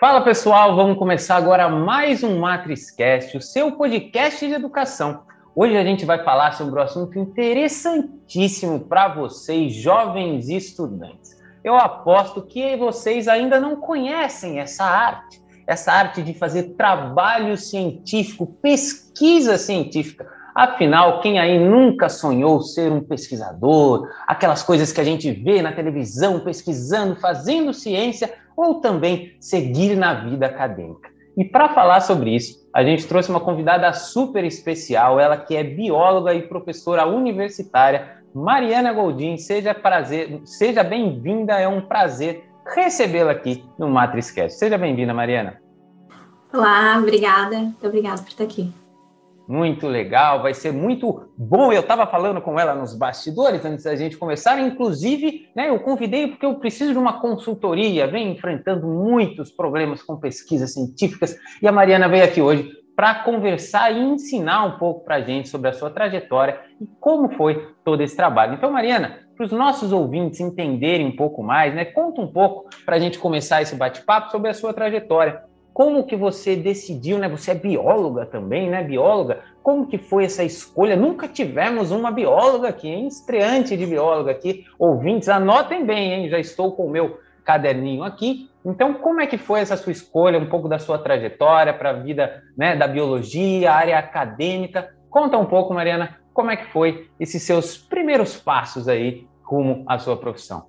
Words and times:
Fala 0.00 0.20
pessoal, 0.20 0.76
vamos 0.76 0.96
começar 0.96 1.34
agora 1.34 1.68
mais 1.68 2.22
um 2.22 2.38
MatrizCast, 2.38 3.36
o 3.36 3.42
seu 3.42 3.72
podcast 3.72 4.46
de 4.46 4.54
educação. 4.54 5.22
Hoje 5.56 5.76
a 5.76 5.82
gente 5.82 6.04
vai 6.04 6.22
falar 6.22 6.52
sobre 6.52 6.78
um 6.78 6.82
assunto 6.84 7.18
interessantíssimo 7.18 8.78
para 8.78 9.08
vocês, 9.08 9.74
jovens 9.74 10.48
estudantes. 10.48 11.36
Eu 11.64 11.74
aposto 11.74 12.42
que 12.42 12.76
vocês 12.76 13.26
ainda 13.26 13.58
não 13.58 13.74
conhecem 13.74 14.60
essa 14.60 14.84
arte, 14.84 15.42
essa 15.66 15.90
arte 15.90 16.22
de 16.22 16.32
fazer 16.32 16.74
trabalho 16.76 17.56
científico, 17.56 18.46
pesquisa 18.46 19.58
científica. 19.58 20.30
Afinal, 20.54 21.20
quem 21.20 21.40
aí 21.40 21.58
nunca 21.58 22.08
sonhou 22.08 22.62
ser 22.62 22.92
um 22.92 23.00
pesquisador, 23.00 24.08
aquelas 24.28 24.62
coisas 24.62 24.92
que 24.92 25.00
a 25.00 25.04
gente 25.04 25.32
vê 25.32 25.60
na 25.60 25.72
televisão, 25.72 26.38
pesquisando, 26.38 27.16
fazendo 27.16 27.74
ciência, 27.74 28.32
ou 28.58 28.80
também 28.80 29.36
seguir 29.38 29.96
na 29.96 30.14
vida 30.14 30.46
acadêmica? 30.46 31.08
E 31.36 31.44
para 31.44 31.68
falar 31.68 32.00
sobre 32.00 32.34
isso, 32.34 32.68
a 32.74 32.82
gente 32.82 33.06
trouxe 33.06 33.30
uma 33.30 33.38
convidada 33.38 33.92
super 33.92 34.44
especial, 34.44 35.20
ela 35.20 35.36
que 35.36 35.56
é 35.56 35.62
bióloga 35.62 36.34
e 36.34 36.42
professora 36.42 37.06
universitária, 37.06 38.18
Mariana 38.34 38.92
Goldin. 38.92 39.38
Seja 39.38 39.72
prazer, 39.72 40.40
seja 40.44 40.82
bem-vinda, 40.82 41.52
é 41.52 41.68
um 41.68 41.82
prazer 41.82 42.44
recebê-la 42.74 43.30
aqui 43.30 43.64
no 43.78 43.88
MatrizCast. 43.88 44.58
Seja 44.58 44.76
bem-vinda, 44.76 45.14
Mariana. 45.14 45.62
Olá, 46.52 46.98
obrigada. 46.98 47.56
Muito 47.56 47.86
obrigada 47.86 48.20
por 48.20 48.28
estar 48.28 48.42
aqui 48.42 48.72
muito 49.48 49.86
legal, 49.88 50.42
vai 50.42 50.52
ser 50.52 50.72
muito 50.72 51.30
bom. 51.36 51.72
Eu 51.72 51.80
estava 51.80 52.06
falando 52.06 52.42
com 52.42 52.60
ela 52.60 52.74
nos 52.74 52.94
bastidores 52.94 53.64
antes 53.64 53.84
da 53.84 53.96
gente 53.96 54.18
começar, 54.18 54.60
inclusive, 54.60 55.48
né, 55.56 55.70
eu 55.70 55.80
convidei 55.80 56.26
porque 56.26 56.44
eu 56.44 56.56
preciso 56.56 56.92
de 56.92 56.98
uma 56.98 57.18
consultoria, 57.18 58.06
vem 58.06 58.32
enfrentando 58.32 58.86
muitos 58.86 59.50
problemas 59.50 60.02
com 60.02 60.18
pesquisas 60.18 60.74
científicas, 60.74 61.34
e 61.62 61.66
a 61.66 61.72
Mariana 61.72 62.08
veio 62.08 62.24
aqui 62.24 62.42
hoje 62.42 62.70
para 62.94 63.14
conversar 63.14 63.90
e 63.92 63.98
ensinar 63.98 64.64
um 64.64 64.76
pouco 64.76 65.04
para 65.04 65.16
a 65.16 65.20
gente 65.20 65.48
sobre 65.48 65.70
a 65.70 65.72
sua 65.72 65.88
trajetória 65.88 66.60
e 66.80 66.86
como 67.00 67.30
foi 67.30 67.72
todo 67.84 68.02
esse 68.02 68.16
trabalho. 68.16 68.54
Então, 68.54 68.72
Mariana, 68.72 69.20
para 69.36 69.46
os 69.46 69.52
nossos 69.52 69.92
ouvintes 69.92 70.40
entenderem 70.40 71.06
um 71.06 71.16
pouco 71.16 71.42
mais, 71.42 71.72
né, 71.74 71.84
conta 71.84 72.20
um 72.20 72.26
pouco 72.26 72.68
para 72.84 72.96
a 72.96 72.98
gente 72.98 73.18
começar 73.18 73.62
esse 73.62 73.76
bate-papo 73.76 74.30
sobre 74.30 74.50
a 74.50 74.54
sua 74.54 74.74
trajetória 74.74 75.47
como 75.78 76.02
que 76.02 76.16
você 76.16 76.56
decidiu, 76.56 77.18
né? 77.18 77.28
Você 77.28 77.52
é 77.52 77.54
bióloga 77.54 78.26
também, 78.26 78.68
né? 78.68 78.82
Bióloga. 78.82 79.44
Como 79.62 79.86
que 79.86 79.96
foi 79.96 80.24
essa 80.24 80.42
escolha? 80.42 80.96
Nunca 80.96 81.28
tivemos 81.28 81.92
uma 81.92 82.10
bióloga 82.10 82.70
aqui, 82.70 82.88
hein? 82.88 83.06
Estreante 83.06 83.76
de 83.76 83.86
bióloga 83.86 84.32
aqui. 84.32 84.64
Ouvintes, 84.76 85.28
anotem 85.28 85.86
bem, 85.86 86.14
hein? 86.14 86.28
Já 86.28 86.40
estou 86.40 86.72
com 86.72 86.86
o 86.86 86.90
meu 86.90 87.20
caderninho 87.44 88.02
aqui. 88.02 88.50
Então, 88.64 88.92
como 88.94 89.20
é 89.20 89.26
que 89.28 89.38
foi 89.38 89.60
essa 89.60 89.76
sua 89.76 89.92
escolha, 89.92 90.36
um 90.40 90.48
pouco 90.48 90.68
da 90.68 90.80
sua 90.80 90.98
trajetória 90.98 91.72
para 91.72 91.90
a 91.90 91.92
vida 91.92 92.42
né, 92.56 92.74
da 92.74 92.88
biologia, 92.88 93.72
área 93.72 94.00
acadêmica? 94.00 94.92
Conta 95.08 95.38
um 95.38 95.46
pouco, 95.46 95.72
Mariana, 95.72 96.18
como 96.34 96.50
é 96.50 96.56
que 96.56 96.72
foi 96.72 97.08
esses 97.20 97.40
seus 97.44 97.78
primeiros 97.78 98.36
passos 98.36 98.88
aí 98.88 99.28
rumo 99.44 99.84
à 99.86 99.96
sua 99.96 100.16
profissão? 100.16 100.66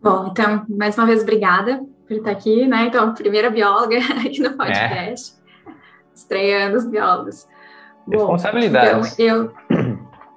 Bom, 0.00 0.28
então, 0.30 0.64
mais 0.68 0.96
uma 0.96 1.08
vez, 1.08 1.22
obrigada 1.22 1.84
por 2.06 2.16
estar 2.16 2.30
aqui, 2.30 2.66
né? 2.66 2.86
Então, 2.86 3.14
primeira 3.14 3.50
bióloga 3.50 3.98
aqui 4.24 4.40
no 4.40 4.56
podcast, 4.56 5.34
é. 5.66 5.72
estreando 6.14 6.76
os 6.76 6.86
biólogos. 6.86 7.46
Responsabilidade. 8.08 9.14
Então, 9.18 9.52
eu, 9.66 9.96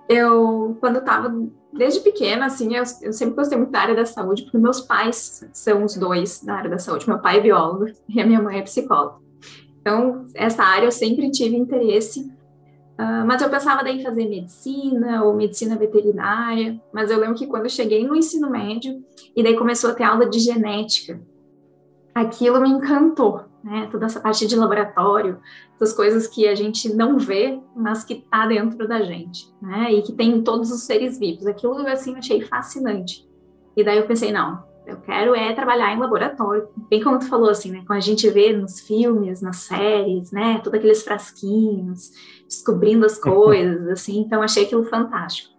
eu, 0.09 0.77
quando 0.79 0.99
estava, 0.99 1.33
desde 1.71 1.99
pequena, 1.99 2.47
assim, 2.47 2.75
eu, 2.75 2.83
eu, 3.01 3.13
sempre 3.13 3.35
gostei 3.35 3.57
muito 3.57 3.71
da 3.71 3.79
área 3.79 3.95
da 3.95 4.05
saúde, 4.05 4.43
porque 4.43 4.57
meus 4.57 4.81
pais 4.81 5.47
são 5.53 5.83
os 5.83 5.95
dois 5.95 6.43
da 6.43 6.55
área 6.55 6.69
da 6.69 6.79
saúde. 6.79 7.07
Meu 7.07 7.19
pai 7.19 7.37
é 7.37 7.41
biólogo 7.41 7.85
e 8.09 8.19
a 8.19 8.25
minha 8.25 8.41
mãe 8.41 8.59
é 8.59 8.61
psicóloga. 8.63 9.15
Então, 9.81 10.25
essa 10.35 10.63
área 10.63 10.85
eu 10.85 10.91
sempre 10.91 11.31
tive 11.31 11.55
interesse 11.55 12.29
Uh, 12.99 13.25
mas 13.25 13.41
eu 13.41 13.49
pensava 13.49 13.81
daí 13.81 13.97
em 13.97 14.03
fazer 14.03 14.27
medicina 14.27 15.23
ou 15.23 15.33
medicina 15.33 15.77
veterinária, 15.77 16.77
mas 16.91 17.09
eu 17.09 17.17
lembro 17.17 17.33
que 17.33 17.47
quando 17.47 17.63
eu 17.63 17.69
cheguei 17.69 18.05
no 18.05 18.13
ensino 18.13 18.49
médio, 18.49 19.01
e 19.33 19.41
daí 19.41 19.55
começou 19.55 19.91
a 19.91 19.93
ter 19.93 20.03
aula 20.03 20.29
de 20.29 20.37
genética, 20.37 21.17
aquilo 22.13 22.61
me 22.61 22.69
encantou, 22.69 23.45
né? 23.63 23.87
Toda 23.91 24.05
essa 24.05 24.19
parte 24.19 24.47
de 24.47 24.55
laboratório, 24.55 25.39
essas 25.75 25.93
coisas 25.93 26.27
que 26.27 26.47
a 26.47 26.55
gente 26.55 26.93
não 26.93 27.17
vê, 27.17 27.59
mas 27.75 28.03
que 28.03 28.15
tá 28.29 28.45
dentro 28.47 28.87
da 28.87 29.01
gente, 29.01 29.47
né? 29.61 29.91
E 29.91 30.01
que 30.01 30.13
tem 30.13 30.31
em 30.31 30.43
todos 30.43 30.71
os 30.71 30.83
seres 30.83 31.17
vivos. 31.19 31.47
Aquilo 31.47 31.75
assim 31.87 32.13
eu 32.13 32.19
achei 32.19 32.41
fascinante. 32.41 33.27
E 33.75 33.83
daí 33.83 33.97
eu 33.97 34.07
pensei, 34.07 34.31
não, 34.31 34.63
eu 34.85 34.97
quero 34.97 35.35
é 35.35 35.53
trabalhar 35.53 35.93
em 35.93 35.99
laboratório, 35.99 36.67
bem 36.89 37.01
como 37.01 37.19
tu 37.19 37.27
falou 37.27 37.49
assim, 37.49 37.71
né? 37.71 37.83
Quando 37.85 37.97
a 37.97 38.01
gente 38.01 38.29
vê 38.29 38.51
nos 38.51 38.79
filmes, 38.79 39.41
nas 39.41 39.57
séries, 39.57 40.31
né? 40.31 40.59
Todos 40.63 40.79
aqueles 40.79 41.03
frasquinhos, 41.03 42.11
descobrindo 42.47 43.05
as 43.05 43.17
coisas, 43.21 43.87
assim. 43.87 44.19
Então 44.21 44.41
achei 44.41 44.65
aquilo 44.65 44.83
fantástico. 44.85 45.53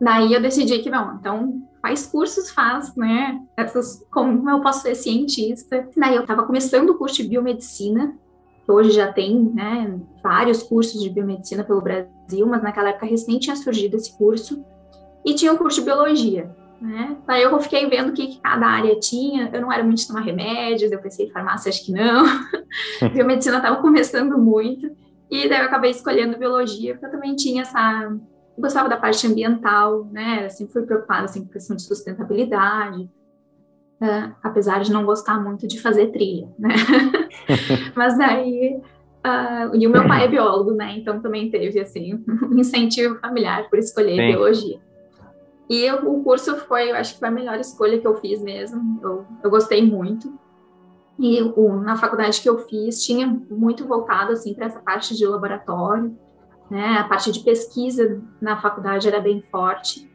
Daí 0.00 0.32
eu 0.32 0.42
decidi 0.42 0.80
que 0.80 0.90
não, 0.90 1.14
então 1.14 1.62
quais 1.86 2.04
cursos 2.04 2.50
faz, 2.50 2.96
né? 2.96 3.40
Essas, 3.56 4.04
como 4.10 4.50
eu 4.50 4.60
posso 4.60 4.82
ser 4.82 4.96
cientista? 4.96 5.88
Daí 5.96 6.16
eu 6.16 6.22
estava 6.22 6.42
começando 6.42 6.90
o 6.90 6.98
curso 6.98 7.22
de 7.22 7.28
biomedicina, 7.28 8.12
que 8.64 8.72
hoje 8.72 8.90
já 8.90 9.12
tem, 9.12 9.40
né, 9.54 9.96
vários 10.20 10.64
cursos 10.64 11.00
de 11.00 11.08
biomedicina 11.08 11.62
pelo 11.62 11.80
Brasil, 11.80 12.44
mas 12.44 12.60
naquela 12.60 12.88
época 12.88 13.06
recém 13.06 13.38
tinha 13.38 13.54
surgido 13.54 13.94
esse 13.94 14.18
curso, 14.18 14.64
e 15.24 15.32
tinha 15.34 15.52
o 15.52 15.58
curso 15.58 15.78
de 15.78 15.84
biologia, 15.84 16.50
né? 16.80 17.16
Daí 17.24 17.42
eu 17.42 17.56
fiquei 17.60 17.88
vendo 17.88 18.08
o 18.08 18.12
que, 18.12 18.26
que 18.26 18.40
cada 18.40 18.66
área 18.66 18.98
tinha, 18.98 19.48
eu 19.52 19.60
não 19.60 19.72
era 19.72 19.84
muito 19.84 19.98
de 19.98 20.08
tomar 20.08 20.22
remédios, 20.22 20.90
eu 20.90 21.00
pensei 21.00 21.30
farmácia, 21.30 21.68
acho 21.68 21.84
que 21.84 21.92
não, 21.92 22.24
biomedicina 23.14 23.58
estava 23.58 23.76
começando 23.76 24.36
muito, 24.36 24.90
e 25.30 25.48
daí 25.48 25.60
eu 25.60 25.66
acabei 25.66 25.92
escolhendo 25.92 26.36
biologia, 26.36 26.94
porque 26.94 27.06
eu 27.06 27.10
também 27.12 27.36
tinha 27.36 27.62
essa 27.62 28.10
gostava 28.58 28.88
da 28.88 28.96
parte 28.96 29.26
ambiental, 29.26 30.04
né? 30.12 30.48
Sempre 30.48 30.72
fui 30.72 30.82
preocupada 30.82 31.24
assim, 31.24 31.44
com 31.44 31.52
questão 31.52 31.76
de 31.76 31.82
sustentabilidade, 31.82 33.10
né? 34.00 34.34
apesar 34.42 34.80
de 34.80 34.92
não 34.92 35.04
gostar 35.04 35.42
muito 35.42 35.66
de 35.66 35.80
fazer 35.80 36.08
trilha, 36.08 36.48
né? 36.58 36.70
Mas 37.94 38.16
daí 38.16 38.80
Uh, 39.26 39.74
e 39.74 39.84
o 39.88 39.90
meu 39.90 40.06
pai 40.06 40.24
é 40.24 40.28
biólogo, 40.28 40.70
né? 40.70 40.96
Então 40.96 41.20
também 41.20 41.50
teve 41.50 41.80
assim 41.80 42.24
um 42.44 42.56
incentivo 42.56 43.18
familiar 43.18 43.68
por 43.68 43.76
escolher 43.76 44.14
Sim. 44.14 44.28
biologia. 44.28 44.78
E 45.68 45.84
eu, 45.84 46.08
o 46.08 46.22
curso 46.22 46.56
foi, 46.58 46.92
eu 46.92 46.94
acho 46.94 47.14
que 47.14 47.18
foi 47.18 47.26
a 47.26 47.32
melhor 47.32 47.58
escolha 47.58 47.98
que 47.98 48.06
eu 48.06 48.14
fiz 48.18 48.40
mesmo. 48.40 49.00
Eu, 49.02 49.26
eu 49.42 49.50
gostei 49.50 49.84
muito. 49.84 50.32
E 51.18 51.42
o, 51.42 51.72
na 51.80 51.96
faculdade 51.96 52.40
que 52.40 52.48
eu 52.48 52.58
fiz 52.68 53.04
tinha 53.04 53.26
muito 53.50 53.84
voltado 53.84 54.32
assim 54.32 54.54
para 54.54 54.66
essa 54.66 54.78
parte 54.78 55.16
de 55.16 55.26
laboratório 55.26 56.16
né? 56.70 56.98
A 56.98 57.04
parte 57.04 57.30
de 57.32 57.40
pesquisa 57.40 58.22
na 58.40 58.60
faculdade 58.60 59.06
era 59.06 59.20
bem 59.20 59.42
forte. 59.42 60.10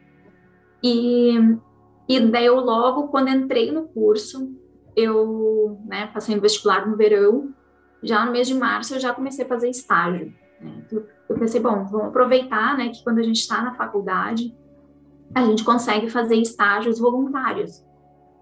E, 0.82 1.38
e 2.08 2.20
daí 2.20 2.46
eu 2.46 2.56
logo, 2.56 3.08
quando 3.08 3.28
entrei 3.28 3.70
no 3.70 3.84
curso, 3.88 4.52
eu 4.96 5.80
né, 5.86 6.08
passei 6.08 6.34
no 6.34 6.42
vestibular 6.42 6.86
no 6.86 6.96
verão, 6.96 7.54
já 8.02 8.24
no 8.24 8.32
mês 8.32 8.48
de 8.48 8.54
março 8.54 8.94
eu 8.94 9.00
já 9.00 9.12
comecei 9.12 9.44
a 9.44 9.48
fazer 9.48 9.70
estágio. 9.70 10.34
Né? 10.60 10.82
Então, 10.84 11.02
eu 11.28 11.38
pensei, 11.38 11.60
bom, 11.60 11.84
vamos 11.84 12.08
aproveitar 12.08 12.76
né, 12.76 12.88
que 12.88 13.02
quando 13.02 13.18
a 13.18 13.22
gente 13.22 13.40
está 13.40 13.62
na 13.62 13.74
faculdade, 13.74 14.54
a 15.34 15.44
gente 15.44 15.64
consegue 15.64 16.10
fazer 16.10 16.36
estágios 16.36 16.98
voluntários. 16.98 17.82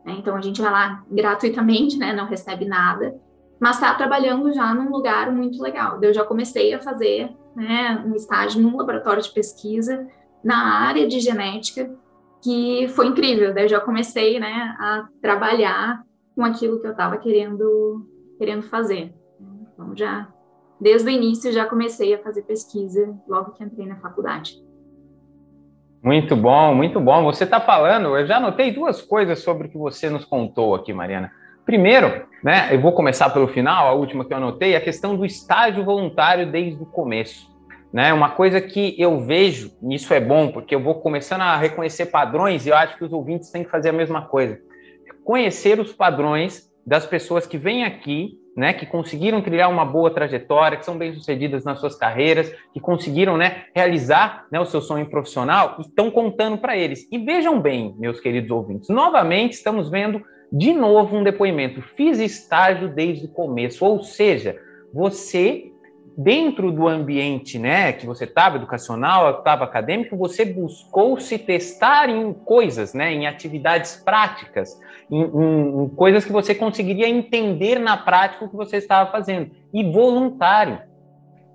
Né? 0.04 0.16
Então 0.19 0.34
a 0.34 0.41
gente 0.41 0.60
vai 0.60 0.72
lá 0.72 1.04
gratuitamente, 1.10 1.97
né, 1.98 2.12
não 2.12 2.27
recebe 2.27 2.65
nada, 2.65 3.15
mas 3.60 3.77
está 3.77 3.94
trabalhando 3.94 4.53
já 4.53 4.75
num 4.75 4.91
lugar 4.91 5.31
muito 5.31 5.62
legal. 5.62 6.03
Eu 6.03 6.12
já 6.12 6.25
comecei 6.25 6.72
a 6.72 6.81
fazer 6.81 7.31
né, 7.54 8.02
um 8.06 8.14
estágio 8.14 8.60
num 8.60 8.76
laboratório 8.76 9.22
de 9.22 9.30
pesquisa 9.30 10.06
na 10.42 10.86
área 10.86 11.06
de 11.06 11.20
genética, 11.20 11.90
que 12.42 12.88
foi 12.88 13.06
incrível. 13.06 13.52
Daí 13.52 13.64
eu 13.64 13.68
já 13.68 13.80
comecei 13.80 14.40
né, 14.40 14.74
a 14.78 15.08
trabalhar 15.20 16.02
com 16.34 16.44
aquilo 16.44 16.80
que 16.80 16.86
eu 16.86 16.92
estava 16.92 17.18
querendo, 17.18 18.06
querendo 18.38 18.62
fazer. 18.62 19.14
Então, 19.72 19.94
já 19.97 20.28
desde 20.80 21.08
o 21.08 21.10
início 21.10 21.52
já 21.52 21.66
comecei 21.66 22.14
a 22.14 22.22
fazer 22.22 22.42
pesquisa 22.42 23.14
logo 23.28 23.53
que 23.53 23.62
entrei 23.62 23.86
na 23.86 23.96
faculdade. 23.96 24.54
Muito 26.03 26.34
bom, 26.34 26.74
muito 26.74 26.98
bom. 26.98 27.24
Você 27.24 27.44
está 27.44 27.60
falando, 27.60 28.16
eu 28.16 28.26
já 28.26 28.38
anotei 28.38 28.72
duas 28.72 29.03
coisas 29.03 29.41
sobre 29.41 29.68
o 29.68 29.70
que 29.70 29.76
você 29.76 30.08
nos 30.08 30.24
contou 30.24 30.74
aqui, 30.74 30.94
Mariana. 30.94 31.30
Primeiro, 31.70 32.26
né, 32.42 32.68
eu 32.72 32.80
vou 32.80 32.90
começar 32.90 33.30
pelo 33.30 33.46
final, 33.46 33.86
a 33.86 33.92
última 33.92 34.24
que 34.24 34.32
eu 34.32 34.38
anotei, 34.38 34.74
a 34.74 34.80
questão 34.80 35.14
do 35.14 35.24
estágio 35.24 35.84
voluntário 35.84 36.50
desde 36.50 36.82
o 36.82 36.84
começo. 36.84 37.48
Né? 37.92 38.12
Uma 38.12 38.30
coisa 38.30 38.60
que 38.60 38.96
eu 38.98 39.20
vejo, 39.20 39.70
e 39.80 39.94
isso 39.94 40.12
é 40.12 40.18
bom, 40.18 40.50
porque 40.50 40.74
eu 40.74 40.82
vou 40.82 40.96
começando 40.96 41.42
a 41.42 41.56
reconhecer 41.56 42.06
padrões, 42.06 42.66
e 42.66 42.70
eu 42.70 42.76
acho 42.76 42.98
que 42.98 43.04
os 43.04 43.12
ouvintes 43.12 43.52
têm 43.52 43.62
que 43.62 43.70
fazer 43.70 43.90
a 43.90 43.92
mesma 43.92 44.22
coisa. 44.22 44.58
Conhecer 45.24 45.78
os 45.78 45.92
padrões 45.92 46.68
das 46.84 47.06
pessoas 47.06 47.46
que 47.46 47.56
vêm 47.56 47.84
aqui, 47.84 48.36
né, 48.56 48.72
que 48.72 48.84
conseguiram 48.84 49.40
trilhar 49.40 49.70
uma 49.70 49.84
boa 49.84 50.10
trajetória, 50.10 50.76
que 50.76 50.84
são 50.84 50.98
bem-sucedidas 50.98 51.62
nas 51.62 51.78
suas 51.78 51.94
carreiras, 51.94 52.52
que 52.72 52.80
conseguiram 52.80 53.36
né, 53.36 53.66
realizar 53.72 54.44
né, 54.50 54.58
o 54.58 54.66
seu 54.66 54.80
sonho 54.80 55.08
profissional, 55.08 55.76
estão 55.78 56.10
contando 56.10 56.58
para 56.58 56.76
eles. 56.76 57.06
E 57.12 57.18
vejam 57.18 57.60
bem, 57.60 57.94
meus 57.96 58.18
queridos 58.18 58.50
ouvintes, 58.50 58.88
novamente 58.88 59.52
estamos 59.52 59.88
vendo 59.88 60.20
De 60.52 60.72
novo, 60.72 61.16
um 61.16 61.22
depoimento. 61.22 61.80
Fiz 61.97 62.18
estágio 62.18 62.88
desde 62.88 63.26
o 63.26 63.28
começo, 63.28 63.84
ou 63.84 64.02
seja, 64.02 64.56
você 64.92 65.70
dentro 66.16 66.70
do 66.70 66.86
ambiente 66.86 67.58
né, 67.58 67.92
que 67.92 68.04
você 68.04 68.24
estava, 68.24 68.56
educacional, 68.56 69.38
estava 69.38 69.64
acadêmico, 69.64 70.16
você 70.16 70.44
buscou 70.44 71.18
se 71.18 71.38
testar 71.38 72.10
em 72.10 72.32
coisas, 72.32 72.92
né, 72.92 73.12
em 73.12 73.26
atividades 73.26 73.97
práticas, 73.97 74.78
em, 75.10 75.22
em, 75.22 75.84
em, 75.84 75.88
coisas 75.91 76.24
que 76.24 76.32
você 76.32 76.54
conseguiria 76.54 77.08
entender 77.08 77.78
na 77.78 77.96
prática 77.96 78.44
o 78.44 78.50
que 78.50 78.56
você 78.56 78.76
estava 78.76 79.10
fazendo, 79.10 79.50
e 79.72 79.82
voluntário. 79.91 80.80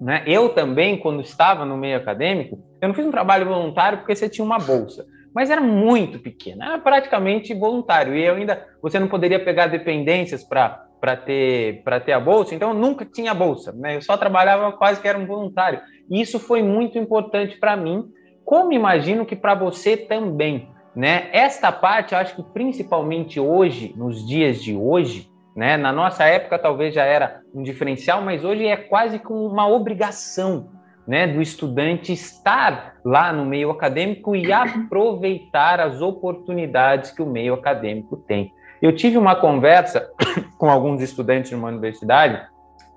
Né? 0.01 0.23
Eu 0.25 0.49
também, 0.49 0.97
quando 0.97 1.21
estava 1.21 1.63
no 1.63 1.77
meio 1.77 1.97
acadêmico, 1.97 2.59
eu 2.81 2.87
não 2.87 2.95
fiz 2.95 3.05
um 3.05 3.11
trabalho 3.11 3.45
voluntário 3.45 3.99
porque 3.99 4.15
você 4.15 4.27
tinha 4.27 4.43
uma 4.43 4.57
bolsa, 4.57 5.05
mas 5.35 5.49
era 5.49 5.59
muito 5.59 6.17
pequena, 6.17 6.65
era 6.65 6.77
praticamente 6.79 7.53
voluntário, 7.53 8.15
e 8.15 8.23
eu 8.23 8.35
ainda, 8.35 8.65
você 8.81 8.97
não 8.97 9.09
poderia 9.09 9.43
pegar 9.43 9.67
dependências 9.67 10.45
para 10.45 10.87
ter 11.17 11.83
ter 12.05 12.13
a 12.13 12.19
bolsa, 12.21 12.55
então 12.55 12.69
eu 12.69 12.73
nunca 12.73 13.03
tinha 13.03 13.33
bolsa, 13.33 13.73
né? 13.73 13.97
Eu 13.97 14.01
só 14.01 14.15
trabalhava 14.15 14.71
quase 14.71 15.01
que 15.01 15.07
era 15.07 15.19
um 15.19 15.25
voluntário. 15.27 15.81
E 16.09 16.21
isso 16.21 16.39
foi 16.39 16.63
muito 16.63 16.97
importante 16.97 17.59
para 17.59 17.75
mim, 17.75 18.05
como 18.45 18.71
imagino 18.71 19.25
que 19.25 19.35
para 19.35 19.53
você 19.53 19.97
também, 19.97 20.69
né? 20.95 21.27
Esta 21.33 21.69
parte, 21.69 22.13
eu 22.13 22.19
acho 22.19 22.35
que 22.37 22.43
principalmente 22.53 23.37
hoje, 23.37 23.93
nos 23.97 24.25
dias 24.25 24.63
de 24.63 24.73
hoje, 24.73 25.29
né? 25.53 25.75
Na 25.75 25.91
nossa 25.91 26.23
época 26.23 26.57
talvez 26.57 26.93
já 26.93 27.03
era 27.03 27.41
um 27.53 27.61
diferencial, 27.61 28.21
mas 28.21 28.45
hoje 28.45 28.65
é 28.65 28.77
quase 28.77 29.19
como 29.19 29.45
uma 29.45 29.67
obrigação, 29.67 30.69
né, 31.07 31.27
do 31.27 31.41
estudante 31.41 32.11
estar 32.11 32.95
lá 33.03 33.31
no 33.31 33.45
meio 33.45 33.69
acadêmico 33.69 34.35
e 34.35 34.51
aproveitar 34.51 35.79
as 35.79 36.01
oportunidades 36.01 37.11
que 37.11 37.21
o 37.21 37.25
meio 37.25 37.53
acadêmico 37.53 38.17
tem. 38.17 38.51
Eu 38.81 38.95
tive 38.95 39.17
uma 39.17 39.35
conversa 39.35 40.09
com 40.57 40.69
alguns 40.69 41.01
estudantes 41.01 41.49
de 41.49 41.55
uma 41.55 41.67
universidade 41.67 42.47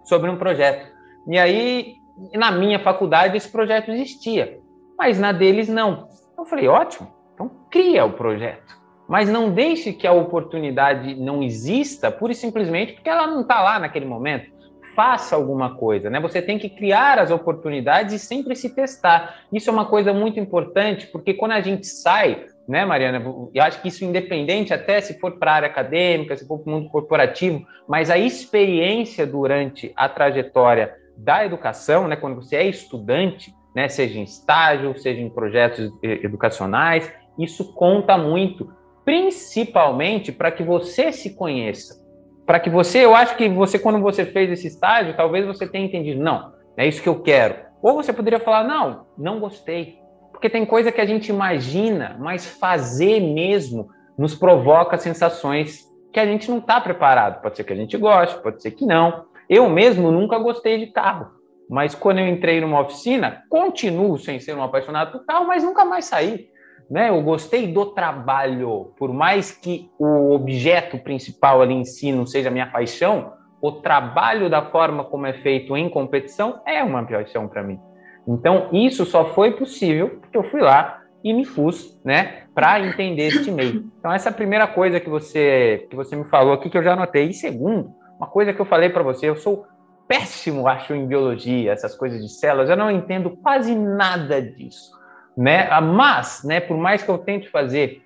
sobre 0.05 0.31
um 0.31 0.37
projeto. 0.37 0.91
E 1.27 1.39
aí, 1.39 1.97
na 2.35 2.51
minha 2.51 2.79
faculdade, 2.79 3.37
esse 3.37 3.51
projeto 3.51 3.91
existia, 3.91 4.59
mas 4.99 5.19
na 5.19 5.33
deles 5.33 5.69
não. 5.69 6.09
Eu 6.37 6.45
falei, 6.47 6.67
ótimo, 6.67 7.13
então 7.35 7.51
cria 7.71 8.05
o 8.05 8.13
projeto. 8.13 8.79
Mas 9.09 9.29
não 9.29 9.51
deixe 9.51 9.93
que 9.93 10.07
a 10.07 10.13
oportunidade 10.13 11.15
não 11.15 11.43
exista 11.43 12.11
pura 12.11 12.33
e 12.33 12.35
simplesmente 12.35 12.93
porque 12.93 13.09
ela 13.09 13.27
não 13.27 13.41
está 13.41 13.63
lá 13.63 13.79
naquele 13.79 14.05
momento. 14.05 14.51
Faça 14.99 15.37
alguma 15.37 15.77
coisa, 15.77 16.11
né? 16.11 16.19
Você 16.19 16.43
tem 16.43 16.59
que 16.59 16.69
criar 16.69 17.21
as 17.21 17.31
oportunidades 17.31 18.13
e 18.15 18.19
sempre 18.19 18.57
se 18.57 18.75
testar. 18.75 19.45
Isso 19.53 19.71
é 19.71 19.73
uma 19.73 19.85
coisa 19.85 20.13
muito 20.13 20.41
importante, 20.41 21.07
porque 21.07 21.35
quando 21.35 21.53
a 21.53 21.61
gente 21.61 21.87
sai 21.87 22.47
né, 22.67 22.85
Mariana? 22.85 23.25
Eu 23.55 23.63
acho 23.63 23.81
que 23.81 23.87
isso 23.87 24.05
independente, 24.05 24.75
até 24.75 25.01
se 25.01 25.21
for 25.21 25.39
para 25.39 25.53
a 25.53 25.55
área 25.55 25.69
acadêmica, 25.69 26.37
se 26.37 26.47
for 26.47 26.59
para 26.59 26.71
o 26.71 26.75
mundo 26.75 26.91
corporativo, 26.91 27.65
mas 27.89 28.11
a 28.11 28.19
experiência 28.19 29.25
durante 29.25 29.93
a 29.97 30.09
trajetória 30.09 30.95
da 31.17 31.47
educação, 31.47 32.09
né, 32.09 32.17
quando 32.17 32.35
você 32.35 32.57
é 32.57 32.67
estudante, 32.67 33.55
né, 33.75 33.89
seja 33.89 34.19
em 34.19 34.25
estágio, 34.25 34.99
seja 34.99 35.21
em 35.21 35.31
projetos 35.31 35.91
educacionais, 36.03 37.11
isso 37.39 37.73
conta 37.73 38.19
muito, 38.19 38.71
principalmente 39.05 40.33
para 40.33 40.51
que 40.51 40.65
você 40.65 41.13
se 41.13 41.37
conheça. 41.37 42.08
Para 42.49 42.59
que 42.59 42.71
você, 42.71 43.05
eu 43.05 43.15
acho 43.15 43.37
que 43.37 43.47
você, 43.47 43.79
quando 43.79 44.01
você 44.01 44.25
fez 44.25 44.51
esse 44.51 44.69
estágio, 44.69 45.15
talvez 45.15 45.45
você 45.45 45.69
tenha 45.69 45.85
entendido, 45.85 46.23
não, 46.23 46.55
é 46.79 46.89
isso 46.89 47.03
que 47.03 47.09
eu 47.09 47.21
quero. 47.21 47.57
Ou 47.83 47.93
você 47.93 48.11
poderia 48.11 48.41
falar, 48.41 48.65
não, 48.65 49.05
não 49.19 49.39
gostei, 49.39 49.99
porque 50.33 50.49
tem 50.49 50.65
coisa 50.65 50.91
que 50.91 50.99
a 51.03 51.05
gente 51.05 51.29
imagina, 51.29 52.17
mas 52.19 52.47
fazer 52.47 53.21
mesmo 53.21 53.91
nos 54.17 54.35
provoca 54.35 54.97
sensações 54.97 55.87
que 56.11 56.19
a 56.19 56.25
gente 56.25 56.51
não 56.51 56.57
está 56.57 56.81
preparado. 56.81 57.43
Pode 57.43 57.55
ser 57.55 57.65
que 57.65 57.73
a 57.75 57.77
gente 57.77 57.99
goste, 57.99 58.43
pode 58.43 58.63
ser 58.63 58.71
que 58.71 58.87
não. 58.87 59.27
Eu 59.47 59.69
mesmo 59.69 60.11
nunca 60.11 60.39
gostei 60.39 60.79
de 60.79 60.87
carro, 60.87 61.31
mas 61.69 61.95
quando 61.95 62.21
eu 62.21 62.27
entrei 62.27 62.63
numa 62.63 62.81
oficina, 62.81 63.43
continuo 63.51 64.17
sem 64.17 64.41
ser 64.41 64.57
um 64.57 64.63
apaixonado 64.63 65.13
por 65.13 65.27
carro, 65.27 65.47
mas 65.47 65.63
nunca 65.63 65.85
mais 65.85 66.07
saí. 66.07 66.49
Né? 66.91 67.11
Eu 67.11 67.23
gostei 67.23 67.71
do 67.71 67.87
trabalho, 67.87 68.93
por 68.99 69.13
mais 69.13 69.51
que 69.51 69.91
o 69.99 70.33
objeto 70.33 70.99
principal 70.99 71.61
ali 71.61 71.75
em 71.75 71.85
si 71.85 72.13
não 72.13 72.27
seja 72.27 72.49
a 72.49 72.53
minha 72.53 72.67
paixão, 72.67 73.33
o 73.61 73.73
trabalho 73.73 74.49
da 74.49 74.63
forma 74.63 75.05
como 75.05 75.27
é 75.27 75.35
feito 75.35 75.77
em 75.77 75.89
competição 75.89 76.61
é 76.67 76.83
uma 76.83 77.05
paixão 77.05 77.49
para 77.49 77.63
mim. 77.63 77.79
Então, 78.27 78.69
isso 78.73 79.05
só 79.05 79.25
foi 79.25 79.53
possível 79.53 80.19
porque 80.21 80.37
eu 80.37 80.45
fui 80.51 80.61
lá 80.61 81.03
e 81.25 81.33
me 81.33 81.45
pus, 81.45 81.99
né, 82.05 82.45
para 82.55 82.81
entender 82.81 83.29
este 83.29 83.51
meio. 83.51 83.91
Então, 83.99 84.13
essa 84.13 84.29
é 84.29 84.33
a 84.33 84.35
primeira 84.35 84.67
coisa 84.67 85.01
que 85.01 85.09
você 85.09 85.87
que 85.91 85.97
você 85.97 86.15
me 86.15 86.25
falou 86.25 86.53
aqui 86.53 86.71
que 86.71 86.79
eu 86.79 86.83
já 86.83 86.93
anotei. 86.93 87.29
E 87.29 87.35
segundo, 87.35 87.91
uma 88.17 88.29
coisa 88.29 88.53
que 88.53 88.61
eu 88.61 88.67
falei 88.67 88.91
para 88.91 89.03
você, 89.03 89.29
eu 89.29 89.37
sou 89.37 89.67
péssimo, 90.07 90.67
acho, 90.67 90.95
em 90.95 91.07
biologia, 91.07 91.73
essas 91.73 91.95
coisas 91.95 92.21
de 92.21 92.31
células, 92.31 92.71
eu 92.71 92.77
não 92.77 92.91
entendo 92.91 93.37
quase 93.43 93.75
nada 93.75 94.41
disso, 94.41 94.91
né? 95.39 95.69
Mas, 95.81 96.43
né, 96.43 96.59
por 96.59 96.77
mais 96.77 97.05
que 97.05 97.09
eu 97.09 97.17
tente 97.17 97.49
fazer 97.49 98.03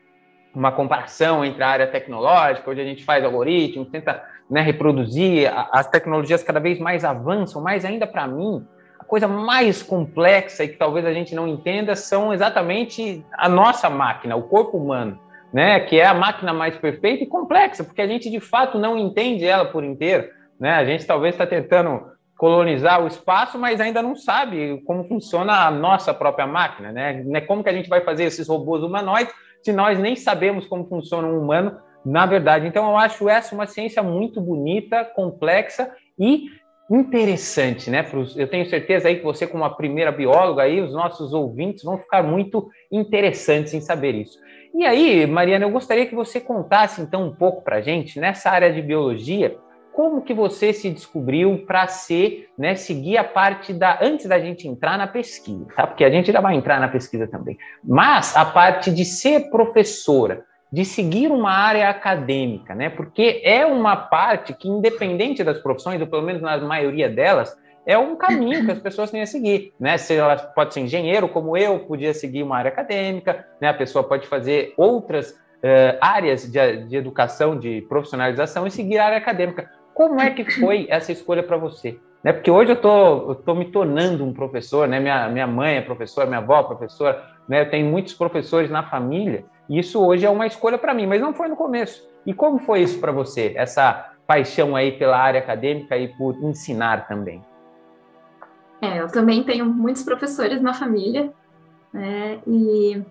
uma 0.55 0.71
comparação 0.71 1.43
entre 1.43 1.63
a 1.63 1.69
área 1.69 1.87
tecnológica, 1.87 2.71
onde 2.71 2.83
a 2.83 2.85
gente 2.85 3.03
faz 3.05 3.25
algoritmos, 3.25 3.89
tenta 3.89 4.23
né, 4.51 4.61
reproduzir, 4.61 5.51
as 5.73 5.89
tecnologias 5.89 6.43
cada 6.43 6.61
vez 6.61 6.79
mais 6.79 7.07
avançam, 7.07 7.63
mas 7.63 7.87
ainda 7.87 8.07
para 8.07 8.27
mim, 8.27 8.63
coisa 9.13 9.27
mais 9.27 9.83
complexa 9.83 10.65
e 10.65 10.69
que 10.69 10.77
talvez 10.77 11.07
a 11.07 11.13
gente 11.13 11.35
não 11.35 11.49
entenda 11.49 11.95
são 11.95 12.35
exatamente 12.35 13.25
a 13.33 13.49
nossa 13.49 13.89
máquina, 13.89 14.37
o 14.37 14.43
corpo 14.43 14.77
humano, 14.77 15.19
né? 15.53 15.81
Que 15.81 16.01
é 16.01 16.07
a 16.07 16.15
máquina 16.15 16.53
mais 16.53 16.77
perfeita 16.77 17.25
e 17.25 17.27
complexa, 17.27 17.83
porque 17.83 18.01
a 18.01 18.07
gente 18.07 18.31
de 18.31 18.41
fato 18.41 18.79
não 18.79 18.97
entende 18.97 19.47
ela 19.47 19.67
por 19.67 19.85
inteiro, 19.85 20.29
né? 20.59 20.73
A 20.73 20.85
gente 20.85 21.07
talvez 21.07 21.35
está 21.35 21.47
tentando 21.47 22.12
colonizar 22.43 23.01
o 23.01 23.07
espaço, 23.07 23.57
mas 23.57 23.81
ainda 23.81 24.03
não 24.03 24.17
sabe 24.17 24.83
como 24.85 25.07
funciona 25.07 25.65
a 25.65 25.71
nossa 25.71 26.13
própria 26.13 26.45
máquina, 26.45 26.91
né? 26.91 27.23
né? 27.25 27.41
Como 27.41 27.63
que 27.63 27.69
a 27.69 27.73
gente 27.73 27.89
vai 27.89 28.01
fazer 28.01 28.25
esses 28.25 28.49
robôs 28.49 28.83
humanoides 28.83 29.33
se 29.63 29.73
nós 29.73 29.97
nem 29.97 30.17
sabemos 30.17 30.67
como 30.67 30.89
funciona 30.89 31.29
um 31.29 31.41
humano 31.41 31.79
na 32.05 32.27
verdade? 32.27 32.67
Então 32.67 32.91
eu 32.91 32.97
acho 32.97 33.29
essa 33.29 33.55
uma 33.55 33.65
ciência 33.65 34.03
muito 34.03 34.41
bonita, 34.41 35.05
complexa 35.05 35.95
e 36.19 36.47
interessante, 36.91 37.89
né? 37.89 38.05
Eu 38.35 38.49
tenho 38.49 38.67
certeza 38.67 39.07
aí 39.07 39.19
que 39.19 39.25
você, 39.25 39.47
como 39.47 39.63
a 39.63 39.71
primeira 39.71 40.11
bióloga, 40.11 40.65
aí 40.65 40.81
os 40.81 40.93
nossos 40.93 41.33
ouvintes 41.33 41.85
vão 41.85 41.97
ficar 41.97 42.25
muito 42.25 42.69
interessantes 42.91 43.73
em 43.73 43.81
saber 43.81 44.17
isso. 44.17 44.37
E 44.75 44.85
aí, 44.85 45.29
Mariana, 45.29 45.65
eu 45.65 45.71
gostaria 45.71 46.07
que 46.07 46.15
você 46.17 46.41
contasse 46.41 47.01
então 47.01 47.25
um 47.25 47.33
pouco 47.33 47.63
para 47.63 47.81
gente 47.81 48.19
nessa 48.19 48.51
área 48.51 48.73
de 48.73 48.83
biologia, 48.83 49.57
como 49.93 50.23
que 50.23 50.33
você 50.33 50.73
se 50.73 50.91
descobriu 50.91 51.65
para 51.67 51.87
ser, 51.87 52.49
né, 52.57 52.75
seguir 52.75 53.17
a 53.19 53.25
parte 53.25 53.73
da 53.73 53.99
antes 54.03 54.27
da 54.27 54.39
gente 54.39 54.67
entrar 54.67 54.97
na 54.97 55.07
pesquisa, 55.07 55.67
tá? 55.77 55.87
Porque 55.87 56.05
a 56.05 56.11
gente 56.11 56.33
já 56.33 56.41
vai 56.41 56.55
entrar 56.55 56.81
na 56.81 56.89
pesquisa 56.89 57.27
também, 57.27 57.59
mas 57.85 58.37
a 58.37 58.45
parte 58.45 58.91
de 58.91 59.05
ser 59.05 59.51
professora 59.51 60.45
de 60.73 60.87
seguir 60.87 61.31
uma 61.31 61.53
área 61.53 61.91
acadêmica, 61.91 62.75
né? 62.75 62.89
Porque 62.89 63.43
é 63.45 63.67
uma 63.67 63.95
parte 63.95 64.55
que, 64.55 64.67
independente 64.67 65.45
das 65.45 65.59
profissões, 65.59 66.01
ou 66.01 66.07
pelo 66.07 66.23
menos 66.23 66.41
na 66.41 66.57
maioria 66.59 67.11
delas, 67.11 67.55
é 67.85 67.99
um 67.99 68.17
caminho 68.17 68.65
que 68.65 68.71
as 68.71 68.79
pessoas 68.79 69.11
têm 69.11 69.21
a 69.21 69.27
seguir, 69.27 69.75
né? 69.79 69.99
Se 69.99 70.15
ela 70.15 70.37
pode 70.37 70.73
ser 70.73 70.81
engenheiro, 70.81 71.29
como 71.29 71.57
eu, 71.59 71.81
podia 71.81 72.15
seguir 72.15 72.43
uma 72.43 72.57
área 72.57 72.71
acadêmica, 72.71 73.47
né? 73.61 73.69
A 73.69 73.75
pessoa 73.75 74.03
pode 74.03 74.27
fazer 74.27 74.73
outras 74.79 75.33
uh, 75.33 75.99
áreas 76.01 76.51
de, 76.51 76.87
de 76.87 76.97
educação, 76.97 77.59
de 77.59 77.83
profissionalização 77.83 78.67
e 78.67 78.71
seguir 78.71 78.99
a 78.99 79.07
área 79.07 79.19
acadêmica. 79.19 79.69
Como 79.95 80.21
é 80.21 80.31
que 80.31 80.51
foi 80.51 80.87
essa 80.89 81.13
escolha 81.13 81.43
para 81.43 81.57
você? 81.57 81.99
Né? 82.25 82.33
Porque 82.33 82.51
hoje 82.51 82.73
eu 82.73 82.81
tô, 82.81 83.31
eu 83.31 83.35
tô 83.35 83.55
me 83.55 83.67
tornando 83.67 84.25
um 84.25 84.33
professor, 84.33 84.89
né? 84.89 85.01
Minha, 85.01 85.29
minha 85.29 85.47
mãe 85.47 85.77
é 85.77 85.81
professora, 85.81 86.27
minha 86.27 86.39
avó 86.39 86.61
é 86.61 86.65
professora, 86.65 87.23
né? 87.49 87.63
Eu 87.63 87.71
tenho 87.71 87.91
muitos 87.91 88.15
professores 88.15 88.71
na 88.71 88.83
família 88.83 89.45
isso 89.69 90.01
hoje 90.01 90.27
é 90.27 90.31
uma 90.31 90.47
escolha 90.47 90.77
para 90.77 90.95
mim, 90.95 91.07
mas 91.07 91.21
não 91.21 91.33
foi 91.33 91.49
no 91.49 91.57
começo. 91.57 92.07
E 92.27 92.35
como 92.35 92.59
foi 92.59 92.83
isso 92.83 93.01
para 93.01 93.13
você, 93.13 93.53
essa 93.57 94.13
paixão 94.27 94.77
aí 94.77 94.93
pela 94.93 95.19
área 95.19 95.41
acadêmica 95.41 95.97
e 95.97 96.09
por 96.09 96.37
ensinar 96.43 97.09
também? 97.09 97.43
É, 98.81 99.01
eu 99.01 99.09
também 99.09 99.43
tenho 99.43 99.65
muitos 99.65 100.03
professores 100.03 100.61
na 100.61 100.75
família, 100.75 101.33
né? 101.93 102.41
E 102.47 103.03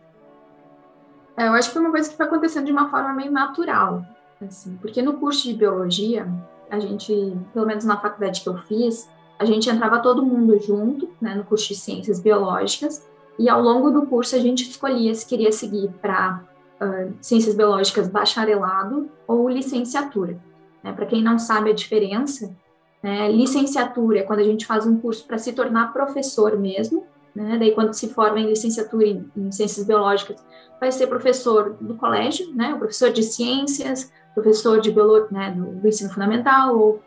é, 1.37 1.47
eu 1.47 1.53
acho 1.53 1.69
que 1.69 1.73
foi 1.73 1.81
uma 1.81 1.91
coisa 1.91 2.09
que 2.09 2.17
foi 2.17 2.25
acontecendo 2.25 2.65
de 2.65 2.71
uma 2.71 2.89
forma 2.89 3.13
meio 3.13 3.31
natural, 3.31 4.03
assim, 4.41 4.77
porque 4.81 5.01
no 5.01 5.13
curso 5.13 5.47
de 5.47 5.53
biologia, 5.53 6.27
a 6.71 6.79
gente, 6.79 7.37
pelo 7.53 7.67
menos 7.67 7.83
na 7.83 7.99
faculdade 7.99 8.41
que 8.41 8.47
eu 8.47 8.57
fiz, 8.59 9.09
a 9.37 9.43
gente 9.43 9.69
entrava 9.69 9.99
todo 9.99 10.25
mundo 10.25 10.57
junto, 10.59 11.09
né, 11.19 11.35
no 11.35 11.43
curso 11.43 11.67
de 11.67 11.75
ciências 11.75 12.19
biológicas, 12.19 13.05
e 13.37 13.49
ao 13.49 13.61
longo 13.61 13.91
do 13.91 14.05
curso 14.05 14.35
a 14.35 14.39
gente 14.39 14.69
escolhia 14.69 15.13
se 15.13 15.25
queria 15.25 15.51
seguir 15.51 15.89
para 16.01 16.41
uh, 16.79 17.13
ciências 17.19 17.55
biológicas 17.55 18.07
bacharelado 18.07 19.09
ou 19.27 19.49
licenciatura. 19.49 20.39
Né? 20.81 20.93
Para 20.93 21.05
quem 21.05 21.21
não 21.21 21.37
sabe 21.37 21.71
a 21.71 21.73
diferença, 21.73 22.55
né, 23.03 23.29
licenciatura 23.31 24.19
é 24.19 24.23
quando 24.23 24.39
a 24.39 24.45
gente 24.45 24.65
faz 24.65 24.85
um 24.85 24.97
curso 24.97 25.25
para 25.25 25.37
se 25.37 25.51
tornar 25.51 25.91
professor 25.91 26.57
mesmo, 26.57 27.05
né? 27.35 27.57
daí 27.57 27.71
quando 27.71 27.93
se 27.93 28.09
forma 28.09 28.39
em 28.39 28.47
licenciatura 28.47 29.07
em, 29.07 29.29
em 29.35 29.51
ciências 29.51 29.85
biológicas, 29.85 30.41
vai 30.79 30.91
ser 30.91 31.07
professor 31.07 31.75
do 31.81 31.95
colégio, 31.95 32.53
né? 32.55 32.73
o 32.75 32.77
professor 32.77 33.11
de 33.11 33.23
ciências, 33.23 34.11
professor 34.33 34.79
de 34.79 34.91
biologia 34.91 35.27
né, 35.31 35.51
do, 35.51 35.87
ensino 35.87 36.09
fundamental 36.09 36.77
ou 36.77 37.01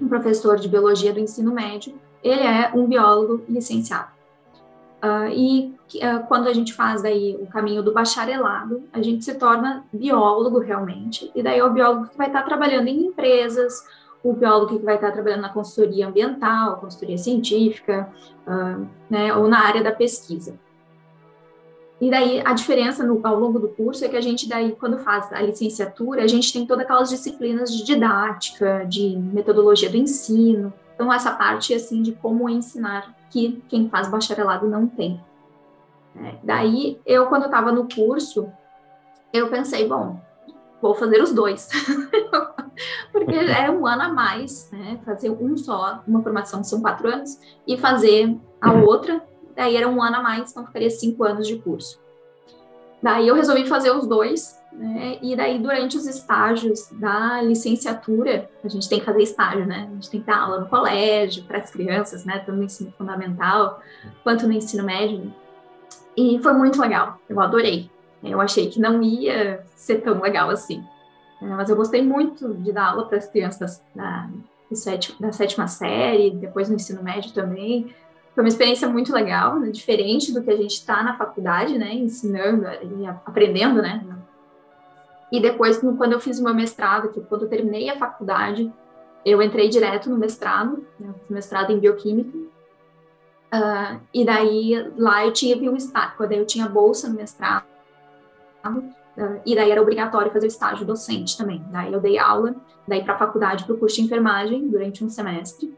um 0.00 0.08
professor 0.08 0.58
de 0.58 0.68
biologia 0.68 1.12
do 1.12 1.20
ensino 1.20 1.52
médio, 1.52 1.94
ele 2.22 2.42
é 2.42 2.70
um 2.74 2.86
biólogo 2.86 3.44
licenciado. 3.48 4.16
Uh, 5.02 5.28
e 5.30 5.74
uh, 5.98 6.26
quando 6.26 6.48
a 6.48 6.52
gente 6.52 6.72
faz 6.72 7.02
daí 7.02 7.38
o 7.40 7.46
caminho 7.46 7.82
do 7.82 7.92
bacharelado, 7.92 8.82
a 8.92 9.00
gente 9.00 9.24
se 9.24 9.34
torna 9.34 9.84
biólogo 9.92 10.58
realmente, 10.58 11.30
e 11.34 11.42
daí 11.42 11.58
é 11.58 11.64
o 11.64 11.70
biólogo 11.70 12.08
que 12.08 12.16
vai 12.16 12.26
estar 12.26 12.42
trabalhando 12.42 12.88
em 12.88 13.06
empresas, 13.06 13.84
o 14.22 14.32
biólogo 14.32 14.78
que 14.78 14.84
vai 14.84 14.96
estar 14.96 15.12
trabalhando 15.12 15.42
na 15.42 15.50
consultoria 15.50 16.08
ambiental, 16.08 16.78
consultoria 16.78 17.18
científica, 17.18 18.08
uh, 18.46 18.86
né, 19.08 19.34
ou 19.34 19.46
na 19.46 19.60
área 19.60 19.82
da 19.82 19.92
pesquisa. 19.92 20.58
E 22.00 22.10
daí 22.10 22.42
a 22.44 22.52
diferença 22.52 23.02
no, 23.02 23.20
ao 23.26 23.38
longo 23.38 23.58
do 23.58 23.68
curso 23.68 24.04
é 24.04 24.08
que 24.08 24.16
a 24.16 24.20
gente 24.20 24.48
daí 24.48 24.72
quando 24.72 24.98
faz 24.98 25.32
a 25.32 25.40
licenciatura, 25.40 26.22
a 26.22 26.26
gente 26.26 26.52
tem 26.52 26.66
todas 26.66 26.84
aquelas 26.84 27.08
disciplinas 27.08 27.74
de 27.74 27.84
didática, 27.84 28.84
de 28.86 29.16
metodologia 29.16 29.88
do 29.88 29.96
ensino. 29.96 30.72
Então 30.94 31.12
essa 31.12 31.30
parte 31.30 31.72
assim 31.72 32.02
de 32.02 32.12
como 32.12 32.48
ensinar 32.48 33.14
que 33.30 33.62
quem 33.68 33.88
faz 33.88 34.08
bacharelado 34.08 34.68
não 34.68 34.86
tem. 34.86 35.20
É, 36.22 36.34
daí 36.42 37.00
eu 37.06 37.26
quando 37.26 37.46
estava 37.46 37.72
no 37.72 37.88
curso, 37.88 38.50
eu 39.32 39.48
pensei, 39.48 39.88
bom, 39.88 40.20
vou 40.80 40.94
fazer 40.94 41.22
os 41.22 41.32
dois. 41.32 41.68
Porque 43.10 43.34
é 43.34 43.70
um 43.70 43.86
ano 43.86 44.02
a 44.02 44.08
mais, 44.08 44.70
né? 44.70 45.00
Fazer 45.04 45.30
um 45.30 45.56
só, 45.56 46.02
uma 46.06 46.22
formação 46.22 46.62
são 46.62 46.80
quatro 46.80 47.08
anos, 47.08 47.38
e 47.66 47.78
fazer 47.78 48.36
a 48.60 48.72
outra 48.72 49.22
daí 49.56 49.76
era 49.76 49.88
um 49.88 50.02
ano 50.02 50.16
a 50.16 50.22
mais, 50.22 50.50
então 50.50 50.66
ficaria 50.66 50.90
cinco 50.90 51.24
anos 51.24 51.46
de 51.46 51.56
curso. 51.56 51.98
Daí 53.02 53.28
eu 53.28 53.34
resolvi 53.34 53.66
fazer 53.66 53.90
os 53.90 54.06
dois, 54.06 54.60
né? 54.72 55.18
E 55.22 55.34
daí 55.34 55.58
durante 55.58 55.96
os 55.96 56.06
estágios 56.06 56.88
da 56.92 57.40
licenciatura, 57.42 58.50
a 58.62 58.68
gente 58.68 58.88
tem 58.88 58.98
que 58.98 59.04
fazer 59.04 59.22
estágio, 59.22 59.66
né? 59.66 59.88
A 59.90 59.94
gente 59.94 60.10
tem 60.10 60.20
que 60.20 60.26
dar 60.26 60.40
aula 60.40 60.60
no 60.60 60.68
colégio 60.68 61.44
para 61.44 61.58
as 61.58 61.70
crianças, 61.70 62.24
né? 62.24 62.38
Tanto 62.38 62.56
no 62.56 62.64
ensino 62.64 62.92
fundamental 62.96 63.80
quanto 64.22 64.46
no 64.46 64.52
ensino 64.52 64.84
médio. 64.84 65.32
E 66.16 66.38
foi 66.42 66.52
muito 66.52 66.80
legal, 66.80 67.18
eu 67.28 67.40
adorei. 67.40 67.90
Eu 68.22 68.40
achei 68.40 68.68
que 68.68 68.80
não 68.80 69.02
ia 69.02 69.64
ser 69.74 69.96
tão 69.96 70.20
legal 70.20 70.50
assim. 70.50 70.78
Né? 71.40 71.54
Mas 71.54 71.68
eu 71.68 71.76
gostei 71.76 72.02
muito 72.02 72.54
de 72.54 72.72
dar 72.72 72.88
aula 72.88 73.06
para 73.06 73.18
as 73.18 73.26
crianças 73.26 73.82
da, 73.94 74.28
da 75.20 75.32
sétima 75.32 75.68
série, 75.68 76.30
depois 76.30 76.68
no 76.68 76.74
ensino 76.74 77.02
médio 77.02 77.32
também 77.32 77.94
foi 78.36 78.44
uma 78.44 78.48
experiência 78.48 78.86
muito 78.86 79.14
legal, 79.14 79.58
né? 79.58 79.70
diferente 79.70 80.30
do 80.30 80.42
que 80.42 80.50
a 80.50 80.56
gente 80.56 80.72
está 80.72 81.02
na 81.02 81.16
faculdade, 81.16 81.78
né, 81.78 81.94
ensinando 81.94 82.66
e 82.66 83.06
aprendendo, 83.06 83.80
né. 83.80 84.04
E 85.32 85.40
depois, 85.40 85.78
quando 85.78 86.12
eu 86.12 86.20
fiz 86.20 86.38
o 86.38 86.44
meu 86.44 86.54
mestrado, 86.54 87.08
que 87.08 87.20
quando 87.22 87.44
eu 87.44 87.48
terminei 87.48 87.88
a 87.88 87.98
faculdade, 87.98 88.70
eu 89.24 89.40
entrei 89.40 89.70
direto 89.70 90.10
no 90.10 90.18
mestrado, 90.18 90.86
né, 91.00 91.14
mestrado 91.30 91.72
em 91.72 91.80
bioquímica. 91.80 92.36
Uh, 92.36 94.00
e 94.12 94.22
daí 94.22 94.92
lá 94.98 95.24
eu 95.24 95.32
tive 95.32 95.66
um 95.70 95.74
estágio, 95.74 96.12
quando 96.18 96.32
eu 96.32 96.44
tinha 96.44 96.68
bolsa 96.68 97.08
no 97.08 97.14
mestrado, 97.14 97.64
uh, 98.66 99.40
e 99.46 99.54
daí 99.54 99.70
era 99.70 99.80
obrigatório 99.80 100.30
fazer 100.30 100.48
estágio 100.48 100.84
docente 100.84 101.38
também. 101.38 101.64
Daí 101.70 101.90
eu 101.90 102.00
dei 102.00 102.18
aula, 102.18 102.54
daí 102.86 103.02
para 103.02 103.14
a 103.14 103.18
faculdade, 103.18 103.64
para 103.64 103.74
o 103.74 103.78
curso 103.78 103.96
de 103.96 104.02
enfermagem 104.02 104.68
durante 104.68 105.02
um 105.02 105.08
semestre. 105.08 105.74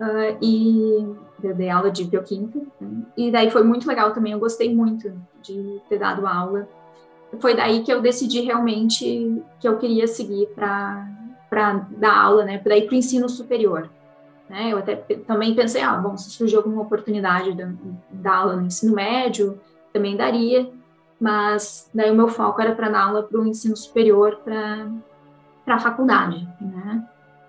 Uh, 0.00 0.36
e 0.42 1.16
eu 1.42 1.54
dei 1.54 1.70
aula 1.70 1.90
de 1.90 2.04
bioquímica, 2.04 2.60
né? 2.80 3.02
e 3.16 3.30
daí 3.30 3.50
foi 3.50 3.62
muito 3.62 3.86
legal 3.88 4.12
também, 4.12 4.32
eu 4.32 4.38
gostei 4.38 4.74
muito 4.74 5.12
de 5.42 5.80
ter 5.88 5.98
dado 5.98 6.26
aula. 6.26 6.68
Foi 7.40 7.54
daí 7.54 7.82
que 7.82 7.92
eu 7.92 8.00
decidi 8.00 8.40
realmente 8.40 9.42
que 9.58 9.66
eu 9.66 9.78
queria 9.78 10.06
seguir 10.06 10.48
para 10.54 11.06
dar 11.90 12.16
aula, 12.16 12.44
né, 12.44 12.58
para 12.58 12.76
ir 12.76 12.86
para 12.86 12.94
o 12.94 12.98
ensino 12.98 13.28
superior. 13.28 13.90
Né? 14.48 14.72
Eu 14.72 14.78
até 14.78 14.96
também 14.96 15.54
pensei, 15.54 15.82
ah, 15.82 15.96
bom, 15.96 16.16
se 16.16 16.30
surgir 16.30 16.56
alguma 16.56 16.82
oportunidade 16.82 17.52
de 17.52 17.64
dar 18.10 18.36
aula 18.36 18.56
no 18.56 18.66
ensino 18.66 18.94
médio, 18.94 19.60
também 19.92 20.16
daria, 20.16 20.70
mas 21.20 21.90
daí 21.92 22.10
o 22.10 22.14
meu 22.14 22.28
foco 22.28 22.60
era 22.60 22.74
para 22.74 22.90
dar 22.90 23.04
aula 23.06 23.22
para 23.22 23.40
o 23.40 23.46
ensino 23.46 23.76
superior, 23.76 24.40
para 24.44 24.88
a 25.66 25.78
faculdade, 25.78 26.46
né? 26.60 27.02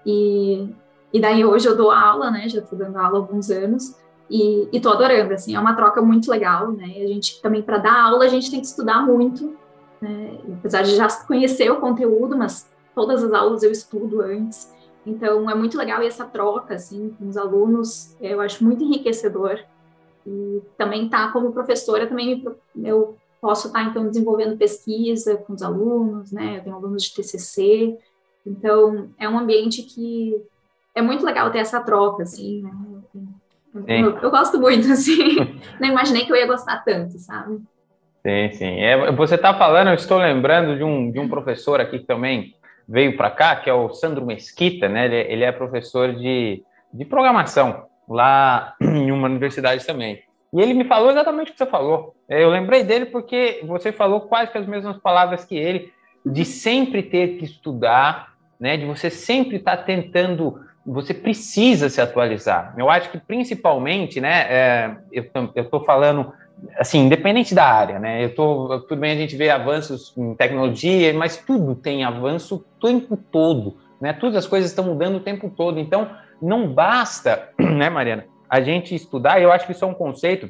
E 0.05 0.73
e 1.13 1.19
daí 1.19 1.45
hoje 1.45 1.67
eu 1.67 1.75
dou 1.75 1.91
aula, 1.91 2.29
né? 2.29 2.49
Já 2.49 2.59
estou 2.59 2.77
dando 2.77 2.97
aula 2.97 3.17
há 3.17 3.21
alguns 3.21 3.49
anos 3.49 3.95
e, 4.29 4.67
estou 4.73 4.91
adorando, 4.91 5.33
assim, 5.33 5.55
é 5.55 5.59
uma 5.59 5.73
troca 5.73 6.01
muito 6.01 6.29
legal, 6.29 6.71
né? 6.71 6.85
A 6.85 7.07
gente 7.07 7.41
também, 7.41 7.61
para 7.61 7.77
dar 7.77 8.03
aula, 8.03 8.25
a 8.25 8.27
gente 8.27 8.51
tem 8.51 8.59
que 8.59 8.67
estudar 8.67 9.05
muito, 9.05 9.55
né? 10.01 10.37
Apesar 10.59 10.81
de 10.81 10.95
já 10.95 11.07
conhecer 11.25 11.71
o 11.71 11.79
conteúdo, 11.79 12.37
mas 12.37 12.69
todas 12.93 13.23
as 13.23 13.31
aulas 13.31 13.63
eu 13.63 13.71
estudo 13.71 14.21
antes. 14.21 14.73
Então, 15.05 15.49
é 15.49 15.55
muito 15.55 15.77
legal 15.77 16.01
essa 16.01 16.25
troca, 16.25 16.75
assim, 16.75 17.15
com 17.17 17.29
os 17.29 17.37
alunos, 17.37 18.15
eu 18.19 18.41
acho 18.41 18.63
muito 18.63 18.83
enriquecedor. 18.83 19.59
E 20.25 20.61
também 20.77 21.07
tá 21.07 21.31
como 21.31 21.53
professora, 21.53 22.05
também 22.05 22.43
eu 22.83 23.15
posso 23.39 23.67
estar, 23.67 23.85
tá, 23.85 23.89
então, 23.89 24.09
desenvolvendo 24.09 24.57
pesquisa 24.57 25.37
com 25.37 25.53
os 25.53 25.61
alunos, 25.61 26.33
né? 26.33 26.57
Eu 26.57 26.63
tenho 26.63 26.75
alunos 26.75 27.03
de 27.03 27.13
TCC. 27.13 27.97
Então, 28.45 29.09
é 29.17 29.29
um 29.29 29.39
ambiente 29.39 29.83
que 29.83 30.35
é 30.97 31.01
muito 31.01 31.23
legal 31.23 31.51
ter 31.51 31.59
essa 31.59 31.79
troca, 31.79 32.23
assim, 32.23 32.63
né? 32.63 32.71
Eu, 33.87 34.17
eu, 34.17 34.31
gosto 34.31 34.59
muito, 34.59 34.89
assim. 34.91 35.35
Não 35.79 35.89
imaginei 35.89 36.25
que 36.25 36.31
eu 36.31 36.35
ia 36.35 36.47
gostar 36.47 36.83
tanto, 36.83 37.19
sabe? 37.19 37.59
Sim, 38.25 38.51
sim. 38.53 38.79
É, 38.79 39.11
você 39.11 39.35
está 39.35 39.53
falando, 39.53 39.89
eu 39.89 39.93
estou 39.93 40.17
lembrando 40.17 40.75
de 40.75 40.83
um, 40.83 41.11
de 41.11 41.19
um 41.19 41.29
professor 41.29 41.79
aqui 41.79 41.99
que 41.99 42.05
também 42.05 42.55
veio 42.87 43.15
para 43.15 43.29
cá, 43.29 43.55
que 43.55 43.69
é 43.69 43.73
o 43.73 43.93
Sandro 43.93 44.25
Mesquita, 44.25 44.89
né? 44.89 45.05
Ele, 45.05 45.33
ele 45.33 45.43
é 45.43 45.51
professor 45.51 46.15
de, 46.15 46.63
de 46.91 47.05
programação 47.05 47.85
lá 48.09 48.73
em 48.81 49.11
uma 49.11 49.27
universidade 49.27 49.85
também. 49.85 50.23
E 50.51 50.59
ele 50.59 50.73
me 50.73 50.85
falou 50.85 51.11
exatamente 51.11 51.49
o 51.49 51.51
que 51.51 51.59
você 51.59 51.65
falou. 51.65 52.15
Eu 52.27 52.49
lembrei 52.49 52.83
dele 52.83 53.05
porque 53.05 53.61
você 53.63 53.91
falou 53.91 54.21
quase 54.21 54.51
que 54.51 54.57
as 54.57 54.65
mesmas 54.65 54.97
palavras 54.97 55.45
que 55.45 55.55
ele, 55.55 55.91
de 56.25 56.43
sempre 56.43 57.03
ter 57.03 57.37
que 57.37 57.45
estudar, 57.45 58.33
né? 58.59 58.77
De 58.77 58.85
você 58.85 59.09
sempre 59.11 59.57
estar 59.57 59.77
tá 59.77 59.83
tentando 59.83 60.65
você 60.87 61.13
precisa 61.13 61.89
se 61.89 61.99
atualizar. 61.99 62.73
Eu 62.77 62.89
acho 62.89 63.11
que 63.11 63.19
principalmente, 63.19 64.21
né, 64.21 64.45
é, 64.49 64.95
eu 65.11 65.63
estou 65.63 65.83
falando, 65.83 66.31
assim, 66.79 66.99
independente 66.99 67.53
da 67.53 67.65
área, 67.65 67.99
né, 67.99 68.23
eu 68.23 68.33
tô, 68.33 68.79
tudo 68.87 69.01
bem 69.01 69.11
a 69.11 69.15
gente 69.15 69.35
vê 69.35 69.49
avanços 69.49 70.13
em 70.17 70.33
tecnologia, 70.33 71.13
mas 71.13 71.35
tudo 71.35 71.75
tem 71.75 72.05
avanço 72.05 72.55
o 72.55 72.59
tempo 72.81 73.17
todo, 73.17 73.75
né, 73.99 74.13
todas 74.13 74.37
as 74.37 74.47
coisas 74.47 74.69
estão 74.69 74.85
mudando 74.85 75.17
o 75.17 75.19
tempo 75.19 75.49
todo, 75.49 75.77
então 75.77 76.09
não 76.41 76.73
basta, 76.73 77.49
né, 77.59 77.89
Mariana, 77.89 78.25
a 78.49 78.61
gente 78.61 78.95
estudar, 78.95 79.41
eu 79.41 79.51
acho 79.51 79.65
que 79.65 79.73
isso 79.73 79.83
é 79.83 79.87
um 79.87 79.93
conceito 79.93 80.49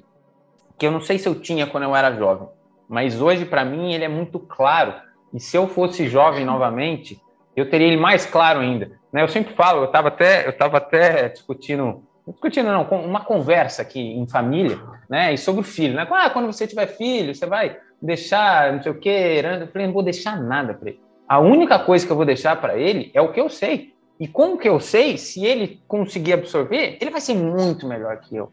que 0.77 0.85
eu 0.85 0.91
não 0.91 1.01
sei 1.01 1.17
se 1.17 1.27
eu 1.27 1.33
tinha 1.33 1.65
quando 1.65 1.85
eu 1.85 1.95
era 1.95 2.15
jovem, 2.15 2.47
mas 2.87 3.19
hoje, 3.19 3.43
para 3.43 3.65
mim, 3.65 3.91
ele 3.91 4.03
é 4.03 4.07
muito 4.07 4.37
claro, 4.37 4.93
e 5.33 5.39
se 5.39 5.57
eu 5.57 5.67
fosse 5.67 6.07
jovem 6.07 6.45
novamente, 6.45 7.19
eu 7.55 7.67
teria 7.67 7.87
ele 7.87 7.97
mais 7.97 8.23
claro 8.23 8.59
ainda. 8.59 8.96
Né? 9.11 9.23
Eu 9.23 9.27
sempre 9.27 9.53
falo, 9.53 9.81
eu 9.81 9.85
estava 9.85 10.09
até, 10.09 10.45
eu 10.45 10.51
estava 10.51 10.77
até 10.77 11.29
discutindo, 11.29 12.03
discutindo 12.27 12.67
não, 12.71 12.83
uma 12.83 13.23
conversa 13.23 13.81
aqui 13.81 13.99
em 13.99 14.27
família, 14.27 14.79
né? 15.09 15.33
E 15.33 15.37
sobre 15.37 15.61
o 15.61 15.63
filho, 15.63 15.95
né? 15.95 16.07
Ah, 16.11 16.29
quando 16.29 16.45
você 16.45 16.67
tiver 16.67 16.87
filho, 16.87 17.33
você 17.33 17.45
vai 17.45 17.77
deixar, 18.01 18.73
não 18.73 18.83
sei 18.83 18.91
o 18.91 18.99
quê. 18.99 19.41
Eu 19.61 19.67
falei, 19.67 19.87
não 19.87 19.93
vou 19.93 20.03
deixar 20.03 20.41
nada 20.41 20.73
para 20.73 20.89
ele. 20.89 21.01
A 21.27 21.39
única 21.39 21.79
coisa 21.79 22.05
que 22.05 22.11
eu 22.11 22.15
vou 22.15 22.25
deixar 22.25 22.55
para 22.59 22.77
ele 22.77 23.11
é 23.13 23.21
o 23.21 23.31
que 23.31 23.39
eu 23.39 23.49
sei. 23.49 23.93
E 24.19 24.27
como 24.27 24.57
que 24.57 24.67
eu 24.67 24.79
sei, 24.79 25.17
se 25.17 25.45
ele 25.45 25.81
conseguir 25.87 26.33
absorver, 26.33 26.97
ele 26.99 27.11
vai 27.11 27.21
ser 27.21 27.35
muito 27.35 27.87
melhor 27.87 28.17
que 28.19 28.35
eu. 28.35 28.51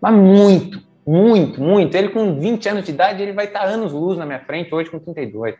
Mas 0.00 0.14
muito, 0.14 0.80
muito, 1.06 1.60
muito. 1.60 1.94
Ele 1.96 2.10
com 2.10 2.38
20 2.38 2.68
anos 2.68 2.84
de 2.84 2.92
idade, 2.92 3.22
ele 3.22 3.32
vai 3.32 3.46
estar 3.46 3.64
anos 3.64 3.92
luz 3.92 4.16
na 4.16 4.24
minha 4.24 4.40
frente, 4.40 4.72
hoje 4.74 4.90
com 4.90 4.98
32. 4.98 5.56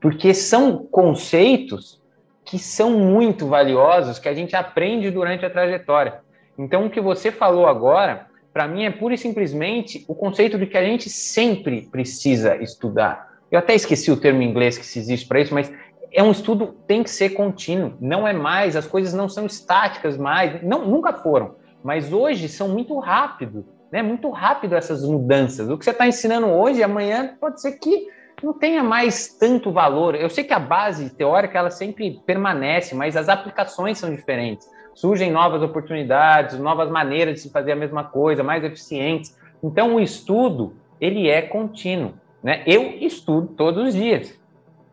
Porque 0.00 0.32
são 0.32 0.86
conceitos 0.86 2.00
que 2.44 2.58
são 2.58 2.90
muito 2.90 3.46
valiosos 3.46 4.18
que 4.18 4.28
a 4.28 4.34
gente 4.34 4.54
aprende 4.54 5.10
durante 5.10 5.44
a 5.44 5.50
trajetória. 5.50 6.20
Então, 6.58 6.86
o 6.86 6.90
que 6.90 7.00
você 7.00 7.32
falou 7.32 7.66
agora, 7.66 8.26
para 8.52 8.68
mim, 8.68 8.84
é 8.84 8.90
pura 8.90 9.14
e 9.14 9.18
simplesmente 9.18 10.04
o 10.06 10.14
conceito 10.14 10.58
de 10.58 10.66
que 10.66 10.76
a 10.76 10.84
gente 10.84 11.08
sempre 11.08 11.88
precisa 11.90 12.56
estudar. 12.56 13.32
Eu 13.50 13.58
até 13.58 13.74
esqueci 13.74 14.10
o 14.10 14.16
termo 14.16 14.42
em 14.42 14.50
inglês 14.50 14.76
que 14.76 14.86
se 14.86 14.98
existe 14.98 15.26
para 15.26 15.40
isso, 15.40 15.54
mas 15.54 15.72
é 16.12 16.22
um 16.22 16.30
estudo 16.30 16.76
tem 16.86 17.02
que 17.02 17.10
ser 17.10 17.30
contínuo, 17.30 17.94
não 18.00 18.26
é 18.26 18.32
mais, 18.32 18.76
as 18.76 18.86
coisas 18.86 19.12
não 19.12 19.28
são 19.28 19.46
estáticas 19.46 20.16
mais, 20.16 20.62
não, 20.62 20.86
nunca 20.86 21.12
foram, 21.12 21.56
mas 21.82 22.12
hoje 22.12 22.48
são 22.48 22.68
muito 22.68 22.96
rápido, 22.98 23.66
né? 23.90 24.00
Muito 24.02 24.30
rápido 24.30 24.74
essas 24.74 25.04
mudanças. 25.04 25.68
O 25.68 25.76
que 25.76 25.84
você 25.84 25.90
está 25.90 26.06
ensinando 26.06 26.46
hoje, 26.46 26.82
amanhã 26.82 27.36
pode 27.40 27.60
ser 27.60 27.72
que 27.72 28.08
não 28.42 28.52
tenha 28.52 28.82
mais 28.82 29.36
tanto 29.38 29.72
valor. 29.72 30.14
Eu 30.14 30.28
sei 30.28 30.44
que 30.44 30.52
a 30.52 30.58
base 30.58 31.10
teórica 31.10 31.58
ela 31.58 31.70
sempre 31.70 32.20
permanece, 32.26 32.94
mas 32.94 33.16
as 33.16 33.28
aplicações 33.28 33.98
são 33.98 34.14
diferentes. 34.14 34.68
Surgem 34.94 35.30
novas 35.30 35.62
oportunidades, 35.62 36.58
novas 36.58 36.90
maneiras 36.90 37.34
de 37.34 37.40
se 37.40 37.50
fazer 37.50 37.72
a 37.72 37.76
mesma 37.76 38.04
coisa, 38.04 38.42
mais 38.42 38.62
eficientes. 38.62 39.36
Então 39.62 39.94
o 39.94 40.00
estudo 40.00 40.74
ele 41.00 41.28
é 41.28 41.42
contínuo, 41.42 42.14
né? 42.42 42.62
Eu 42.66 42.82
estudo 43.00 43.48
todos 43.48 43.88
os 43.88 43.94
dias. 43.94 44.38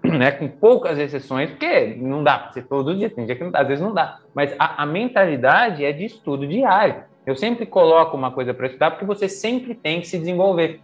né, 0.04 0.32
com 0.32 0.48
poucas 0.48 0.98
exceções, 0.98 1.50
porque 1.52 1.96
não 2.00 2.24
dá 2.24 2.38
para 2.38 2.54
ser 2.54 2.64
todo 2.64 2.96
dia, 2.96 3.10
tem 3.10 3.26
dia 3.26 3.36
que 3.36 3.44
não 3.44 3.52
às 3.54 3.68
vezes 3.68 3.84
não 3.84 3.94
dá, 3.94 4.20
mas 4.34 4.54
a, 4.58 4.82
a 4.82 4.86
mentalidade 4.86 5.86
é 5.86 5.92
de 5.92 6.06
estudo 6.06 6.48
diário. 6.48 7.04
Eu 7.26 7.36
sempre 7.36 7.68
coloco 7.68 8.18
uma 8.18 8.32
coisa 8.32 8.54
para 8.54 8.66
estudar 8.66 8.92
porque 8.92 9.06
você 9.06 9.30
sempre 9.30 9.76
tem 9.76 10.02
que 10.02 10.08
se 10.08 10.18
desenvolver. 10.18 10.80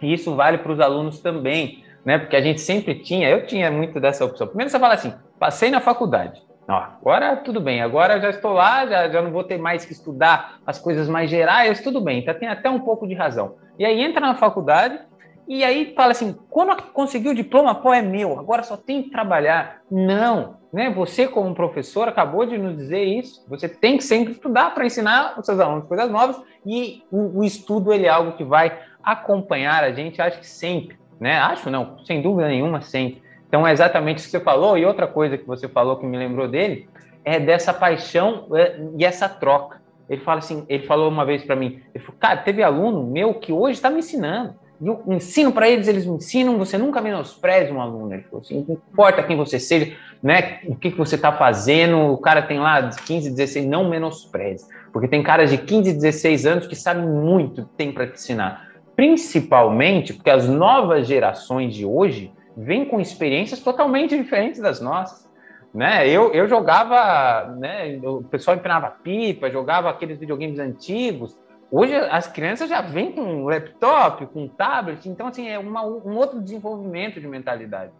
E 0.00 0.14
isso 0.14 0.34
vale 0.34 0.58
para 0.58 0.72
os 0.72 0.80
alunos 0.80 1.20
também, 1.20 1.83
né? 2.04 2.18
Porque 2.18 2.36
a 2.36 2.40
gente 2.40 2.60
sempre 2.60 2.94
tinha, 2.96 3.28
eu 3.28 3.46
tinha 3.46 3.70
muito 3.70 4.00
dessa 4.00 4.24
opção. 4.24 4.46
Primeiro 4.46 4.70
você 4.70 4.78
fala 4.78 4.94
assim, 4.94 5.14
passei 5.38 5.70
na 5.70 5.80
faculdade. 5.80 6.42
Agora 6.66 7.36
tudo 7.36 7.60
bem, 7.60 7.82
agora 7.82 8.20
já 8.20 8.30
estou 8.30 8.52
lá, 8.52 8.86
já, 8.86 9.08
já 9.08 9.20
não 9.20 9.30
vou 9.30 9.44
ter 9.44 9.58
mais 9.58 9.84
que 9.84 9.92
estudar 9.92 10.60
as 10.66 10.78
coisas 10.78 11.08
mais 11.08 11.28
gerais, 11.28 11.82
tudo 11.82 12.00
bem, 12.00 12.24
tá, 12.24 12.32
tem 12.32 12.48
até 12.48 12.70
um 12.70 12.80
pouco 12.80 13.06
de 13.06 13.12
razão. 13.12 13.56
E 13.78 13.84
aí 13.84 14.00
entra 14.00 14.20
na 14.20 14.34
faculdade, 14.34 14.98
e 15.46 15.62
aí 15.62 15.92
fala 15.94 16.12
assim, 16.12 16.34
quando 16.48 16.74
conseguiu 16.92 17.32
o 17.32 17.34
diploma, 17.34 17.74
pô, 17.74 17.92
é 17.92 18.00
meu, 18.00 18.38
agora 18.38 18.62
só 18.62 18.78
tem 18.78 19.02
que 19.02 19.10
trabalhar. 19.10 19.82
Não, 19.90 20.56
né? 20.72 20.90
Você 20.90 21.28
como 21.28 21.54
professor 21.54 22.08
acabou 22.08 22.44
de 22.44 22.58
nos 22.58 22.76
dizer 22.76 23.04
isso. 23.04 23.44
Você 23.48 23.68
tem 23.68 23.96
que 23.96 24.02
sempre 24.02 24.32
estudar 24.32 24.74
para 24.74 24.84
ensinar 24.84 25.38
os 25.38 25.46
seus 25.46 25.60
alunos 25.60 25.86
coisas 25.86 26.10
novas 26.10 26.40
e 26.66 27.04
o, 27.12 27.40
o, 27.40 27.44
estudo 27.44 27.92
ele 27.92 28.06
é 28.06 28.08
algo 28.08 28.32
que 28.32 28.42
vai 28.42 28.76
acompanhar 29.02 29.84
a 29.84 29.92
gente, 29.92 30.20
acho 30.20 30.40
que 30.40 30.46
sempre, 30.46 30.98
né? 31.20 31.38
Acho 31.38 31.70
não, 31.70 31.98
sem 32.04 32.20
dúvida 32.22 32.48
nenhuma, 32.48 32.80
sempre. 32.80 33.22
Então 33.48 33.66
é 33.66 33.72
exatamente 33.72 34.18
isso 34.18 34.26
que 34.26 34.38
você 34.38 34.40
falou 34.40 34.76
e 34.76 34.84
outra 34.84 35.06
coisa 35.06 35.38
que 35.38 35.46
você 35.46 35.68
falou 35.68 35.96
que 35.96 36.06
me 36.06 36.16
lembrou 36.16 36.48
dele 36.48 36.88
é 37.24 37.38
dessa 37.38 37.72
paixão 37.72 38.46
é, 38.54 38.78
e 38.96 39.04
essa 39.04 39.28
troca. 39.28 39.82
Ele 40.08 40.20
fala 40.20 40.38
assim, 40.38 40.66
ele 40.68 40.86
falou 40.86 41.08
uma 41.08 41.24
vez 41.24 41.42
para 41.44 41.56
mim, 41.56 41.80
ele 41.94 42.04
falou, 42.04 42.18
cara, 42.20 42.36
teve 42.38 42.62
aluno 42.62 43.04
meu 43.04 43.34
que 43.34 43.52
hoje 43.52 43.72
está 43.72 43.88
me 43.88 44.00
ensinando 44.00 44.54
eu 44.82 45.02
ensino 45.08 45.52
para 45.52 45.68
eles, 45.68 45.86
eles 45.88 46.04
me 46.04 46.16
ensinam, 46.16 46.58
você 46.58 46.76
nunca 46.76 47.00
menospreze 47.00 47.72
um 47.72 47.80
aluno. 47.80 48.12
Ele 48.12 48.22
falou 48.22 48.40
assim, 48.40 48.64
não 48.66 48.74
importa 48.74 49.22
quem 49.22 49.36
você 49.36 49.58
seja, 49.58 49.96
né, 50.22 50.60
o 50.66 50.74
que, 50.74 50.90
que 50.90 50.98
você 50.98 51.14
está 51.14 51.32
fazendo, 51.32 51.98
o 52.12 52.18
cara 52.18 52.42
tem 52.42 52.58
lá 52.58 52.90
15, 52.90 53.30
16, 53.30 53.66
não 53.66 53.88
menospreze. 53.88 54.66
Porque 54.92 55.08
tem 55.08 55.22
caras 55.22 55.50
de 55.50 55.58
15, 55.58 55.92
16 55.92 56.46
anos 56.46 56.66
que 56.66 56.74
sabem 56.74 57.06
muito, 57.06 57.64
tem 57.76 57.92
para 57.92 58.06
te 58.06 58.14
ensinar. 58.14 58.68
Principalmente 58.96 60.12
porque 60.12 60.30
as 60.30 60.48
novas 60.48 61.06
gerações 61.06 61.74
de 61.74 61.84
hoje 61.84 62.32
vêm 62.56 62.84
com 62.84 63.00
experiências 63.00 63.60
totalmente 63.60 64.16
diferentes 64.16 64.60
das 64.60 64.80
nossas. 64.80 65.28
Né? 65.72 66.08
Eu, 66.08 66.32
eu 66.32 66.46
jogava, 66.48 67.52
né, 67.56 67.98
o 68.04 68.22
pessoal 68.22 68.56
empinava 68.56 68.90
pipa, 69.02 69.50
jogava 69.50 69.90
aqueles 69.90 70.18
videogames 70.18 70.58
antigos, 70.60 71.36
Hoje 71.76 71.92
as 71.92 72.28
crianças 72.28 72.70
já 72.70 72.80
vêm 72.80 73.10
com 73.10 73.46
laptop, 73.46 74.26
com 74.26 74.46
tablet, 74.46 75.08
então 75.08 75.26
assim 75.26 75.48
é 75.48 75.58
uma, 75.58 75.84
um 75.84 76.16
outro 76.16 76.40
desenvolvimento 76.40 77.20
de 77.20 77.26
mentalidade. 77.26 77.90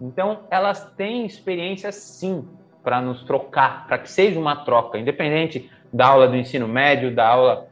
Então 0.00 0.44
elas 0.48 0.92
têm 0.92 1.26
experiência 1.26 1.90
sim 1.90 2.46
para 2.82 3.00
nos 3.00 3.24
trocar, 3.24 3.88
para 3.88 3.98
que 3.98 4.08
seja 4.08 4.38
uma 4.38 4.64
troca, 4.64 4.98
independente 4.98 5.68
da 5.92 6.06
aula 6.06 6.28
do 6.28 6.36
ensino 6.36 6.68
médio, 6.68 7.12
da 7.12 7.26
aula 7.26 7.66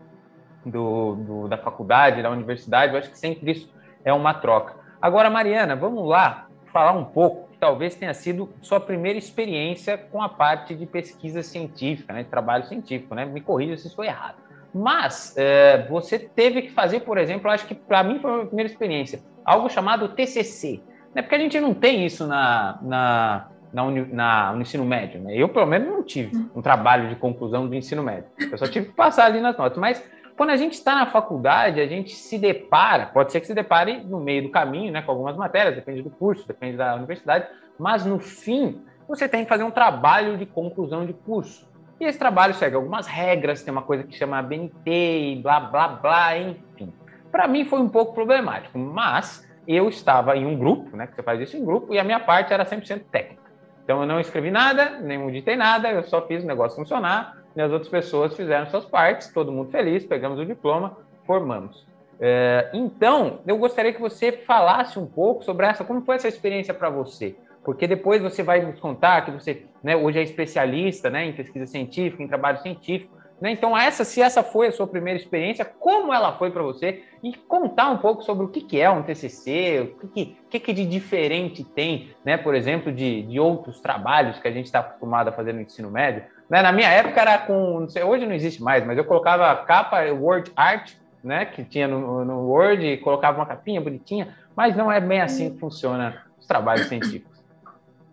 do, 0.65 1.15
do, 1.17 1.49
da 1.49 1.59
faculdade, 1.59 2.23
da 2.23 2.31
universidade, 2.31 2.93
eu 2.93 2.99
acho 2.99 3.11
que 3.11 3.19
sempre 3.19 3.51
isso 3.51 3.71
é 4.05 4.13
uma 4.13 4.35
troca. 4.35 4.75
Agora, 5.01 5.29
Mariana, 5.29 5.75
vamos 5.75 6.07
lá 6.09 6.47
falar 6.73 6.93
um 6.93 7.05
pouco, 7.05 7.51
que 7.51 7.59
talvez 7.59 7.95
tenha 7.95 8.15
sido 8.15 8.49
sua 8.63 8.81
primeira 8.81 9.19
experiência 9.19 9.99
com 9.99 10.23
a 10.23 10.29
parte 10.29 10.75
de 10.75 10.87
pesquisa 10.87 11.43
científica, 11.43 12.13
né, 12.13 12.23
de 12.23 12.29
trabalho 12.29 12.65
científico, 12.65 13.15
né? 13.15 13.25
Me 13.25 13.41
corrija 13.41 13.77
se 13.77 13.89
estou 13.89 14.05
errado. 14.05 14.37
Mas 14.75 15.35
é, 15.37 15.87
você 15.89 16.19
teve 16.19 16.63
que 16.63 16.71
fazer, 16.71 17.01
por 17.01 17.19
exemplo, 17.19 17.51
acho 17.51 17.67
que 17.67 17.75
para 17.75 18.03
mim 18.03 18.19
foi 18.21 18.43
a 18.43 18.47
primeira 18.47 18.71
experiência, 18.71 19.21
algo 19.45 19.69
chamado 19.69 20.09
TCC. 20.09 20.81
Né? 21.15 21.21
Porque 21.21 21.35
a 21.35 21.39
gente 21.39 21.61
não 21.61 21.75
tem 21.75 22.07
isso 22.07 22.27
na, 22.27 22.79
na, 22.81 23.49
na, 23.73 23.85
uni, 23.85 24.07
na, 24.13 24.53
no 24.55 24.63
ensino 24.63 24.85
médio. 24.85 25.21
Né? 25.21 25.37
Eu, 25.37 25.49
pelo 25.49 25.67
menos, 25.67 25.89
não 25.89 26.03
tive 26.03 26.35
um 26.55 26.63
trabalho 26.63 27.09
de 27.11 27.17
conclusão 27.17 27.69
do 27.69 27.75
ensino 27.75 28.03
médio. 28.03 28.31
Eu 28.51 28.57
só 28.57 28.67
tive 28.67 28.87
que 28.87 28.93
passar 28.93 29.27
ali 29.27 29.41
nas 29.41 29.57
notas. 29.59 29.77
Mas 29.77 30.03
quando 30.43 30.51
a 30.51 30.57
gente 30.57 30.73
está 30.73 30.97
na 30.97 31.07
faculdade, 31.07 31.81
a 31.81 31.87
gente 31.87 32.17
se 32.17 32.37
depara, 32.37 33.07
pode 33.07 33.31
ser 33.31 33.39
que 33.39 33.47
se 33.47 33.55
depare 33.55 34.03
no 34.03 34.19
meio 34.19 34.43
do 34.43 34.49
caminho, 34.51 34.91
né, 34.91 35.01
com 35.01 35.13
algumas 35.13 35.37
matérias, 35.37 35.77
depende 35.77 36.03
do 36.03 36.11
curso, 36.11 36.45
depende 36.49 36.77
da 36.77 36.97
universidade, 36.97 37.47
mas 37.79 38.05
no 38.05 38.19
fim, 38.19 38.83
você 39.07 39.29
tem 39.29 39.45
que 39.45 39.49
fazer 39.49 39.63
um 39.63 39.71
trabalho 39.71 40.37
de 40.37 40.45
conclusão 40.45 41.07
de 41.07 41.13
curso. 41.13 41.71
E 42.01 42.05
esse 42.05 42.19
trabalho 42.19 42.55
segue 42.55 42.75
algumas 42.75 43.07
regras, 43.07 43.63
tem 43.63 43.71
uma 43.71 43.83
coisa 43.83 44.03
que 44.03 44.17
chama 44.17 44.43
BNT 44.43 45.39
blá, 45.45 45.61
blá, 45.61 45.87
blá, 45.87 46.37
enfim. 46.37 46.93
Para 47.31 47.47
mim 47.47 47.65
foi 47.65 47.79
um 47.79 47.89
pouco 47.89 48.13
problemático, 48.13 48.77
mas 48.77 49.49
eu 49.69 49.89
estava 49.89 50.37
em 50.37 50.45
um 50.45 50.59
grupo, 50.59 50.97
né, 50.97 51.07
que 51.07 51.15
você 51.15 51.23
faz 51.23 51.41
isso 51.41 51.57
em 51.57 51.65
grupo, 51.65 51.95
e 51.95 52.01
a 52.01 52.05
minha 52.05 52.19
parte 52.19 52.53
era 52.53 52.65
100% 52.67 53.05
técnica. 53.13 53.45
Então 53.85 54.01
eu 54.01 54.09
não 54.09 54.19
escrevi 54.19 54.51
nada, 54.51 54.99
nem 54.99 55.19
muditei 55.19 55.55
nada, 55.55 55.89
eu 55.89 56.03
só 56.03 56.21
fiz 56.27 56.43
o 56.43 56.49
negócio 56.49 56.77
funcionar, 56.77 57.42
e 57.55 57.61
as 57.61 57.71
outras 57.71 57.91
pessoas 57.91 58.35
fizeram 58.37 58.67
suas 58.67 58.85
partes, 58.85 59.33
todo 59.33 59.53
mundo 59.53 59.71
feliz, 59.71 60.05
pegamos 60.05 60.39
o 60.39 60.47
diploma, 60.47 60.97
formamos. 61.27 61.87
É, 62.21 62.71
então, 62.73 63.41
eu 63.47 63.57
gostaria 63.59 63.93
que 63.93 64.01
você 64.01 64.33
falasse 64.33 64.99
um 64.99 65.07
pouco 65.07 65.45
sobre 65.45 65.67
essa, 65.67 65.85
como 65.85 66.03
foi 66.03 66.17
essa 66.17 66.29
experiência 66.29 66.73
para 66.73 66.89
você? 66.89 67.37
porque 67.65 67.87
depois 67.87 68.21
você 68.21 68.43
vai 68.43 68.61
nos 68.63 68.79
contar 68.81 69.25
que 69.25 69.31
você 69.31 69.65
né, 69.83 69.97
hoje 69.97 70.19
é 70.19 70.23
especialista 70.23 71.09
né, 71.09 71.27
em 71.27 71.33
pesquisa 71.33 71.67
científica, 71.67 72.23
em 72.23 72.29
trabalho 72.29 72.59
científico. 72.61 73.17
Né? 73.41 73.51
Então, 73.51 73.77
essa, 73.77 74.05
se 74.05 74.21
essa 74.21 74.43
foi 74.43 74.69
a 74.69 74.73
sua 74.73 74.87
primeira 74.87 75.19
experiência, 75.19 75.65
como 75.65 76.13
ela 76.13 76.37
foi 76.37 76.51
para 76.51 76.63
você, 76.63 77.03
e 77.23 77.35
contar 77.35 77.91
um 77.91 77.99
pouco 77.99 78.23
sobre 78.23 78.45
o 78.45 78.49
que, 78.49 78.61
que 78.61 78.81
é 78.81 78.91
um 78.91 79.03
TCC, 79.03 79.95
o 80.03 80.09
que, 80.09 80.37
que, 80.49 80.61
que 80.61 80.73
de 80.73 80.85
diferente 80.85 81.65
tem, 81.65 82.11
né, 82.25 82.37
por 82.37 82.55
exemplo, 82.55 82.93
de, 82.93 83.23
de 83.23 83.41
outros 83.41 83.81
trabalhos 83.81 84.39
que 84.39 84.49
a 84.49 84.53
gente 84.53 84.67
está 84.67 84.81
acostumado 84.81 85.29
a 85.29 85.33
fazer 85.33 85.53
no 85.53 85.61
ensino 85.61 85.91
médio. 85.91 86.25
Né? 86.53 86.61
Na 86.61 86.71
minha 86.71 86.91
época 86.91 87.19
era 87.19 87.39
com, 87.39 87.81
não 87.81 87.89
sei, 87.89 88.03
hoje 88.03 88.27
não 88.27 88.35
existe 88.35 88.63
mais, 88.63 88.85
mas 88.85 88.99
eu 88.99 89.07
colocava 89.07 89.57
capa 89.65 90.03
Word 90.13 90.53
Art, 90.55 90.93
né, 91.25 91.47
que 91.47 91.65
tinha 91.65 91.89
no, 91.89 92.27
no 92.27 92.47
Word, 92.47 92.99
colocava 92.99 93.39
uma 93.39 93.47
capinha 93.47 93.81
bonitinha, 93.81 94.37
mas 94.55 94.77
não 94.77 94.93
é 94.93 95.01
bem 95.01 95.23
assim 95.23 95.51
que 95.51 95.59
funciona 95.59 96.27
os 96.39 96.47
trabalhos 96.47 96.89
científicos. 96.89 97.33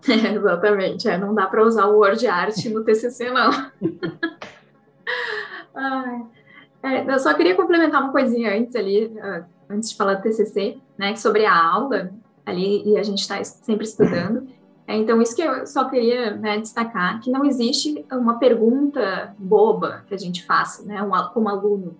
É, 0.07 0.33
exatamente, 0.33 1.09
é, 1.09 1.17
não 1.17 1.35
dá 1.35 1.45
para 1.45 1.61
usar 1.61 1.87
o 1.87 1.97
Word 1.97 2.25
Art 2.25 2.55
no 2.67 2.85
TCC, 2.85 3.31
não. 3.31 3.51
é, 6.81 7.13
eu 7.13 7.19
só 7.19 7.33
queria 7.33 7.53
complementar 7.53 8.01
uma 8.01 8.13
coisinha 8.13 8.57
antes 8.57 8.77
ali, 8.77 9.07
uh, 9.07 9.43
antes 9.69 9.89
de 9.89 9.97
falar 9.97 10.13
do 10.13 10.21
TCC, 10.21 10.77
né, 10.97 11.17
sobre 11.17 11.45
a 11.45 11.53
aula 11.53 12.11
ali, 12.45 12.89
e 12.89 12.97
a 12.97 13.03
gente 13.03 13.19
está 13.19 13.43
sempre 13.43 13.83
estudando. 13.83 14.47
É, 14.89 14.97
então, 14.97 15.21
isso 15.21 15.35
que 15.35 15.43
eu 15.43 15.67
só 15.67 15.87
queria 15.87 16.35
né, 16.35 16.57
destacar, 16.57 17.21
que 17.21 17.29
não 17.29 17.45
existe 17.45 18.03
uma 18.11 18.39
pergunta 18.39 19.35
boba 19.37 20.03
que 20.07 20.15
a 20.15 20.17
gente 20.17 20.43
faça, 20.43 20.83
né, 20.83 20.99
um, 21.03 21.11
como 21.31 21.47
aluno, 21.47 21.95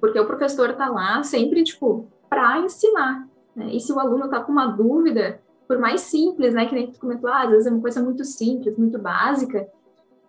porque 0.00 0.20
o 0.20 0.24
professor 0.24 0.70
está 0.70 0.88
lá 0.88 1.20
sempre, 1.24 1.64
tipo, 1.64 2.06
para 2.30 2.60
ensinar, 2.60 3.26
né, 3.56 3.70
e 3.72 3.80
se 3.80 3.92
o 3.92 3.98
aluno 3.98 4.26
está 4.26 4.38
com 4.38 4.52
uma 4.52 4.68
dúvida, 4.68 5.40
por 5.66 5.80
mais 5.80 6.02
simples, 6.02 6.54
né, 6.54 6.66
que 6.66 6.76
nem 6.76 6.92
tu 6.92 7.00
comentou, 7.00 7.28
ah, 7.28 7.42
às 7.42 7.50
vezes 7.50 7.66
é 7.66 7.70
uma 7.72 7.80
coisa 7.80 8.00
muito 8.00 8.24
simples, 8.24 8.78
muito 8.78 9.00
básica, 9.00 9.66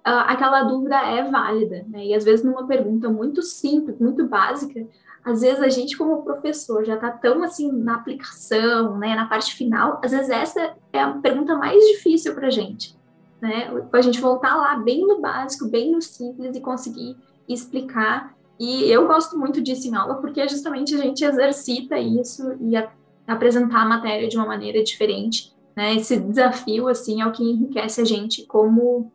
aquela 0.03 0.63
dúvida 0.63 0.95
é 0.95 1.23
válida, 1.23 1.85
né, 1.87 2.05
e 2.05 2.13
às 2.13 2.23
vezes 2.23 2.43
numa 2.43 2.65
pergunta 2.65 3.09
muito 3.09 3.41
simples, 3.41 3.99
muito 3.99 4.25
básica, 4.27 4.85
às 5.23 5.41
vezes 5.41 5.61
a 5.61 5.69
gente 5.69 5.97
como 5.97 6.23
professor 6.23 6.83
já 6.85 6.95
está 6.95 7.11
tão 7.11 7.43
assim 7.43 7.71
na 7.71 7.95
aplicação, 7.95 8.97
né, 8.97 9.15
na 9.15 9.27
parte 9.27 9.53
final, 9.55 9.99
às 10.03 10.11
vezes 10.11 10.29
essa 10.29 10.73
é 10.93 11.01
a 11.01 11.11
pergunta 11.11 11.55
mais 11.55 11.83
difícil 11.85 12.33
para 12.33 12.47
a 12.47 12.51
gente, 12.51 12.97
né, 13.41 13.71
a 13.91 14.01
gente 14.01 14.21
voltar 14.21 14.55
lá 14.55 14.75
bem 14.77 15.05
no 15.05 15.21
básico, 15.21 15.67
bem 15.67 15.91
no 15.91 16.01
simples 16.01 16.55
e 16.55 16.61
conseguir 16.61 17.17
explicar 17.47 18.33
e 18.59 18.91
eu 18.91 19.07
gosto 19.07 19.39
muito 19.39 19.61
disso 19.61 19.87
em 19.87 19.95
aula 19.95 20.15
porque 20.15 20.45
justamente 20.47 20.93
a 20.93 20.97
gente 20.97 21.23
exercita 21.23 21.97
isso 21.97 22.57
e 22.59 22.75
a, 22.75 22.91
apresentar 23.25 23.83
a 23.83 23.87
matéria 23.87 24.27
de 24.27 24.35
uma 24.35 24.45
maneira 24.45 24.83
diferente. 24.83 25.53
Né? 25.75 25.95
Esse 25.95 26.19
desafio, 26.19 26.89
assim, 26.89 27.21
é 27.21 27.25
o 27.25 27.31
que 27.31 27.43
enriquece 27.43 28.01
a 28.01 28.05
gente 28.05 28.45
como, 28.45 29.11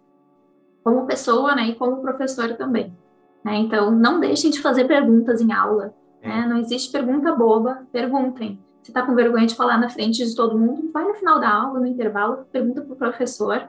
como 0.85 1.07
pessoa, 1.07 1.55
né? 1.55 1.69
E 1.69 1.75
como 1.75 2.03
professor 2.03 2.53
também. 2.55 2.95
Né? 3.43 3.57
Então, 3.57 3.91
não 3.91 4.21
deixem 4.21 4.51
de 4.51 4.61
fazer 4.61 4.85
perguntas 4.85 5.41
em 5.41 5.51
aula. 5.51 5.95
Né? 6.23 6.47
Não 6.47 6.59
existe 6.59 6.93
pergunta 6.93 7.35
boba, 7.35 7.87
perguntem. 7.91 8.61
Se 8.83 8.91
está 8.91 9.01
com 9.01 9.15
vergonha 9.15 9.47
de 9.47 9.55
falar 9.55 9.79
na 9.79 9.89
frente 9.89 10.25
de 10.25 10.37
todo 10.37 10.59
mundo, 10.59 10.91
vai 10.93 11.05
no 11.05 11.15
final 11.15 11.41
da 11.41 11.49
aula, 11.49 11.81
no 11.81 11.87
intervalo, 11.87 12.45
pergunta 12.53 12.83
para 12.83 12.93
o 12.93 12.97
professor, 12.97 13.67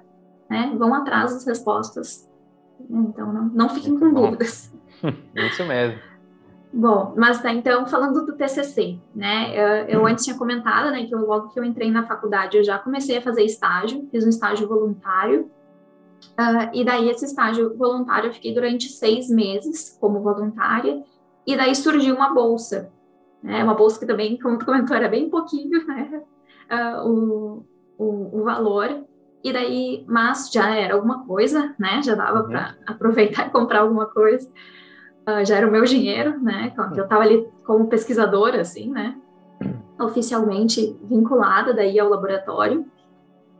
né? 0.49 0.73
Vão 0.77 0.93
atrás 0.93 1.33
das 1.33 1.45
respostas. 1.45 2.29
Então, 2.89 3.31
não, 3.31 3.45
não 3.45 3.69
fiquem 3.69 3.91
Muito 3.91 4.05
com 4.05 4.13
bom. 4.13 4.25
dúvidas. 4.25 4.73
Isso 5.33 5.65
mesmo. 5.65 5.99
Bom, 6.73 7.13
mas 7.15 7.41
tá, 7.41 7.53
então, 7.53 7.85
falando 7.85 8.25
do 8.25 8.33
TCC, 8.33 8.99
né, 9.15 9.53
eu, 9.55 9.99
eu, 9.99 10.05
antes 10.05 10.25
tinha 10.25 10.37
comentado, 10.37 10.91
né, 10.91 11.05
que 11.05 11.15
eu, 11.15 11.25
logo 11.25 11.47
que 11.47 11.57
eu 11.57 11.63
entrei 11.63 11.89
na 11.89 12.03
faculdade, 12.03 12.57
eu 12.57 12.65
já 12.65 12.77
comecei 12.77 13.17
a 13.17 13.21
fazer 13.21 13.43
estágio, 13.45 14.05
fiz 14.11 14.25
um 14.25 14.29
estágio 14.29 14.67
voluntário, 14.67 15.49
uh, 16.31 16.69
e 16.73 16.83
daí 16.83 17.09
esse 17.09 17.25
estágio 17.25 17.75
voluntário 17.77 18.29
eu 18.29 18.33
fiquei 18.33 18.53
durante 18.53 18.89
seis 18.89 19.29
meses 19.29 19.97
como 19.99 20.21
voluntária, 20.21 21.03
e 21.45 21.55
daí 21.55 21.75
surgiu 21.75 22.15
uma 22.15 22.33
bolsa, 22.33 22.91
né, 23.41 23.63
uma 23.63 23.75
bolsa 23.75 23.99
que 23.99 24.05
também, 24.05 24.37
como 24.39 24.57
tu 24.57 24.65
comentou, 24.65 24.95
era 24.95 25.07
bem 25.07 25.29
pouquinho, 25.29 25.85
né, 25.85 26.23
uh, 26.71 27.07
o, 27.07 27.65
o, 27.97 28.39
o 28.39 28.43
valor, 28.43 29.05
e 29.45 29.53
daí, 29.53 30.03
mas 30.07 30.49
já 30.51 30.75
era 30.75 30.95
alguma 30.95 31.23
coisa, 31.23 31.75
né? 31.77 32.01
Já 32.01 32.15
dava 32.15 32.39
uhum. 32.39 32.47
para 32.47 32.75
aproveitar 32.87 33.45
e 33.45 33.51
comprar 33.51 33.81
alguma 33.81 34.07
coisa. 34.07 34.49
Uh, 35.21 35.45
já 35.45 35.57
era 35.57 35.67
o 35.67 35.71
meu 35.71 35.83
dinheiro, 35.83 36.39
né? 36.41 36.73
Eu 36.97 37.03
estava 37.03 37.21
ali 37.21 37.47
como 37.63 37.87
pesquisadora, 37.87 38.61
assim, 38.61 38.89
né? 38.89 39.15
Oficialmente 39.99 40.97
vinculada 41.03 41.75
daí 41.75 41.99
ao 41.99 42.09
laboratório. 42.09 42.87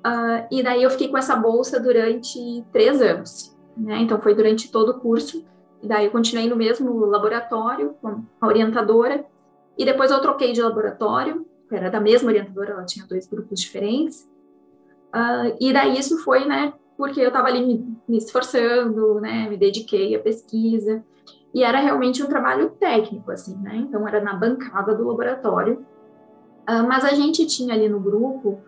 Uh, 0.06 0.46
e 0.52 0.62
daí 0.62 0.84
eu 0.84 0.90
fiquei 0.92 1.08
com 1.08 1.18
essa 1.18 1.36
bolsa 1.36 1.80
durante 1.80 2.64
três 2.72 3.02
anos, 3.02 3.58
né? 3.76 3.98
Então 4.02 4.22
foi 4.22 4.36
durante 4.36 4.72
todo 4.72 4.90
o 4.90 5.00
curso. 5.00 5.44
E 5.82 5.88
daí 5.88 6.06
eu 6.06 6.12
continuei 6.12 6.48
no 6.48 6.56
mesmo 6.56 7.06
laboratório 7.06 7.96
com 8.00 8.24
a 8.40 8.48
orientadora. 8.48 9.26
E 9.76 9.84
depois 9.84 10.12
eu 10.12 10.22
troquei 10.22 10.54
de 10.54 10.62
laboratório, 10.62 11.46
era 11.72 11.90
da 11.90 12.00
mesma 12.00 12.30
orientadora, 12.30 12.72
ela 12.74 12.86
tinha 12.86 13.06
dois 13.06 13.28
grupos 13.28 13.60
diferentes. 13.60 14.30
Uh, 15.16 15.56
e 15.60 15.74
daí 15.74 15.98
isso 15.98 16.18
foi, 16.24 16.46
né, 16.46 16.74
porque 16.98 17.20
eu 17.20 17.28
estava 17.28 17.48
ali 17.48 17.66
me, 17.66 17.98
me, 18.08 18.18
esforçando, 18.18 19.20
né, 19.20 19.50
me 19.50 19.58
dediquei 19.58 20.16
à 20.16 20.20
pesquisa, 20.20 21.04
e 21.54 21.64
era 21.64 21.80
realmente 21.80 22.22
um 22.22 22.28
trabalho 22.28 22.72
técnico, 22.72 23.32
assim, 23.32 23.56
né, 23.58 23.78
então 23.78 24.06
era 24.06 24.22
na 24.22 24.34
bancada 24.34 24.94
do 24.94 25.08
laboratório, 25.08 25.86
uh, 26.70 26.86
mas 26.86 27.06
a 27.06 27.14
gente 27.14 27.46
tinha 27.46 27.74
ali 27.74 27.88
no 27.88 28.00
grupo, 28.00 28.60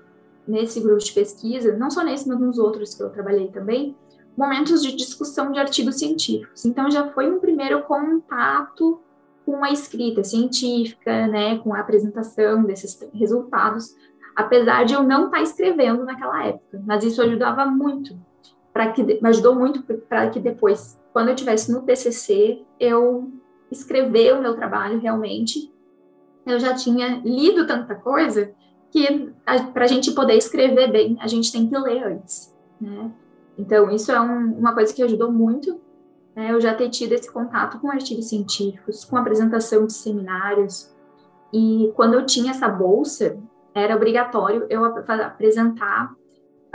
nesse 0.48 0.80
grupo 0.80 1.04
de 1.04 1.12
pesquisa, 1.12 1.76
não 1.78 1.90
só 1.90 2.04
nesse, 2.04 2.28
mas 2.28 2.40
nos 2.40 2.58
outros 2.58 2.96
que 2.96 3.04
eu 3.04 3.10
trabalhei 3.10 3.48
também, 3.50 3.96
momentos 4.36 4.82
de 4.82 4.96
discussão 4.96 5.52
de 5.52 5.60
artigos 5.60 5.98
científicos, 5.98 6.64
então 6.66 6.90
já 6.90 7.08
foi 7.10 7.30
um 7.32 7.40
primeiro 7.40 7.84
contato 7.84 9.02
com 9.46 9.64
a 9.64 9.72
escrita 9.72 10.24
científica, 10.24 11.28
né, 11.28 11.58
com 11.60 11.74
a 11.74 11.80
apresentação 11.80 12.64
desses 12.64 13.00
resultados, 13.14 13.96
apesar 14.36 14.84
de 14.84 14.94
eu 14.94 15.04
não 15.04 15.26
estar 15.26 15.38
tá 15.38 15.44
escrevendo 15.44 16.04
naquela 16.06 16.46
época, 16.46 16.82
mas 16.86 17.04
isso 17.04 17.22
ajudava 17.22 17.66
muito, 17.66 18.16
para 18.72 18.92
que 18.92 19.20
ajudou 19.24 19.56
muito 19.56 19.82
para 20.08 20.30
que 20.30 20.40
depois, 20.40 21.00
quando 21.12 21.30
eu 21.30 21.36
tivesse 21.36 21.72
no 21.72 21.82
TCC, 21.82 22.62
eu 22.80 23.32
escrever 23.72 24.36
o 24.36 24.42
meu 24.42 24.56
trabalho 24.56 25.00
realmente. 25.00 25.74
Eu 26.46 26.60
já 26.60 26.74
tinha 26.74 27.22
lido 27.24 27.66
tanta 27.66 27.96
coisa 27.96 28.54
que 28.91 29.34
para 29.73 29.86
a 29.86 29.88
gente 29.88 30.12
poder 30.12 30.36
escrever 30.36 30.91
bem, 30.91 31.17
a 31.19 31.28
gente 31.28 31.52
tem 31.52 31.67
que 31.67 31.78
ler 31.78 32.04
antes, 32.04 32.56
né? 32.80 33.12
Então, 33.58 33.89
isso 33.89 34.12
é 34.12 34.21
um, 34.21 34.54
uma 34.58 34.73
coisa 34.73 34.93
que 34.93 35.02
ajudou 35.02 35.32
muito, 35.32 35.80
né? 36.36 36.52
Eu 36.52 36.62
já 36.62 36.73
ter 36.73 36.89
tido 36.89 37.13
esse 37.13 37.32
contato 37.32 37.80
com 37.80 37.91
artigos 37.91 38.30
científicos, 38.30 39.04
com 39.04 39.17
apresentação 39.17 39.86
de 39.86 39.93
seminários, 39.93 40.91
e 41.52 41.91
quando 41.95 42.13
eu 42.13 42.26
tinha 42.26 42.52
essa 42.52 42.67
bolsa, 42.67 43.38
era 43.73 43.95
obrigatório 43.95 44.65
eu 44.69 44.84
apresentar 44.86 46.13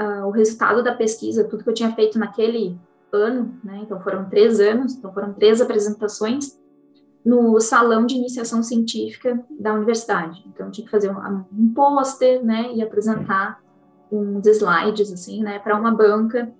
uh, 0.01 0.27
o 0.27 0.31
resultado 0.31 0.83
da 0.83 0.95
pesquisa, 0.95 1.45
tudo 1.45 1.63
que 1.63 1.71
eu 1.71 1.75
tinha 1.75 1.93
feito 1.93 2.19
naquele 2.19 2.79
ano, 3.13 3.55
né? 3.63 3.81
Então 3.83 4.01
foram 4.01 4.29
três 4.29 4.59
anos, 4.61 4.95
então 4.95 5.13
foram 5.13 5.33
três 5.33 5.61
apresentações 5.61 6.59
no 7.25 7.61
salão 7.61 8.05
de 8.05 8.17
iniciação 8.17 8.63
científica 8.63 9.43
da 9.51 9.75
universidade. 9.75 10.43
Então 10.47 10.71
tinha 10.71 10.85
que 10.85 10.91
fazer 10.91 11.11
um, 11.11 11.45
um 11.53 11.73
pôster, 11.75 12.45
né? 12.45 12.73
E 12.75 12.83
apresentar 12.83 13.61
uns 14.11 14.47
slides 14.47 15.13
assim, 15.13 15.43
né? 15.43 15.59
Para 15.59 15.79
uma 15.79 15.95
banca. 15.95 16.53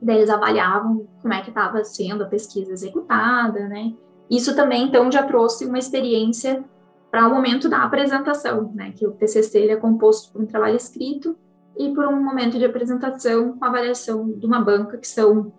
Daí 0.00 0.16
eles 0.16 0.30
avaliavam 0.30 1.06
como 1.20 1.34
é 1.34 1.42
que 1.42 1.50
estava 1.50 1.84
sendo 1.84 2.24
a 2.24 2.26
pesquisa 2.26 2.72
executada, 2.72 3.68
né? 3.68 3.94
Isso 4.30 4.56
também 4.56 4.84
então 4.84 5.12
já 5.12 5.22
trouxe 5.22 5.66
uma 5.66 5.78
experiência 5.78 6.64
para 7.12 7.28
o 7.28 7.30
momento 7.34 7.68
da 7.68 7.82
apresentação, 7.82 8.72
né, 8.74 8.92
que 8.96 9.06
o 9.06 9.12
TCC 9.12 9.58
ele 9.58 9.72
é 9.72 9.76
composto 9.76 10.32
por 10.32 10.40
um 10.40 10.46
trabalho 10.46 10.76
escrito 10.76 11.36
e 11.76 11.92
por 11.92 12.06
um 12.06 12.22
momento 12.22 12.58
de 12.58 12.64
apresentação 12.64 13.52
com 13.58 13.62
avaliação 13.62 14.32
de 14.32 14.46
uma 14.46 14.62
banca, 14.62 14.96
que 14.96 15.06
são 15.06 15.52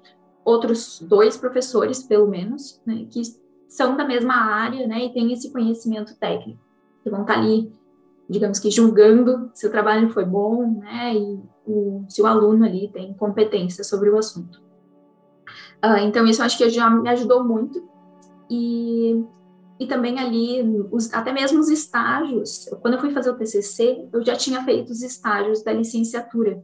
outros 0.44 1.00
dois 1.00 1.38
professores, 1.38 2.02
pelo 2.02 2.28
menos, 2.28 2.82
né, 2.84 3.06
que 3.08 3.22
são 3.74 3.98
da 3.98 4.06
mesma 4.06 4.36
área, 4.36 4.88
né, 4.88 5.06
e 5.06 5.14
têm 5.14 5.34
esse 5.34 5.52
conhecimento 5.52 6.16
técnico, 6.18 6.60
que 7.04 7.10
vão 7.10 7.22
estar 7.22 7.34
tá 7.34 7.40
ali, 7.40 7.72
digamos 8.30 8.60
que 8.60 8.70
julgando 8.70 9.50
se 9.54 9.66
o 9.66 9.72
trabalho 9.72 10.12
foi 10.12 10.26
bom, 10.26 10.80
né, 10.80 11.16
e 11.16 11.40
o, 11.66 12.06
se 12.08 12.22
o 12.22 12.28
aluno 12.28 12.66
ali 12.66 12.92
tem 12.94 13.14
competência 13.16 13.84
sobre 13.84 14.12
o 14.12 14.18
assunto. 14.18 14.62
Uh, 15.84 15.98
então, 16.04 16.26
isso 16.28 16.44
acho 16.44 16.58
que 16.58 16.70
já 16.70 16.88
me 16.88 17.10
ajudou 17.10 17.44
muito, 17.44 17.84
e 18.48 19.26
e 19.80 19.88
também 19.88 20.20
ali, 20.20 20.62
os, 20.92 21.12
até 21.14 21.34
mesmo 21.34 21.60
os 21.60 21.68
estágios. 21.68 22.70
Quando 22.82 22.94
eu 22.94 23.02
fui 23.02 23.10
fazer 23.10 23.32
o 23.32 23.36
TCC, 23.36 24.08
eu 24.14 24.24
já 24.24 24.36
tinha 24.36 24.64
feito 24.64 24.92
os 24.92 25.02
estágios 25.02 25.64
da 25.64 25.74
licenciatura. 25.74 26.64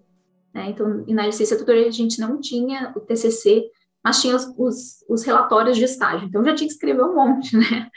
Né? 0.54 0.70
Então, 0.70 1.04
na 1.08 1.26
licenciatura 1.26 1.88
a 1.88 1.92
gente 1.92 2.20
não 2.22 2.40
tinha 2.40 2.94
o 2.96 3.00
TCC, 3.00 3.70
mas 4.04 4.22
tinha 4.22 4.36
os, 4.36 4.46
os, 4.58 5.06
os 5.10 5.24
relatórios 5.24 5.78
de 5.78 5.84
estágio. 5.84 6.28
Então, 6.28 6.44
já 6.44 6.56
tinha 6.56 6.68
que 6.68 6.74
escrever 6.74 7.04
um 7.04 7.16
monte, 7.16 7.56
né? 7.58 7.90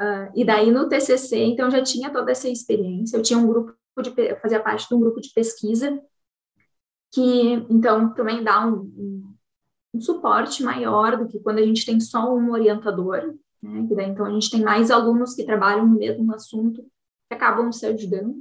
Uh, 0.00 0.32
e 0.36 0.44
daí 0.44 0.70
no 0.70 0.88
TCC, 0.88 1.36
então 1.44 1.70
já 1.70 1.82
tinha 1.82 2.10
toda 2.10 2.30
essa 2.30 2.48
experiência. 2.48 3.16
Eu 3.16 3.22
tinha 3.22 3.38
um 3.38 3.46
grupo 3.46 3.74
de 4.02 4.12
fazia 4.36 4.60
parte 4.60 4.88
de 4.88 4.94
um 4.94 5.00
grupo 5.00 5.20
de 5.20 5.32
pesquisa 5.32 6.00
que 7.12 7.66
então 7.70 8.12
também 8.12 8.44
dá 8.44 8.66
um, 8.66 8.74
um, 8.74 9.34
um 9.94 10.00
suporte 10.00 10.62
maior 10.62 11.16
do 11.16 11.26
que 11.26 11.40
quando 11.40 11.58
a 11.58 11.62
gente 11.62 11.86
tem 11.86 11.98
só 11.98 12.34
um 12.34 12.50
orientador. 12.52 13.34
Né? 13.62 13.86
Daí, 13.90 14.10
então, 14.10 14.26
a 14.26 14.30
gente 14.30 14.50
tem 14.50 14.62
mais 14.62 14.90
alunos 14.90 15.34
que 15.34 15.44
trabalham 15.44 15.86
no 15.86 15.98
mesmo 15.98 16.32
assunto 16.34 16.82
que 16.82 17.34
acabam 17.34 17.72
se 17.72 17.86
ajudando. 17.86 18.36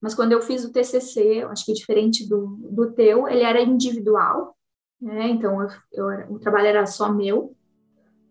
Mas 0.00 0.14
quando 0.14 0.32
eu 0.32 0.40
fiz 0.40 0.64
o 0.64 0.72
TCC, 0.72 1.42
eu 1.42 1.50
acho 1.50 1.64
que 1.64 1.72
diferente 1.72 2.28
do, 2.28 2.58
do 2.70 2.92
teu, 2.92 3.26
ele 3.26 3.42
era 3.42 3.60
individual, 3.60 4.55
né? 5.00 5.28
Então, 5.28 5.62
eu, 5.62 5.68
eu, 5.92 6.34
o 6.34 6.38
trabalho 6.38 6.66
era 6.66 6.86
só 6.86 7.12
meu. 7.12 7.54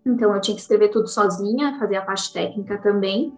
Então, 0.05 0.33
eu 0.33 0.41
tinha 0.41 0.55
que 0.55 0.61
escrever 0.61 0.89
tudo 0.89 1.07
sozinha, 1.07 1.79
fazer 1.79 1.95
a 1.95 2.05
parte 2.05 2.31
técnica 2.31 2.77
também, 2.77 3.35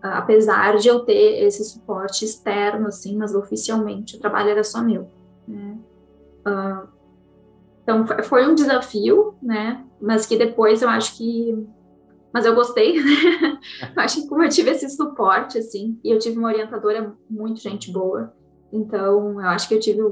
apesar 0.00 0.76
de 0.76 0.88
eu 0.88 1.00
ter 1.00 1.42
esse 1.44 1.64
suporte 1.64 2.24
externo, 2.24 2.86
assim, 2.86 3.16
mas 3.16 3.34
oficialmente 3.34 4.16
o 4.16 4.20
trabalho 4.20 4.50
era 4.50 4.62
só 4.62 4.80
meu, 4.80 5.10
né? 5.46 5.76
Uh, 6.46 6.88
então, 7.82 8.06
foi 8.24 8.46
um 8.46 8.54
desafio, 8.54 9.34
né? 9.42 9.84
Mas 10.00 10.24
que 10.26 10.36
depois 10.36 10.82
eu 10.82 10.88
acho 10.88 11.16
que 11.16 11.66
mas 12.32 12.44
eu 12.44 12.54
gostei. 12.54 12.98
eu 13.00 14.02
acho 14.02 14.22
que 14.22 14.28
como 14.28 14.42
eu 14.42 14.48
tive 14.48 14.70
esse 14.70 14.88
suporte, 14.90 15.58
assim, 15.58 15.98
e 16.04 16.10
eu 16.10 16.18
tive 16.18 16.38
uma 16.38 16.48
orientadora 16.48 17.16
muito 17.28 17.60
gente 17.60 17.90
boa, 17.90 18.32
então 18.72 19.40
eu 19.40 19.48
acho 19.48 19.68
que 19.68 19.74
eu 19.74 19.80
tive 19.80 20.02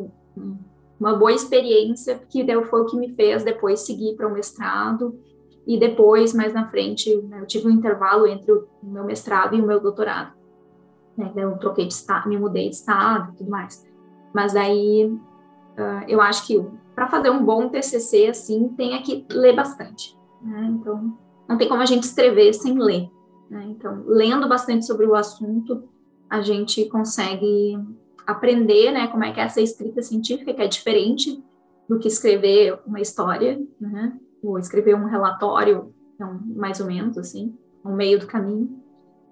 uma 0.98 1.14
boa 1.14 1.32
experiência, 1.32 2.18
que 2.28 2.44
foi 2.64 2.80
o 2.80 2.86
que 2.86 2.96
me 2.96 3.14
fez 3.14 3.44
depois 3.44 3.80
seguir 3.80 4.16
para 4.16 4.26
o 4.26 4.32
mestrado, 4.32 5.18
e 5.66 5.78
depois, 5.78 6.32
mais 6.32 6.54
na 6.54 6.68
frente, 6.68 7.14
né, 7.22 7.40
eu 7.40 7.46
tive 7.46 7.66
um 7.66 7.70
intervalo 7.70 8.26
entre 8.26 8.52
o 8.52 8.68
meu 8.82 9.04
mestrado 9.04 9.56
e 9.56 9.60
o 9.60 9.66
meu 9.66 9.80
doutorado. 9.80 10.32
Né, 11.16 11.32
eu 11.36 11.58
troquei 11.58 11.86
de 11.86 11.92
estado, 11.92 12.28
me 12.28 12.38
mudei 12.38 12.68
de 12.68 12.76
estado 12.76 13.32
e 13.32 13.36
tudo 13.38 13.50
mais. 13.50 13.84
Mas 14.32 14.54
aí, 14.54 15.06
uh, 15.06 16.04
eu 16.06 16.20
acho 16.20 16.46
que 16.46 16.64
para 16.94 17.08
fazer 17.08 17.30
um 17.30 17.44
bom 17.44 17.68
TCC, 17.68 18.28
assim, 18.28 18.68
tem 18.68 19.02
que 19.02 19.26
ler 19.30 19.54
bastante. 19.54 20.16
Né? 20.40 20.68
Então, 20.70 21.18
não 21.48 21.58
tem 21.58 21.68
como 21.68 21.82
a 21.82 21.86
gente 21.86 22.04
escrever 22.04 22.52
sem 22.54 22.78
ler. 22.78 23.10
Né? 23.50 23.66
Então, 23.68 24.02
lendo 24.06 24.48
bastante 24.48 24.86
sobre 24.86 25.04
o 25.04 25.14
assunto, 25.14 25.84
a 26.30 26.40
gente 26.40 26.84
consegue 26.86 27.78
aprender, 28.26 28.90
né, 28.90 29.06
como 29.06 29.24
é 29.24 29.32
que 29.32 29.40
é 29.40 29.44
essa 29.44 29.60
escrita 29.60 30.02
científica, 30.02 30.52
que 30.52 30.62
é 30.62 30.66
diferente 30.66 31.42
do 31.88 31.98
que 31.98 32.08
escrever 32.08 32.80
uma 32.86 33.00
história, 33.00 33.60
né, 33.80 34.18
ou 34.42 34.58
escrever 34.58 34.94
um 34.94 35.06
relatório, 35.06 35.94
então, 36.14 36.40
mais 36.56 36.80
ou 36.80 36.86
menos 36.86 37.16
assim, 37.16 37.56
no 37.84 37.94
meio 37.94 38.18
do 38.18 38.26
caminho, 38.26 38.82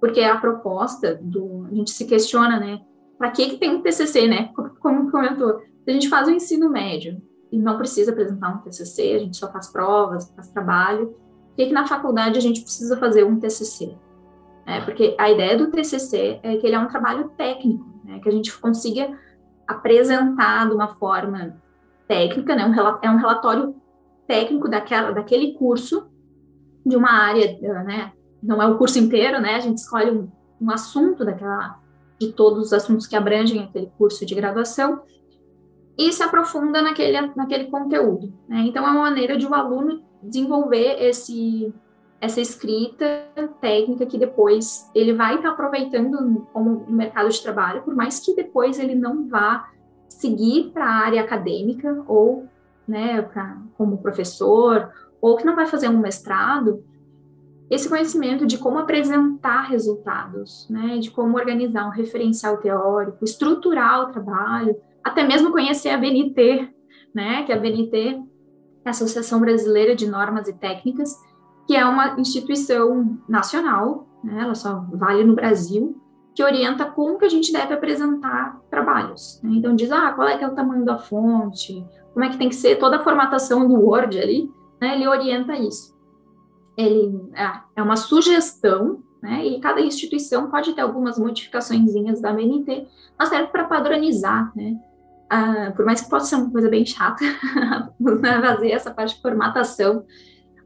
porque 0.00 0.20
a 0.20 0.38
proposta 0.38 1.18
do, 1.20 1.66
a 1.70 1.74
gente 1.74 1.90
se 1.90 2.04
questiona, 2.04 2.60
né, 2.60 2.80
para 3.18 3.30
que 3.30 3.50
que 3.50 3.58
tem 3.58 3.70
um 3.70 3.82
TCC, 3.82 4.28
né, 4.28 4.50
como 4.80 5.10
comentou, 5.10 5.60
a 5.86 5.90
gente 5.90 6.08
faz 6.08 6.28
o 6.28 6.30
ensino 6.30 6.70
médio 6.70 7.20
e 7.50 7.58
não 7.58 7.76
precisa 7.76 8.12
apresentar 8.12 8.54
um 8.54 8.58
TCC, 8.58 9.14
a 9.14 9.18
gente 9.18 9.36
só 9.36 9.50
faz 9.50 9.70
provas, 9.70 10.32
faz 10.34 10.48
trabalho, 10.48 11.08
por 11.08 11.56
que, 11.56 11.66
que 11.66 11.72
na 11.72 11.86
faculdade 11.86 12.36
a 12.36 12.42
gente 12.42 12.62
precisa 12.62 12.96
fazer 12.96 13.24
um 13.24 13.38
TCC? 13.38 13.96
É, 14.66 14.80
porque 14.80 15.14
a 15.18 15.30
ideia 15.30 15.56
do 15.58 15.70
TCC 15.70 16.40
é 16.42 16.56
que 16.56 16.66
ele 16.66 16.74
é 16.74 16.78
um 16.78 16.88
trabalho 16.88 17.30
técnico, 17.36 17.84
né, 18.04 18.18
que 18.20 18.28
a 18.28 18.32
gente 18.32 18.56
consiga 18.58 19.18
apresentar 19.66 20.68
de 20.68 20.74
uma 20.74 20.88
forma 20.94 21.56
técnica, 22.08 22.54
né, 22.54 22.64
um, 22.66 22.74
é 23.02 23.10
um 23.10 23.16
relatório 23.16 23.74
técnico 24.26 24.68
daquela, 24.68 25.12
daquele 25.12 25.52
curso, 25.52 26.08
de 26.84 26.96
uma 26.96 27.10
área, 27.10 27.58
né, 27.84 28.12
não 28.42 28.62
é 28.62 28.66
o 28.66 28.78
curso 28.78 28.98
inteiro, 28.98 29.40
né, 29.40 29.56
a 29.56 29.60
gente 29.60 29.78
escolhe 29.78 30.10
um, 30.10 30.28
um 30.60 30.70
assunto 30.70 31.24
daquela, 31.24 31.78
de 32.18 32.32
todos 32.32 32.66
os 32.66 32.72
assuntos 32.72 33.06
que 33.06 33.16
abrangem 33.16 33.62
aquele 33.62 33.90
curso 33.98 34.24
de 34.24 34.34
graduação, 34.34 35.02
e 35.96 36.12
se 36.12 36.22
aprofunda 36.22 36.82
naquele, 36.82 37.20
naquele 37.36 37.66
conteúdo. 37.66 38.32
Né? 38.48 38.64
Então, 38.66 38.84
é 38.84 38.90
uma 38.90 39.02
maneira 39.02 39.36
de 39.36 39.46
o 39.46 39.50
um 39.50 39.54
aluno 39.54 40.02
desenvolver 40.22 40.96
esse, 41.00 41.72
essa 42.24 42.40
escrita 42.40 43.06
técnica 43.60 44.06
que 44.06 44.18
depois 44.18 44.90
ele 44.94 45.12
vai 45.12 45.36
estar 45.36 45.48
tá 45.48 45.54
aproveitando 45.54 46.46
como 46.52 46.86
mercado 46.88 47.28
de 47.28 47.42
trabalho, 47.42 47.82
por 47.82 47.94
mais 47.94 48.18
que 48.18 48.34
depois 48.34 48.78
ele 48.78 48.94
não 48.94 49.28
vá 49.28 49.68
seguir 50.08 50.70
para 50.72 50.86
a 50.86 51.04
área 51.04 51.20
acadêmica 51.20 52.02
ou 52.08 52.48
né, 52.86 53.20
pra, 53.22 53.58
como 53.76 53.98
professor, 53.98 54.90
ou 55.20 55.36
que 55.36 55.44
não 55.44 55.56
vai 55.56 55.66
fazer 55.66 55.88
um 55.88 55.98
mestrado, 55.98 56.84
esse 57.70 57.88
conhecimento 57.88 58.46
de 58.46 58.58
como 58.58 58.78
apresentar 58.78 59.62
resultados, 59.62 60.68
né, 60.68 60.98
de 60.98 61.10
como 61.10 61.36
organizar 61.36 61.86
um 61.86 61.90
referencial 61.90 62.58
teórico, 62.58 63.24
estruturar 63.24 64.02
o 64.02 64.12
trabalho, 64.12 64.76
até 65.02 65.26
mesmo 65.26 65.50
conhecer 65.50 65.90
a 65.90 65.98
BNT, 65.98 66.68
né, 67.14 67.42
que 67.44 67.52
a 67.52 67.58
BNT 67.58 68.22
é 68.84 68.88
a 68.88 68.90
Associação 68.90 69.40
Brasileira 69.40 69.96
de 69.96 70.06
Normas 70.06 70.46
e 70.46 70.52
Técnicas, 70.52 71.16
que 71.66 71.76
é 71.76 71.84
uma 71.84 72.20
instituição 72.20 73.18
nacional, 73.28 74.06
né, 74.22 74.42
ela 74.42 74.54
só 74.54 74.84
vale 74.92 75.24
no 75.24 75.34
Brasil, 75.34 76.00
que 76.34 76.42
orienta 76.42 76.84
como 76.84 77.18
que 77.18 77.24
a 77.24 77.28
gente 77.28 77.52
deve 77.52 77.72
apresentar 77.72 78.60
trabalhos. 78.70 79.40
Né? 79.42 79.52
Então 79.54 79.74
diz, 79.74 79.90
ah, 79.92 80.12
qual 80.12 80.28
é 80.28 80.36
que 80.36 80.44
é 80.44 80.48
o 80.48 80.54
tamanho 80.54 80.84
da 80.84 80.98
fonte, 80.98 81.84
como 82.12 82.24
é 82.24 82.28
que 82.28 82.38
tem 82.38 82.48
que 82.48 82.54
ser 82.54 82.76
toda 82.76 82.96
a 82.96 83.04
formatação 83.04 83.66
do 83.66 83.74
Word 83.74 84.18
ali, 84.18 84.50
né? 84.80 84.94
ele 84.94 85.06
orienta 85.06 85.56
isso. 85.56 85.94
Ele 86.76 87.30
é, 87.34 87.50
é 87.76 87.82
uma 87.82 87.96
sugestão, 87.96 89.02
né? 89.22 89.46
e 89.46 89.60
cada 89.60 89.80
instituição 89.80 90.50
pode 90.50 90.74
ter 90.74 90.80
algumas 90.80 91.18
modificações 91.18 92.20
da 92.20 92.32
BNT, 92.32 92.88
mas 93.16 93.28
serve 93.28 93.48
para 93.48 93.64
padronizar, 93.64 94.52
né? 94.56 94.76
Ah, 95.30 95.72
por 95.74 95.84
mais 95.86 96.00
que 96.00 96.10
possa 96.10 96.26
ser 96.26 96.36
uma 96.36 96.50
coisa 96.50 96.68
bem 96.68 96.84
chata, 96.84 97.24
né, 97.98 98.40
fazer 98.42 98.70
essa 98.70 98.90
parte 98.92 99.16
de 99.16 99.22
formatação, 99.22 100.04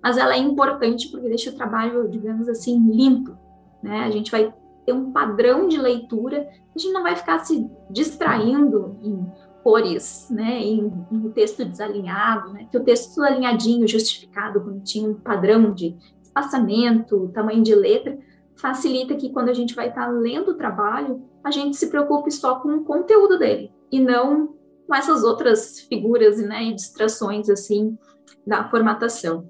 mas 0.03 0.17
ela 0.17 0.35
é 0.35 0.39
importante 0.39 1.09
porque 1.09 1.29
deixa 1.29 1.51
o 1.51 1.57
trabalho, 1.57 2.09
digamos 2.09 2.49
assim, 2.49 2.79
limpo. 2.91 3.37
Né? 3.83 4.01
A 4.01 4.11
gente 4.11 4.31
vai 4.31 4.53
ter 4.87 4.93
um 4.93 5.13
padrão 5.13 5.69
de 5.69 5.77
leitura, 5.77 6.49
a 6.75 6.79
gente 6.79 6.93
não 6.93 7.03
vai 7.03 7.15
ficar 7.15 7.39
se 7.45 7.69
distraindo 7.91 8.97
em 9.03 9.27
cores, 9.63 10.29
né, 10.31 10.63
em, 10.63 10.91
em 11.13 11.31
texto 11.31 11.63
desalinhado, 11.63 12.55
né, 12.55 12.67
que 12.71 12.79
o 12.79 12.83
texto 12.83 13.21
alinhadinho, 13.23 13.87
justificado, 13.87 14.61
bonitinho, 14.61 15.17
padrão 15.17 15.75
de 15.75 15.95
espaçamento, 16.23 17.31
tamanho 17.35 17.63
de 17.63 17.75
letra, 17.75 18.19
facilita 18.57 19.15
que 19.15 19.31
quando 19.31 19.51
a 19.51 19.53
gente 19.53 19.75
vai 19.75 19.89
estar 19.89 20.07
tá 20.07 20.11
lendo 20.11 20.53
o 20.53 20.57
trabalho, 20.57 21.23
a 21.45 21.51
gente 21.51 21.77
se 21.77 21.89
preocupe 21.89 22.31
só 22.31 22.61
com 22.61 22.77
o 22.77 22.85
conteúdo 22.85 23.39
dele 23.39 23.71
e 23.93 24.01
não 24.01 24.55
com 24.87 24.95
essas 24.95 25.23
outras 25.23 25.81
figuras 25.81 26.39
né, 26.39 26.65
e 26.65 26.75
distrações 26.75 27.51
assim 27.51 27.99
da 28.47 28.69
formatação. 28.69 29.49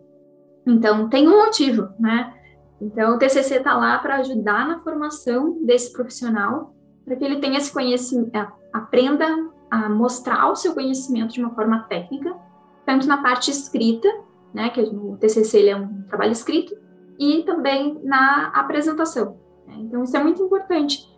Então, 0.69 1.09
tem 1.09 1.27
um 1.27 1.45
motivo, 1.45 1.89
né? 1.99 2.35
Então, 2.79 3.15
o 3.15 3.19
TCC 3.19 3.57
está 3.57 3.75
lá 3.75 3.99
para 3.99 4.17
ajudar 4.17 4.69
na 4.69 4.79
formação 4.81 5.65
desse 5.65 5.91
profissional, 5.95 6.75
para 7.07 7.17
que 7.17 7.25
ele 7.25 7.41
tenha 7.41 7.57
esse 7.57 7.73
conhecimento, 7.73 8.31
aprenda 8.71 9.27
a 9.71 9.89
mostrar 9.89 10.51
o 10.51 10.55
seu 10.55 10.75
conhecimento 10.75 11.33
de 11.33 11.41
uma 11.41 11.55
forma 11.55 11.85
técnica, 11.85 12.37
tanto 12.85 13.07
na 13.07 13.23
parte 13.23 13.51
escrita, 13.51 14.09
né, 14.53 14.69
que 14.69 14.81
o 14.83 15.17
TCC 15.17 15.59
ele 15.59 15.71
é 15.71 15.77
um 15.77 16.03
trabalho 16.03 16.33
escrito, 16.33 16.77
e 17.19 17.43
também 17.45 17.99
na 18.05 18.49
apresentação. 18.55 19.39
Né? 19.67 19.75
Então, 19.79 20.05
isso 20.05 20.17
é 20.17 20.23
muito 20.23 20.43
importante. 20.43 21.09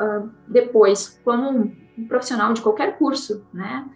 Uh, 0.00 0.30
depois, 0.48 1.20
como 1.22 1.50
um 1.50 2.08
profissional 2.08 2.54
de 2.54 2.62
qualquer 2.62 2.98
curso, 2.98 3.46
né, 3.52 3.86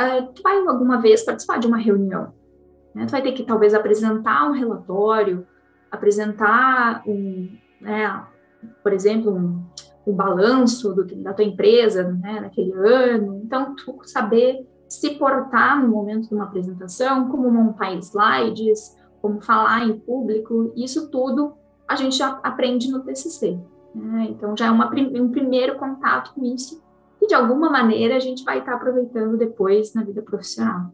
uh, 0.00 0.32
tu 0.34 0.42
vai 0.42 0.58
alguma 0.66 1.00
vez 1.00 1.24
participar 1.24 1.58
de 1.58 1.68
uma 1.68 1.78
reunião, 1.78 2.34
né? 2.94 3.06
Tu 3.06 3.10
vai 3.10 3.22
ter 3.22 3.32
que 3.32 3.42
talvez 3.42 3.74
apresentar 3.74 4.48
um 4.48 4.52
relatório, 4.52 5.46
apresentar 5.90 7.02
um, 7.06 7.48
né, 7.80 8.24
por 8.82 8.92
exemplo, 8.92 9.34
um, 9.34 9.64
um 10.06 10.12
balanço 10.14 10.94
do, 10.94 11.04
da 11.22 11.32
tua 11.32 11.44
empresa 11.44 12.04
né, 12.04 12.40
naquele 12.40 12.72
ano. 12.72 13.40
Então, 13.44 13.74
tu 13.74 13.98
saber 14.04 14.66
se 14.88 15.10
portar 15.14 15.82
no 15.82 15.88
momento 15.88 16.28
de 16.28 16.34
uma 16.34 16.44
apresentação, 16.44 17.28
como 17.28 17.50
montar 17.50 17.94
slides, 17.94 18.96
como 19.20 19.40
falar 19.40 19.84
em 19.84 19.98
público, 19.98 20.72
isso 20.76 21.10
tudo 21.10 21.54
a 21.88 21.96
gente 21.96 22.16
já 22.16 22.40
aprende 22.42 22.90
no 22.90 23.00
TCC. 23.00 23.58
Né? 23.94 24.28
Então, 24.30 24.56
já 24.56 24.66
é 24.66 24.70
uma, 24.70 24.90
um 25.14 25.30
primeiro 25.30 25.78
contato 25.78 26.34
com 26.34 26.44
isso, 26.44 26.82
e 27.20 27.26
de 27.26 27.34
alguma 27.34 27.70
maneira 27.70 28.16
a 28.16 28.20
gente 28.20 28.44
vai 28.44 28.58
estar 28.58 28.74
aproveitando 28.74 29.36
depois 29.36 29.94
na 29.94 30.02
vida 30.02 30.22
profissional. 30.22 30.90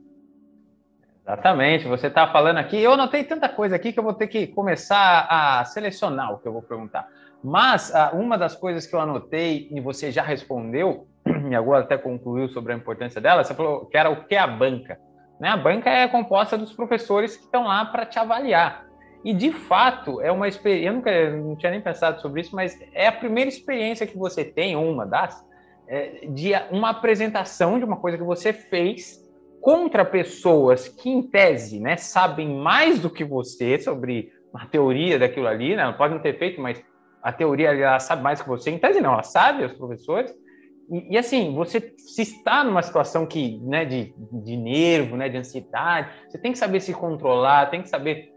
Exatamente, 1.29 1.87
você 1.87 2.07
está 2.07 2.27
falando 2.27 2.57
aqui. 2.57 2.83
Eu 2.83 2.95
anotei 2.95 3.23
tanta 3.23 3.51
coisa 3.51 3.77
aqui 3.77 3.93
que 3.93 3.99
eu 3.99 4.03
vou 4.03 4.15
ter 4.15 4.29
que 4.29 4.47
começar 4.47 5.27
a 5.29 5.63
selecionar 5.67 6.33
o 6.33 6.39
que 6.39 6.49
eu 6.49 6.53
vou 6.55 6.63
perguntar. 6.63 7.07
Mas 7.45 7.95
ah, 7.95 8.13
uma 8.15 8.39
das 8.39 8.57
coisas 8.57 8.87
que 8.87 8.97
eu 8.97 9.01
anotei 9.01 9.69
e 9.71 9.79
você 9.79 10.11
já 10.11 10.23
respondeu, 10.23 11.07
e 11.51 11.55
agora 11.55 11.85
até 11.85 11.99
concluiu 11.99 12.49
sobre 12.49 12.73
a 12.73 12.77
importância 12.77 13.21
dela, 13.21 13.45
você 13.45 13.53
falou 13.53 13.85
que 13.85 13.99
era 13.99 14.09
o 14.09 14.25
que 14.25 14.35
é 14.35 14.39
a 14.39 14.47
banca. 14.47 14.99
Né? 15.39 15.51
A 15.51 15.57
banca 15.59 15.91
é 15.91 16.09
composta 16.09 16.57
dos 16.57 16.73
professores 16.73 17.37
que 17.37 17.45
estão 17.45 17.65
lá 17.65 17.85
para 17.85 18.07
te 18.07 18.19
avaliar. 18.19 18.87
E 19.23 19.35
de 19.35 19.53
fato 19.53 20.23
é 20.23 20.33
uma 20.33 20.49
experiência. 20.49 20.89
Eu 20.89 20.95
nunca 20.95 21.31
não 21.31 21.57
tinha 21.57 21.73
nem 21.73 21.83
pensado 21.83 22.23
sobre 22.23 22.41
isso, 22.41 22.57
mas 22.57 22.75
é 22.95 23.07
a 23.07 23.13
primeira 23.13 23.51
experiência 23.51 24.07
que 24.07 24.17
você 24.17 24.47
tem, 24.47 24.77
uma 24.77 25.05
das, 25.05 25.47
é, 25.87 26.27
de 26.27 26.53
uma 26.71 26.89
apresentação 26.89 27.79
de 27.79 27.85
uma 27.85 27.99
coisa 27.99 28.17
que 28.17 28.25
você 28.25 28.51
fez 28.51 29.28
contra 29.61 30.05
pessoas 30.05 30.89
que, 30.89 31.11
em 31.11 31.23
tese, 31.23 31.81
né, 31.81 31.97
sabem 31.97 32.49
mais 32.49 33.01
do 33.01 33.11
que 33.11 33.25
você 33.25 33.79
sobre 33.79 34.33
a 34.55 34.67
teoria 34.67 35.19
daquilo 35.19 35.47
ali, 35.47 35.77
né? 35.77 35.93
Pode 35.93 36.15
não 36.15 36.21
ter 36.21 36.39
feito, 36.39 36.61
mas 36.61 36.83
a 37.23 37.33
teoria 37.33 37.71
ela 37.71 37.99
sabe 37.99 38.23
mais 38.23 38.41
que 38.41 38.49
você. 38.49 38.71
Em 38.71 38.79
tese, 38.79 39.01
não, 39.01 39.13
ela 39.13 39.23
sabe, 39.23 39.65
os 39.65 39.73
professores. 39.73 40.35
E, 40.91 41.15
e, 41.15 41.19
assim, 41.19 41.55
você 41.55 41.93
se 41.99 42.23
está 42.23 42.65
numa 42.65 42.83
situação 42.83 43.27
que, 43.27 43.59
né, 43.59 43.85
de, 43.85 44.15
de 44.17 44.57
nervo, 44.57 45.17
né, 45.17 45.29
de 45.29 45.37
ansiedade, 45.37 46.11
você 46.29 46.39
tem 46.39 46.53
que 46.53 46.59
saber 46.59 46.81
se 46.81 46.95
controlar, 46.95 47.67
tem 47.67 47.83
que 47.83 47.89
saber 47.89 48.33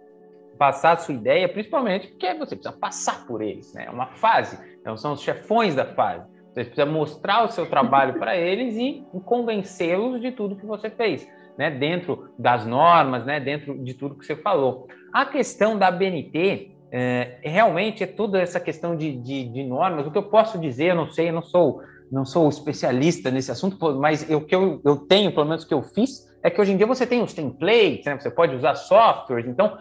passar 0.58 0.92
a 0.92 0.98
sua 0.98 1.16
ideia, 1.16 1.50
principalmente 1.50 2.10
porque 2.10 2.34
você 2.36 2.56
precisa 2.56 2.78
passar 2.78 3.26
por 3.26 3.42
eles, 3.42 3.74
né? 3.74 3.86
É 3.88 3.90
uma 3.90 4.08
fase, 4.08 4.60
então 4.80 4.96
são 4.96 5.14
os 5.14 5.22
chefões 5.22 5.74
da 5.74 5.86
fase. 5.86 6.30
Você 6.54 6.66
precisa 6.66 6.86
mostrar 6.86 7.46
o 7.46 7.50
seu 7.50 7.66
trabalho 7.66 8.20
para 8.20 8.36
eles 8.36 8.76
e 8.76 9.06
convencê-los 9.26 10.20
de 10.20 10.32
tudo 10.32 10.58
que 10.58 10.66
você 10.66 10.90
fez, 10.90 11.28
né? 11.58 11.72
Dentro 11.72 12.30
das 12.38 12.66
normas, 12.66 13.26
né? 13.26 13.40
Dentro 13.40 13.82
de 13.82 13.94
tudo 13.94 14.16
que 14.16 14.26
você 14.26 14.36
falou. 14.36 14.88
A 15.14 15.26
questão 15.26 15.78
da 15.78 15.90
BNT 15.90 16.72
é, 16.92 17.38
realmente 17.42 18.04
é 18.04 18.08
toda 18.08 18.42
essa 18.42 18.60
questão 18.60 18.98
de, 18.98 19.16
de, 19.16 19.46
de, 19.46 19.64
normas. 19.64 20.06
O 20.06 20.12
que 20.12 20.18
eu 20.18 20.24
posso 20.24 20.60
dizer, 20.60 20.92
eu 20.92 20.96
não 20.96 21.10
sei, 21.10 21.30
eu 21.30 21.34
não 21.34 21.42
sou 21.42 21.82
não 22.12 22.26
sou 22.26 22.50
especialista 22.50 23.32
nesse 23.32 23.50
assunto, 23.52 23.96
mas 23.96 24.30
o 24.30 24.42
que 24.42 24.54
eu, 24.54 24.82
eu 24.84 24.98
tenho, 24.98 25.32
pelo 25.32 25.46
menos 25.46 25.64
o 25.64 25.68
que 25.68 25.74
eu 25.74 25.82
fiz, 25.82 26.30
é 26.44 26.50
que 26.50 26.60
hoje 26.60 26.74
em 26.74 26.78
dia 26.78 26.86
você 26.86 27.08
tem 27.08 27.22
os 27.22 27.34
templates, 27.34 28.04
né? 28.04 28.20
Você 28.20 28.30
pode 28.30 28.54
usar 28.54 28.76
softwares. 28.76 29.48
Então, 29.48 29.78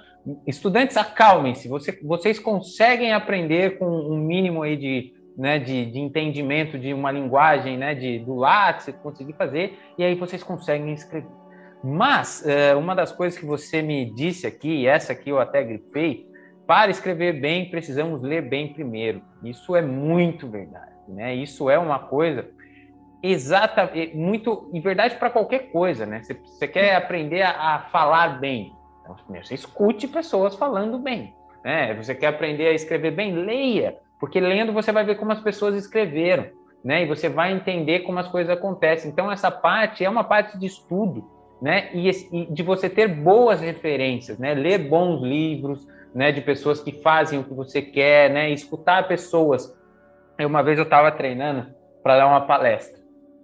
estudantes, 0.47 0.97
acalmem-se. 0.97 1.67
Você, 1.67 1.99
vocês 2.05 2.39
conseguem 2.39 3.13
aprender 3.13 3.79
com 3.79 3.87
um 3.87 4.17
mínimo 4.17 4.63
aí 4.63 4.77
de 4.77 5.13
né, 5.37 5.59
de, 5.59 5.87
de, 5.87 5.99
entendimento 5.99 6.79
de 6.79 6.93
uma 6.93 7.11
linguagem, 7.11 7.77
né, 7.77 7.95
de, 7.95 8.19
do 8.21 8.35
látice, 8.35 8.93
conseguir 8.93 9.33
fazer, 9.35 9.79
e 9.97 10.05
aí 10.05 10.15
vocês 10.15 10.43
conseguem 10.43 10.93
escrever. 10.93 11.29
Mas, 11.83 12.47
é, 12.47 12.75
uma 12.75 12.95
das 12.95 13.11
coisas 13.11 13.39
que 13.39 13.47
você 13.47 13.81
me 13.81 14.13
disse 14.15 14.47
aqui, 14.47 14.87
essa 14.87 15.13
aqui 15.13 15.31
eu 15.31 15.41
até 15.41 15.63
grifei, 15.65 16.29
para 16.67 16.91
escrever 16.91 17.41
bem, 17.41 17.71
precisamos 17.71 18.23
ler 18.23 18.43
bem 18.43 18.73
primeiro. 18.73 19.23
Isso 19.43 19.75
é 19.75 19.83
muito 19.83 20.49
verdade, 20.49 20.93
né? 21.09 21.35
Isso 21.35 21.69
é 21.69 21.79
uma 21.79 21.99
coisa 21.99 22.49
exata, 23.23 23.91
muito, 24.15 24.71
em 24.73 24.81
verdade, 24.81 25.17
para 25.17 25.31
qualquer 25.31 25.71
coisa, 25.73 26.07
né? 26.07 26.23
Você, 26.23 26.35
você 26.35 26.69
quer 26.69 26.95
aprender 26.95 27.43
a, 27.43 27.75
a, 27.75 27.79
falar 27.91 28.39
bem, 28.41 28.73
então, 29.03 29.17
primeiro 29.17 29.47
você 29.47 29.55
escute 29.55 30.07
pessoas 30.07 30.55
falando 30.55 30.99
bem, 30.99 31.35
né? 31.65 31.95
Você 31.95 32.15
quer 32.15 32.29
aprender 32.29 32.69
a 32.69 32.73
escrever 32.73 33.11
bem, 33.11 33.33
leia 33.33 33.99
porque 34.21 34.39
lendo 34.39 34.73
você 34.73 34.93
vai 34.93 35.03
ver 35.03 35.17
como 35.17 35.33
as 35.33 35.41
pessoas 35.41 35.75
escreveram, 35.75 36.47
né? 36.85 37.03
E 37.03 37.07
você 37.07 37.29
vai 37.29 37.53
entender 37.53 38.01
como 38.01 38.19
as 38.19 38.29
coisas 38.29 38.55
acontecem. 38.55 39.11
Então 39.11 39.33
essa 39.33 39.51
parte 39.51 40.05
é 40.05 40.11
uma 40.11 40.23
parte 40.23 40.59
de 40.59 40.67
estudo, 40.67 41.25
né? 41.61 41.89
E, 41.95 42.09
e 42.09 42.53
de 42.53 42.63
você 42.63 42.89
ter 42.89 43.09
boas 43.09 43.61
referências, 43.61 44.39
né? 44.39 44.55
Ler 44.55 44.79
bons 44.79 45.23
livros, 45.23 45.89
né? 46.15 46.31
De 46.31 46.43
pessoas 46.43 46.81
que 46.81 46.93
fazem 46.93 47.41
o 47.41 47.45
que 47.45 47.55
você 47.55 47.81
quer, 47.81 48.31
né? 48.31 48.51
escutar 48.51 49.09
pessoas. 49.09 49.75
Uma 50.39 50.63
vez 50.63 50.79
eu 50.79 50.85
estava 50.85 51.11
treinando 51.11 51.67
para 52.03 52.19
dar 52.19 52.27
uma 52.27 52.43
palestra. 52.43 53.01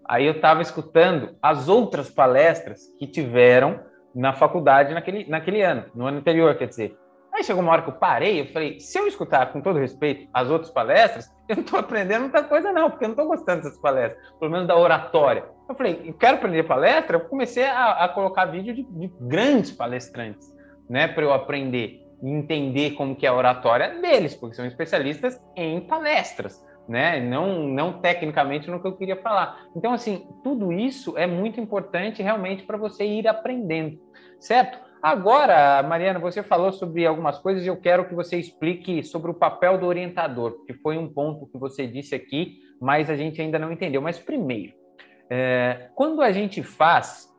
Aí 0.08 0.24
eu 0.24 0.34
estava 0.34 0.62
escutando 0.62 1.36
as 1.42 1.68
outras 1.68 2.10
palestras 2.10 2.86
que 2.98 3.06
tiveram 3.06 3.80
na 4.14 4.32
faculdade 4.32 4.94
naquele, 4.94 5.28
naquele 5.28 5.62
ano, 5.62 5.84
no 5.94 6.06
ano 6.06 6.18
anterior, 6.18 6.54
quer 6.56 6.68
dizer. 6.68 6.96
Aí 7.36 7.44
chegou 7.44 7.62
uma 7.62 7.70
hora 7.70 7.82
que 7.82 7.90
eu 7.90 7.94
parei, 7.94 8.40
eu 8.40 8.46
falei, 8.46 8.80
se 8.80 8.98
eu 8.98 9.06
escutar 9.06 9.52
com 9.52 9.60
todo 9.60 9.78
respeito 9.78 10.26
as 10.32 10.48
outras 10.48 10.70
palestras, 10.70 11.30
eu 11.46 11.56
não 11.56 11.62
estou 11.62 11.78
aprendendo 11.78 12.22
muita 12.22 12.42
coisa 12.42 12.72
não, 12.72 12.88
porque 12.88 13.04
eu 13.04 13.08
não 13.08 13.12
estou 13.12 13.26
gostando 13.28 13.62
dessas 13.62 13.78
palestras, 13.78 14.32
pelo 14.38 14.50
menos 14.50 14.66
da 14.66 14.74
oratória. 14.74 15.44
Eu 15.68 15.74
falei, 15.74 16.00
eu 16.02 16.14
quero 16.14 16.36
aprender 16.36 16.62
palestra, 16.62 17.18
eu 17.18 17.28
comecei 17.28 17.64
a, 17.64 18.04
a 18.04 18.08
colocar 18.08 18.46
vídeo 18.46 18.74
de, 18.74 18.84
de, 18.84 19.12
grandes 19.20 19.70
palestrantes, 19.70 20.50
né, 20.88 21.08
para 21.08 21.24
eu 21.24 21.32
aprender. 21.32 22.00
entender 22.22 22.92
como 22.92 23.14
que 23.14 23.26
é 23.26 23.28
a 23.28 23.34
oratória 23.34 24.00
deles, 24.00 24.34
porque 24.34 24.56
são 24.56 24.64
especialistas 24.64 25.38
em 25.54 25.82
palestras, 25.82 26.64
né? 26.88 27.20
Não, 27.20 27.64
não 27.68 28.00
tecnicamente 28.00 28.70
no 28.70 28.80
que 28.80 28.86
eu 28.86 28.96
queria 28.96 29.16
falar. 29.16 29.66
Então, 29.76 29.92
assim, 29.92 30.26
tudo 30.42 30.72
isso 30.72 31.18
é 31.18 31.26
muito 31.26 31.60
importante 31.60 32.22
realmente 32.22 32.62
para 32.62 32.78
você 32.78 33.04
ir 33.04 33.28
aprendendo, 33.28 34.00
certo? 34.40 34.85
Agora, 35.02 35.82
Mariana, 35.82 36.18
você 36.18 36.42
falou 36.42 36.72
sobre 36.72 37.06
algumas 37.06 37.38
coisas 37.38 37.64
e 37.64 37.68
eu 37.68 37.76
quero 37.76 38.08
que 38.08 38.14
você 38.14 38.38
explique 38.38 39.02
sobre 39.02 39.30
o 39.30 39.34
papel 39.34 39.78
do 39.78 39.86
orientador, 39.86 40.64
que 40.66 40.74
foi 40.74 40.96
um 40.96 41.08
ponto 41.08 41.46
que 41.46 41.58
você 41.58 41.86
disse 41.86 42.14
aqui, 42.14 42.58
mas 42.80 43.08
a 43.10 43.16
gente 43.16 43.40
ainda 43.40 43.58
não 43.58 43.70
entendeu. 43.70 44.00
Mas 44.00 44.18
primeiro, 44.18 44.72
é, 45.30 45.90
quando 45.94 46.22
a 46.22 46.32
gente 46.32 46.62
faz 46.62 47.32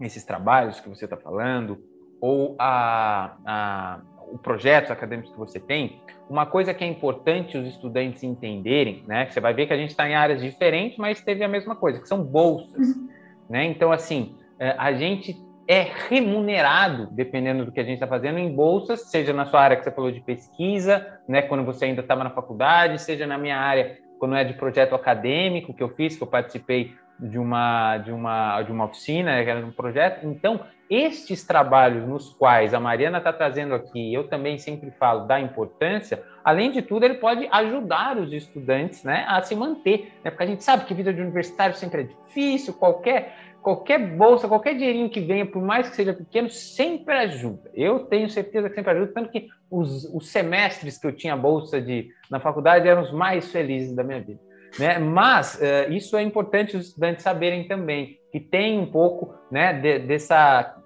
esses 0.00 0.24
trabalhos 0.24 0.80
que 0.80 0.88
você 0.88 1.04
está 1.04 1.16
falando, 1.16 1.78
ou 2.20 2.56
a, 2.58 3.36
a, 3.44 4.00
o 4.32 4.38
projeto 4.38 4.90
acadêmico 4.92 5.32
que 5.32 5.38
você 5.38 5.60
tem, 5.60 6.00
uma 6.28 6.46
coisa 6.46 6.72
que 6.72 6.82
é 6.82 6.86
importante 6.86 7.58
os 7.58 7.66
estudantes 7.68 8.22
entenderem, 8.22 9.04
né? 9.06 9.26
Que 9.26 9.34
você 9.34 9.40
vai 9.40 9.52
ver 9.52 9.66
que 9.66 9.72
a 9.72 9.76
gente 9.76 9.90
está 9.90 10.08
em 10.08 10.14
áreas 10.14 10.40
diferentes, 10.40 10.96
mas 10.96 11.20
teve 11.20 11.44
a 11.44 11.48
mesma 11.48 11.76
coisa, 11.76 12.00
que 12.00 12.08
são 12.08 12.22
bolsas, 12.22 12.88
uhum. 12.88 13.08
né? 13.48 13.64
Então, 13.64 13.92
assim, 13.92 14.36
é, 14.58 14.74
a 14.78 14.92
gente 14.92 15.36
é 15.66 15.88
remunerado, 16.08 17.08
dependendo 17.10 17.64
do 17.64 17.72
que 17.72 17.80
a 17.80 17.84
gente 17.84 17.94
está 17.94 18.06
fazendo, 18.06 18.38
em 18.38 18.54
bolsas, 18.54 19.02
seja 19.10 19.32
na 19.32 19.46
sua 19.46 19.60
área 19.60 19.76
que 19.76 19.84
você 19.84 19.90
falou 19.90 20.10
de 20.10 20.20
pesquisa, 20.20 21.18
né, 21.26 21.42
quando 21.42 21.64
você 21.64 21.86
ainda 21.86 22.00
estava 22.00 22.22
na 22.22 22.30
faculdade, 22.30 23.00
seja 23.00 23.26
na 23.26 23.38
minha 23.38 23.56
área, 23.56 23.98
quando 24.18 24.36
é 24.36 24.44
de 24.44 24.54
projeto 24.54 24.94
acadêmico 24.94 25.72
que 25.74 25.82
eu 25.82 25.88
fiz, 25.90 26.16
que 26.16 26.22
eu 26.22 26.26
participei 26.26 26.94
de 27.18 27.38
uma, 27.38 27.98
de 27.98 28.12
uma, 28.12 28.62
de 28.62 28.72
uma 28.72 28.84
oficina, 28.86 29.42
que 29.42 29.50
era 29.50 29.64
um 29.64 29.70
projeto. 29.70 30.26
Então, 30.26 30.60
estes 30.90 31.44
trabalhos 31.44 32.06
nos 32.06 32.32
quais 32.34 32.74
a 32.74 32.80
Mariana 32.80 33.18
está 33.18 33.32
trazendo 33.32 33.74
aqui, 33.74 34.12
eu 34.12 34.28
também 34.28 34.58
sempre 34.58 34.90
falo 34.90 35.26
da 35.26 35.40
importância, 35.40 36.22
além 36.44 36.70
de 36.70 36.82
tudo, 36.82 37.04
ele 37.04 37.14
pode 37.14 37.48
ajudar 37.50 38.18
os 38.18 38.32
estudantes 38.32 39.02
né, 39.02 39.24
a 39.26 39.40
se 39.40 39.54
manter, 39.54 40.12
né, 40.22 40.30
porque 40.30 40.42
a 40.44 40.46
gente 40.46 40.62
sabe 40.62 40.84
que 40.84 40.94
vida 40.94 41.12
de 41.12 41.22
universitário 41.22 41.74
sempre 41.74 42.02
é 42.02 42.04
difícil, 42.04 42.74
qualquer 42.74 43.34
qualquer 43.64 43.98
bolsa, 43.98 44.46
qualquer 44.46 44.74
dinheirinho 44.74 45.08
que 45.08 45.20
venha, 45.20 45.46
por 45.46 45.62
mais 45.62 45.88
que 45.88 45.96
seja 45.96 46.12
pequeno, 46.12 46.50
sempre 46.50 47.14
ajuda. 47.14 47.70
Eu 47.72 48.00
tenho 48.00 48.28
certeza 48.28 48.68
que 48.68 48.74
sempre 48.74 48.92
ajuda, 48.92 49.12
tanto 49.14 49.30
que 49.30 49.48
os, 49.70 50.04
os 50.14 50.28
semestres 50.28 50.98
que 50.98 51.06
eu 51.06 51.16
tinha 51.16 51.34
bolsa 51.34 51.80
de, 51.80 52.10
na 52.30 52.38
faculdade 52.38 52.86
eram 52.86 53.00
os 53.00 53.10
mais 53.10 53.50
felizes 53.50 53.96
da 53.96 54.04
minha 54.04 54.20
vida. 54.20 54.38
Né? 54.78 54.98
Mas 54.98 55.54
uh, 55.54 55.90
isso 55.90 56.14
é 56.14 56.22
importante 56.22 56.76
os 56.76 56.88
estudantes 56.88 57.22
saberem 57.22 57.66
também, 57.66 58.18
que 58.30 58.38
tem 58.38 58.78
um 58.78 58.86
pouco 58.86 59.34
né, 59.50 59.72
de, 59.72 60.00
dessa 60.00 60.76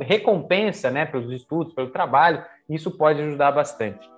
recompensa 0.00 0.90
né, 0.90 1.06
pelos 1.06 1.30
estudos, 1.30 1.72
pelo 1.72 1.90
trabalho, 1.90 2.44
isso 2.68 2.90
pode 2.90 3.22
ajudar 3.22 3.52
bastante. 3.52 4.10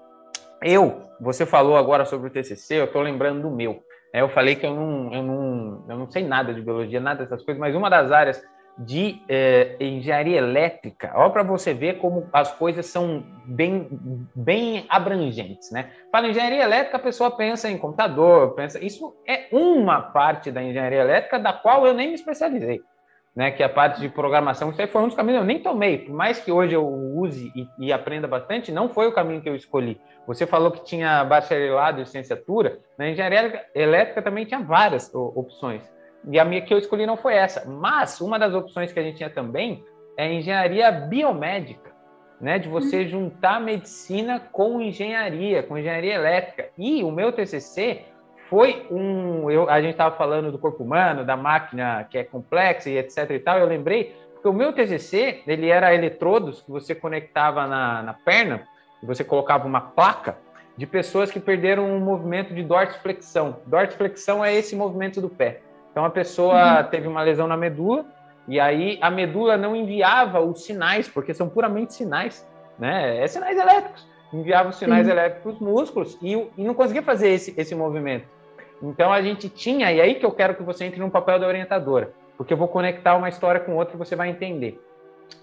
Eu, 0.62 1.02
você 1.20 1.44
falou 1.44 1.76
agora 1.76 2.06
sobre 2.06 2.28
o 2.28 2.32
TCC, 2.32 2.80
eu 2.80 2.84
estou 2.86 3.02
lembrando 3.02 3.42
do 3.42 3.50
meu. 3.50 3.82
É, 4.12 4.20
eu 4.20 4.28
falei 4.28 4.56
que 4.56 4.66
eu 4.66 4.74
não, 4.74 5.12
eu, 5.12 5.22
não, 5.22 5.84
eu 5.88 5.98
não 5.98 6.10
sei 6.10 6.24
nada 6.24 6.52
de 6.52 6.60
biologia, 6.60 7.00
nada 7.00 7.22
dessas 7.22 7.44
coisas, 7.44 7.60
mas 7.60 7.74
uma 7.74 7.88
das 7.88 8.10
áreas 8.10 8.42
de 8.78 9.22
é, 9.28 9.76
engenharia 9.78 10.38
elétrica, 10.38 11.12
olha 11.14 11.30
para 11.30 11.42
você 11.42 11.74
ver 11.74 11.98
como 11.98 12.28
as 12.32 12.50
coisas 12.52 12.86
são 12.86 13.22
bem, 13.44 13.88
bem 14.34 14.86
abrangentes, 14.88 15.70
né? 15.70 15.90
Para 16.10 16.28
engenharia 16.28 16.62
elétrica, 16.62 16.96
a 16.96 17.00
pessoa 17.00 17.30
pensa 17.30 17.68
em 17.68 17.76
computador, 17.76 18.54
pensa. 18.54 18.82
Isso 18.82 19.14
é 19.28 19.48
uma 19.52 20.00
parte 20.00 20.50
da 20.50 20.62
engenharia 20.62 21.00
elétrica 21.00 21.38
da 21.38 21.52
qual 21.52 21.86
eu 21.86 21.92
nem 21.92 22.08
me 22.08 22.14
especializei 22.14 22.80
né, 23.34 23.50
que 23.50 23.62
é 23.62 23.66
a 23.66 23.68
parte 23.68 24.00
de 24.00 24.08
programação, 24.08 24.70
isso 24.70 24.80
aí 24.80 24.88
foi 24.88 25.02
um 25.02 25.06
dos 25.06 25.14
caminhos 25.14 25.38
que 25.38 25.44
eu 25.44 25.46
nem 25.46 25.62
tomei, 25.62 25.98
por 25.98 26.14
mais 26.14 26.40
que 26.40 26.50
hoje 26.50 26.74
eu 26.74 26.86
use 26.86 27.52
e, 27.54 27.86
e, 27.86 27.92
aprenda 27.92 28.26
bastante, 28.26 28.72
não 28.72 28.88
foi 28.88 29.06
o 29.06 29.12
caminho 29.12 29.40
que 29.40 29.48
eu 29.48 29.54
escolhi. 29.54 30.00
Você 30.26 30.46
falou 30.46 30.70
que 30.70 30.84
tinha 30.84 31.24
bacharelado 31.24 31.98
e 31.98 32.04
licenciatura, 32.04 32.80
na 32.98 33.08
engenharia 33.08 33.66
elétrica 33.74 34.20
também 34.20 34.44
tinha 34.44 34.60
várias 34.60 35.10
opções, 35.14 35.82
e 36.28 36.38
a 36.38 36.44
minha 36.44 36.60
que 36.60 36.74
eu 36.74 36.78
escolhi 36.78 37.06
não 37.06 37.16
foi 37.16 37.34
essa, 37.34 37.68
mas 37.68 38.20
uma 38.20 38.38
das 38.38 38.52
opções 38.52 38.92
que 38.92 38.98
a 38.98 39.02
gente 39.02 39.16
tinha 39.16 39.30
também 39.30 39.84
é 40.16 40.32
engenharia 40.32 40.90
biomédica, 40.90 41.90
né, 42.40 42.58
de 42.58 42.68
você 42.68 43.02
uhum. 43.02 43.08
juntar 43.08 43.60
medicina 43.60 44.40
com 44.40 44.80
engenharia, 44.80 45.62
com 45.62 45.78
engenharia 45.78 46.14
elétrica, 46.14 46.70
e 46.76 47.04
o 47.04 47.10
meu 47.10 47.32
TCC 47.32 48.04
foi 48.50 48.84
um. 48.90 49.48
Eu, 49.48 49.70
a 49.70 49.80
gente 49.80 49.92
estava 49.92 50.16
falando 50.16 50.50
do 50.50 50.58
corpo 50.58 50.82
humano, 50.82 51.24
da 51.24 51.36
máquina 51.36 52.04
que 52.10 52.18
é 52.18 52.24
complexa 52.24 52.90
e 52.90 52.98
etc. 52.98 53.30
e 53.30 53.38
tal. 53.38 53.56
Eu 53.58 53.66
lembrei, 53.66 54.16
porque 54.34 54.48
o 54.48 54.52
meu 54.52 54.72
TCC 54.72 55.42
ele 55.46 55.68
era 55.68 55.94
eletrodos 55.94 56.60
que 56.60 56.70
você 56.70 56.92
conectava 56.92 57.68
na, 57.68 58.02
na 58.02 58.12
perna, 58.12 58.62
você 59.02 59.22
colocava 59.22 59.68
uma 59.68 59.80
placa 59.80 60.36
de 60.76 60.84
pessoas 60.84 61.30
que 61.30 61.38
perderam 61.38 61.88
um 61.88 62.00
movimento 62.00 62.52
de 62.52 62.64
dorsiflexão. 62.64 63.58
Dorsiflexão 63.66 64.44
é 64.44 64.52
esse 64.52 64.74
movimento 64.74 65.20
do 65.20 65.28
pé. 65.28 65.60
Então 65.92 66.04
a 66.04 66.10
pessoa 66.10 66.82
uhum. 66.82 66.88
teve 66.88 67.06
uma 67.06 67.22
lesão 67.22 67.46
na 67.46 67.56
medula 67.56 68.04
e 68.48 68.58
aí 68.58 68.98
a 69.00 69.10
medula 69.10 69.56
não 69.56 69.76
enviava 69.76 70.40
os 70.40 70.64
sinais, 70.64 71.08
porque 71.08 71.32
são 71.32 71.48
puramente 71.48 71.94
sinais, 71.94 72.44
né? 72.76 73.22
É 73.22 73.28
sinais 73.28 73.56
elétricos. 73.56 74.08
Enviava 74.32 74.70
os 74.70 74.76
sinais 74.76 75.06
Sim. 75.06 75.12
elétricos 75.12 75.42
para 75.42 75.52
os 75.52 75.60
músculos 75.60 76.18
e, 76.20 76.32
e 76.56 76.64
não 76.64 76.74
conseguia 76.74 77.02
fazer 77.02 77.28
esse, 77.28 77.54
esse 77.56 77.74
movimento. 77.76 78.39
Então 78.82 79.12
a 79.12 79.20
gente 79.20 79.48
tinha, 79.48 79.92
e 79.92 80.00
aí 80.00 80.14
que 80.14 80.24
eu 80.24 80.32
quero 80.32 80.54
que 80.54 80.62
você 80.62 80.84
entre 80.84 81.00
no 81.00 81.10
papel 81.10 81.38
da 81.38 81.46
orientadora, 81.46 82.12
porque 82.36 82.52
eu 82.52 82.56
vou 82.56 82.68
conectar 82.68 83.16
uma 83.16 83.28
história 83.28 83.60
com 83.60 83.76
outra 83.76 83.94
e 83.94 83.98
você 83.98 84.16
vai 84.16 84.30
entender. 84.30 84.80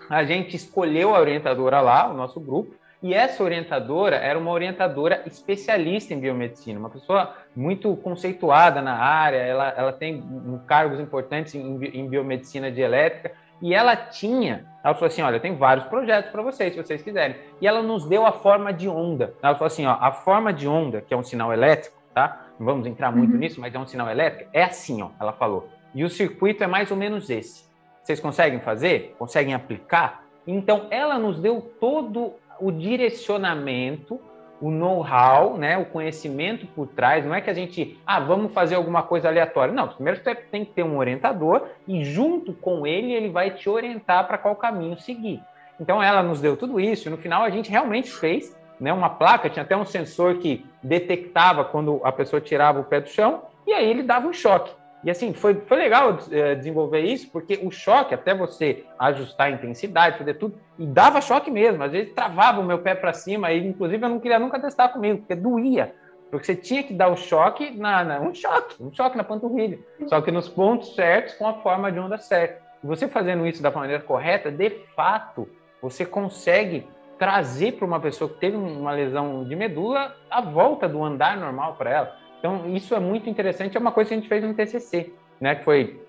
A 0.10 0.24
gente 0.24 0.56
escolheu 0.56 1.16
a 1.16 1.20
orientadora 1.20 1.80
lá, 1.82 2.10
o 2.10 2.14
nosso 2.14 2.40
grupo, 2.40 2.74
e 3.02 3.14
essa 3.14 3.44
orientadora 3.44 4.16
era 4.16 4.40
uma 4.40 4.52
orientadora 4.52 5.22
especialista 5.28 6.14
em 6.14 6.20
biomedicina, 6.20 6.80
uma 6.80 6.90
pessoa 6.90 7.36
muito 7.56 7.96
conceituada 7.98 8.82
na 8.82 8.96
área, 8.96 9.38
ela, 9.38 9.70
ela 9.78 9.94
tem 9.94 10.24
cargos 10.66 11.00
importantes 11.00 11.54
em, 11.54 11.86
em 11.94 12.08
biomedicina 12.08 12.72
de 12.72 12.82
elétrica, 12.82 13.34
e 13.62 13.74
ela 13.74 13.96
tinha, 13.96 14.66
ela 14.84 14.94
falou 14.94 15.08
assim, 15.08 15.22
olha, 15.22 15.40
tenho 15.40 15.56
vários 15.58 15.86
projetos 15.88 16.32
para 16.32 16.42
vocês, 16.42 16.74
se 16.74 16.82
vocês 16.82 17.02
quiserem. 17.02 17.36
E 17.60 17.68
ela 17.68 17.82
nos 17.82 18.08
deu 18.08 18.26
a 18.26 18.32
forma 18.32 18.72
de 18.72 18.88
onda. 18.88 19.34
Ela 19.42 19.56
falou 19.56 19.68
assim, 19.68 19.86
ó, 19.86 19.98
a 20.00 20.12
forma 20.12 20.54
de 20.54 20.68
onda, 20.68 21.02
que 21.02 21.14
é 21.14 21.18
um 21.18 21.24
sinal 21.24 21.52
elétrico, 21.52 21.98
tá? 22.14 22.47
Não 22.60 22.66
vamos 22.66 22.88
entrar 22.88 23.12
muito 23.12 23.34
uhum. 23.34 23.40
nisso, 23.40 23.62
mas 23.62 23.74
é 23.74 23.80
um 23.80 23.86
sinal 23.86 24.10
elétrico. 24.10 24.50
É 24.54 24.64
assim, 24.64 25.02
ó, 25.02 25.10
ela 25.20 25.34
falou. 25.34 25.70
E 25.94 26.04
o 26.04 26.10
circuito 26.10 26.64
é 26.64 26.68
mais 26.68 26.92
ou 26.92 26.98
menos 26.98 27.30
esse. 27.30 27.66
Vocês 28.04 28.20
conseguem 28.20 28.60
fazer? 28.60 29.16
Conseguem 29.18 29.54
aplicar? 29.54 30.24
Então, 30.46 30.88
ela 30.90 31.20
nos 31.20 31.40
deu 31.40 31.62
todo 31.80 32.34
o 32.60 32.72
direcionamento, 32.72 34.20
o 34.62 34.72
know-how, 34.72 35.58
né, 35.58 35.78
o 35.78 35.86
conhecimento 35.86 36.66
por 36.68 36.88
trás. 36.88 37.26
Não 37.26 37.36
é 37.36 37.42
que 37.42 37.50
a 37.50 37.54
gente, 37.54 38.00
ah, 38.06 38.20
vamos 38.20 38.54
fazer 38.54 38.76
alguma 38.76 39.04
coisa 39.04 39.28
aleatória. 39.28 39.74
Não, 39.74 39.88
primeiro 39.90 40.20
você 40.24 40.34
tem 40.34 40.66
que 40.66 40.72
ter 40.72 40.84
um 40.84 40.98
orientador 40.98 41.68
e 41.88 42.04
junto 42.04 42.54
com 42.54 42.88
ele 42.88 43.14
ele 43.14 43.30
vai 43.30 43.52
te 43.52 43.70
orientar 43.70 44.26
para 44.26 44.38
qual 44.38 44.56
caminho 44.56 44.98
seguir. 44.98 45.42
Então 45.80 46.02
ela 46.02 46.24
nos 46.24 46.42
deu 46.42 46.58
tudo 46.58 46.80
isso. 46.80 47.08
E 47.08 47.12
no 47.12 47.18
final 47.18 47.44
a 47.44 47.50
gente 47.50 47.70
realmente 47.70 48.10
fez 48.10 48.57
né, 48.80 48.94
uma 48.94 49.10
placa, 49.10 49.50
tinha 49.50 49.64
até 49.64 49.76
um 49.76 49.86
sensor 49.86 50.36
que 50.38 50.66
detectava 50.82 51.66
quando 51.66 52.02
a 52.04 52.12
pessoa 52.12 52.42
tirava 52.42 52.80
o 52.80 52.84
pé 52.84 53.02
do 53.02 53.10
chão, 53.10 53.44
e 53.66 53.74
aí 53.74 53.90
ele 53.90 54.04
dava 54.04 54.28
um 54.28 54.34
choque. 54.34 54.72
E 55.04 55.12
assim, 55.12 55.34
foi, 55.34 55.54
foi 55.54 55.78
legal 55.78 56.18
é, 56.32 56.56
desenvolver 56.56 57.02
isso, 57.02 57.30
porque 57.32 57.60
o 57.64 57.72
choque, 57.72 58.14
até 58.14 58.34
você 58.34 58.84
ajustar 58.98 59.48
a 59.48 59.52
intensidade, 59.52 60.18
fazer 60.18 60.34
tudo, 60.36 60.58
e 60.78 60.86
dava 60.86 61.22
choque 61.22 61.52
mesmo. 61.52 61.84
Às 61.84 61.92
vezes 61.92 62.14
travava 62.14 62.60
o 62.60 62.64
meu 62.64 62.80
pé 62.80 62.96
para 62.96 63.14
cima, 63.14 63.52
e 63.52 63.66
inclusive 63.66 64.04
eu 64.04 64.10
não 64.10 64.20
queria 64.20 64.40
nunca 64.40 64.60
testar 64.60 64.90
comigo, 64.90 65.20
porque 65.20 65.36
doía. 65.36 65.94
Porque 66.30 66.46
você 66.46 66.56
tinha 66.56 66.84
que 66.84 66.94
dar 66.94 67.08
o 67.08 67.16
choque 67.16 67.72
na, 67.72 68.04
na, 68.04 68.20
um 68.20 68.34
choque, 68.34 68.84
um 68.84 68.92
choque 68.92 69.16
na 69.16 69.24
panturrilha. 69.24 69.80
Só 70.08 70.20
que 70.20 70.32
nos 70.32 70.50
pontos 70.50 70.94
certos, 70.94 71.36
com 71.36 71.48
a 71.48 71.54
forma 71.62 71.92
de 71.92 72.00
onda 72.00 72.18
certa. 72.18 72.62
Você 72.84 73.08
fazendo 73.08 73.48
isso 73.48 73.62
da 73.62 73.72
maneira 73.72 74.04
correta, 74.04 74.52
de 74.52 74.70
fato, 74.96 75.48
você 75.82 76.06
consegue 76.06 76.86
trazer 77.18 77.74
para 77.74 77.86
uma 77.86 78.00
pessoa 78.00 78.30
que 78.30 78.40
teve 78.40 78.56
uma 78.56 78.92
lesão 78.92 79.44
de 79.44 79.56
medula 79.56 80.16
a 80.30 80.42
volta 80.42 80.88
do 80.88 81.04
andar 81.04 81.38
normal 81.38 81.76
para 81.76 81.90
ela. 81.90 82.16
Então, 82.40 82.68
isso 82.76 82.94
é 82.94 83.00
muito 83.00 83.30
interessante, 83.30 83.76
é 83.76 83.80
uma 83.80 83.92
coisa 83.92 84.10
que 84.10 84.14
a 84.14 84.18
gente 84.18 84.30
fez 84.30 84.44
no 84.44 84.54
TCC, 84.54 85.12
né, 85.42 85.56
que 85.56 85.64
foi 85.64 86.00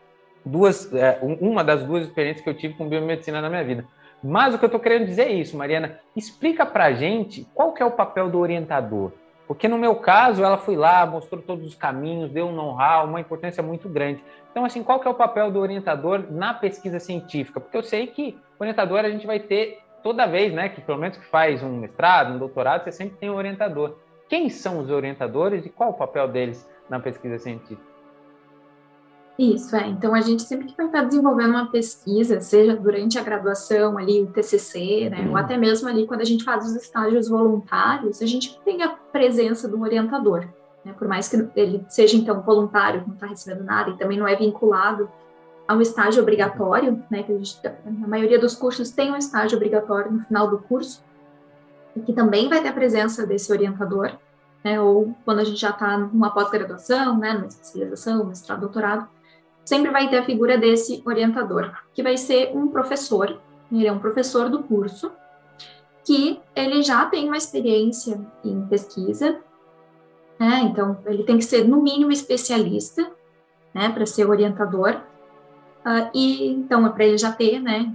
duas, 0.44 0.92
é, 0.92 1.18
uma 1.22 1.64
das 1.64 1.82
duas 1.84 2.04
experiências 2.04 2.42
que 2.42 2.50
eu 2.50 2.54
tive 2.54 2.74
com 2.74 2.88
biomedicina 2.88 3.40
na 3.40 3.48
minha 3.48 3.64
vida. 3.64 3.84
Mas 4.22 4.54
o 4.54 4.59
que 4.59 4.64
eu 4.64 4.68
estou 4.68 4.80
querendo 4.80 5.06
dizer 5.06 5.28
é 5.28 5.32
isso, 5.32 5.56
Mariana, 5.56 6.00
explica 6.16 6.66
para 6.66 6.86
a 6.86 6.92
gente 6.92 7.46
qual 7.54 7.72
que 7.72 7.82
é 7.82 7.86
o 7.86 7.90
papel 7.90 8.28
do 8.28 8.38
orientador. 8.38 9.12
Porque 9.46 9.66
no 9.66 9.78
meu 9.78 9.96
caso, 9.96 10.44
ela 10.44 10.59
foi 10.59 10.76
lá, 10.76 11.06
mostrou 11.06 11.40
todos 11.40 11.66
os 11.66 11.74
caminhos, 11.74 12.30
deu 12.30 12.48
um 12.48 12.52
know-how, 12.52 13.06
uma 13.06 13.20
importância 13.20 13.62
muito 13.62 13.88
grande. 13.88 14.22
Então, 14.50 14.64
assim, 14.64 14.82
qual 14.82 15.00
que 15.00 15.09
é 15.09 15.11
o 15.11 15.14
papel 15.14 15.50
do 15.50 15.59
orientador 15.59 16.26
na 16.30 16.52
pesquisa 16.52 17.00
científica? 17.00 17.59
Porque 17.59 17.76
eu 17.76 17.82
sei 17.82 18.09
que 18.09 18.36
orientador 18.59 18.98
a 18.98 19.09
gente 19.09 19.26
vai 19.26 19.40
ter 19.40 19.78
toda 20.09 20.26
vez, 20.26 20.54
né, 20.54 20.70
que 20.70 20.80
pelo 20.80 20.96
menos 20.96 21.18
que 21.18 21.26
faz 21.26 21.62
um 21.62 21.76
mestrado, 21.76 22.32
um 22.32 22.38
doutorado, 22.38 22.82
você 22.82 22.92
sempre 22.92 23.18
tem 23.18 23.28
um 23.28 23.34
orientador. 23.34 23.96
Quem 24.26 24.48
são 24.48 24.78
os 24.78 24.88
orientadores 24.88 25.66
e 25.66 25.68
qual 25.68 25.90
o 25.90 25.92
papel 25.92 26.26
deles 26.26 26.66
na 26.88 26.98
pesquisa 26.98 27.38
científica? 27.38 27.86
Isso, 29.38 29.76
é. 29.76 29.86
Então, 29.86 30.14
a 30.14 30.22
gente 30.22 30.44
sempre 30.44 30.66
que 30.66 30.74
vai 30.74 30.86
estar 30.86 31.04
desenvolvendo 31.04 31.50
uma 31.50 31.70
pesquisa, 31.70 32.40
seja 32.40 32.74
durante 32.74 33.18
a 33.18 33.22
graduação, 33.22 33.98
ali, 33.98 34.22
o 34.22 34.28
TCC, 34.28 35.11
né, 35.11 35.28
ou 35.28 35.36
até 35.36 35.59
mesmo 35.59 35.86
ali 35.86 36.06
quando 36.06 36.22
a 36.22 36.24
gente 36.24 36.42
faz 36.42 36.64
os 36.64 36.74
estágios 36.74 37.28
voluntários, 37.28 38.22
a 38.22 38.26
gente 38.26 38.59
tem 38.64 38.82
a 38.82 38.88
presença 38.88 39.68
do 39.68 39.78
orientador. 39.82 40.48
Né, 40.86 40.94
por 40.98 41.06
mais 41.06 41.28
que 41.28 41.36
ele 41.54 41.84
seja, 41.86 42.16
então, 42.16 42.40
voluntário, 42.40 43.04
não 43.06 43.12
está 43.12 43.26
recebendo 43.26 43.62
nada 43.62 43.90
e 43.90 43.98
também 43.98 44.16
não 44.16 44.26
é 44.26 44.34
vinculado 44.34 45.11
a 45.68 45.74
um 45.74 45.82
estágio 45.82 46.22
obrigatório, 46.22 47.04
né, 47.10 47.22
que 47.22 47.30
a, 47.30 47.36
gente, 47.36 47.60
a 47.66 48.08
maioria 48.08 48.38
dos 48.38 48.56
cursos 48.56 48.90
tem 48.90 49.12
um 49.12 49.16
estágio 49.16 49.56
obrigatório 49.56 50.10
no 50.10 50.20
final 50.20 50.48
do 50.48 50.58
curso, 50.58 51.04
e 51.94 52.00
que 52.00 52.14
também 52.14 52.48
vai 52.48 52.62
ter 52.62 52.68
a 52.68 52.72
presença 52.72 53.26
desse 53.26 53.52
orientador, 53.52 54.12
né, 54.64 54.80
ou 54.80 55.14
quando 55.26 55.40
a 55.40 55.44
gente 55.44 55.60
já 55.60 55.70
está 55.70 55.98
numa 55.98 56.30
pós-graduação, 56.30 57.18
né, 57.18 57.34
numa 57.34 57.46
especialização, 57.46 58.24
mestrado, 58.24 58.60
doutorado, 58.60 59.06
sempre 59.62 59.90
vai 59.90 60.08
ter 60.08 60.18
a 60.18 60.24
figura 60.24 60.56
desse 60.56 61.02
orientador, 61.04 61.70
que 61.92 62.02
vai 62.02 62.16
ser 62.16 62.56
um 62.56 62.68
professor, 62.68 63.38
ele 63.70 63.86
é 63.86 63.92
um 63.92 63.98
professor 63.98 64.48
do 64.48 64.62
curso, 64.62 65.12
que 66.02 66.40
ele 66.56 66.82
já 66.82 67.04
tem 67.04 67.26
uma 67.26 67.36
experiência 67.36 68.18
em 68.42 68.66
pesquisa, 68.66 69.38
né? 70.40 70.60
Então, 70.62 70.96
ele 71.04 71.22
tem 71.24 71.36
que 71.36 71.44
ser, 71.44 71.68
no 71.68 71.82
mínimo, 71.82 72.10
especialista, 72.10 73.12
né, 73.74 73.90
para 73.90 74.06
ser 74.06 74.26
orientador, 74.26 75.02
uh, 75.89 76.11
e 76.14 76.49
então 76.49 76.86
é 76.86 76.91
para 76.91 77.05
ele 77.05 77.16
já 77.16 77.32
ter, 77.32 77.61
né, 77.61 77.95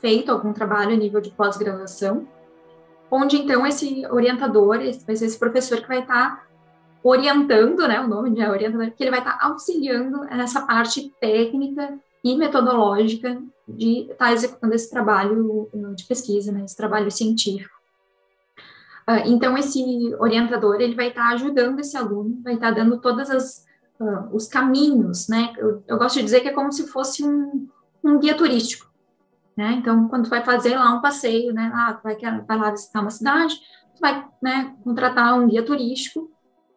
feito 0.00 0.30
algum 0.30 0.52
trabalho 0.52 0.92
a 0.92 0.96
nível 0.96 1.20
de 1.20 1.30
pós-graduação, 1.30 2.26
onde 3.10 3.36
então 3.38 3.66
esse 3.66 4.06
orientador, 4.06 4.76
esse, 4.80 5.04
esse 5.10 5.38
professor 5.38 5.80
que 5.80 5.88
vai 5.88 6.00
estar 6.00 6.36
tá 6.36 6.46
orientando, 7.02 7.86
né, 7.88 8.00
o 8.00 8.08
nome 8.08 8.30
de 8.30 8.42
orientador, 8.42 8.90
que 8.92 9.02
ele 9.02 9.10
vai 9.10 9.20
estar 9.20 9.38
auxiliando 9.40 10.20
nessa 10.24 10.62
parte 10.62 11.12
técnica 11.20 11.98
e 12.22 12.36
metodológica 12.36 13.40
de 13.66 14.10
estar 14.10 14.32
executando 14.32 14.74
esse 14.74 14.90
trabalho 14.90 15.68
uh, 15.72 15.94
de 15.94 16.04
pesquisa, 16.04 16.52
né, 16.52 16.64
esse 16.64 16.76
trabalho 16.76 17.10
científico. 17.10 17.76
Uh, 19.08 19.26
então, 19.26 19.56
esse 19.56 20.14
orientador, 20.18 20.80
ele 20.80 20.94
vai 20.94 21.08
estar 21.08 21.28
ajudando 21.32 21.80
esse 21.80 21.96
aluno, 21.96 22.40
vai 22.42 22.54
estar 22.54 22.72
dando 22.72 23.00
todas 23.00 23.30
as 23.30 23.66
uh, 24.00 24.34
os 24.34 24.46
caminhos, 24.46 25.28
né, 25.28 25.52
eu, 25.58 25.82
eu, 25.86 25.98
gosto 25.98 26.16
de 26.16 26.24
dizer 26.24 26.40
que 26.40 26.48
é 26.48 26.52
como 26.52 26.72
se 26.72 26.86
fosse 26.88 27.24
um, 27.24 27.68
um 28.02 28.18
guia 28.18 28.36
turístico, 28.36 28.88
né, 29.56 29.72
então, 29.78 30.08
quando 30.08 30.24
tu 30.24 30.30
vai 30.30 30.44
fazer 30.44 30.76
lá 30.76 30.92
um 30.94 31.00
passeio, 31.00 31.52
né, 31.52 31.70
ah, 31.74 32.00
vai, 32.02 32.16
vai 32.16 32.58
lá 32.58 32.70
visitar 32.70 33.00
uma 33.00 33.10
cidade, 33.10 33.54
tu 33.94 34.00
vai, 34.00 34.26
né, 34.42 34.74
contratar 34.84 35.38
um 35.38 35.48
guia 35.48 35.64
turístico, 35.64 36.30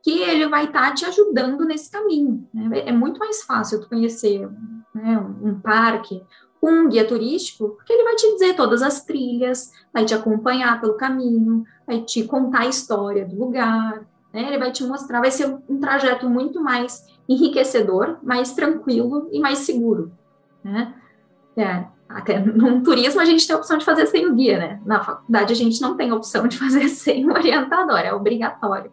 que 0.03 0.19
ele 0.21 0.47
vai 0.47 0.65
estar 0.65 0.89
tá 0.89 0.93
te 0.93 1.05
ajudando 1.05 1.63
nesse 1.63 1.91
caminho. 1.91 2.47
Né? 2.53 2.79
É 2.87 2.91
muito 2.91 3.19
mais 3.19 3.43
fácil 3.43 3.79
tu 3.79 3.87
conhecer 3.87 4.49
né, 4.93 5.17
um 5.41 5.59
parque 5.59 6.23
com 6.59 6.71
um 6.71 6.89
guia 6.89 7.07
turístico, 7.07 7.69
porque 7.69 7.91
ele 7.91 8.03
vai 8.03 8.15
te 8.15 8.31
dizer 8.33 8.55
todas 8.55 8.81
as 8.83 9.03
trilhas, 9.03 9.71
vai 9.91 10.05
te 10.05 10.13
acompanhar 10.13 10.79
pelo 10.79 10.95
caminho, 10.95 11.63
vai 11.87 12.01
te 12.01 12.23
contar 12.23 12.61
a 12.61 12.67
história 12.67 13.25
do 13.25 13.35
lugar, 13.35 14.05
né? 14.33 14.47
ele 14.47 14.57
vai 14.57 14.71
te 14.71 14.83
mostrar, 14.83 15.19
vai 15.19 15.31
ser 15.31 15.57
um 15.67 15.79
trajeto 15.79 16.29
muito 16.29 16.61
mais 16.61 17.05
enriquecedor, 17.27 18.17
mais 18.23 18.53
tranquilo 18.53 19.29
e 19.31 19.39
mais 19.39 19.59
seguro. 19.59 20.11
Né? 20.63 20.93
É, 21.57 21.85
até 22.07 22.39
no 22.39 22.81
turismo 22.83 23.21
a 23.21 23.25
gente 23.25 23.45
tem 23.45 23.55
a 23.55 23.59
opção 23.59 23.77
de 23.77 23.85
fazer 23.85 24.05
sem 24.05 24.25
o 24.25 24.33
guia, 24.33 24.57
né? 24.57 24.81
Na 24.85 25.03
faculdade 25.03 25.53
a 25.53 25.55
gente 25.55 25.81
não 25.81 25.95
tem 25.95 26.09
a 26.09 26.15
opção 26.15 26.47
de 26.47 26.57
fazer 26.59 26.87
sem 26.87 27.25
o 27.25 27.33
orientador, 27.33 27.99
é 27.99 28.13
obrigatório 28.13 28.91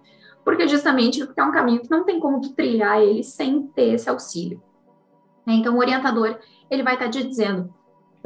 porque 0.49 0.66
justamente 0.66 1.26
porque 1.26 1.39
é 1.39 1.45
um 1.45 1.53
caminho 1.53 1.82
que 1.82 1.91
não 1.91 2.05
tem 2.05 2.18
como 2.18 2.41
trilhar 2.55 3.03
ele 3.03 3.22
sem 3.22 3.66
ter 3.66 3.93
esse 3.93 4.09
auxílio. 4.09 4.62
Né? 5.47 5.57
Então, 5.57 5.74
o 5.74 5.78
orientador, 5.78 6.39
ele 6.70 6.82
vai 6.82 6.95
estar 6.95 7.11
te 7.11 7.22
dizendo 7.22 7.68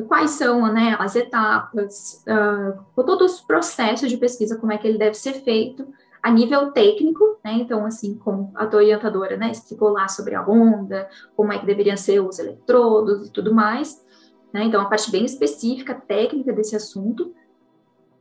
quais 0.06 0.30
são 0.30 0.72
né, 0.72 0.94
as 1.00 1.16
etapas, 1.16 2.24
uh, 2.28 2.80
todos 2.94 3.34
os 3.34 3.40
processos 3.40 4.08
de 4.08 4.16
pesquisa, 4.16 4.56
como 4.56 4.70
é 4.70 4.78
que 4.78 4.86
ele 4.86 4.98
deve 4.98 5.14
ser 5.14 5.32
feito 5.42 5.84
a 6.22 6.30
nível 6.30 6.70
técnico, 6.70 7.38
né, 7.44 7.54
então, 7.54 7.84
assim, 7.84 8.14
como 8.14 8.52
a 8.54 8.66
tua 8.66 8.80
orientadora, 8.80 9.36
né, 9.36 9.50
explicou 9.50 9.88
lá 9.90 10.06
sobre 10.06 10.34
a 10.34 10.46
onda, 10.46 11.08
como 11.34 11.52
é 11.52 11.58
que 11.58 11.66
deveriam 11.66 11.96
ser 11.96 12.20
os 12.20 12.38
eletrodos 12.38 13.26
e 13.26 13.32
tudo 13.32 13.52
mais, 13.52 14.00
né, 14.52 14.64
então, 14.64 14.80
a 14.80 14.84
parte 14.84 15.10
bem 15.10 15.24
específica, 15.24 15.94
técnica 15.94 16.52
desse 16.52 16.76
assunto, 16.76 17.34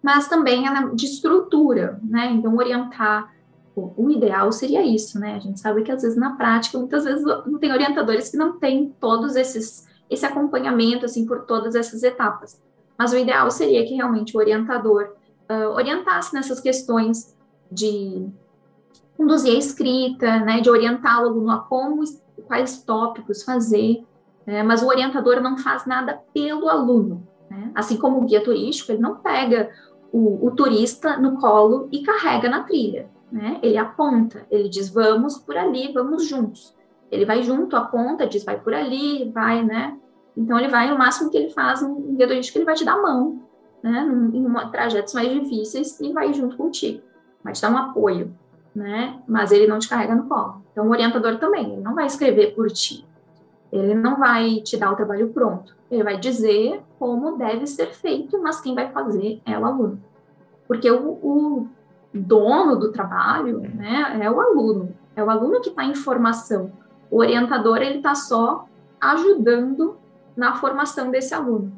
mas 0.01 0.27
também 0.27 0.63
de 0.95 1.05
estrutura, 1.05 1.99
né, 2.03 2.31
então, 2.31 2.55
orientar 2.55 3.31
o 3.73 4.09
ideal 4.09 4.51
seria 4.51 4.85
isso, 4.85 5.17
né? 5.19 5.35
A 5.35 5.39
gente 5.39 5.59
sabe 5.59 5.81
que 5.83 5.91
às 5.91 6.01
vezes 6.01 6.17
na 6.17 6.35
prática, 6.35 6.77
muitas 6.77 7.05
vezes 7.05 7.23
não 7.23 7.57
tem 7.57 7.71
orientadores 7.71 8.29
que 8.29 8.37
não 8.37 8.59
têm 8.59 8.93
todos 8.99 9.35
esses 9.35 9.89
esse 10.09 10.25
acompanhamento 10.25 11.05
assim 11.05 11.25
por 11.25 11.45
todas 11.45 11.73
essas 11.73 12.03
etapas. 12.03 12.61
Mas 12.97 13.13
o 13.13 13.17
ideal 13.17 13.49
seria 13.49 13.85
que 13.85 13.95
realmente 13.95 14.35
o 14.35 14.39
orientador 14.39 15.13
uh, 15.49 15.69
orientasse 15.69 16.33
nessas 16.33 16.59
questões 16.59 17.33
de 17.71 18.27
conduzir 19.17 19.55
a 19.55 19.59
escrita, 19.59 20.39
né, 20.39 20.61
de 20.61 20.69
orientar 20.69 21.23
o 21.23 21.27
aluno 21.27 21.51
a 21.51 21.59
como, 21.59 22.03
quais 22.47 22.83
tópicos 22.83 23.43
fazer, 23.43 24.03
né, 24.45 24.63
mas 24.63 24.81
o 24.81 24.87
orientador 24.87 25.39
não 25.41 25.57
faz 25.57 25.85
nada 25.85 26.19
pelo 26.33 26.67
aluno, 26.67 27.27
né? 27.49 27.71
assim 27.75 27.97
como 27.97 28.19
o 28.19 28.25
guia 28.25 28.43
turístico, 28.43 28.91
ele 28.91 29.01
não 29.01 29.17
pega 29.17 29.69
o, 30.11 30.47
o 30.47 30.51
turista 30.51 31.17
no 31.17 31.37
colo 31.37 31.87
e 31.91 32.01
carrega 32.03 32.49
na 32.49 32.63
trilha, 32.63 33.09
né? 33.31 33.59
Ele 33.63 33.77
aponta, 33.77 34.45
ele 34.51 34.67
diz 34.67 34.89
vamos 34.89 35.37
por 35.37 35.55
ali, 35.55 35.91
vamos 35.93 36.27
juntos. 36.27 36.75
Ele 37.09 37.25
vai 37.25 37.43
junto, 37.43 37.75
aponta, 37.75 38.27
diz 38.27 38.43
vai 38.43 38.59
por 38.59 38.73
ali, 38.73 39.31
vai, 39.33 39.63
né? 39.63 39.97
Então 40.35 40.57
ele 40.57 40.67
vai, 40.67 40.93
o 40.93 40.97
máximo 40.97 41.29
que 41.29 41.37
ele 41.37 41.49
faz 41.49 41.81
um 41.81 42.15
guia 42.15 42.27
turístico, 42.27 42.57
ele 42.57 42.65
vai 42.65 42.75
te 42.75 42.85
dar 42.85 42.93
a 42.93 43.01
mão, 43.01 43.41
né? 43.81 44.05
Em 44.33 44.71
trajetos 44.71 45.13
mais 45.13 45.29
difíceis 45.29 45.99
e 45.99 46.11
vai 46.11 46.33
junto 46.33 46.57
contigo, 46.57 47.01
vai 47.43 47.53
te 47.53 47.61
dar 47.61 47.71
um 47.71 47.77
apoio, 47.77 48.33
né? 48.75 49.21
Mas 49.27 49.51
ele 49.51 49.67
não 49.67 49.79
te 49.79 49.89
carrega 49.89 50.15
no 50.15 50.27
colo. 50.27 50.61
Então 50.71 50.87
o 50.87 50.91
orientador 50.91 51.37
também, 51.37 51.73
ele 51.73 51.81
não 51.81 51.95
vai 51.95 52.05
escrever 52.05 52.55
por 52.55 52.69
ti. 52.69 53.05
Ele 53.71 53.93
não 53.93 54.17
vai 54.17 54.61
te 54.61 54.77
dar 54.77 54.91
o 54.91 54.95
trabalho 54.95 55.29
pronto. 55.29 55.75
Ele 55.89 56.03
vai 56.03 56.17
dizer 56.17 56.81
como 56.99 57.37
deve 57.37 57.65
ser 57.65 57.87
feito, 57.87 58.41
mas 58.41 58.59
quem 58.59 58.75
vai 58.75 58.91
fazer 58.91 59.41
é 59.45 59.57
o 59.57 59.65
aluno. 59.65 59.99
Porque 60.67 60.89
o, 60.89 61.11
o 61.21 61.67
dono 62.13 62.75
do 62.77 62.91
trabalho, 62.91 63.59
né, 63.59 64.19
é 64.21 64.29
o 64.29 64.39
aluno. 64.39 64.93
É 65.15 65.23
o 65.23 65.29
aluno 65.29 65.61
que 65.61 65.69
está 65.69 65.83
em 65.83 65.95
formação. 65.95 66.71
O 67.09 67.17
orientador 67.17 67.77
ele 67.77 67.97
está 67.97 68.15
só 68.15 68.65
ajudando 68.99 69.97
na 70.35 70.55
formação 70.55 71.11
desse 71.11 71.33
aluno, 71.33 71.71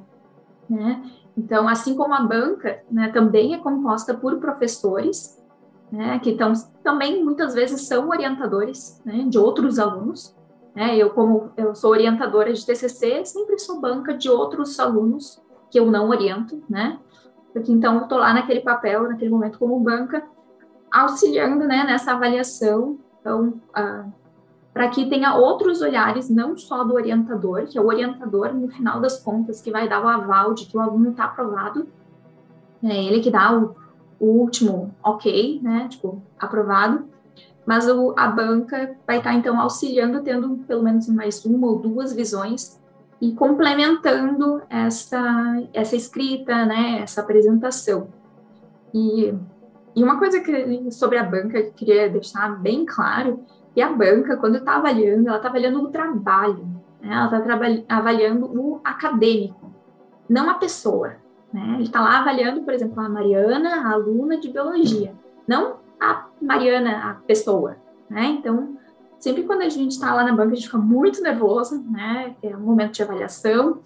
né? 0.70 1.03
Então, 1.36 1.68
assim 1.68 1.95
como 1.95 2.14
a 2.14 2.22
banca, 2.22 2.84
né, 2.91 3.09
também 3.09 3.55
é 3.55 3.57
composta 3.57 4.14
por 4.14 4.38
professores, 4.38 5.42
né, 5.93 6.17
que 6.17 6.33
tão, 6.33 6.53
também 6.83 7.23
muitas 7.23 7.53
vezes 7.53 7.87
são 7.87 8.09
orientadores 8.09 8.99
né, 9.05 9.25
de 9.29 9.37
outros 9.37 9.77
alunos. 9.77 10.35
Né? 10.75 10.97
Eu, 10.97 11.11
como 11.11 11.51
eu 11.55 11.75
sou 11.75 11.91
orientadora 11.91 12.51
de 12.51 12.65
TCC, 12.65 13.23
sempre 13.25 13.59
sou 13.59 13.79
banca 13.79 14.17
de 14.17 14.27
outros 14.27 14.79
alunos 14.79 15.39
que 15.69 15.79
eu 15.79 15.85
não 15.85 16.09
oriento, 16.09 16.63
né? 16.67 16.99
porque 17.53 17.71
então 17.71 17.97
eu 17.97 18.01
estou 18.03 18.17
lá 18.17 18.33
naquele 18.33 18.61
papel, 18.61 19.03
naquele 19.03 19.29
momento 19.29 19.59
como 19.59 19.79
banca, 19.79 20.23
auxiliando 20.91 21.65
né, 21.67 21.83
nessa 21.83 22.13
avaliação, 22.13 22.97
então, 23.21 23.61
ah, 23.71 24.05
para 24.73 24.89
que 24.89 25.07
tenha 25.07 25.35
outros 25.35 25.79
olhares, 25.83 26.27
não 26.27 26.57
só 26.57 26.83
do 26.83 26.95
orientador, 26.95 27.67
que 27.67 27.77
é 27.77 27.81
o 27.81 27.85
orientador, 27.85 28.51
no 28.51 28.67
final 28.67 28.99
das 28.99 29.21
contas, 29.21 29.61
que 29.61 29.69
vai 29.69 29.87
dar 29.87 30.03
o 30.03 30.07
aval 30.07 30.55
de 30.55 30.65
que 30.65 30.75
o 30.75 30.81
aluno 30.81 31.11
está 31.11 31.25
aprovado, 31.25 31.87
é 32.83 33.03
ele 33.05 33.21
que 33.21 33.29
dá 33.29 33.55
o, 33.55 33.75
o, 34.20 34.26
último 34.26 34.93
ok, 35.03 35.59
né, 35.61 35.88
tipo, 35.89 36.22
aprovado, 36.39 37.05
mas 37.66 37.88
o, 37.88 38.14
a 38.18 38.28
banca 38.28 38.95
vai 39.07 39.18
estar, 39.18 39.32
tá, 39.32 39.36
então, 39.36 39.59
auxiliando, 39.59 40.22
tendo 40.22 40.57
pelo 40.68 40.84
menos 40.84 41.07
mais 41.07 41.43
uma 41.45 41.68
ou 41.68 41.80
duas 41.80 42.14
visões 42.14 42.80
e 43.22 43.32
complementando 43.34 44.61
essa, 44.70 45.64
essa 45.74 45.95
escrita, 45.95 46.66
né, 46.66 46.99
essa 47.01 47.22
apresentação. 47.22 48.09
E, 48.93 49.34
e 49.95 50.03
uma 50.03 50.20
coisa 50.20 50.41
que, 50.41 50.91
sobre 50.91 51.18
a 51.18 51.24
banca 51.24 51.61
que 51.61 51.70
eu 51.70 51.74
queria 51.74 52.09
deixar 52.09 52.49
bem 52.59 52.86
claro, 52.86 53.39
que 53.74 53.82
a 53.82 53.91
banca, 53.91 54.38
quando 54.38 54.57
está 54.57 54.76
avaliando, 54.76 55.28
ela 55.28 55.38
está 55.38 55.47
avaliando 55.47 55.82
o 55.82 55.88
trabalho, 55.88 56.68
né, 57.01 57.14
ela 57.14 57.26
está 57.38 57.95
avaliando 57.95 58.45
o 58.45 58.82
acadêmico, 58.84 59.72
não 60.30 60.49
a 60.49 60.55
pessoa. 60.55 61.22
Né? 61.53 61.75
Ele 61.75 61.83
está 61.83 62.01
lá 62.01 62.19
avaliando, 62.19 62.63
por 62.63 62.73
exemplo, 62.73 62.99
a 62.99 63.07
Mariana, 63.07 63.87
a 63.87 63.91
aluna 63.91 64.37
de 64.37 64.49
biologia, 64.49 65.13
não 65.47 65.77
a 65.99 66.25
Mariana, 66.41 67.11
a 67.11 67.13
pessoa. 67.13 67.77
Né? 68.09 68.25
Então, 68.39 68.75
Sempre 69.23 69.43
quando 69.43 69.61
a 69.61 69.69
gente 69.69 69.91
está 69.91 70.13
lá 70.13 70.25
na 70.25 70.33
banca, 70.33 70.51
a 70.51 70.55
gente 70.55 70.65
fica 70.65 70.77
muito 70.77 71.21
nervoso, 71.21 71.81
né? 71.89 72.35
É 72.43 72.57
um 72.57 72.59
momento 72.59 72.91
de 72.91 73.03
avaliação. 73.03 73.79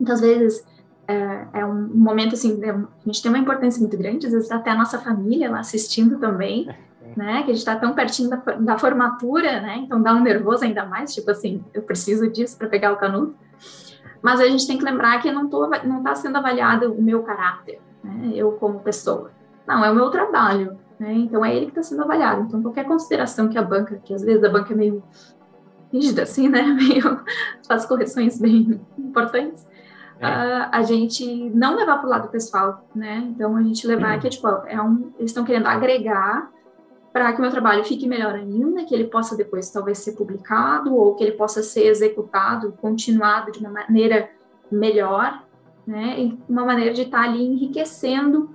Muitas 0.00 0.22
vezes 0.22 0.66
é, 1.06 1.46
é 1.52 1.66
um 1.66 1.86
momento 1.94 2.32
assim, 2.34 2.58
a 2.64 2.86
gente 3.04 3.20
tem 3.20 3.30
uma 3.30 3.36
importância 3.36 3.78
muito 3.78 3.94
grande, 3.98 4.26
às 4.26 4.32
vezes 4.32 4.50
até 4.50 4.70
a 4.70 4.74
nossa 4.74 4.98
família 4.98 5.50
lá 5.50 5.58
assistindo 5.58 6.18
também. 6.18 6.66
né? 7.14 7.42
Que 7.42 7.50
a 7.50 7.54
gente 7.54 7.58
está 7.58 7.76
tão 7.76 7.92
pertinho 7.92 8.30
da, 8.30 8.36
da, 8.36 8.78
formatura, 8.78 9.60
né? 9.60 9.80
Então 9.84 10.00
dá 10.00 10.14
um 10.14 10.22
nervoso 10.22 10.64
ainda 10.64 10.86
mais, 10.86 11.12
tipo 11.12 11.30
assim, 11.30 11.62
eu 11.74 11.82
preciso 11.82 12.26
disso 12.30 12.56
para 12.56 12.66
pegar 12.66 12.90
o 12.90 12.96
canudo. 12.96 13.34
Mas 14.24 14.40
a 14.40 14.48
gente 14.48 14.66
tem 14.66 14.78
que 14.78 14.84
lembrar 14.84 15.20
que 15.20 15.30
não 15.30 15.50
tô, 15.50 15.68
não 15.84 15.98
está 15.98 16.14
sendo 16.14 16.38
avaliado 16.38 16.90
o 16.94 17.02
meu 17.02 17.22
caráter, 17.22 17.78
né? 18.02 18.30
Eu 18.34 18.52
como 18.52 18.80
pessoa. 18.80 19.30
Não, 19.66 19.84
é 19.84 19.90
o 19.90 19.94
meu 19.94 20.08
trabalho, 20.08 20.78
né? 20.98 21.12
Então 21.12 21.44
é 21.44 21.54
ele 21.54 21.66
que 21.66 21.72
está 21.72 21.82
sendo 21.82 22.04
avaliado. 22.04 22.40
Então 22.40 22.62
qualquer 22.62 22.86
consideração 22.86 23.50
que 23.50 23.58
a 23.58 23.62
banca, 23.62 24.00
que 24.02 24.14
às 24.14 24.22
vezes 24.22 24.42
a 24.42 24.48
banca 24.48 24.72
é 24.72 24.76
meio 24.76 25.02
rígida 25.92 26.22
assim, 26.22 26.48
né? 26.48 26.62
Meio 26.72 27.20
faz 27.68 27.84
correções 27.84 28.40
bem 28.40 28.80
importantes. 28.98 29.66
É. 30.18 30.26
Uh, 30.26 30.68
a 30.72 30.82
gente 30.82 31.50
não 31.50 31.76
levar 31.76 31.98
para 31.98 32.06
o 32.06 32.10
lado 32.10 32.28
pessoal, 32.28 32.88
né? 32.94 33.18
Então 33.28 33.54
a 33.54 33.62
gente 33.62 33.86
levar 33.86 34.14
uhum. 34.14 34.20
que 34.20 34.30
tipo, 34.30 34.48
é 34.48 34.80
um, 34.80 35.12
eles 35.18 35.32
estão 35.32 35.44
querendo 35.44 35.66
agregar 35.66 36.50
para 37.14 37.32
que 37.32 37.38
o 37.38 37.42
meu 37.42 37.50
trabalho 37.52 37.84
fique 37.84 38.08
melhor 38.08 38.34
ainda, 38.34 38.84
que 38.84 38.92
ele 38.92 39.04
possa 39.04 39.36
depois 39.36 39.70
talvez 39.70 39.98
ser 39.98 40.14
publicado 40.14 40.92
ou 40.92 41.14
que 41.14 41.22
ele 41.22 41.36
possa 41.36 41.62
ser 41.62 41.86
executado, 41.86 42.72
continuado 42.72 43.52
de 43.52 43.60
uma 43.60 43.70
maneira 43.70 44.28
melhor, 44.68 45.44
né? 45.86 46.36
Uma 46.48 46.64
maneira 46.64 46.92
de 46.92 47.02
estar 47.02 47.22
ali 47.22 47.40
enriquecendo 47.40 48.50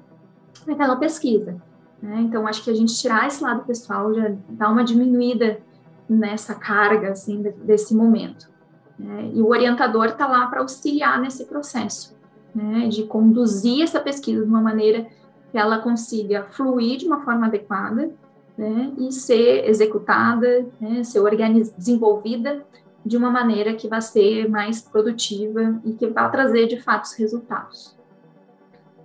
aquela 0.67 0.97
pesquisa. 0.97 1.55
Né? 2.01 2.19
Então, 2.19 2.45
acho 2.45 2.61
que 2.61 2.69
a 2.69 2.73
gente 2.73 2.93
tirar 2.99 3.27
esse 3.27 3.41
lado 3.41 3.63
pessoal 3.63 4.13
já 4.13 4.29
dá 4.49 4.69
uma 4.69 4.83
diminuída 4.83 5.61
nessa 6.09 6.53
carga, 6.53 7.11
assim, 7.11 7.41
desse 7.63 7.95
momento. 7.95 8.49
Né? 8.97 9.31
E 9.35 9.41
o 9.41 9.47
orientador 9.47 10.07
está 10.07 10.27
lá 10.27 10.47
para 10.47 10.59
auxiliar 10.59 11.21
nesse 11.21 11.45
processo, 11.45 12.13
né? 12.53 12.89
De 12.89 13.03
conduzir 13.03 13.83
essa 13.83 14.01
pesquisa 14.01 14.43
de 14.43 14.49
uma 14.49 14.59
maneira 14.59 15.07
que 15.49 15.57
ela 15.57 15.79
consiga 15.79 16.43
fluir 16.51 16.97
de 16.97 17.07
uma 17.07 17.21
forma 17.21 17.47
adequada 17.47 18.11
né, 18.59 18.91
e 18.97 19.09
ser 19.09 19.69
executada, 19.69 20.67
né, 20.81 21.01
ser 21.01 21.21
desenvolvida 21.77 22.65
de 23.05 23.15
uma 23.15 23.31
maneira 23.31 23.73
que 23.73 23.87
vai 23.87 24.01
ser 24.01 24.49
mais 24.49 24.81
produtiva 24.81 25.79
e 25.85 25.93
que 25.93 26.07
vai 26.07 26.29
trazer 26.29 26.67
de 26.67 26.81
fato 26.81 27.05
os 27.05 27.13
resultados. 27.13 27.97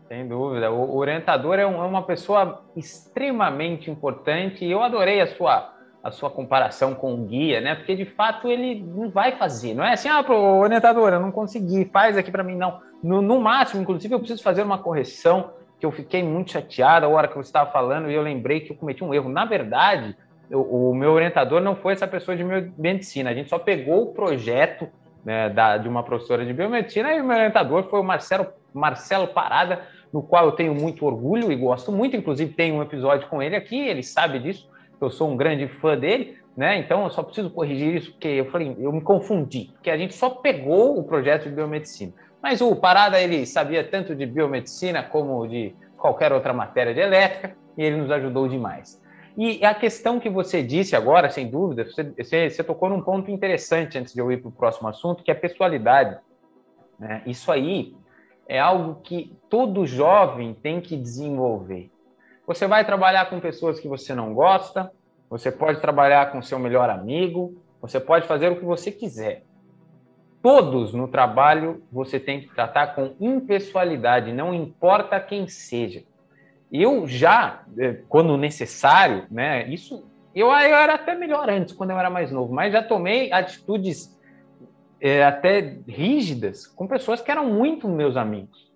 Sem 0.08 0.26
dúvida. 0.26 0.72
O 0.72 0.96
orientador 0.96 1.54
é, 1.54 1.62
é 1.62 1.66
uma 1.66 2.02
pessoa 2.02 2.64
extremamente 2.74 3.88
importante 3.88 4.64
e 4.64 4.72
eu 4.72 4.82
adorei 4.82 5.20
a 5.20 5.26
sua 5.28 5.72
a 6.02 6.10
sua 6.10 6.28
comparação 6.28 6.94
com 6.94 7.14
o 7.14 7.24
guia, 7.24 7.62
né? 7.62 7.74
Porque 7.74 7.96
de 7.96 8.04
fato 8.04 8.46
ele 8.46 8.84
não 8.84 9.08
vai 9.08 9.38
fazer, 9.38 9.72
não 9.72 9.82
é 9.82 9.94
assim, 9.94 10.06
ah, 10.06 10.22
pro 10.22 10.36
orientador, 10.36 11.10
eu 11.14 11.18
não 11.18 11.32
consegui, 11.32 11.86
faz 11.86 12.14
aqui 12.18 12.30
para 12.30 12.44
mim, 12.44 12.56
não. 12.56 12.78
No, 13.02 13.22
no 13.22 13.40
máximo, 13.40 13.80
inclusive, 13.80 14.14
eu 14.14 14.18
preciso 14.18 14.42
fazer 14.42 14.62
uma 14.62 14.76
correção 14.76 15.52
que 15.78 15.86
eu 15.86 15.92
fiquei 15.92 16.22
muito 16.22 16.52
chateado 16.52 17.06
a 17.06 17.08
hora 17.08 17.28
que 17.28 17.34
você 17.34 17.48
estava 17.48 17.70
falando 17.70 18.10
e 18.10 18.14
eu 18.14 18.22
lembrei 18.22 18.60
que 18.60 18.72
eu 18.72 18.76
cometi 18.76 19.02
um 19.02 19.12
erro. 19.12 19.28
Na 19.28 19.44
verdade, 19.44 20.16
o, 20.50 20.90
o 20.90 20.94
meu 20.94 21.12
orientador 21.12 21.60
não 21.60 21.76
foi 21.76 21.92
essa 21.92 22.06
pessoa 22.06 22.36
de 22.36 22.44
medicina, 22.78 23.30
a 23.30 23.34
gente 23.34 23.48
só 23.48 23.58
pegou 23.58 24.02
o 24.02 24.12
projeto 24.14 24.88
né, 25.24 25.48
da, 25.48 25.78
de 25.78 25.88
uma 25.88 26.02
professora 26.02 26.44
de 26.44 26.52
biomedicina 26.52 27.12
e 27.14 27.20
o 27.20 27.24
meu 27.24 27.36
orientador 27.36 27.84
foi 27.84 28.00
o 28.00 28.04
Marcelo, 28.04 28.46
Marcelo 28.72 29.28
Parada, 29.28 29.82
no 30.12 30.22
qual 30.22 30.46
eu 30.46 30.52
tenho 30.52 30.74
muito 30.74 31.04
orgulho 31.06 31.50
e 31.50 31.56
gosto 31.56 31.90
muito, 31.90 32.16
inclusive 32.16 32.52
tem 32.52 32.72
um 32.72 32.82
episódio 32.82 33.28
com 33.28 33.42
ele 33.42 33.56
aqui, 33.56 33.78
ele 33.78 34.02
sabe 34.02 34.38
disso, 34.38 34.68
eu 35.00 35.10
sou 35.10 35.30
um 35.30 35.36
grande 35.36 35.66
fã 35.66 35.96
dele, 35.96 36.38
né? 36.56 36.78
Então 36.78 37.02
eu 37.04 37.10
só 37.10 37.22
preciso 37.22 37.50
corrigir 37.50 37.96
isso 37.96 38.12
porque 38.12 38.28
eu 38.28 38.50
falei, 38.50 38.76
eu 38.78 38.92
me 38.92 39.00
confundi, 39.00 39.70
porque 39.72 39.90
a 39.90 39.96
gente 39.96 40.14
só 40.14 40.30
pegou 40.30 40.98
o 40.98 41.02
projeto 41.02 41.48
de 41.48 41.54
biomedicina. 41.54 42.12
Mas 42.44 42.60
o 42.60 42.76
Parada, 42.76 43.18
ele 43.18 43.46
sabia 43.46 43.82
tanto 43.82 44.14
de 44.14 44.26
biomedicina 44.26 45.02
como 45.02 45.46
de 45.48 45.74
qualquer 45.96 46.30
outra 46.30 46.52
matéria 46.52 46.92
de 46.92 47.00
elétrica, 47.00 47.56
e 47.74 47.82
ele 47.82 47.96
nos 47.96 48.10
ajudou 48.10 48.46
demais. 48.46 49.02
E 49.34 49.64
a 49.64 49.74
questão 49.74 50.20
que 50.20 50.28
você 50.28 50.62
disse 50.62 50.94
agora, 50.94 51.30
sem 51.30 51.48
dúvida, 51.48 51.86
você, 51.86 52.04
você, 52.04 52.50
você 52.50 52.62
tocou 52.62 52.90
num 52.90 53.00
ponto 53.00 53.30
interessante 53.30 53.96
antes 53.96 54.12
de 54.12 54.20
eu 54.20 54.30
ir 54.30 54.42
para 54.42 54.50
o 54.50 54.52
próximo 54.52 54.86
assunto, 54.88 55.24
que 55.24 55.30
é 55.30 55.34
a 55.34 55.40
pessoalidade. 55.40 56.18
Né? 56.98 57.22
Isso 57.24 57.50
aí 57.50 57.96
é 58.46 58.60
algo 58.60 58.96
que 58.96 59.34
todo 59.48 59.86
jovem 59.86 60.52
tem 60.52 60.82
que 60.82 60.98
desenvolver. 60.98 61.90
Você 62.46 62.66
vai 62.66 62.84
trabalhar 62.84 63.30
com 63.30 63.40
pessoas 63.40 63.80
que 63.80 63.88
você 63.88 64.14
não 64.14 64.34
gosta, 64.34 64.92
você 65.30 65.50
pode 65.50 65.80
trabalhar 65.80 66.30
com 66.30 66.42
seu 66.42 66.58
melhor 66.58 66.90
amigo, 66.90 67.54
você 67.80 67.98
pode 67.98 68.26
fazer 68.26 68.52
o 68.52 68.56
que 68.56 68.66
você 68.66 68.92
quiser 68.92 69.44
todos 70.44 70.92
no 70.92 71.08
trabalho 71.08 71.82
você 71.90 72.20
tem 72.20 72.42
que 72.42 72.54
tratar 72.54 72.88
com 72.88 73.14
impessoalidade, 73.18 74.30
não 74.30 74.52
importa 74.52 75.18
quem 75.18 75.48
seja. 75.48 76.04
Eu 76.70 77.08
já, 77.08 77.62
eh, 77.78 78.02
quando 78.10 78.36
necessário, 78.36 79.24
né, 79.30 79.66
isso 79.70 80.06
eu, 80.34 80.48
eu 80.48 80.52
era 80.52 80.96
até 80.96 81.14
melhor 81.14 81.48
antes, 81.48 81.72
quando 81.72 81.92
eu 81.92 81.98
era 81.98 82.10
mais 82.10 82.30
novo, 82.30 82.52
mas 82.52 82.74
já 82.74 82.82
tomei 82.82 83.32
atitudes 83.32 84.20
é, 85.00 85.24
até 85.24 85.78
rígidas 85.88 86.66
com 86.66 86.86
pessoas 86.86 87.22
que 87.22 87.30
eram 87.30 87.46
muito 87.46 87.88
meus 87.88 88.14
amigos. 88.14 88.70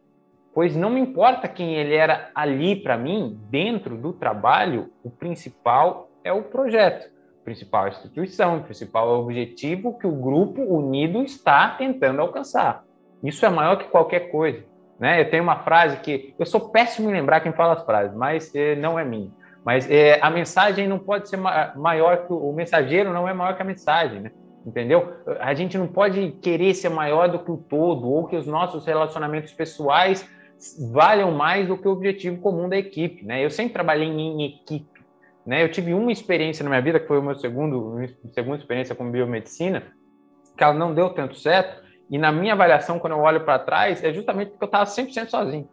Pois 0.55 0.75
não 0.75 0.89
me 0.89 1.01
importa 1.01 1.49
quem 1.49 1.75
ele 1.75 1.95
era 1.95 2.31
ali 2.35 2.77
para 2.77 2.97
mim, 2.97 3.39
dentro 3.51 3.95
do 3.99 4.14
trabalho, 4.14 4.91
o 5.05 5.11
principal 5.11 6.09
é 6.25 6.33
o 6.33 6.45
projeto 6.45 7.18
principal 7.49 7.88
instituição, 7.88 8.62
principal 8.62 9.09
objetivo 9.20 9.99
que 9.99 10.07
o 10.07 10.12
grupo 10.12 10.61
unido 10.62 11.22
está 11.22 11.70
tentando 11.70 12.20
alcançar. 12.20 12.84
Isso 13.24 13.44
é 13.46 13.49
maior 13.49 13.76
que 13.76 13.84
qualquer 13.84 14.30
coisa. 14.30 14.62
Né? 15.01 15.22
Eu 15.22 15.30
tenho 15.30 15.42
uma 15.42 15.61
frase 15.61 15.96
que 15.99 16.34
eu 16.38 16.44
sou 16.44 16.68
péssimo 16.68 17.09
em 17.09 17.12
lembrar 17.12 17.40
quem 17.40 17.53
fala 17.53 17.72
as 17.72 17.84
frases, 17.84 18.14
mas 18.14 18.55
é, 18.55 18.76
não 18.76 18.99
é 18.99 19.05
minha. 19.05 19.30
Mas 19.64 19.90
é, 19.90 20.18
a 20.20 20.28
mensagem 20.28 20.86
não 20.86 20.99
pode 20.99 21.28
ser 21.28 21.38
maior 21.38 22.26
que 22.26 22.32
o, 22.32 22.51
o 22.51 22.53
mensageiro, 22.53 23.14
não 23.14 23.26
é 23.26 23.32
maior 23.32 23.57
que 23.57 23.62
a 23.62 23.64
mensagem, 23.64 24.20
né? 24.20 24.30
entendeu? 24.66 25.14
A 25.40 25.55
gente 25.55 25.78
não 25.78 25.86
pode 25.86 26.32
querer 26.42 26.74
ser 26.74 26.90
maior 26.90 27.28
do 27.28 27.38
que 27.38 27.51
o 27.51 27.57
todo 27.57 28.11
ou 28.11 28.26
que 28.26 28.36
os 28.36 28.46
nossos 28.46 28.84
relacionamentos 28.84 29.55
pessoais 29.55 30.28
valham 30.92 31.32
mais 31.32 31.66
do 31.66 31.78
que 31.78 31.88
o 31.88 31.92
objetivo 31.92 32.42
comum 32.42 32.68
da 32.68 32.76
equipe, 32.76 33.24
né? 33.24 33.42
Eu 33.42 33.51
sempre 33.51 33.72
trabalhei 33.72 34.09
em 34.09 34.44
equipe. 34.44 34.97
Né? 35.49 35.64
Eu 35.64 35.70
tive 35.70 35.94
uma 35.94 36.12
experiência 36.12 36.62
na 36.62 36.68
minha 36.68 36.82
vida, 36.82 37.01
que 37.01 37.07
foi 37.07 37.18
o 37.18 37.22
meu 37.22 37.34
segundo, 37.34 37.96
segunda 38.34 38.59
experiência 38.59 38.94
com 38.94 39.11
biomedicina, 39.11 39.82
que 40.55 40.62
ela 40.62 40.74
não 40.74 40.92
deu 40.92 41.09
tanto 41.09 41.38
certo, 41.38 41.82
e 42.11 42.18
na 42.18 42.30
minha 42.30 42.53
avaliação, 42.53 42.99
quando 42.99 43.14
eu 43.14 43.20
olho 43.20 43.40
para 43.40 43.59
trás, 43.59 44.05
é 44.05 44.12
justamente 44.12 44.51
porque 44.51 44.64
eu 44.64 44.66
estava 44.66 44.84
100% 44.84 45.28
sozinho. 45.30 45.66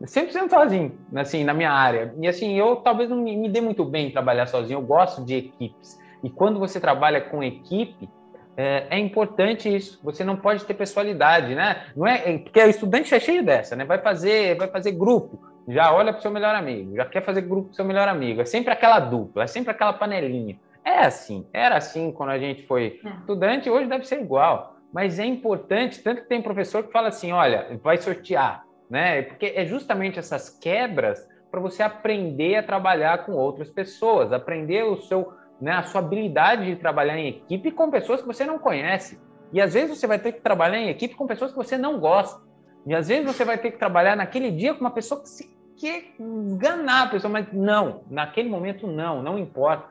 100% 0.00 0.48
sozinho, 0.48 0.98
assim, 1.14 1.44
na 1.44 1.52
minha 1.52 1.70
área. 1.70 2.14
E 2.18 2.26
assim, 2.26 2.58
eu 2.58 2.76
talvez 2.76 3.10
não 3.10 3.18
me, 3.18 3.50
dê 3.50 3.60
muito 3.60 3.84
bem 3.84 4.10
trabalhar 4.10 4.46
sozinho, 4.46 4.78
eu 4.78 4.82
gosto 4.82 5.22
de 5.22 5.34
equipes. 5.34 5.98
E 6.24 6.30
quando 6.30 6.58
você 6.58 6.80
trabalha 6.80 7.20
com 7.20 7.42
equipe, 7.42 8.08
é, 8.56 8.86
é, 8.88 8.98
importante 8.98 9.68
isso. 9.68 10.00
Você 10.02 10.24
não 10.24 10.36
pode 10.36 10.64
ter 10.64 10.72
pessoalidade, 10.72 11.54
né? 11.54 11.84
Não 11.94 12.06
é 12.06 12.38
porque 12.38 12.62
o 12.62 12.70
estudante 12.70 13.14
é 13.14 13.20
cheio 13.20 13.44
dessa, 13.44 13.76
né? 13.76 13.84
Vai 13.84 13.98
fazer, 13.98 14.56
vai 14.56 14.68
fazer 14.68 14.92
grupo 14.92 15.51
já 15.68 15.92
olha 15.92 16.12
para 16.12 16.18
o 16.18 16.22
seu 16.22 16.30
melhor 16.30 16.54
amigo, 16.54 16.96
já 16.96 17.04
quer 17.04 17.24
fazer 17.24 17.42
grupo 17.42 17.68
com 17.68 17.74
seu 17.74 17.84
melhor 17.84 18.08
amigo. 18.08 18.40
É 18.40 18.44
sempre 18.44 18.72
aquela 18.72 18.98
dupla, 18.98 19.44
é 19.44 19.46
sempre 19.46 19.70
aquela 19.70 19.92
panelinha. 19.92 20.58
É 20.84 21.00
assim, 21.00 21.46
era 21.52 21.76
assim 21.76 22.10
quando 22.10 22.30
a 22.30 22.38
gente 22.38 22.66
foi 22.66 23.00
é. 23.04 23.08
estudante, 23.20 23.70
hoje 23.70 23.88
deve 23.88 24.04
ser 24.04 24.20
igual. 24.20 24.76
Mas 24.92 25.18
é 25.18 25.24
importante, 25.24 26.02
tanto 26.02 26.22
que 26.22 26.28
tem 26.28 26.42
professor 26.42 26.82
que 26.82 26.92
fala 26.92 27.08
assim: 27.08 27.32
olha, 27.32 27.78
vai 27.82 27.96
sortear, 27.96 28.64
né? 28.90 29.22
Porque 29.22 29.52
é 29.56 29.64
justamente 29.64 30.18
essas 30.18 30.50
quebras 30.50 31.26
para 31.50 31.60
você 31.60 31.82
aprender 31.82 32.56
a 32.56 32.62
trabalhar 32.62 33.26
com 33.26 33.32
outras 33.32 33.70
pessoas, 33.70 34.32
aprender 34.32 34.84
o 34.84 34.96
seu, 35.02 35.32
né, 35.60 35.72
a 35.72 35.82
sua 35.82 36.00
habilidade 36.00 36.64
de 36.64 36.76
trabalhar 36.76 37.18
em 37.18 37.28
equipe 37.28 37.70
com 37.70 37.90
pessoas 37.90 38.22
que 38.22 38.26
você 38.26 38.44
não 38.44 38.58
conhece. 38.58 39.20
E 39.52 39.60
às 39.60 39.74
vezes 39.74 39.98
você 39.98 40.06
vai 40.06 40.18
ter 40.18 40.32
que 40.32 40.40
trabalhar 40.40 40.78
em 40.78 40.88
equipe 40.88 41.14
com 41.14 41.26
pessoas 41.26 41.50
que 41.50 41.56
você 41.58 41.76
não 41.76 42.00
gosta. 42.00 42.40
E 42.86 42.94
às 42.94 43.08
vezes 43.08 43.24
você 43.24 43.44
vai 43.44 43.58
ter 43.58 43.70
que 43.70 43.78
trabalhar 43.78 44.16
naquele 44.16 44.50
dia 44.50 44.74
com 44.74 44.80
uma 44.80 44.90
pessoa 44.90 45.20
que 45.20 45.28
se 45.28 45.52
quer 45.76 46.14
enganar 46.18 47.04
a 47.04 47.06
pessoa, 47.08 47.32
mas 47.32 47.52
não, 47.52 48.02
naquele 48.10 48.48
momento 48.48 48.86
não, 48.86 49.22
não 49.22 49.38
importa. 49.38 49.90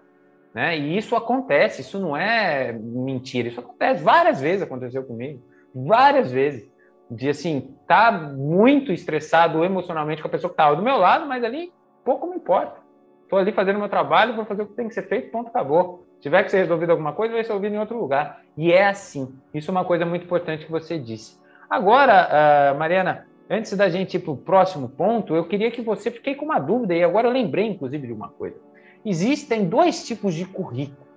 Né? 0.53 0.77
E 0.77 0.97
isso 0.97 1.15
acontece, 1.15 1.81
isso 1.81 1.99
não 1.99 2.15
é 2.15 2.73
mentira, 2.73 3.47
isso 3.47 3.59
acontece. 3.59 4.03
Várias 4.03 4.41
vezes 4.41 4.61
aconteceu 4.61 5.03
comigo, 5.03 5.41
várias 5.73 6.31
vezes. 6.31 6.69
De 7.09 7.27
assim, 7.27 7.75
tá 7.85 8.09
muito 8.09 8.93
estressado 8.93 9.65
emocionalmente 9.65 10.21
com 10.21 10.29
a 10.29 10.31
pessoa 10.31 10.49
que 10.49 10.53
estava 10.53 10.77
do 10.77 10.81
meu 10.81 10.95
lado, 10.95 11.27
mas 11.27 11.43
ali 11.43 11.73
pouco 12.05 12.27
me 12.27 12.37
importa. 12.37 12.79
Estou 13.23 13.37
ali 13.37 13.51
fazendo 13.51 13.79
meu 13.79 13.89
trabalho, 13.89 14.35
vou 14.35 14.45
fazer 14.45 14.63
o 14.63 14.67
que 14.67 14.75
tem 14.75 14.87
que 14.87 14.93
ser 14.93 15.07
feito, 15.07 15.31
ponto, 15.31 15.47
acabou. 15.47 16.05
Se 16.15 16.21
tiver 16.21 16.43
que 16.43 16.51
ser 16.51 16.59
resolvido 16.59 16.91
alguma 16.91 17.13
coisa, 17.13 17.33
vai 17.33 17.43
ser 17.43 17.49
resolvido 17.49 17.75
em 17.75 17.79
outro 17.79 17.97
lugar. 17.97 18.41
E 18.55 18.71
é 18.71 18.87
assim. 18.87 19.33
Isso 19.53 19.71
é 19.71 19.73
uma 19.73 19.83
coisa 19.83 20.05
muito 20.05 20.23
importante 20.23 20.65
que 20.65 20.71
você 20.71 20.97
disse. 20.97 21.40
Agora, 21.71 22.73
uh, 22.73 22.77
Mariana, 22.77 23.25
antes 23.49 23.77
da 23.77 23.87
gente 23.87 24.15
ir 24.15 24.19
para 24.19 24.31
o 24.33 24.35
próximo 24.35 24.89
ponto, 24.89 25.33
eu 25.33 25.47
queria 25.47 25.71
que 25.71 25.81
você 25.81 26.11
fiquei 26.11 26.35
com 26.35 26.43
uma 26.43 26.59
dúvida 26.59 26.93
e 26.93 27.01
agora 27.01 27.29
eu 27.29 27.31
lembrei, 27.31 27.65
inclusive, 27.65 28.07
de 28.07 28.11
uma 28.11 28.27
coisa. 28.27 28.57
Existem 29.05 29.63
dois 29.69 30.05
tipos 30.05 30.33
de 30.33 30.43
currículo. 30.43 31.07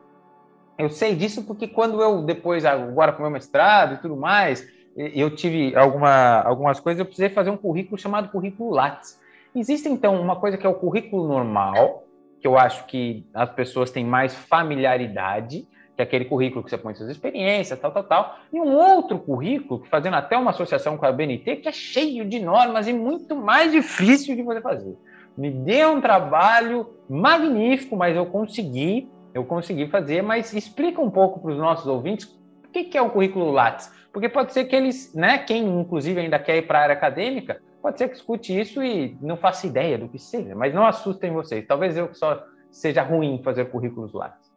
Eu 0.78 0.90
sei 0.90 1.16
disso 1.16 1.42
porque 1.42 1.66
quando 1.66 2.00
eu 2.00 2.22
depois 2.22 2.64
agora 2.64 3.12
com 3.12 3.22
meu 3.22 3.32
mestrado 3.32 3.94
e 3.94 3.96
tudo 3.96 4.16
mais, 4.16 4.64
eu 4.96 5.34
tive 5.34 5.74
alguma, 5.74 6.42
algumas 6.42 6.78
coisas, 6.78 7.00
eu 7.00 7.04
precisei 7.04 7.30
fazer 7.30 7.50
um 7.50 7.56
currículo 7.56 7.98
chamado 7.98 8.28
currículo 8.28 8.70
Lattes. 8.70 9.20
Existe 9.56 9.88
então 9.88 10.20
uma 10.20 10.36
coisa 10.36 10.56
que 10.56 10.64
é 10.64 10.70
o 10.70 10.74
currículo 10.74 11.26
normal, 11.26 12.04
que 12.40 12.46
eu 12.46 12.56
acho 12.56 12.86
que 12.86 13.26
as 13.34 13.50
pessoas 13.50 13.90
têm 13.90 14.04
mais 14.04 14.36
familiaridade, 14.36 15.66
que 15.96 16.02
é 16.02 16.04
aquele 16.04 16.24
currículo 16.24 16.64
que 16.64 16.70
você 16.70 16.78
põe 16.78 16.94
suas 16.94 17.10
experiências, 17.10 17.78
tal, 17.78 17.92
tal, 17.92 18.04
tal, 18.04 18.38
e 18.52 18.60
um 18.60 18.74
outro 18.74 19.18
currículo, 19.18 19.84
fazendo 19.90 20.14
até 20.14 20.36
uma 20.36 20.50
associação 20.50 20.96
com 20.96 21.06
a 21.06 21.12
BNT, 21.12 21.56
que 21.56 21.68
é 21.68 21.72
cheio 21.72 22.24
de 22.24 22.40
normas 22.40 22.88
e 22.88 22.92
muito 22.92 23.36
mais 23.36 23.70
difícil 23.70 24.34
de 24.34 24.42
você 24.42 24.60
fazer. 24.60 24.96
Me 25.36 25.50
deu 25.50 25.92
um 25.92 26.00
trabalho 26.00 26.90
magnífico, 27.08 27.96
mas 27.96 28.16
eu 28.16 28.26
consegui, 28.26 29.08
eu 29.32 29.44
consegui 29.44 29.88
fazer, 29.88 30.22
mas 30.22 30.52
explica 30.52 31.00
um 31.00 31.10
pouco 31.10 31.40
para 31.40 31.52
os 31.52 31.58
nossos 31.58 31.86
ouvintes 31.86 32.26
o 32.64 32.68
que, 32.72 32.84
que 32.84 32.98
é 32.98 33.02
o 33.02 33.10
currículo 33.10 33.52
Lattes, 33.52 33.90
porque 34.12 34.28
pode 34.28 34.52
ser 34.52 34.64
que 34.64 34.74
eles, 34.74 35.12
né, 35.14 35.38
quem 35.38 35.64
inclusive 35.64 36.20
ainda 36.20 36.38
quer 36.38 36.56
ir 36.56 36.62
para 36.62 36.80
a 36.80 36.82
área 36.82 36.94
acadêmica, 36.94 37.60
pode 37.80 37.98
ser 37.98 38.08
que 38.08 38.16
escute 38.16 38.58
isso 38.58 38.82
e 38.82 39.16
não 39.20 39.36
faça 39.36 39.66
ideia 39.66 39.98
do 39.98 40.08
que 40.08 40.18
seja, 40.18 40.54
mas 40.54 40.74
não 40.74 40.86
assustem 40.86 41.32
vocês. 41.32 41.66
Talvez 41.66 41.96
eu 41.96 42.12
só 42.14 42.42
seja 42.70 43.02
ruim 43.02 43.40
fazer 43.44 43.66
currículos 43.66 44.12
Lattes. 44.12 44.53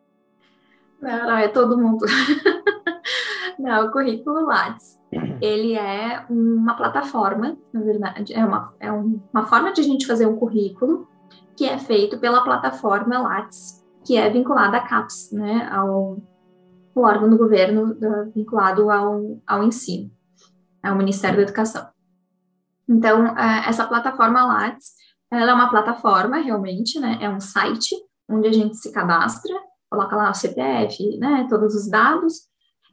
Não, 1.01 1.27
não, 1.27 1.37
é 1.37 1.47
todo 1.47 1.77
mundo. 1.77 2.05
não, 3.59 3.87
o 3.87 3.91
currículo 3.91 4.45
Lattes, 4.45 4.97
ele 5.41 5.75
é 5.75 6.25
uma 6.29 6.75
plataforma, 6.75 7.57
na 7.71 7.81
verdade, 7.81 8.33
é 8.33 8.43
uma, 8.43 8.73
é 8.79 8.91
uma 8.91 9.45
forma 9.45 9.71
de 9.71 9.81
a 9.81 9.83
gente 9.83 10.07
fazer 10.07 10.25
um 10.25 10.35
currículo 10.35 11.07
que 11.55 11.65
é 11.65 11.77
feito 11.77 12.19
pela 12.19 12.43
plataforma 12.43 13.19
Lattes, 13.19 13.83
que 14.05 14.17
é 14.17 14.29
vinculada 14.29 14.77
à 14.77 14.81
CAPES, 14.81 15.31
né, 15.31 15.67
ao, 15.71 16.17
ao 16.95 17.03
órgão 17.03 17.29
do 17.29 17.37
governo 17.37 17.95
vinculado 18.33 18.89
ao, 18.89 19.39
ao 19.45 19.63
ensino, 19.63 20.11
ao 20.83 20.95
Ministério 20.95 21.37
da 21.37 21.43
Educação. 21.43 21.87
Então, 22.87 23.27
é, 23.37 23.67
essa 23.67 23.85
plataforma 23.85 24.45
Lattes, 24.45 24.93
ela 25.29 25.51
é 25.51 25.53
uma 25.53 25.69
plataforma 25.69 26.37
realmente, 26.37 26.99
né? 26.99 27.17
É 27.19 27.29
um 27.29 27.39
site 27.39 27.95
onde 28.29 28.47
a 28.47 28.51
gente 28.51 28.77
se 28.77 28.91
cadastra, 28.91 29.53
coloca 29.89 30.15
lá 30.15 30.31
o 30.31 30.33
CPF, 30.33 31.17
né? 31.17 31.47
Todos 31.49 31.75
os 31.75 31.89
dados, 31.89 32.47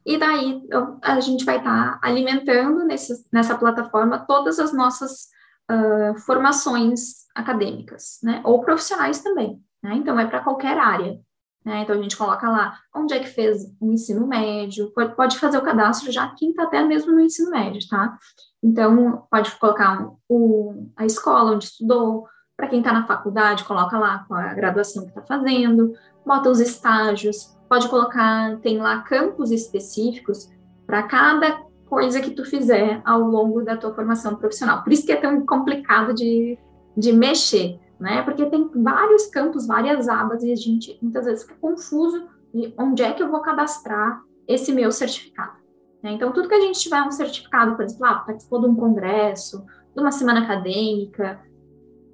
e 0.07 0.19
daí 0.19 0.63
a 1.03 1.19
gente 1.21 1.45
vai 1.45 1.59
estar 1.59 1.99
tá 1.99 2.07
alimentando 2.07 2.85
nesse, 2.85 3.27
nessa 3.33 3.57
plataforma 3.57 4.19
todas 4.27 4.59
as 4.59 4.73
nossas 4.73 5.29
uh, 5.71 6.19
formações 6.21 7.25
acadêmicas, 7.35 8.19
né? 8.23 8.43
Ou 8.45 8.61
profissionais 8.61 9.23
também, 9.23 9.61
né? 9.83 9.95
Então, 9.95 10.19
é 10.21 10.27
para 10.27 10.43
qualquer 10.43 10.77
área. 10.77 11.19
Né? 11.65 11.81
Então, 11.81 11.99
a 11.99 12.03
gente 12.03 12.17
coloca 12.17 12.47
lá 12.47 12.79
onde 12.95 13.15
é 13.15 13.19
que 13.19 13.27
fez 13.27 13.65
o 13.81 13.91
ensino 13.91 14.27
médio, 14.27 14.93
pode, 14.93 15.17
pode 15.17 15.39
fazer 15.39 15.57
o 15.57 15.63
cadastro 15.63 16.13
já 16.13 16.29
quem 16.37 16.51
está 16.51 16.65
até 16.65 16.83
mesmo 16.83 17.13
no 17.13 17.21
ensino 17.21 17.51
médio, 17.51 17.81
tá? 17.89 18.19
Então, 18.63 19.27
pode 19.31 19.51
colocar 19.53 20.11
o, 20.29 20.91
a 20.95 21.07
escola 21.07 21.53
onde 21.53 21.65
estudou, 21.65 22.29
para 22.55 22.69
quem 22.69 22.81
está 22.81 22.93
na 22.93 23.07
faculdade, 23.07 23.65
coloca 23.65 23.99
lá 23.99 24.25
com 24.29 24.35
a 24.35 24.53
graduação 24.53 25.05
que 25.05 25.09
está 25.09 25.23
fazendo, 25.23 25.95
bota 26.25 26.51
os 26.51 26.61
estágios, 26.61 27.57
pode 27.69 27.89
colocar, 27.89 28.59
tem 28.61 28.79
lá 28.79 29.01
campos 29.01 29.51
específicos 29.51 30.51
para 30.87 31.03
cada 31.03 31.63
coisa 31.87 32.21
que 32.21 32.31
tu 32.31 32.45
fizer 32.45 33.01
ao 33.05 33.21
longo 33.21 33.63
da 33.63 33.77
tua 33.77 33.95
formação 33.95 34.37
profissional. 34.37 34.83
Por 34.83 34.93
isso 34.93 35.07
que 35.07 35.13
é 35.13 35.17
tão 35.17 35.45
complicado 35.45 36.15
de, 36.15 36.59
de 36.97 37.13
mexer 37.13 37.79
né? 37.99 38.23
Porque 38.23 38.47
tem 38.47 38.71
vários 38.75 39.27
campos, 39.27 39.67
várias 39.67 40.09
abas 40.09 40.43
e 40.43 40.53
a 40.53 40.57
gente 40.57 40.99
muitas 41.01 41.25
vezes 41.25 41.45
fica 41.45 41.57
confuso 41.61 42.29
de 42.53 42.75
onde 42.79 43.03
é 43.03 43.13
que 43.13 43.23
eu 43.23 43.31
vou 43.31 43.41
cadastrar 43.41 44.23
esse 44.47 44.73
meu 44.73 44.93
certificado. 44.93 45.55
Né? 46.03 46.13
Então, 46.13 46.33
tudo 46.33 46.49
que 46.49 46.55
a 46.55 46.61
gente 46.61 46.79
tiver 46.79 47.03
um 47.03 47.11
certificado, 47.11 47.75
por 47.77 47.85
exemplo, 47.85 48.05
ah, 48.05 48.17
participou 48.17 48.61
de 48.61 48.67
um 48.67 48.75
congresso, 48.75 49.65
de 49.95 50.01
uma 50.01 50.13
semana 50.13 50.43
acadêmica, 50.43 51.41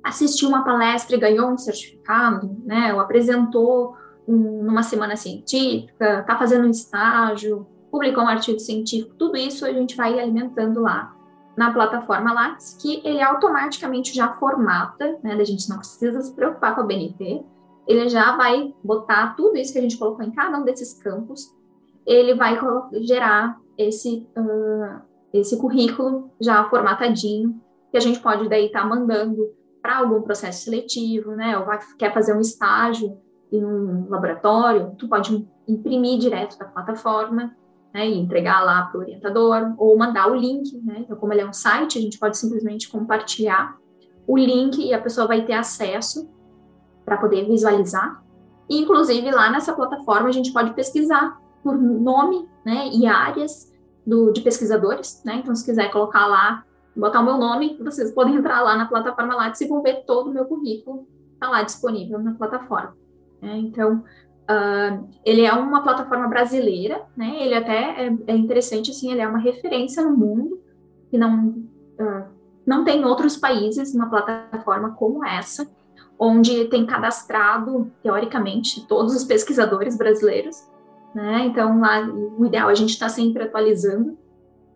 assistiu 0.02 0.48
uma 0.48 0.64
palestra 0.64 1.16
e 1.16 1.20
ganhou 1.20 1.50
um 1.50 1.58
certificado, 1.58 2.56
né? 2.64 2.92
Ou 2.94 3.00
apresentou 3.00 3.96
um, 4.26 4.62
numa 4.62 4.82
semana 4.82 5.16
científica, 5.16 6.20
está 6.20 6.36
fazendo 6.36 6.66
um 6.66 6.70
estágio, 6.70 7.66
publicou 7.90 8.24
um 8.24 8.28
artigo 8.28 8.58
científico, 8.58 9.14
tudo 9.16 9.36
isso 9.36 9.64
a 9.64 9.72
gente 9.72 9.96
vai 9.96 10.18
alimentando 10.18 10.80
lá 10.80 11.14
na 11.56 11.72
plataforma 11.72 12.32
Lattes, 12.32 12.76
que 12.80 13.02
ele 13.04 13.20
automaticamente 13.20 14.14
já 14.14 14.32
formata, 14.34 15.18
né? 15.22 15.34
A 15.34 15.44
gente 15.44 15.68
não 15.68 15.78
precisa 15.78 16.22
se 16.22 16.34
preocupar 16.34 16.74
com 16.74 16.82
a 16.82 16.84
BNT, 16.84 17.44
ele 17.86 18.08
já 18.08 18.36
vai 18.36 18.74
botar 18.82 19.34
tudo 19.36 19.56
isso 19.56 19.72
que 19.72 19.78
a 19.78 19.82
gente 19.82 19.98
colocou 19.98 20.24
em 20.24 20.30
cada 20.30 20.58
um 20.58 20.64
desses 20.64 20.94
campos, 20.94 21.54
ele 22.06 22.34
vai 22.34 22.58
gerar 23.02 23.60
esse, 23.76 24.26
uh, 24.36 25.00
esse 25.32 25.58
currículo 25.58 26.30
já 26.40 26.64
formatadinho, 26.70 27.60
que 27.90 27.96
a 27.96 28.00
gente 28.00 28.20
pode 28.20 28.48
daí 28.48 28.66
estar 28.66 28.82
tá 28.82 28.86
mandando 28.86 29.50
para 29.82 29.98
algum 29.98 30.22
processo 30.22 30.64
seletivo, 30.64 31.32
né? 31.32 31.58
Ou 31.58 31.64
vai, 31.64 31.78
quer 31.98 32.12
fazer 32.12 32.34
um 32.34 32.40
estágio 32.40 33.18
em 33.52 33.64
um 33.64 34.08
laboratório, 34.08 34.94
tu 34.96 35.08
pode 35.08 35.46
imprimir 35.66 36.18
direto 36.18 36.58
da 36.58 36.66
plataforma 36.66 37.54
né, 37.92 38.08
e 38.08 38.18
entregar 38.18 38.64
lá 38.64 38.82
para 38.82 38.98
o 38.98 39.02
orientador, 39.02 39.74
ou 39.76 39.96
mandar 39.98 40.30
o 40.30 40.34
link, 40.34 40.76
né, 40.82 40.98
então 41.00 41.16
como 41.16 41.32
ele 41.32 41.42
é 41.42 41.46
um 41.46 41.52
site, 41.52 41.98
a 41.98 42.00
gente 42.00 42.18
pode 42.18 42.38
simplesmente 42.38 42.88
compartilhar 42.88 43.76
o 44.26 44.36
link 44.36 44.78
e 44.78 44.94
a 44.94 45.00
pessoa 45.00 45.26
vai 45.26 45.44
ter 45.44 45.54
acesso 45.54 46.30
para 47.04 47.16
poder 47.16 47.46
visualizar. 47.46 48.22
E, 48.68 48.80
inclusive, 48.80 49.28
lá 49.32 49.50
nessa 49.50 49.72
plataforma 49.72 50.28
a 50.28 50.32
gente 50.32 50.52
pode 50.52 50.72
pesquisar 50.74 51.36
por 51.62 51.76
nome, 51.76 52.48
né, 52.64 52.88
e 52.92 53.06
áreas 53.06 53.72
do, 54.06 54.32
de 54.32 54.40
pesquisadores, 54.40 55.22
né, 55.24 55.36
então 55.36 55.54
se 55.54 55.64
quiser 55.64 55.90
colocar 55.90 56.26
lá, 56.26 56.64
botar 57.00 57.20
o 57.20 57.24
meu 57.24 57.38
nome, 57.38 57.76
vocês 57.82 58.12
podem 58.12 58.36
entrar 58.36 58.60
lá 58.60 58.76
na 58.76 58.86
plataforma 58.86 59.34
lá 59.34 59.52
e 59.58 59.66
vão 59.66 59.82
ver 59.82 60.04
todo 60.06 60.30
o 60.30 60.32
meu 60.32 60.44
currículo, 60.44 61.08
está 61.34 61.48
lá 61.48 61.62
disponível 61.62 62.18
na 62.18 62.34
plataforma. 62.34 62.94
Né, 63.40 63.56
então, 63.56 64.04
Uh, 64.50 65.08
ele 65.24 65.42
é 65.42 65.52
uma 65.52 65.80
plataforma 65.80 66.26
brasileira, 66.26 67.02
né? 67.16 67.36
Ele 67.40 67.54
até 67.54 68.06
é, 68.06 68.16
é, 68.26 68.36
interessante, 68.36 68.90
assim, 68.90 69.12
ele 69.12 69.20
é 69.20 69.28
uma 69.28 69.38
referência 69.38 70.02
no 70.02 70.16
mundo, 70.16 70.60
que 71.08 71.16
não, 71.16 71.50
uh, 71.50 72.24
não 72.66 72.82
tem 72.82 73.04
outros 73.04 73.36
países 73.36 73.94
uma 73.94 74.10
plataforma 74.10 74.90
como 74.96 75.24
essa, 75.24 75.70
onde 76.18 76.64
tem 76.64 76.84
cadastrado, 76.84 77.92
teoricamente, 78.02 78.84
todos 78.88 79.14
os 79.14 79.22
pesquisadores 79.22 79.96
brasileiros, 79.96 80.66
né? 81.14 81.46
Então, 81.46 81.78
lá, 81.78 82.00
o 82.00 82.44
ideal 82.44 82.70
é 82.70 82.72
a 82.72 82.74
gente 82.76 82.90
estar 82.90 83.06
tá 83.06 83.12
sempre 83.12 83.44
atualizando, 83.44 84.18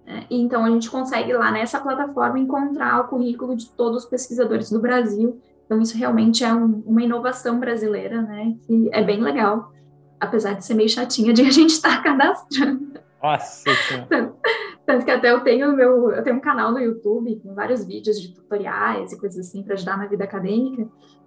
né? 0.07 0.26
então 0.30 0.64
a 0.64 0.70
gente 0.70 0.90
consegue 0.90 1.32
lá 1.32 1.50
nessa 1.50 1.80
plataforma 1.80 2.38
encontrar 2.38 3.00
o 3.00 3.09
currículo 3.09 3.57
de 3.57 3.68
todos 3.70 4.05
os 4.05 4.11
pesquisadores 4.11 4.70
do 4.70 4.80
Brasil 4.80 5.40
então, 5.66 5.80
isso 5.80 5.96
realmente 5.96 6.44
é 6.44 6.52
um, 6.52 6.82
uma 6.86 7.02
inovação 7.02 7.59
brasileira, 7.59 8.20
né? 8.20 8.55
Que 8.66 8.90
é 8.92 9.02
bem 9.02 9.20
legal, 9.20 9.72
apesar 10.20 10.55
de 10.55 10.64
ser 10.64 10.74
meio 10.74 10.88
chatinha 10.88 11.32
de 11.32 11.42
a 11.46 11.50
gente 11.50 11.70
estar 11.70 11.96
tá 11.96 12.02
cadastrando. 12.02 12.94
Nossa! 13.22 13.64
Tanto, 14.09 14.36
tanto, 14.84 15.05
que 15.05 15.11
até 15.11 15.30
eu 15.32 15.40
tenho 15.40 15.74
meu, 15.74 16.11
eu 16.11 16.22
tenho 16.22 16.36
um 16.36 16.40
canal 16.40 16.70
no 16.70 16.78
YouTube 16.78 17.40
com 17.42 17.55
vários 17.55 17.84
vídeos 17.84 18.20
de 18.20 18.34
tutoriais 18.34 19.12
e 19.12 19.18
coisas 19.18 19.48
assim 19.48 19.62
para 19.62 19.74
ajudar 19.74 19.96
na 19.96 20.07
vida 20.07 20.24
acadêmica. 20.24 20.86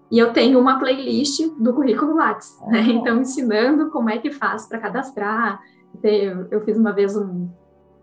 E 0.09 0.19
eu 0.19 0.31
tenho 0.31 0.59
uma 0.59 0.79
playlist 0.79 1.41
do 1.59 1.73
currículo 1.73 2.15
Lattes, 2.15 2.55
né? 2.67 2.81
Então, 2.87 3.19
ensinando 3.19 3.89
como 3.89 4.09
é 4.09 4.19
que 4.19 4.31
faz 4.31 4.67
para 4.67 4.79
cadastrar. 4.79 5.59
Eu, 6.03 6.47
eu 6.51 6.61
fiz 6.61 6.77
uma 6.77 6.93
vez 6.93 7.17
um, 7.17 7.49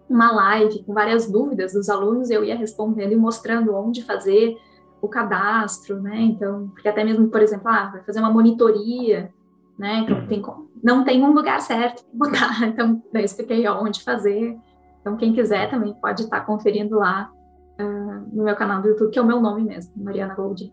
uma 0.08 0.32
live 0.32 0.82
com 0.84 0.92
várias 0.92 1.30
dúvidas 1.30 1.72
dos 1.72 1.88
alunos, 1.88 2.30
eu 2.30 2.44
ia 2.44 2.56
respondendo 2.56 3.12
e 3.12 3.16
mostrando 3.16 3.74
onde 3.74 4.02
fazer 4.02 4.56
o 5.00 5.08
cadastro, 5.08 6.00
né? 6.00 6.18
Então, 6.20 6.68
porque 6.68 6.88
até 6.88 7.04
mesmo, 7.04 7.28
por 7.28 7.42
exemplo, 7.42 7.68
ah, 7.68 7.90
vai 7.92 8.02
fazer 8.02 8.20
uma 8.20 8.30
monitoria, 8.30 9.30
né? 9.78 9.98
Então, 9.98 10.18
uhum. 10.18 10.26
tem, 10.26 10.42
não 10.82 11.04
tem 11.04 11.22
um 11.22 11.32
lugar 11.32 11.60
certo 11.60 12.04
para 12.04 12.18
botar. 12.18 12.62
Então, 12.66 13.02
eu 13.12 13.20
expliquei 13.20 13.66
onde 13.68 14.02
fazer. 14.02 14.56
Então, 15.00 15.16
quem 15.16 15.34
quiser 15.34 15.68
também 15.70 15.94
pode 15.94 16.22
estar 16.22 16.40
conferindo 16.40 16.96
lá 16.96 17.30
uh, 17.78 18.36
no 18.36 18.44
meu 18.44 18.56
canal 18.56 18.80
do 18.80 18.88
YouTube, 18.88 19.10
que 19.10 19.18
é 19.18 19.22
o 19.22 19.26
meu 19.26 19.40
nome 19.40 19.62
mesmo, 19.62 19.92
Mariana 19.96 20.34
Goldin. 20.34 20.72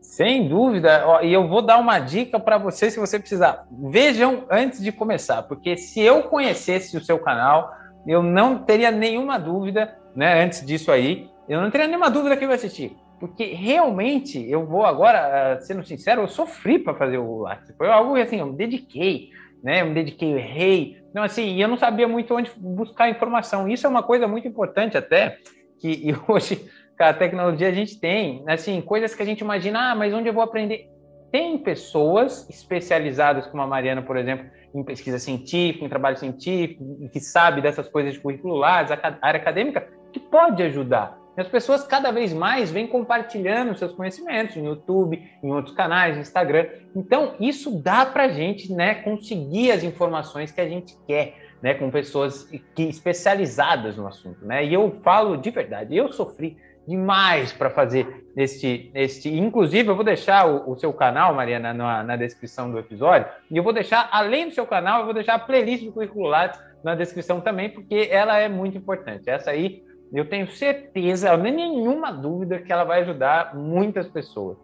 Sem 0.00 0.48
dúvida, 0.48 1.02
e 1.22 1.32
eu 1.32 1.48
vou 1.48 1.60
dar 1.60 1.78
uma 1.78 1.98
dica 1.98 2.38
para 2.38 2.58
você 2.58 2.88
se 2.90 3.00
você 3.00 3.18
precisar. 3.18 3.66
Vejam 3.90 4.44
antes 4.48 4.80
de 4.80 4.92
começar, 4.92 5.42
porque 5.42 5.76
se 5.76 6.00
eu 6.00 6.22
conhecesse 6.22 6.96
o 6.96 7.04
seu 7.04 7.18
canal, 7.18 7.74
eu 8.06 8.22
não 8.22 8.58
teria 8.58 8.90
nenhuma 8.90 9.38
dúvida, 9.38 9.96
né? 10.14 10.42
Antes 10.42 10.64
disso 10.64 10.92
aí, 10.92 11.28
eu 11.48 11.60
não 11.60 11.70
teria 11.70 11.86
nenhuma 11.86 12.10
dúvida 12.10 12.36
que 12.36 12.44
eu 12.44 12.48
ia 12.48 12.54
assistir 12.54 12.96
porque 13.18 13.46
realmente 13.46 14.44
eu 14.50 14.66
vou 14.66 14.84
agora, 14.84 15.54
ah, 15.54 15.60
sendo 15.60 15.84
sincero, 15.84 16.22
eu 16.22 16.28
sofri 16.28 16.78
para 16.78 16.94
fazer 16.94 17.18
o 17.18 17.38
Lattes. 17.38 17.74
Foi 17.76 17.88
algo 17.88 18.16
assim, 18.16 18.40
eu 18.40 18.46
me 18.46 18.56
dediquei, 18.56 19.30
né? 19.62 19.80
Eu 19.80 19.86
me 19.86 19.94
dediquei, 19.94 20.32
eu 20.32 20.38
errei. 20.38 21.02
Então, 21.10 21.22
assim, 21.22 21.60
eu 21.60 21.68
não 21.68 21.78
sabia 21.78 22.06
muito 22.06 22.34
onde 22.34 22.50
buscar 22.56 23.08
informação. 23.08 23.68
Isso 23.68 23.86
é 23.86 23.90
uma 23.90 24.02
coisa 24.02 24.28
muito 24.28 24.46
importante 24.46 24.98
até, 24.98 25.38
que 25.80 26.14
hoje 26.28 26.68
com 26.96 27.04
a 27.04 27.12
tecnologia 27.12 27.68
a 27.68 27.72
gente 27.72 27.98
tem, 27.98 28.42
assim, 28.46 28.80
coisas 28.80 29.14
que 29.14 29.22
a 29.22 29.26
gente 29.26 29.40
imagina, 29.40 29.92
ah, 29.92 29.94
mas 29.94 30.12
onde 30.12 30.28
eu 30.28 30.32
vou 30.32 30.42
aprender? 30.42 30.88
Tem 31.30 31.58
pessoas 31.58 32.48
especializadas, 32.48 33.46
como 33.46 33.62
a 33.62 33.66
Mariana, 33.66 34.00
por 34.02 34.16
exemplo, 34.16 34.46
em 34.78 34.84
pesquisa 34.84 35.18
científica, 35.18 35.84
em 35.84 35.88
trabalho 35.88 36.16
científico, 36.16 37.08
que 37.12 37.20
sabe 37.20 37.60
dessas 37.60 37.88
coisas 37.88 38.16
curriculares, 38.18 38.90
área 38.90 39.40
acadêmica, 39.40 39.88
que 40.12 40.20
pode 40.20 40.62
ajudar 40.62 41.18
E 41.36 41.40
as 41.40 41.48
pessoas 41.48 41.84
cada 41.84 42.10
vez 42.10 42.32
mais 42.32 42.70
vêm 42.70 42.86
compartilhando 42.86 43.76
seus 43.76 43.92
conhecimentos 43.92 44.56
no 44.56 44.64
YouTube, 44.64 45.22
em 45.42 45.50
outros 45.50 45.74
canais, 45.74 46.16
no 46.16 46.22
Instagram. 46.22 46.66
Então, 46.94 47.34
isso 47.40 47.82
dá 47.82 48.04
para 48.06 48.24
a 48.24 48.28
gente 48.28 48.72
né, 48.72 48.96
conseguir 48.96 49.72
as 49.72 49.82
informações 49.82 50.52
que 50.52 50.60
a 50.60 50.68
gente 50.68 50.96
quer, 51.06 51.34
né, 51.62 51.74
com 51.74 51.90
pessoas 51.90 52.44
que, 52.74 52.82
especializadas 52.82 53.96
no 53.96 54.06
assunto. 54.06 54.44
Né? 54.44 54.66
E 54.66 54.74
eu 54.74 55.00
falo 55.02 55.36
de 55.36 55.50
verdade, 55.50 55.96
eu 55.96 56.12
sofri 56.12 56.56
demais 56.86 57.52
para 57.52 57.70
fazer 57.70 58.25
este, 58.36 58.90
este. 58.94 59.34
Inclusive, 59.34 59.88
eu 59.88 59.94
vou 59.94 60.04
deixar 60.04 60.46
o, 60.46 60.72
o 60.72 60.78
seu 60.78 60.92
canal, 60.92 61.34
Mariana, 61.34 61.72
na, 61.72 62.02
na, 62.02 62.16
descrição 62.16 62.70
do 62.70 62.78
episódio. 62.78 63.26
E 63.50 63.56
eu 63.56 63.62
vou 63.62 63.72
deixar, 63.72 64.10
além 64.12 64.48
do 64.48 64.54
seu 64.54 64.66
canal, 64.66 65.00
eu 65.00 65.04
vou 65.06 65.14
deixar 65.14 65.34
a 65.34 65.38
playlist 65.38 65.84
do 65.84 65.92
Currículo 65.92 66.26
Lattes 66.26 66.60
na 66.84 66.94
descrição 66.94 67.40
também, 67.40 67.70
porque 67.70 68.08
ela 68.10 68.36
é 68.36 68.46
muito 68.48 68.76
importante. 68.76 69.30
Essa 69.30 69.52
aí, 69.52 69.82
eu 70.12 70.28
tenho 70.28 70.46
certeza, 70.48 71.34
nem 71.38 71.54
nenhuma 71.54 72.12
dúvida, 72.12 72.58
que 72.58 72.70
ela 72.70 72.84
vai 72.84 73.00
ajudar 73.00 73.54
muitas 73.56 74.06
pessoas. 74.06 74.58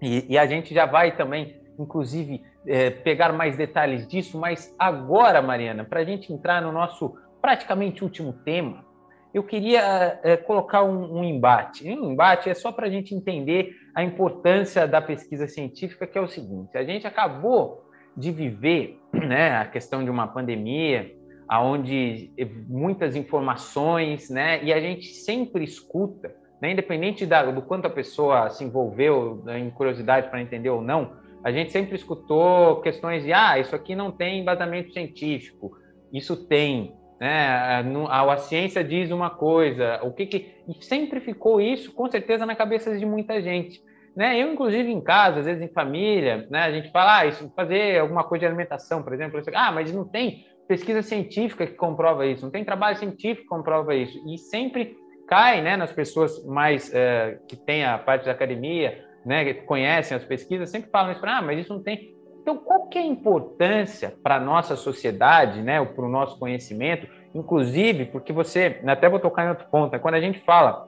E, 0.00 0.24
e 0.28 0.38
a 0.38 0.46
gente 0.46 0.72
já 0.72 0.86
vai 0.86 1.16
também, 1.16 1.60
inclusive, 1.76 2.42
é, 2.64 2.90
pegar 2.90 3.32
mais 3.32 3.56
detalhes 3.56 4.06
disso, 4.06 4.38
mas 4.38 4.72
agora, 4.78 5.42
Mariana, 5.42 5.84
para 5.84 6.00
a 6.00 6.04
gente 6.04 6.32
entrar 6.32 6.62
no 6.62 6.70
nosso 6.70 7.14
praticamente 7.42 8.04
último 8.04 8.32
tema, 8.32 8.84
eu 9.34 9.42
queria 9.42 10.20
é, 10.22 10.36
colocar 10.36 10.84
um, 10.84 11.18
um, 11.18 11.24
embate. 11.24 11.90
Um 11.90 12.12
embate 12.12 12.48
é 12.48 12.54
só 12.54 12.70
para 12.70 12.86
a 12.86 12.90
gente 12.90 13.14
entender 13.14 13.74
a 13.92 14.04
importância 14.04 14.86
da 14.86 15.02
pesquisa 15.02 15.48
científica, 15.48 16.06
que 16.06 16.16
é 16.16 16.20
o 16.20 16.28
seguinte: 16.28 16.78
a 16.78 16.84
gente 16.84 17.06
acabou 17.06 17.84
de 18.16 18.30
viver 18.30 19.00
né, 19.12 19.56
a 19.56 19.66
questão 19.66 20.04
de 20.04 20.10
uma 20.10 20.28
pandemia, 20.28 21.12
onde 21.50 22.32
muitas 22.68 23.16
informações, 23.16 24.30
né, 24.30 24.62
e 24.64 24.72
a 24.72 24.80
gente 24.80 25.08
sempre 25.08 25.64
escuta, 25.64 26.34
né, 26.62 26.70
independente 26.70 27.26
da, 27.26 27.44
do 27.50 27.60
quanto 27.60 27.86
a 27.86 27.90
pessoa 27.90 28.48
se 28.50 28.64
envolveu 28.64 29.42
né, 29.44 29.58
em 29.58 29.70
curiosidade 29.70 30.30
para 30.30 30.40
entender 30.40 30.70
ou 30.70 30.80
não, 30.80 31.12
a 31.44 31.52
gente 31.52 31.70
sempre 31.70 31.96
escutou 31.96 32.80
questões 32.80 33.22
de 33.22 33.32
ah, 33.32 33.58
isso 33.58 33.76
aqui 33.76 33.94
não 33.94 34.10
tem 34.10 34.40
embasamento 34.40 34.92
científico, 34.92 35.76
isso 36.12 36.46
tem, 36.46 36.94
né? 37.24 37.82
A, 38.10 38.32
a, 38.32 38.36
ciência 38.36 38.84
diz 38.84 39.10
uma 39.10 39.30
coisa, 39.30 39.98
o 40.02 40.12
que 40.12 40.26
que 40.26 40.54
e 40.68 40.84
sempre 40.84 41.20
ficou 41.20 41.58
isso 41.58 41.90
com 41.94 42.10
certeza 42.10 42.44
na 42.44 42.54
cabeça 42.54 42.94
de 42.98 43.06
muita 43.06 43.40
gente, 43.40 43.82
né? 44.14 44.38
Eu 44.38 44.52
inclusive 44.52 44.92
em 44.92 45.00
casa, 45.00 45.40
às 45.40 45.46
vezes 45.46 45.62
em 45.62 45.72
família, 45.72 46.46
né? 46.50 46.64
A 46.64 46.70
gente 46.70 46.90
fala, 46.90 47.20
ah, 47.20 47.26
isso 47.26 47.50
fazer 47.56 47.98
alguma 47.98 48.24
coisa 48.24 48.40
de 48.40 48.46
alimentação, 48.46 49.02
por 49.02 49.14
exemplo, 49.14 49.40
ah, 49.54 49.72
mas 49.72 49.90
não 49.90 50.04
tem 50.04 50.44
pesquisa 50.68 51.00
científica 51.00 51.66
que 51.66 51.72
comprova 51.72 52.26
isso, 52.26 52.44
não 52.44 52.50
tem 52.50 52.62
trabalho 52.62 52.98
científico 52.98 53.44
que 53.44 53.48
comprova 53.48 53.94
isso 53.94 54.22
e 54.28 54.36
sempre 54.36 54.94
cai, 55.26 55.62
né? 55.62 55.78
Nas 55.78 55.92
pessoas 55.92 56.44
mais 56.44 56.92
é, 56.92 57.38
que 57.48 57.56
têm 57.56 57.86
a 57.86 57.96
parte 57.96 58.26
da 58.26 58.32
academia, 58.32 59.02
né? 59.24 59.46
Que 59.46 59.54
conhecem 59.62 60.14
as 60.14 60.24
pesquisas, 60.24 60.68
sempre 60.68 60.90
falam 60.90 61.12
isso, 61.12 61.24
ah, 61.24 61.40
mas 61.40 61.58
isso 61.58 61.72
não 61.72 61.82
tem 61.82 62.13
então, 62.44 62.58
qual 62.58 62.88
que 62.88 62.98
é 62.98 63.00
a 63.00 63.06
importância 63.06 64.14
para 64.22 64.36
a 64.36 64.40
nossa 64.40 64.76
sociedade, 64.76 65.62
né, 65.62 65.82
para 65.82 66.04
o 66.04 66.10
nosso 66.10 66.38
conhecimento, 66.38 67.08
inclusive, 67.34 68.04
porque 68.04 68.34
você, 68.34 68.82
até 68.86 69.08
vou 69.08 69.18
tocar 69.18 69.46
em 69.46 69.48
outro 69.48 69.66
ponto, 69.70 69.96
é 69.96 69.98
quando 69.98 70.16
a 70.16 70.20
gente 70.20 70.40
fala, 70.40 70.86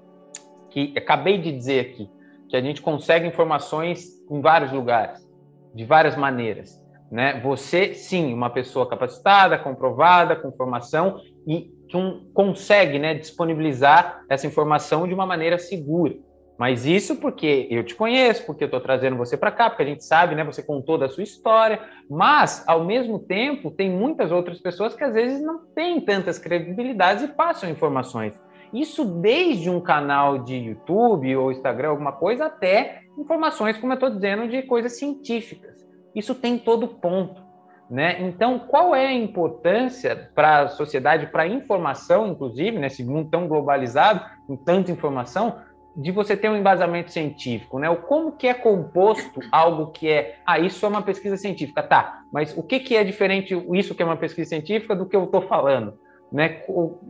que 0.69 0.93
acabei 0.95 1.39
de 1.39 1.51
dizer 1.51 1.81
aqui, 1.81 2.11
que 2.51 2.59
a 2.59 2.61
gente 2.61 2.83
consegue 2.83 3.27
informações 3.27 4.23
em 4.31 4.39
vários 4.39 4.71
lugares, 4.71 5.27
de 5.75 5.83
várias 5.87 6.15
maneiras, 6.15 6.79
né? 7.11 7.41
Você, 7.41 7.95
sim, 7.95 8.35
uma 8.35 8.51
pessoa 8.51 8.87
capacitada, 8.87 9.59
comprovada, 9.59 10.37
com 10.37 10.53
formação 10.53 11.23
e 11.47 11.71
que 11.89 11.97
um, 11.97 12.31
consegue, 12.35 12.99
né, 12.99 13.15
disponibilizar 13.15 14.23
essa 14.29 14.47
informação 14.47 15.09
de 15.09 15.15
uma 15.15 15.25
maneira 15.25 15.57
segura. 15.57 16.17
Mas 16.59 16.87
isso 16.87 17.17
porque 17.17 17.69
eu 17.71 17.85
te 17.85 17.95
conheço, 17.95 18.47
porque 18.47 18.65
eu 18.65 18.67
estou 18.67 18.81
trazendo 18.81 19.17
você 19.17 19.37
para 19.37 19.51
cá, 19.51 19.69
porque 19.69 19.83
a 19.83 19.87
gente 19.87 20.05
sabe, 20.05 20.35
né? 20.35 20.43
Você 20.45 20.63
contou 20.63 20.97
da 20.97 21.09
sua 21.09 21.23
história, 21.23 21.81
mas 22.09 22.65
ao 22.67 22.85
mesmo 22.85 23.19
tempo 23.19 23.71
tem 23.71 23.91
muitas 23.91 24.33
outras 24.33 24.59
pessoas 24.59 24.95
que 24.95 25.05
às 25.05 25.13
vezes 25.13 25.43
não 25.43 25.67
têm 25.75 26.01
tantas 26.01 26.39
credibilidades 26.39 27.25
e 27.25 27.29
passam 27.29 27.69
informações. 27.69 28.39
Isso 28.73 29.05
desde 29.05 29.71
um 29.71 29.81
canal 29.81 30.39
de 30.39 30.55
YouTube 30.57 31.37
ou 31.37 31.53
Instagram, 31.53 31.91
alguma 31.91 32.13
coisa, 32.13 32.47
até 32.47 33.03
informações, 33.19 33.77
como 33.77 33.93
eu 33.93 33.97
estou 33.97 34.11
dizendo, 34.11 34.49
de 34.49 34.63
coisas 34.63 34.99
científicas. 34.99 35.87
Isso 36.15 36.35
tem 36.35 36.59
todo 36.59 36.89
ponto. 36.89 37.45
Né? 37.89 38.21
Então, 38.23 38.59
qual 38.59 38.97
é 38.97 39.07
a 39.07 39.13
importância 39.13 40.31
para 40.35 40.63
a 40.63 40.69
sociedade, 40.69 41.29
para 41.29 41.45
a 41.45 41.49
informação, 41.49 42.27
inclusive, 42.27 42.79
nesse 42.79 43.05
mundo 43.05 43.31
tão 43.31 43.47
globalizado, 43.47 44.25
com 44.47 44.57
tanta 44.57 44.91
informação, 44.91 45.61
de 45.97 46.13
você 46.13 46.37
ter 46.37 46.51
um 46.51 46.57
embasamento 46.57 47.11
científico, 47.11 47.79
né? 47.79 47.89
O 47.89 47.97
como 47.97 48.33
que 48.33 48.47
é 48.47 48.53
composto 48.53 49.41
algo 49.51 49.93
que 49.93 50.09
é, 50.09 50.37
ah, 50.47 50.59
isso 50.59 50.85
é 50.85 50.89
uma 50.89 51.01
pesquisa 51.01 51.39
científica, 51.39 51.83
tá? 51.83 52.21
Mas 52.31 52.57
o 52.57 52.63
que 52.63 52.81
que 52.81 52.95
é 52.95 53.03
diferente 53.03 53.57
isso 53.73 53.95
que 53.95 54.03
é 54.03 54.07
uma 54.07 54.17
pesquisa 54.17 54.51
científica 54.51 54.95
do 54.95 55.07
que 55.07 55.17
eu 55.17 55.25
estou 55.25 55.41
falando, 55.41 55.99
né? 56.31 56.61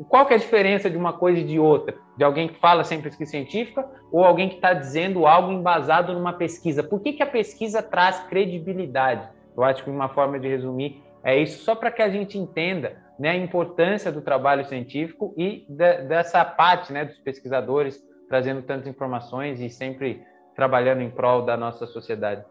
Qual 0.08 0.24
que 0.24 0.34
é 0.34 0.36
a 0.36 0.40
diferença 0.40 0.88
de 0.88 0.96
uma 0.96 1.12
coisa 1.12 1.40
e 1.40 1.44
de 1.44 1.58
outra? 1.58 1.96
De 2.16 2.22
alguém 2.22 2.46
que 2.46 2.60
fala 2.60 2.84
sem 2.84 3.02
pesquisa 3.02 3.32
científica 3.32 3.90
ou 4.12 4.24
alguém 4.24 4.48
que 4.48 4.54
está 4.54 4.72
dizendo 4.72 5.26
algo 5.26 5.50
embasado 5.50 6.12
numa 6.12 6.32
pesquisa? 6.32 6.84
Por 6.84 7.00
que 7.00 7.14
que 7.14 7.22
a 7.24 7.26
pesquisa 7.26 7.82
traz 7.82 8.20
credibilidade? 8.28 9.28
Eu 9.56 9.64
acho 9.64 9.82
que 9.82 9.90
uma 9.90 10.08
forma 10.10 10.38
de 10.38 10.46
resumir 10.46 11.02
é 11.24 11.36
isso, 11.36 11.64
só 11.64 11.74
para 11.74 11.90
que 11.90 12.02
a 12.02 12.08
gente 12.08 12.38
entenda 12.38 13.02
né, 13.18 13.30
a 13.30 13.36
importância 13.36 14.12
do 14.12 14.20
trabalho 14.20 14.64
científico 14.64 15.34
e 15.36 15.66
de, 15.68 16.02
dessa 16.02 16.44
parte 16.44 16.92
né, 16.92 17.04
dos 17.04 17.18
pesquisadores 17.18 18.00
trazendo 18.28 18.62
tantas 18.62 18.86
informações 18.86 19.60
e 19.60 19.68
sempre 19.70 20.22
trabalhando 20.54 21.00
em 21.00 21.10
prol 21.10 21.44
da 21.44 21.56
nossa 21.56 21.86
sociedade. 21.86 22.44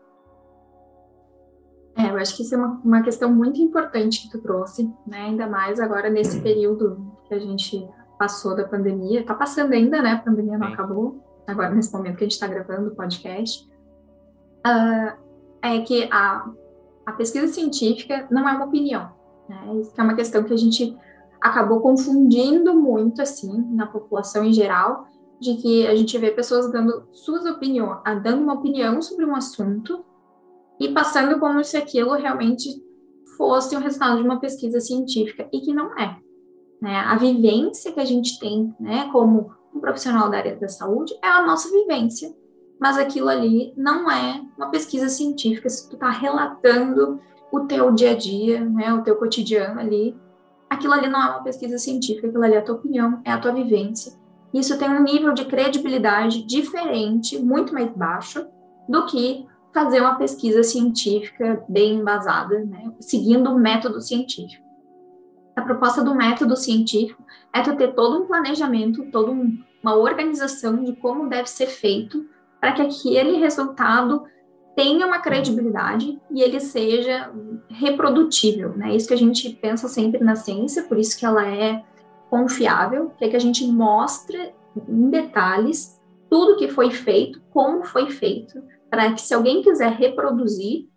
É, 1.97 2.09
eu 2.09 2.17
acho 2.17 2.35
que 2.35 2.43
isso 2.43 2.53
é 2.53 2.57
uma, 2.57 2.81
uma 2.83 3.01
questão 3.01 3.31
muito 3.33 3.59
importante 3.61 4.21
que 4.21 4.29
tu 4.29 4.41
trouxe, 4.41 4.91
né? 5.07 5.21
Ainda 5.21 5.47
mais 5.47 5.79
agora 5.79 6.09
nesse 6.09 6.41
período 6.41 7.17
que 7.27 7.33
a 7.33 7.39
gente 7.39 7.87
passou 8.19 8.55
da 8.55 8.67
pandemia, 8.67 9.21
está 9.21 9.33
passando 9.33 9.73
ainda, 9.73 10.01
né? 10.01 10.11
A 10.11 10.19
pandemia 10.19 10.57
não 10.57 10.67
Sim. 10.67 10.73
acabou, 10.73 11.23
agora 11.47 11.73
nesse 11.73 11.93
momento 11.93 12.17
que 12.17 12.23
a 12.23 12.27
gente 12.27 12.33
está 12.33 12.47
gravando 12.47 12.89
o 12.89 12.95
podcast. 12.95 13.65
Uh, 14.65 15.25
é 15.61 15.79
que 15.81 16.07
a, 16.11 16.49
a 17.05 17.11
pesquisa 17.13 17.47
científica 17.47 18.27
não 18.29 18.47
é 18.47 18.51
uma 18.51 18.65
opinião, 18.65 19.11
né? 19.47 19.75
Isso 19.79 19.93
é 19.97 20.03
uma 20.03 20.15
questão 20.15 20.43
que 20.43 20.53
a 20.53 20.57
gente 20.57 20.97
acabou 21.39 21.79
confundindo 21.79 22.73
muito, 22.73 23.21
assim, 23.21 23.63
na 23.71 23.87
população 23.87 24.43
em 24.43 24.51
geral, 24.51 25.07
de 25.39 25.55
que 25.55 25.87
a 25.87 25.95
gente 25.95 26.17
vê 26.17 26.31
pessoas 26.31 26.71
dando 26.71 27.07
suas 27.11 27.45
opiniões, 27.45 27.99
dando 28.23 28.41
uma 28.41 28.53
opinião 28.53 29.01
sobre 29.01 29.25
um 29.25 29.35
assunto 29.35 30.03
e 30.79 30.89
passando 30.89 31.39
como 31.39 31.63
se 31.63 31.77
aquilo 31.77 32.13
realmente 32.13 32.83
fosse 33.37 33.75
o 33.75 33.79
resultado 33.79 34.17
de 34.17 34.23
uma 34.23 34.39
pesquisa 34.39 34.79
científica 34.79 35.47
e 35.51 35.59
que 35.59 35.73
não 35.73 35.97
é. 35.97 36.17
Né? 36.81 36.95
A 36.97 37.15
vivência 37.15 37.91
que 37.91 37.99
a 37.99 38.05
gente 38.05 38.39
tem, 38.39 38.73
né, 38.79 39.09
como 39.11 39.51
um 39.73 39.79
profissional 39.79 40.29
da 40.29 40.37
área 40.37 40.55
da 40.55 40.67
saúde, 40.67 41.13
é 41.21 41.27
a 41.27 41.45
nossa 41.45 41.69
vivência, 41.69 42.33
mas 42.79 42.97
aquilo 42.97 43.29
ali 43.29 43.73
não 43.75 44.09
é 44.09 44.41
uma 44.57 44.69
pesquisa 44.69 45.09
científica. 45.09 45.69
Se 45.69 45.89
tu 45.89 45.95
está 45.95 46.09
relatando 46.09 47.19
o 47.51 47.61
teu 47.61 47.91
dia 47.91 48.11
a 48.11 48.15
dia, 48.15 48.63
né, 48.63 48.93
o 48.93 49.03
teu 49.03 49.15
cotidiano 49.15 49.79
ali, 49.79 50.15
aquilo 50.69 50.93
ali 50.93 51.07
não 51.07 51.21
é 51.21 51.29
uma 51.29 51.43
pesquisa 51.43 51.77
científica, 51.77 52.27
aquilo 52.27 52.43
ali 52.43 52.53
é 52.53 52.57
a 52.57 52.61
tua 52.61 52.75
opinião, 52.75 53.21
é 53.25 53.31
a 53.31 53.39
tua 53.39 53.51
vivência 53.51 54.13
isso 54.59 54.77
tem 54.77 54.89
um 54.89 55.03
nível 55.03 55.33
de 55.33 55.45
credibilidade 55.45 56.43
diferente, 56.43 57.37
muito 57.37 57.73
mais 57.73 57.91
baixo, 57.91 58.47
do 58.87 59.05
que 59.05 59.45
fazer 59.73 59.99
uma 59.99 60.15
pesquisa 60.15 60.63
científica 60.63 61.63
bem 61.67 61.95
embasada, 61.95 62.63
né, 62.63 62.93
seguindo 62.99 63.51
o 63.51 63.59
método 63.59 64.01
científico. 64.01 64.63
A 65.55 65.61
proposta 65.61 66.03
do 66.03 66.15
método 66.15 66.55
científico 66.55 67.21
é 67.53 67.61
tu 67.61 67.75
ter 67.75 67.93
todo 67.93 68.23
um 68.23 68.27
planejamento, 68.27 69.09
toda 69.11 69.31
um, 69.31 69.57
uma 69.83 69.95
organização 69.95 70.83
de 70.83 70.93
como 70.93 71.27
deve 71.27 71.49
ser 71.49 71.67
feito 71.67 72.25
para 72.59 72.71
que 72.71 72.81
aquele 72.81 73.37
resultado 73.37 74.23
tenha 74.75 75.05
uma 75.07 75.19
credibilidade 75.19 76.19
e 76.31 76.41
ele 76.41 76.59
seja 76.59 77.31
reprodutível, 77.69 78.75
né? 78.75 78.95
Isso 78.95 79.07
que 79.07 79.13
a 79.13 79.17
gente 79.17 79.49
pensa 79.49 79.87
sempre 79.87 80.23
na 80.23 80.35
ciência, 80.35 80.83
por 80.83 80.97
isso 80.97 81.17
que 81.17 81.25
ela 81.25 81.45
é 81.45 81.83
confiável, 82.29 83.11
que 83.17 83.25
é 83.25 83.29
que 83.29 83.35
a 83.35 83.39
gente 83.39 83.65
mostre 83.67 84.53
em 84.87 85.09
detalhes 85.09 85.99
tudo 86.29 86.57
que 86.57 86.67
foi 86.67 86.91
feito, 86.91 87.41
como 87.51 87.83
foi 87.83 88.09
feito, 88.09 88.61
para 88.89 89.13
que 89.13 89.21
se 89.21 89.33
alguém 89.33 89.61
quiser 89.61 89.91
reproduzir, 89.91 90.89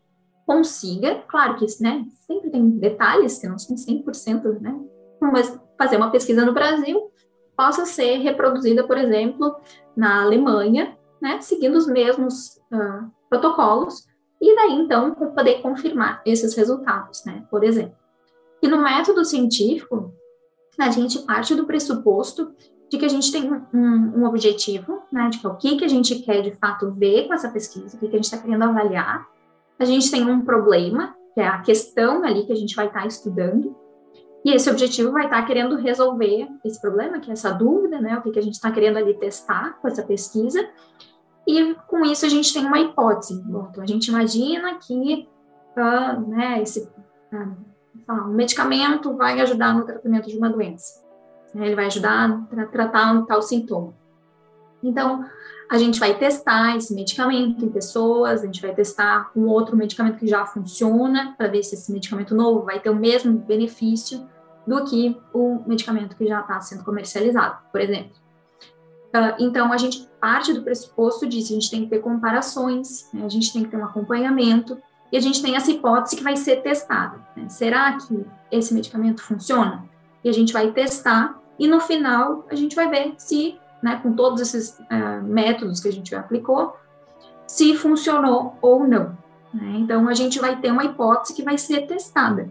consiga, 0.47 1.23
claro 1.29 1.57
que 1.57 1.67
né, 1.81 2.05
sempre 2.27 2.51
tem 2.51 2.71
detalhes 2.71 3.39
que 3.39 3.47
não 3.47 3.59
são 3.59 3.77
100%, 3.77 4.61
né, 4.61 4.81
mas 5.21 5.61
fazer 5.77 5.97
uma 5.97 6.11
pesquisa 6.11 6.45
no 6.45 6.55
Brasil 6.55 7.11
possa 7.57 7.85
ser 7.85 8.19
reproduzida, 8.19 8.85
por 8.87 8.97
exemplo, 8.97 9.57
na 9.97 10.23
Alemanha, 10.23 10.97
né, 11.21 11.41
seguindo 11.41 11.77
os 11.77 11.87
mesmos 11.87 12.57
uh, 12.73 13.11
protocolos, 13.29 14.07
e 14.41 14.55
daí, 14.55 14.73
então, 14.73 15.13
poder 15.15 15.61
confirmar 15.61 16.23
esses 16.25 16.55
resultados, 16.55 17.25
né, 17.25 17.45
por 17.51 17.65
exemplo. 17.65 17.97
E 18.63 18.69
no 18.69 18.83
método 18.83 19.25
científico, 19.25 20.15
a 20.79 20.91
gente 20.91 21.19
parte 21.21 21.55
do 21.55 21.67
pressuposto 21.67 22.53
de 22.91 22.97
que 22.97 23.05
a 23.05 23.09
gente 23.09 23.31
tem 23.31 23.53
um, 23.53 24.21
um 24.21 24.25
objetivo, 24.25 25.03
né, 25.13 25.29
de 25.29 25.39
que 25.39 25.47
o 25.47 25.57
que, 25.57 25.77
que 25.77 25.85
a 25.85 25.89
gente 25.89 26.15
quer 26.21 26.41
de 26.43 26.53
fato 26.53 26.91
ver 26.93 27.27
com 27.27 27.35
essa 27.35 27.51
pesquisa, 27.51 27.97
o 27.97 28.01
que, 28.01 28.09
que 28.09 28.15
a 28.15 28.19
gente 28.19 28.25
está 28.25 28.39
querendo 28.39 28.63
avaliar. 28.63 29.27
A 29.79 29.85
gente 29.85 30.11
tem 30.11 30.25
um 30.25 30.41
problema, 30.41 31.15
que 31.35 31.41
é 31.41 31.47
a 31.47 31.61
questão 31.61 32.25
ali 32.25 32.47
que 32.47 32.53
a 32.53 32.57
gente 32.57 32.75
vai 32.75 32.87
estar 32.87 33.03
tá 33.03 33.07
estudando, 33.07 33.77
e 34.45 34.53
esse 34.53 34.71
objetivo 34.71 35.13
vai 35.13 35.25
estar 35.25 35.43
tá 35.43 35.47
querendo 35.47 35.77
resolver 35.77 36.49
esse 36.65 36.81
problema, 36.81 37.21
que 37.21 37.29
é 37.29 37.33
essa 37.33 37.53
dúvida, 37.53 38.01
né, 38.01 38.17
o 38.17 38.23
que, 38.23 38.31
que 38.31 38.39
a 38.39 38.43
gente 38.43 38.55
está 38.55 38.71
querendo 38.71 38.97
ali 38.97 39.15
testar 39.15 39.79
com 39.81 39.89
essa 39.89 40.03
pesquisa, 40.03 40.67
e 41.47 41.75
com 41.87 42.05
isso 42.05 42.25
a 42.25 42.29
gente 42.29 42.53
tem 42.53 42.65
uma 42.65 42.79
hipótese. 42.79 43.43
Bom, 43.43 43.69
então 43.71 43.83
a 43.83 43.87
gente 43.87 44.09
imagina 44.09 44.79
que 44.79 45.29
uh, 45.77 46.29
né, 46.29 46.63
esse 46.63 46.83
uh, 47.33 47.57
um 48.09 48.29
medicamento 48.29 49.15
vai 49.17 49.41
ajudar 49.41 49.75
no 49.75 49.85
tratamento 49.85 50.29
de 50.29 50.37
uma 50.37 50.49
doença. 50.49 51.05
Né? 51.55 51.67
Ele 51.67 51.75
vai 51.75 51.87
ajudar 51.87 52.47
a 52.57 52.67
tratar 52.67 53.13
um 53.13 53.27
tal 53.27 53.43
sintoma. 53.43 53.95
Então, 54.83 55.25
a 55.71 55.77
gente 55.77 56.01
vai 56.01 56.17
testar 56.17 56.77
esse 56.77 56.95
medicamento 56.95 57.65
em 57.65 57.69
pessoas, 57.69 58.43
a 58.43 58.47
gente 58.47 58.63
vai 58.63 58.75
testar 58.75 59.31
um 59.37 59.47
outro 59.47 59.77
medicamento 59.77 60.19
que 60.19 60.27
já 60.27 60.47
funciona, 60.47 61.35
para 61.37 61.49
ver 61.49 61.63
se 61.63 61.75
esse 61.75 61.93
medicamento 61.93 62.35
novo 62.35 62.65
vai 62.65 62.81
ter 62.81 62.89
o 62.89 62.95
mesmo 62.95 63.37
benefício 63.39 64.27
do 64.67 64.85
que 64.85 65.21
o 65.33 65.63
medicamento 65.67 66.17
que 66.17 66.27
já 66.27 66.41
está 66.41 66.61
sendo 66.61 66.85
comercializado, 66.85 67.59
por 67.71 67.81
exemplo. 67.81 68.13
Uh, 69.09 69.35
então, 69.41 69.73
a 69.73 69.77
gente 69.77 70.07
parte 70.21 70.53
do 70.53 70.63
pressuposto 70.63 71.27
disso, 71.27 71.53
a 71.53 71.55
gente 71.55 71.71
tem 71.71 71.85
que 71.85 71.91
ter 71.91 72.01
comparações, 72.01 73.09
né? 73.13 73.25
a 73.25 73.29
gente 73.29 73.53
tem 73.53 73.63
que 73.63 73.71
ter 73.71 73.77
um 73.77 73.85
acompanhamento, 73.85 74.79
e 75.11 75.17
a 75.17 75.21
gente 75.21 75.43
tem 75.43 75.57
essa 75.57 75.71
hipótese 75.71 76.17
que 76.17 76.23
vai 76.23 76.37
ser 76.37 76.63
testada. 76.63 77.19
Né? 77.35 77.49
Será 77.49 77.97
que 77.97 78.25
esse 78.51 78.75
medicamento 78.75 79.23
funciona? 79.23 79.85
E 80.23 80.29
a 80.29 80.33
gente 80.33 80.53
vai 80.53 80.71
testar, 80.73 81.41
e 81.59 81.67
no 81.67 81.81
final 81.81 82.47
a 82.51 82.55
gente 82.55 82.77
vai 82.77 82.89
ver 82.89 83.15
se, 83.17 83.59
né, 83.83 83.99
com 84.03 84.13
todos 84.13 84.41
esses 84.41 84.79
uh, 84.79 85.23
métodos 85.23 85.81
que 85.81 85.89
a 85.89 85.93
gente 85.93 86.15
aplicou, 86.15 86.77
se 87.47 87.75
funcionou 87.75 88.57
ou 88.61 88.87
não. 88.87 89.17
Né? 89.53 89.77
Então, 89.79 90.09
a 90.09 90.15
gente 90.15 90.39
vai 90.39 90.57
ter 90.61 90.71
uma 90.71 90.85
hipótese 90.85 91.35
que 91.35 91.43
vai 91.43 91.57
ser 91.57 91.87
testada. 91.87 92.51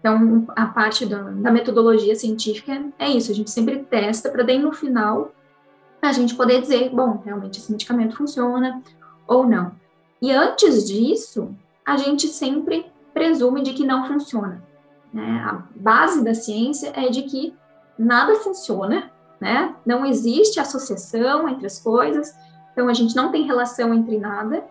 Então, 0.00 0.44
a 0.56 0.66
parte 0.66 1.06
da, 1.06 1.22
da 1.22 1.52
metodologia 1.52 2.16
científica 2.16 2.84
é 2.98 3.08
isso, 3.08 3.30
a 3.30 3.34
gente 3.34 3.50
sempre 3.50 3.84
testa 3.84 4.28
para 4.30 4.42
daí 4.42 4.58
no 4.58 4.72
final 4.72 5.30
a 6.02 6.12
gente 6.12 6.34
poder 6.34 6.60
dizer, 6.60 6.90
bom, 6.90 7.22
realmente 7.24 7.60
esse 7.60 7.70
medicamento 7.70 8.16
funciona 8.16 8.82
ou 9.28 9.46
não. 9.46 9.70
E 10.20 10.32
antes 10.32 10.88
disso, 10.88 11.54
a 11.84 11.96
gente 11.96 12.28
sempre 12.28 12.86
presume 13.12 13.62
de 13.62 13.72
que 13.72 13.84
não 13.84 14.06
funciona. 14.06 14.62
Né? 15.12 15.44
A 15.44 15.62
base 15.76 16.24
da 16.24 16.34
ciência 16.34 16.92
é 16.94 17.08
de 17.08 17.22
que 17.22 17.54
nada 17.98 18.34
funciona, 18.36 19.10
né? 19.40 19.74
Não 19.84 20.06
existe 20.06 20.58
associação 20.58 21.48
entre 21.48 21.66
as 21.66 21.78
coisas, 21.78 22.34
então 22.72 22.88
a 22.88 22.94
gente 22.94 23.14
não 23.14 23.30
tem 23.30 23.42
relação 23.42 23.92
entre 23.92 24.18
nada, 24.18 24.64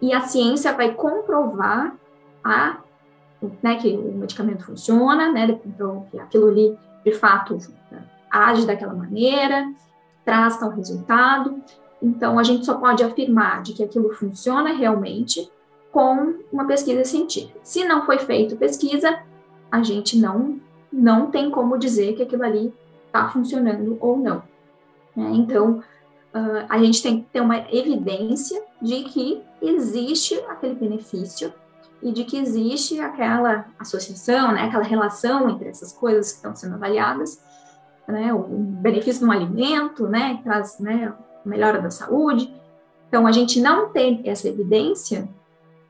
e 0.00 0.12
a 0.12 0.20
ciência 0.20 0.72
vai 0.72 0.94
comprovar 0.94 1.94
a, 2.42 2.78
né, 3.62 3.76
que 3.76 3.88
o 3.96 4.12
medicamento 4.12 4.64
funciona, 4.64 5.32
né? 5.32 5.58
Então, 5.66 6.06
que 6.10 6.18
aquilo 6.18 6.48
ali 6.48 6.78
de 7.04 7.12
fato 7.12 7.58
age 8.30 8.66
daquela 8.66 8.94
maneira, 8.94 9.72
traz 10.24 10.58
tal 10.58 10.70
resultado. 10.70 11.60
Então, 12.00 12.38
a 12.38 12.42
gente 12.42 12.64
só 12.64 12.74
pode 12.74 13.02
afirmar 13.02 13.62
de 13.62 13.72
que 13.72 13.82
aquilo 13.82 14.10
funciona 14.10 14.72
realmente 14.72 15.50
com 15.92 16.34
uma 16.52 16.66
pesquisa 16.66 17.04
científica. 17.04 17.58
Se 17.62 17.84
não 17.84 18.06
foi 18.06 18.18
feita 18.18 18.56
pesquisa, 18.56 19.20
a 19.70 19.82
gente 19.82 20.18
não, 20.18 20.60
não 20.92 21.30
tem 21.30 21.50
como 21.50 21.78
dizer 21.78 22.14
que 22.14 22.22
aquilo 22.22 22.44
ali 22.44 22.72
está 23.06 23.28
funcionando 23.28 23.96
ou 24.00 24.16
não. 24.16 24.42
Né? 25.16 25.30
Então, 25.34 25.82
uh, 26.34 26.66
a 26.68 26.78
gente 26.78 27.02
tem 27.02 27.20
que 27.20 27.28
ter 27.30 27.40
uma 27.40 27.58
evidência 27.72 28.62
de 28.80 29.04
que 29.04 29.42
existe 29.60 30.34
aquele 30.48 30.74
benefício 30.74 31.52
e 32.02 32.12
de 32.12 32.24
que 32.24 32.38
existe 32.38 32.98
aquela 32.98 33.66
associação, 33.78 34.52
né, 34.52 34.62
aquela 34.62 34.84
relação 34.84 35.50
entre 35.50 35.68
essas 35.68 35.92
coisas 35.92 36.30
que 36.30 36.36
estão 36.36 36.56
sendo 36.56 36.74
avaliadas, 36.74 37.42
né, 38.08 38.32
o 38.32 38.38
benefício 38.42 39.26
no 39.26 39.32
alimento, 39.32 40.06
né, 40.06 40.36
que 40.36 40.44
traz 40.44 40.78
né, 40.78 41.12
melhora 41.44 41.80
da 41.80 41.90
saúde. 41.90 42.52
Então, 43.08 43.26
a 43.26 43.32
gente 43.32 43.60
não 43.60 43.90
tem 43.90 44.22
essa 44.24 44.48
evidência, 44.48 45.28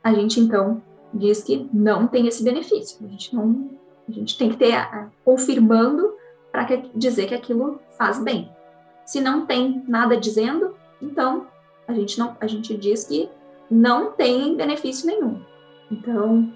a 0.02 0.12
gente 0.12 0.40
então 0.40 0.82
diz 1.12 1.42
que 1.42 1.68
não 1.72 2.06
tem 2.06 2.26
esse 2.26 2.42
benefício. 2.42 3.04
A 3.04 3.08
gente 3.08 3.34
não, 3.34 3.70
a 4.08 4.12
gente 4.12 4.38
tem 4.38 4.50
que 4.50 4.56
ter 4.56 4.74
a, 4.74 5.08
confirmando 5.24 6.14
para 6.50 6.66
dizer 6.94 7.26
que 7.26 7.34
aquilo 7.34 7.80
faz 7.96 8.18
bem. 8.22 8.50
Se 9.04 9.20
não 9.20 9.46
tem 9.46 9.84
nada 9.86 10.16
dizendo, 10.16 10.74
então 11.00 11.46
a 11.86 11.92
gente 11.92 12.18
não, 12.18 12.36
a 12.40 12.46
gente 12.46 12.76
diz 12.76 13.04
que 13.04 13.28
não 13.70 14.12
tem 14.12 14.56
benefício 14.56 15.06
nenhum. 15.06 15.42
Então, 15.90 16.52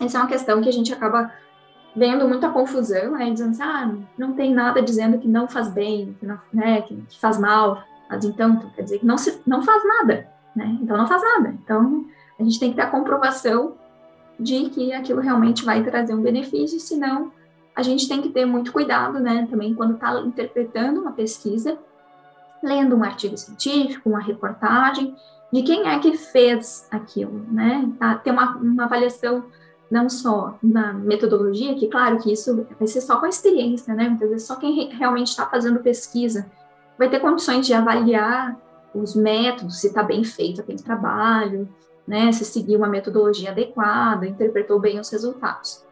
essa 0.00 0.18
é 0.18 0.20
uma 0.20 0.28
questão 0.28 0.60
que 0.60 0.68
a 0.68 0.72
gente 0.72 0.92
acaba 0.92 1.32
vendo 1.94 2.28
muita 2.28 2.50
confusão, 2.50 3.12
né, 3.12 3.30
dizendo 3.30 3.50
assim, 3.50 3.62
ah, 3.62 3.94
não 4.18 4.34
tem 4.34 4.52
nada 4.52 4.82
dizendo 4.82 5.18
que 5.18 5.26
não 5.26 5.48
faz 5.48 5.70
bem, 5.70 6.14
que, 6.20 6.26
não, 6.26 6.38
né, 6.52 6.82
que, 6.82 6.94
que 6.94 7.18
faz 7.18 7.38
mal, 7.38 7.82
mas 8.08 8.22
então, 8.24 8.70
quer 8.74 8.82
dizer 8.82 8.98
que 8.98 9.06
não, 9.06 9.16
se, 9.16 9.40
não 9.46 9.62
faz 9.62 9.82
nada, 9.82 10.28
né, 10.54 10.78
então 10.82 10.96
não 10.96 11.06
faz 11.06 11.22
nada. 11.22 11.56
Então, 11.64 12.04
a 12.38 12.42
gente 12.42 12.60
tem 12.60 12.70
que 12.70 12.76
ter 12.76 12.82
a 12.82 12.90
comprovação 12.90 13.74
de 14.38 14.68
que 14.70 14.92
aquilo 14.92 15.20
realmente 15.20 15.64
vai 15.64 15.82
trazer 15.82 16.14
um 16.14 16.20
benefício, 16.20 16.78
senão 16.78 17.32
a 17.74 17.82
gente 17.82 18.08
tem 18.08 18.22
que 18.22 18.28
ter 18.30 18.46
muito 18.46 18.72
cuidado, 18.72 19.18
né, 19.18 19.46
também 19.50 19.74
quando 19.74 19.94
está 19.94 20.20
interpretando 20.20 21.00
uma 21.00 21.12
pesquisa, 21.12 21.78
lendo 22.62 22.96
um 22.96 23.02
artigo 23.02 23.36
científico, 23.36 24.08
uma 24.08 24.20
reportagem, 24.20 25.14
de 25.52 25.62
quem 25.62 25.88
é 25.88 25.98
que 25.98 26.16
fez 26.16 26.86
aquilo, 26.90 27.44
né, 27.50 27.90
tá, 27.98 28.14
ter 28.16 28.30
uma, 28.30 28.56
uma 28.56 28.84
avaliação 28.84 29.44
não 29.90 30.08
só 30.08 30.58
na 30.62 30.92
metodologia, 30.92 31.74
que 31.74 31.86
claro 31.86 32.18
que 32.18 32.32
isso 32.32 32.66
vai 32.78 32.88
ser 32.88 33.00
só 33.00 33.18
com 33.18 33.26
a 33.26 33.28
experiência, 33.28 33.94
né, 33.94 34.08
muitas 34.08 34.28
vezes 34.28 34.46
só 34.46 34.56
quem 34.56 34.90
realmente 34.90 35.28
está 35.28 35.46
fazendo 35.46 35.78
pesquisa 35.80 36.50
vai 36.98 37.08
ter 37.08 37.20
condições 37.20 37.66
de 37.66 37.74
avaliar 37.74 38.56
os 38.94 39.14
métodos, 39.14 39.80
se 39.80 39.88
está 39.88 40.02
bem 40.02 40.24
feito 40.24 40.60
aquele 40.60 40.82
trabalho, 40.82 41.68
né, 42.06 42.30
se 42.32 42.44
seguiu 42.44 42.78
uma 42.78 42.88
metodologia 42.88 43.50
adequada, 43.50 44.26
interpretou 44.26 44.78
bem 44.78 45.00
os 45.00 45.10
resultados. 45.10 45.84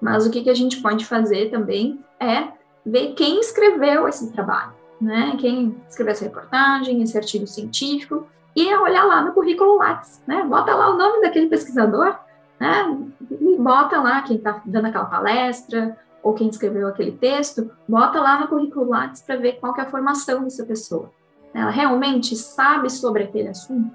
Mas 0.00 0.26
o 0.26 0.30
que, 0.30 0.42
que 0.42 0.50
a 0.50 0.54
gente 0.54 0.80
pode 0.80 1.04
fazer 1.04 1.50
também 1.50 1.98
é 2.18 2.48
ver 2.84 3.12
quem 3.14 3.38
escreveu 3.38 4.08
esse 4.08 4.32
trabalho, 4.32 4.72
né, 5.00 5.36
quem 5.38 5.76
escreveu 5.88 6.12
essa 6.12 6.24
reportagem, 6.24 7.02
esse 7.02 7.16
artigo 7.16 7.46
científico, 7.46 8.26
e 8.56 8.74
olhar 8.74 9.04
lá 9.04 9.22
no 9.22 9.32
currículo 9.32 9.76
Lattes, 9.76 10.22
né, 10.26 10.42
bota 10.44 10.74
lá 10.74 10.90
o 10.90 10.98
nome 10.98 11.20
daquele 11.20 11.48
pesquisador, 11.48 12.16
né, 12.58 12.98
e 13.40 13.56
bota 13.56 14.00
lá 14.00 14.22
quem 14.22 14.36
está 14.36 14.60
dando 14.64 14.86
aquela 14.86 15.04
palestra, 15.04 15.96
ou 16.22 16.34
quem 16.34 16.48
escreveu 16.48 16.88
aquele 16.88 17.12
texto, 17.12 17.70
bota 17.88 18.20
lá 18.20 18.40
no 18.40 18.48
currículo 18.48 18.90
Lattes 18.90 19.22
para 19.22 19.36
ver 19.36 19.58
qual 19.60 19.74
é 19.76 19.82
a 19.82 19.90
formação 19.90 20.44
dessa 20.44 20.64
pessoa. 20.64 21.10
Ela 21.54 21.70
realmente 21.70 22.36
sabe 22.36 22.90
sobre 22.90 23.24
aquele 23.24 23.48
assunto? 23.48 23.90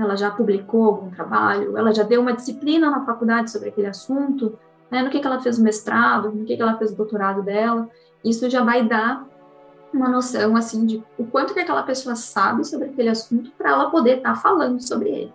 Ela 0.00 0.16
já 0.16 0.30
publicou 0.30 0.84
algum 0.86 1.10
trabalho, 1.10 1.76
ela 1.76 1.92
já 1.92 2.02
deu 2.02 2.20
uma 2.20 2.32
disciplina 2.32 2.90
na 2.90 3.04
faculdade 3.04 3.50
sobre 3.50 3.68
aquele 3.68 3.86
assunto, 3.86 4.58
né, 4.90 5.02
no 5.02 5.10
que, 5.10 5.20
que 5.20 5.26
ela 5.26 5.40
fez 5.40 5.58
o 5.58 5.62
mestrado, 5.62 6.30
no 6.30 6.44
que, 6.44 6.56
que 6.56 6.62
ela 6.62 6.76
fez 6.76 6.92
o 6.92 6.96
doutorado 6.96 7.42
dela, 7.42 7.88
isso 8.24 8.48
já 8.50 8.62
vai 8.62 8.86
dar 8.86 9.26
uma 9.92 10.08
noção, 10.08 10.56
assim, 10.56 10.86
de 10.86 11.02
o 11.18 11.24
quanto 11.24 11.52
que 11.52 11.60
aquela 11.60 11.82
pessoa 11.82 12.14
sabe 12.14 12.64
sobre 12.64 12.88
aquele 12.88 13.08
assunto 13.08 13.50
para 13.58 13.70
ela 13.70 13.90
poder 13.90 14.18
estar 14.18 14.34
tá 14.34 14.40
falando 14.40 14.80
sobre 14.80 15.08
ele. 15.08 15.32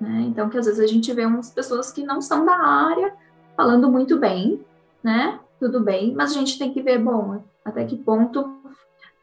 Né? 0.00 0.26
Então, 0.28 0.48
que 0.48 0.56
às 0.56 0.66
vezes 0.66 0.80
a 0.80 0.86
gente 0.86 1.12
vê 1.12 1.26
umas 1.26 1.50
pessoas 1.50 1.90
que 1.90 2.04
não 2.04 2.20
são 2.20 2.44
da 2.44 2.56
área 2.56 3.12
falando 3.56 3.90
muito 3.90 4.18
bem, 4.18 4.64
né, 5.02 5.40
tudo 5.58 5.80
bem, 5.80 6.14
mas 6.14 6.30
a 6.30 6.34
gente 6.34 6.58
tem 6.58 6.72
que 6.72 6.80
ver, 6.80 6.98
bom, 6.98 7.42
até 7.64 7.84
que 7.84 7.96
ponto 7.96 8.58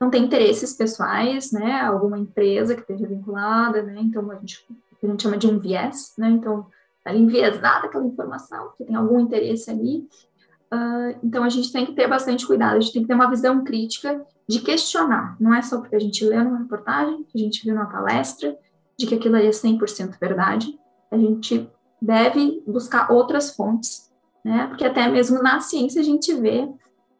não 0.06 0.12
tem 0.12 0.24
interesses 0.24 0.74
pessoais, 0.74 1.52
né, 1.52 1.82
alguma 1.82 2.20
empresa 2.20 2.76
que 2.76 2.82
esteja 2.82 3.08
vinculada, 3.08 3.82
né, 3.82 3.96
então 3.98 4.30
a 4.30 4.36
gente, 4.36 4.64
a 5.02 5.08
gente 5.08 5.24
chama 5.24 5.36
de 5.36 5.48
um 5.48 5.58
viés, 5.58 6.14
né, 6.16 6.30
então 6.30 6.68
está 7.00 7.12
enviesada 7.12 7.88
aquela 7.88 8.06
informação, 8.06 8.72
que 8.78 8.86
tem 8.86 8.96
algum 8.96 9.20
interesse 9.20 9.72
ali, 9.72 10.08
uh, 10.72 11.20
então 11.24 11.44
a 11.44 11.50
gente 11.50 11.72
tem 11.72 11.88
que 11.88 11.94
ter 11.94 12.08
bastante 12.08 12.46
cuidado, 12.46 12.78
a 12.78 12.80
gente 12.80 12.94
tem 12.94 13.02
que 13.02 13.08
ter 13.08 13.16
uma 13.16 13.30
visão 13.30 13.64
crítica 13.64 14.24
de 14.48 14.60
questionar, 14.60 15.36
não 15.40 15.56
é 15.56 15.64
só 15.64 15.80
porque 15.80 15.96
a 15.96 16.00
gente 16.00 16.24
lê 16.24 16.38
numa 16.38 16.60
reportagem, 16.60 17.24
que 17.24 17.40
a 17.40 17.42
gente 17.42 17.66
viu 17.66 17.74
numa 17.74 17.90
palestra, 17.90 18.56
de 18.98 19.08
que 19.08 19.16
aquilo 19.16 19.36
ali 19.36 19.48
é 19.48 19.50
100% 19.50 20.20
verdade, 20.20 20.80
a 21.10 21.18
gente 21.18 21.68
deve 22.00 22.64
buscar 22.68 23.12
outras 23.12 23.56
fontes, 23.56 24.14
né, 24.44 24.68
porque 24.68 24.86
até 24.86 25.08
mesmo 25.08 25.42
na 25.42 25.60
ciência 25.62 26.00
a 26.00 26.06
gente 26.06 26.32
vê 26.36 26.68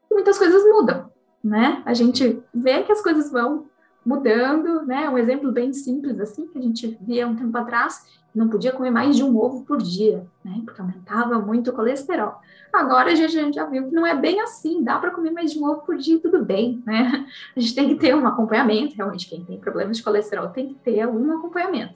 que 0.08 0.14
muitas 0.14 0.38
coisas 0.38 0.64
mudam, 0.66 1.10
né? 1.46 1.84
A 1.86 1.94
gente 1.94 2.42
vê 2.52 2.82
que 2.82 2.92
as 2.92 3.04
coisas 3.04 3.32
vão 3.32 3.68
mudando, 4.04 4.84
né? 4.84 5.08
Um 5.08 5.18
exemplo 5.18 5.52
bem 5.52 5.72
simples 5.74 6.20
assim 6.20 6.48
que 6.48 6.58
a 6.58 6.62
gente 6.62 6.98
via 7.00 7.28
um 7.28 7.36
tempo 7.36 7.56
atrás, 7.56 8.04
não 8.34 8.50
podia 8.50 8.72
comer 8.72 8.90
mais 8.90 9.16
de 9.16 9.24
um 9.24 9.38
ovo 9.38 9.64
por 9.64 9.78
dia, 9.78 10.26
né? 10.44 10.60
Porque 10.66 10.82
aumentava 10.82 11.38
muito 11.38 11.70
o 11.70 11.74
colesterol. 11.74 12.36
Agora 12.74 13.12
a 13.12 13.16
gente 13.16 13.54
já 13.54 13.66
viu 13.66 13.86
que 13.86 13.94
não 13.94 14.06
é 14.06 14.16
bem 14.16 14.42
assim, 14.42 14.84
dá 14.84 14.98
para 14.98 15.12
comer 15.12 15.30
mais 15.30 15.52
de 15.52 15.60
um 15.60 15.70
ovo 15.70 15.82
por 15.82 15.96
dia, 15.98 16.20
tudo 16.20 16.44
bem, 16.44 16.82
né? 16.84 17.28
A 17.56 17.60
gente 17.60 17.76
tem 17.76 17.88
que 17.90 17.96
ter 17.96 18.16
um 18.16 18.28
acompanhamento, 18.28 18.96
realmente 18.96 19.30
quem 19.30 19.46
tem 19.46 19.60
problemas 19.60 19.98
de 19.98 20.04
colesterol 20.04 20.50
tem 20.50 20.70
que 20.70 20.76
ter 20.76 21.00
algum 21.02 21.32
acompanhamento. 21.38 21.94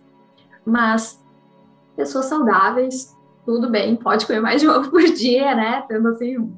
Mas 0.64 1.22
pessoas 1.96 2.26
saudáveis, 2.26 3.18
tudo 3.46 3.70
bem, 3.70 3.96
pode 3.96 4.26
comer 4.26 4.42
mais 4.42 4.62
de 4.62 4.68
um 4.68 4.72
ovo 4.72 4.92
por 4.92 5.04
dia, 5.04 5.56
né? 5.56 5.84
Tendo 5.88 6.08
assim 6.08 6.56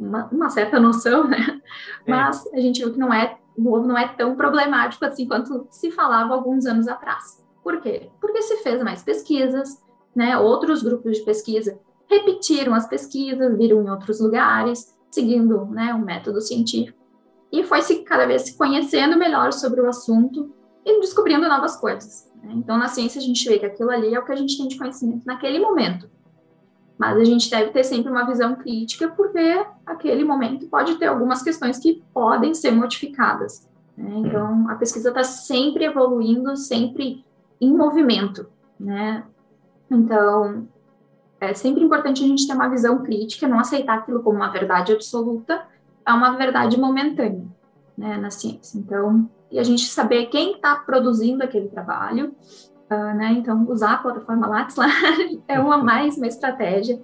uma, 0.00 0.26
uma 0.32 0.50
certa 0.50 0.80
noção, 0.80 1.28
né? 1.28 1.60
Mas 2.08 2.46
a 2.52 2.60
gente 2.60 2.80
viu 2.80 2.92
que 2.92 2.98
não 2.98 3.12
é 3.12 3.38
o 3.56 3.74
ovo 3.74 3.86
não 3.86 3.98
é 3.98 4.08
tão 4.08 4.34
problemático 4.36 5.04
assim 5.04 5.26
quanto 5.26 5.66
se 5.70 5.90
falava 5.90 6.32
alguns 6.32 6.64
anos 6.64 6.88
atrás. 6.88 7.44
Por 7.62 7.80
quê? 7.80 8.10
Porque 8.20 8.40
se 8.40 8.56
fez 8.58 8.82
mais 8.82 9.02
pesquisas, 9.02 9.82
né? 10.16 10.38
Outros 10.38 10.82
grupos 10.82 11.18
de 11.18 11.24
pesquisa 11.24 11.78
repetiram 12.08 12.74
as 12.74 12.88
pesquisas, 12.88 13.56
viram 13.56 13.82
em 13.82 13.90
outros 13.90 14.20
lugares, 14.20 14.96
seguindo, 15.10 15.66
né, 15.66 15.94
um 15.94 16.04
método 16.04 16.40
científico. 16.40 16.98
E 17.52 17.62
foi 17.62 17.82
se 17.82 18.02
cada 18.02 18.26
vez 18.26 18.42
se 18.42 18.56
conhecendo 18.56 19.16
melhor 19.16 19.52
sobre 19.52 19.80
o 19.80 19.88
assunto 19.88 20.52
e 20.84 21.00
descobrindo 21.00 21.48
novas 21.48 21.76
coisas. 21.76 22.28
Né? 22.42 22.54
Então, 22.56 22.78
na 22.78 22.88
ciência, 22.88 23.20
a 23.20 23.22
gente 23.22 23.48
vê 23.48 23.58
que 23.58 23.66
aquilo 23.66 23.90
ali 23.90 24.14
é 24.14 24.18
o 24.18 24.24
que 24.24 24.32
a 24.32 24.36
gente 24.36 24.56
tem 24.56 24.66
de 24.66 24.78
conhecimento 24.78 25.24
naquele 25.24 25.58
momento. 25.58 26.10
Mas 27.00 27.16
a 27.16 27.24
gente 27.24 27.48
deve 27.48 27.70
ter 27.70 27.82
sempre 27.82 28.12
uma 28.12 28.26
visão 28.26 28.54
crítica, 28.56 29.08
porque 29.08 29.64
aquele 29.86 30.22
momento 30.22 30.66
pode 30.66 30.96
ter 30.96 31.06
algumas 31.06 31.42
questões 31.42 31.78
que 31.78 32.04
podem 32.12 32.52
ser 32.52 32.72
modificadas. 32.72 33.66
Né? 33.96 34.18
Então, 34.18 34.68
a 34.68 34.74
pesquisa 34.74 35.08
está 35.08 35.24
sempre 35.24 35.86
evoluindo, 35.86 36.54
sempre 36.58 37.24
em 37.58 37.74
movimento. 37.74 38.50
Né? 38.78 39.24
Então, 39.90 40.68
é 41.40 41.54
sempre 41.54 41.82
importante 41.82 42.22
a 42.22 42.26
gente 42.26 42.46
ter 42.46 42.52
uma 42.52 42.68
visão 42.68 43.02
crítica, 43.02 43.48
não 43.48 43.58
aceitar 43.58 44.00
aquilo 44.00 44.22
como 44.22 44.36
uma 44.36 44.50
verdade 44.50 44.92
absoluta, 44.92 45.62
é 46.04 46.12
uma 46.12 46.36
verdade 46.36 46.78
momentânea 46.78 47.46
né, 47.96 48.18
na 48.18 48.30
ciência. 48.30 48.76
Então, 48.78 49.26
e 49.50 49.58
a 49.58 49.62
gente 49.62 49.86
saber 49.86 50.26
quem 50.26 50.56
está 50.56 50.76
produzindo 50.76 51.42
aquele 51.42 51.68
trabalho, 51.68 52.34
Uh, 52.90 53.14
né? 53.14 53.32
Então, 53.38 53.66
usar 53.68 53.92
a 53.94 53.98
plataforma 53.98 54.48
Lattes 54.48 54.74
lá 54.76 54.88
é 55.46 55.60
uma 55.60 55.78
mais 55.78 56.16
uma 56.16 56.26
estratégia, 56.26 57.00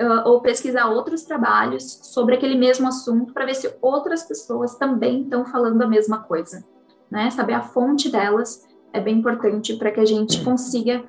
uh, 0.00 0.28
ou 0.28 0.40
pesquisar 0.40 0.86
outros 0.88 1.22
trabalhos 1.22 2.00
sobre 2.02 2.34
aquele 2.34 2.56
mesmo 2.56 2.88
assunto 2.88 3.32
para 3.32 3.44
ver 3.44 3.54
se 3.54 3.74
outras 3.80 4.22
pessoas 4.22 4.74
também 4.76 5.22
estão 5.22 5.44
falando 5.44 5.82
a 5.82 5.86
mesma 5.86 6.18
coisa. 6.18 6.64
Né? 7.10 7.30
Saber 7.30 7.54
a 7.54 7.62
fonte 7.62 8.10
delas 8.10 8.66
é 8.92 9.00
bem 9.00 9.18
importante 9.18 9.76
para 9.76 9.90
que 9.90 10.00
a 10.00 10.04
gente 10.04 10.42
consiga 10.44 11.04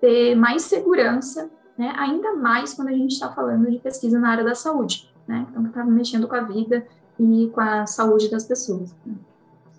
ter 0.00 0.34
mais 0.34 0.62
segurança, 0.62 1.50
né? 1.76 1.92
ainda 1.96 2.34
mais 2.34 2.74
quando 2.74 2.88
a 2.88 2.92
gente 2.92 3.12
está 3.12 3.30
falando 3.30 3.70
de 3.70 3.78
pesquisa 3.78 4.18
na 4.18 4.30
área 4.30 4.44
da 4.44 4.54
saúde, 4.54 5.12
né? 5.26 5.46
então 5.50 5.62
que 5.62 5.68
está 5.70 5.84
mexendo 5.84 6.26
com 6.26 6.34
a 6.34 6.42
vida 6.42 6.86
e 7.18 7.50
com 7.52 7.60
a 7.60 7.86
saúde 7.86 8.30
das 8.30 8.44
pessoas. 8.44 8.94
Né? 9.04 9.14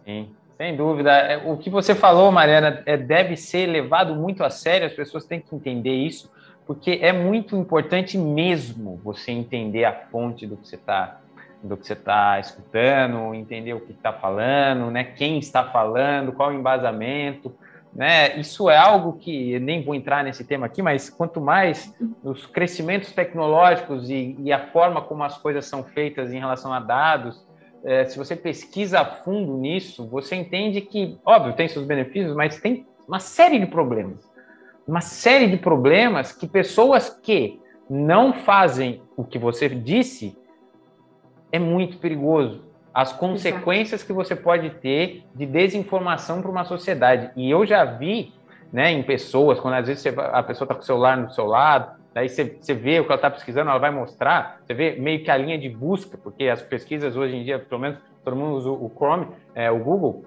Sim. 0.05 0.29
Sem 0.61 0.75
dúvida. 0.75 1.11
É, 1.11 1.37
o 1.37 1.57
que 1.57 1.71
você 1.71 1.95
falou, 1.95 2.31
Mariana, 2.31 2.83
é, 2.85 2.95
deve 2.95 3.35
ser 3.35 3.65
levado 3.65 4.13
muito 4.13 4.43
a 4.43 4.49
sério, 4.51 4.85
as 4.85 4.93
pessoas 4.93 5.25
têm 5.25 5.39
que 5.39 5.55
entender 5.55 5.95
isso, 5.95 6.31
porque 6.67 6.99
é 7.01 7.11
muito 7.11 7.57
importante 7.57 8.15
mesmo 8.15 9.01
você 9.03 9.31
entender 9.31 9.85
a 9.85 9.91
fonte 9.91 10.45
do 10.45 10.55
que 10.55 10.67
você 10.67 10.75
está 10.75 11.17
do 11.63 11.75
que 11.75 11.87
você 11.87 11.93
está 11.93 12.39
escutando, 12.39 13.33
entender 13.33 13.73
o 13.73 13.79
que 13.79 13.91
está 13.91 14.13
falando, 14.13 14.91
né? 14.91 15.03
Quem 15.03 15.39
está 15.39 15.63
falando, 15.63 16.31
qual 16.31 16.49
o 16.49 16.53
embasamento, 16.53 17.51
né? 17.91 18.37
Isso 18.39 18.69
é 18.69 18.77
algo 18.77 19.13
que 19.13 19.59
nem 19.59 19.83
vou 19.83 19.95
entrar 19.95 20.23
nesse 20.23 20.43
tema 20.43 20.67
aqui, 20.67 20.83
mas 20.83 21.09
quanto 21.09 21.41
mais 21.41 21.91
os 22.23 22.45
crescimentos 22.45 23.11
tecnológicos 23.11 24.11
e, 24.11 24.35
e 24.39 24.53
a 24.53 24.67
forma 24.67 25.01
como 25.01 25.23
as 25.23 25.39
coisas 25.39 25.65
são 25.65 25.83
feitas 25.83 26.31
em 26.31 26.37
relação 26.37 26.71
a 26.71 26.79
dados, 26.79 27.43
é, 27.83 28.05
se 28.05 28.17
você 28.17 28.35
pesquisa 28.35 28.99
a 28.99 29.05
fundo 29.05 29.57
nisso, 29.57 30.07
você 30.07 30.35
entende 30.35 30.81
que, 30.81 31.17
óbvio, 31.25 31.53
tem 31.53 31.67
seus 31.67 31.85
benefícios, 31.85 32.35
mas 32.35 32.59
tem 32.59 32.85
uma 33.07 33.19
série 33.19 33.59
de 33.59 33.65
problemas. 33.65 34.29
Uma 34.87 35.01
série 35.01 35.47
de 35.47 35.57
problemas 35.57 36.31
que 36.31 36.47
pessoas 36.47 37.09
que 37.09 37.59
não 37.89 38.33
fazem 38.33 39.01
o 39.17 39.23
que 39.23 39.37
você 39.37 39.67
disse 39.69 40.37
é 41.51 41.59
muito 41.59 41.97
perigoso. 41.97 42.63
As 42.93 43.13
consequências 43.13 44.01
Exato. 44.01 44.07
que 44.07 44.13
você 44.13 44.35
pode 44.35 44.69
ter 44.81 45.23
de 45.33 45.45
desinformação 45.45 46.41
para 46.41 46.51
uma 46.51 46.65
sociedade. 46.65 47.31
E 47.35 47.49
eu 47.49 47.65
já 47.65 47.85
vi 47.85 48.33
né, 48.71 48.91
em 48.91 49.03
pessoas, 49.03 49.59
quando 49.59 49.75
às 49.75 49.87
vezes 49.87 50.05
a 50.07 50.43
pessoa 50.43 50.65
está 50.65 50.75
com 50.75 50.81
o 50.81 50.85
celular 50.85 51.17
no 51.17 51.31
seu 51.31 51.45
lado, 51.45 52.00
Daí 52.13 52.27
você, 52.27 52.57
você 52.59 52.73
vê 52.73 52.99
o 52.99 53.03
que 53.03 53.11
ela 53.11 53.15
está 53.15 53.31
pesquisando, 53.31 53.69
ela 53.69 53.79
vai 53.79 53.91
mostrar, 53.91 54.59
você 54.65 54.73
vê 54.73 54.95
meio 54.99 55.23
que 55.23 55.31
a 55.31 55.37
linha 55.37 55.57
de 55.57 55.69
busca, 55.69 56.17
porque 56.17 56.49
as 56.49 56.61
pesquisas 56.61 57.15
hoje 57.15 57.35
em 57.35 57.43
dia, 57.43 57.59
pelo 57.59 57.79
menos 57.79 57.99
todo 58.23 58.35
mundo 58.35 58.55
usa 58.55 58.69
o 58.69 58.91
Chrome, 58.95 59.27
é, 59.55 59.71
o 59.71 59.79
Google, 59.79 60.25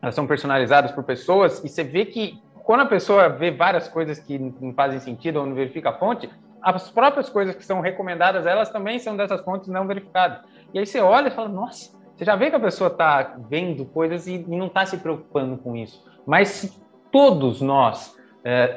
elas 0.00 0.14
são 0.14 0.26
personalizadas 0.26 0.92
por 0.92 1.02
pessoas, 1.02 1.62
e 1.64 1.68
você 1.68 1.82
vê 1.82 2.04
que 2.04 2.40
quando 2.62 2.80
a 2.80 2.86
pessoa 2.86 3.28
vê 3.28 3.50
várias 3.50 3.88
coisas 3.88 4.18
que 4.18 4.38
não 4.38 4.72
fazem 4.74 5.00
sentido 5.00 5.40
ou 5.40 5.46
não 5.46 5.54
verifica 5.54 5.90
a 5.90 5.94
fonte, 5.94 6.30
as 6.62 6.90
próprias 6.90 7.28
coisas 7.28 7.56
que 7.56 7.64
são 7.64 7.80
recomendadas, 7.80 8.46
elas 8.46 8.70
também 8.70 8.98
são 8.98 9.16
dessas 9.16 9.40
fontes 9.42 9.68
não 9.68 9.86
verificadas. 9.86 10.40
E 10.74 10.78
aí 10.78 10.86
você 10.86 11.00
olha 11.00 11.28
e 11.28 11.30
fala, 11.30 11.48
nossa, 11.48 11.96
você 12.14 12.24
já 12.24 12.36
vê 12.36 12.50
que 12.50 12.56
a 12.56 12.60
pessoa 12.60 12.88
está 12.88 13.36
vendo 13.48 13.84
coisas 13.86 14.26
e 14.26 14.38
não 14.38 14.66
está 14.66 14.84
se 14.84 14.98
preocupando 14.98 15.56
com 15.56 15.76
isso. 15.76 16.04
Mas 16.26 16.48
se 16.48 16.82
todos 17.10 17.62
nós 17.62 18.17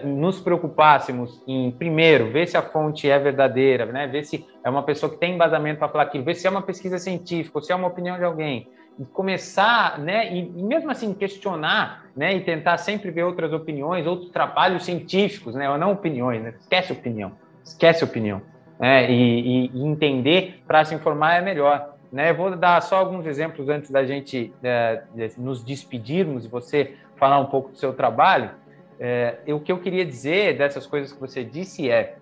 nos 0.03 0.39
preocupássemos 0.39 1.41
em, 1.47 1.71
primeiro, 1.71 2.31
ver 2.31 2.47
se 2.47 2.57
a 2.57 2.61
fonte 2.61 3.09
é 3.09 3.17
verdadeira, 3.17 3.85
né? 3.85 4.07
ver 4.07 4.25
se 4.25 4.45
é 4.63 4.69
uma 4.69 4.83
pessoa 4.83 5.11
que 5.11 5.17
tem 5.17 5.35
embasamento 5.35 5.79
para 5.79 5.87
falar 5.87 6.03
aquilo, 6.03 6.23
ver 6.23 6.35
se 6.35 6.47
é 6.47 6.49
uma 6.49 6.61
pesquisa 6.61 6.97
científica, 6.97 7.57
ou 7.57 7.61
se 7.61 7.71
é 7.71 7.75
uma 7.75 7.87
opinião 7.87 8.17
de 8.17 8.23
alguém, 8.23 8.67
e 8.99 9.05
começar, 9.05 9.97
né, 9.99 10.33
e, 10.33 10.43
mesmo 10.63 10.91
assim 10.91 11.13
questionar, 11.13 12.05
né, 12.15 12.35
e 12.35 12.41
tentar 12.41 12.77
sempre 12.77 13.09
ver 13.09 13.23
outras 13.23 13.53
opiniões, 13.53 14.05
outros 14.05 14.29
trabalhos 14.29 14.83
científicos, 14.83 15.55
né, 15.55 15.69
ou 15.69 15.77
não 15.77 15.91
opiniões, 15.91 16.43
né, 16.43 16.53
esquece 16.59 16.91
opinião, 16.91 17.31
esquece 17.63 18.03
opinião, 18.03 18.41
né, 18.79 19.09
e, 19.09 19.71
e 19.73 19.83
entender 19.83 20.61
para 20.67 20.83
se 20.85 20.93
informar 20.93 21.35
é 21.35 21.41
melhor. 21.41 21.95
Né, 22.11 22.33
vou 22.33 22.53
dar 22.57 22.81
só 22.81 22.97
alguns 22.97 23.25
exemplos 23.25 23.69
antes 23.69 23.89
da 23.89 24.05
gente 24.05 24.53
é, 24.61 25.01
nos 25.37 25.63
despedirmos 25.63 26.43
e 26.43 26.49
você 26.49 26.97
falar 27.15 27.39
um 27.39 27.45
pouco 27.45 27.69
do 27.69 27.77
seu 27.77 27.93
trabalho. 27.93 28.49
É, 29.03 29.39
o 29.47 29.59
que 29.59 29.71
eu 29.71 29.79
queria 29.79 30.05
dizer 30.05 30.59
dessas 30.59 30.85
coisas 30.85 31.11
que 31.11 31.19
você 31.19 31.43
disse 31.43 31.89
é, 31.89 32.17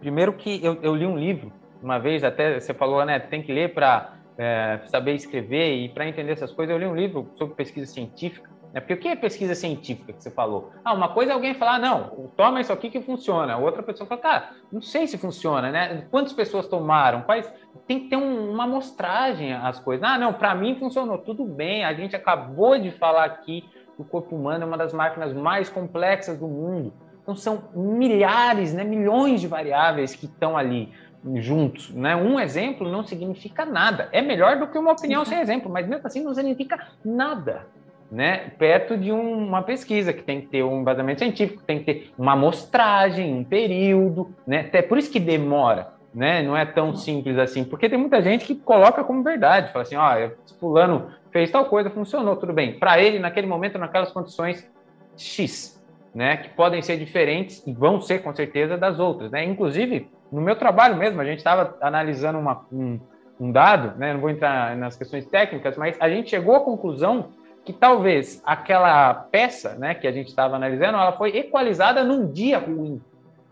primeiro 0.00 0.32
que 0.32 0.62
eu, 0.62 0.76
eu 0.82 0.96
li 0.96 1.06
um 1.06 1.16
livro 1.16 1.52
uma 1.82 1.98
vez, 1.98 2.22
até 2.24 2.58
você 2.58 2.74
falou, 2.74 3.04
né, 3.04 3.18
tem 3.18 3.42
que 3.42 3.52
ler 3.52 3.72
para 3.72 4.14
é, 4.36 4.80
saber 4.86 5.14
escrever 5.14 5.76
e 5.76 5.88
para 5.88 6.06
entender 6.06 6.32
essas 6.32 6.52
coisas. 6.52 6.72
Eu 6.72 6.78
li 6.78 6.86
um 6.86 6.94
livro 6.94 7.30
sobre 7.36 7.54
pesquisa 7.54 7.90
científica. 7.90 8.50
Né, 8.72 8.80
porque 8.80 8.94
o 8.94 8.96
que 8.98 9.08
é 9.08 9.16
pesquisa 9.16 9.54
científica 9.54 10.12
que 10.12 10.22
você 10.22 10.30
falou? 10.30 10.72
Ah, 10.84 10.92
uma 10.92 11.08
coisa 11.08 11.32
é 11.32 11.34
alguém 11.34 11.54
falar, 11.54 11.78
não, 11.78 12.30
toma 12.36 12.60
isso 12.60 12.72
aqui 12.72 12.90
que 12.90 13.00
funciona. 13.00 13.56
Outra 13.56 13.82
pessoa 13.82 14.06
fala, 14.06 14.20
cara, 14.20 14.50
não 14.70 14.82
sei 14.82 15.06
se 15.06 15.16
funciona, 15.16 15.70
né? 15.70 16.06
Quantas 16.10 16.32
pessoas 16.32 16.68
tomaram? 16.68 17.22
Quais... 17.22 17.52
Tem 17.86 18.00
que 18.00 18.08
ter 18.08 18.16
um, 18.16 18.52
uma 18.52 18.64
amostragem 18.64 19.52
as 19.52 19.80
coisas. 19.80 20.06
Ah, 20.08 20.18
não, 20.18 20.32
para 20.32 20.54
mim 20.54 20.76
funcionou. 20.76 21.18
Tudo 21.18 21.44
bem, 21.44 21.84
a 21.84 21.92
gente 21.94 22.14
acabou 22.14 22.78
de 22.78 22.90
falar 22.90 23.24
aqui 23.24 23.64
o 24.00 24.04
corpo 24.04 24.34
humano 24.34 24.64
é 24.64 24.66
uma 24.66 24.78
das 24.78 24.92
máquinas 24.92 25.32
mais 25.32 25.68
complexas 25.68 26.38
do 26.38 26.48
mundo. 26.48 26.92
Então 27.22 27.36
são 27.36 27.64
milhares, 27.74 28.72
né, 28.72 28.82
milhões 28.82 29.40
de 29.40 29.46
variáveis 29.46 30.14
que 30.14 30.26
estão 30.26 30.56
ali 30.56 30.92
juntos, 31.34 31.90
né? 31.90 32.16
Um 32.16 32.40
exemplo 32.40 32.90
não 32.90 33.04
significa 33.04 33.64
nada. 33.64 34.08
É 34.10 34.22
melhor 34.22 34.58
do 34.58 34.66
que 34.66 34.78
uma 34.78 34.92
opinião 34.92 35.24
sem 35.24 35.38
exemplo, 35.38 35.70
mas 35.70 35.86
mesmo 35.86 36.06
assim 36.06 36.24
não 36.24 36.34
significa 36.34 36.78
nada, 37.04 37.66
né? 38.10 38.52
Perto 38.58 38.96
de 38.96 39.12
um, 39.12 39.46
uma 39.46 39.62
pesquisa 39.62 40.12
que 40.12 40.22
tem 40.22 40.40
que 40.40 40.46
ter 40.46 40.62
um 40.62 40.80
embasamento 40.80 41.20
científico, 41.20 41.62
tem 41.62 41.80
que 41.80 41.84
ter 41.84 42.12
uma 42.16 42.32
amostragem, 42.32 43.34
um 43.34 43.44
período, 43.44 44.34
né? 44.46 44.60
Até 44.60 44.80
por 44.80 44.96
isso 44.96 45.12
que 45.12 45.20
demora, 45.20 45.92
né? 46.14 46.42
Não 46.42 46.56
é 46.56 46.64
tão 46.64 46.96
simples 46.96 47.38
assim, 47.38 47.64
porque 47.64 47.88
tem 47.88 47.98
muita 47.98 48.22
gente 48.22 48.46
que 48.46 48.54
coloca 48.54 49.04
como 49.04 49.22
verdade, 49.22 49.72
fala 49.72 49.82
assim, 49.82 49.96
ó, 49.96 50.14
oh, 50.14 50.54
fulano 50.58 51.10
fez 51.32 51.50
tal 51.50 51.66
coisa, 51.66 51.90
funcionou, 51.90 52.36
tudo 52.36 52.52
bem. 52.52 52.78
Para 52.78 53.00
ele, 53.00 53.18
naquele 53.18 53.46
momento, 53.46 53.78
naquelas 53.78 54.12
condições 54.12 54.68
X, 55.16 55.80
né, 56.14 56.38
que 56.38 56.48
podem 56.50 56.82
ser 56.82 56.96
diferentes 56.96 57.64
e 57.66 57.72
vão 57.72 58.00
ser 58.00 58.22
com 58.22 58.34
certeza 58.34 58.76
das 58.76 58.98
outras, 58.98 59.30
né? 59.30 59.44
Inclusive, 59.44 60.10
no 60.30 60.40
meu 60.40 60.56
trabalho 60.56 60.96
mesmo, 60.96 61.20
a 61.20 61.24
gente 61.24 61.38
estava 61.38 61.76
analisando 61.80 62.38
uma, 62.38 62.66
um, 62.72 62.98
um, 63.38 63.52
dado, 63.52 63.96
né? 63.98 64.12
Não 64.12 64.20
vou 64.20 64.30
entrar 64.30 64.76
nas 64.76 64.96
questões 64.96 65.26
técnicas, 65.26 65.76
mas 65.76 65.96
a 66.00 66.08
gente 66.08 66.30
chegou 66.30 66.56
à 66.56 66.60
conclusão 66.60 67.30
que 67.64 67.72
talvez 67.72 68.42
aquela 68.44 69.14
peça, 69.14 69.74
né, 69.74 69.94
que 69.94 70.06
a 70.06 70.12
gente 70.12 70.28
estava 70.28 70.56
analisando, 70.56 70.96
ela 70.96 71.12
foi 71.12 71.36
equalizada 71.36 72.02
num 72.02 72.26
dia 72.30 72.58
ruim, 72.58 73.00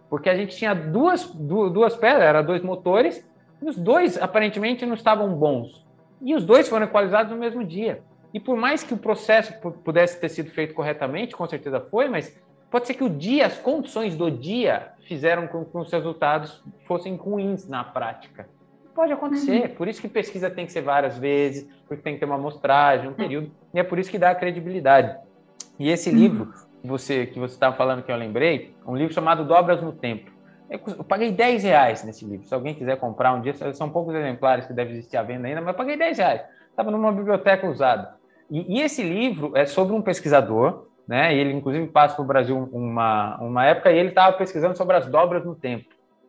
porque 0.09 0.31
a 0.31 0.37
gente 0.37 0.57
tinha 0.57 0.75
duas 0.75 1.27
duas 1.27 1.95
peças, 1.95 2.23
era 2.23 2.43
dois 2.43 2.63
motores, 2.63 3.25
e 3.61 3.69
os 3.69 3.77
dois 3.77 4.21
aparentemente 4.21 4.87
não 4.87 4.95
estavam 4.95 5.33
bons. 5.35 5.87
E 6.21 6.35
os 6.35 6.45
dois 6.45 6.69
foram 6.69 6.87
equalizados 6.87 7.33
no 7.33 7.39
mesmo 7.39 7.65
dia. 7.65 8.03
E 8.33 8.41
por 8.41 8.57
mais 8.57 8.83
que 8.83 8.93
o 8.93 8.97
processo 8.97 9.53
pudesse 9.85 10.21
ter 10.21 10.29
sido 10.29 10.51
feito 10.51 10.75
corretamente, 10.75 11.35
com 11.35 11.47
certeza 11.47 11.81
foi, 11.81 12.09
mas 12.09 12.39
pode 12.71 12.87
ser 12.87 12.95
que 12.95 13.05
o 13.05 13.09
dia, 13.09 13.47
as 13.47 13.59
condições 13.59 14.17
do 14.17 14.31
dia 14.31 14.93
fizeram 15.07 15.47
com 15.47 15.65
que 15.65 15.77
os 15.77 15.91
resultados 15.91 16.63
fossem 16.87 17.17
ruins 17.17 17.67
na 17.67 17.83
prática. 17.83 18.49
Pode 18.95 19.13
acontecer, 19.13 19.63
uhum. 19.63 19.75
por 19.77 19.89
isso 19.89 20.01
que 20.01 20.09
pesquisa 20.09 20.51
tem 20.51 20.67
que 20.67 20.73
ser 20.73 20.83
várias 20.83 21.17
vezes, 21.17 21.69
porque 21.87 22.03
tem 22.03 22.15
que 22.15 22.21
ter 22.21 22.27
uma 22.27 22.35
amostragem, 22.35 23.09
um 23.09 23.13
é. 23.13 23.15
período, 23.15 23.51
e 23.73 23.79
é 23.79 23.83
por 23.83 23.99
isso 23.99 24.11
que 24.11 24.19
dá 24.19 24.35
credibilidade. 24.35 25.17
E 25.79 25.89
esse 25.89 26.11
uhum. 26.11 26.17
livro 26.17 26.53
você 26.83 27.27
que 27.27 27.39
você 27.39 27.55
estava 27.55 27.77
falando 27.77 28.03
que 28.03 28.11
eu 28.11 28.17
lembrei, 28.17 28.75
um 28.87 28.97
livro 28.97 29.13
chamado 29.13 29.45
Dobras 29.45 29.83
no 29.83 29.93
Tempo. 29.93 30.31
Eu 30.71 31.05
paguei 31.05 31.33
10 31.33 31.65
reais 31.65 32.05
nesse 32.05 32.25
livro. 32.25 32.47
Se 32.47 32.55
alguém 32.55 32.75
quiser 32.75 32.99
comprar 32.99 33.33
um 33.33 33.41
dia, 33.41 33.55
são 33.73 33.89
poucos 33.89 34.15
exemplares 34.15 34.67
que 34.67 34.73
devem 34.73 34.95
existir 34.95 35.17
à 35.17 35.23
venda 35.23 35.49
ainda, 35.49 35.61
mas 35.61 35.69
eu 35.69 35.75
paguei 35.75 35.97
10 35.97 36.19
reais. 36.19 36.43
Estava 36.71 36.91
numa 36.91 37.11
biblioteca 37.11 37.67
usada. 37.67 38.15
E, 38.51 38.79
e, 38.79 38.83
esse 38.83 39.03
livro 39.03 39.57
é 39.57 39.67
sobre 39.67 39.95
um 39.95 40.03
pesquisador, 40.03 40.87
né? 41.07 41.35
Ele, 41.35 41.53
inclusive, 41.53 41.87
passa 41.89 42.15
para 42.15 42.23
o 42.23 42.27
Brasil 42.27 42.69
uma, 42.73 43.37
uma 43.41 43.65
época 43.65 43.91
e 43.91 43.99
ele 43.99 44.11
estava 44.11 44.37
pesquisando 44.37 44.77
sobre 44.77 44.97
as 44.97 45.07
dobras 45.07 45.45
no 45.45 45.55
tempo. 45.55 45.87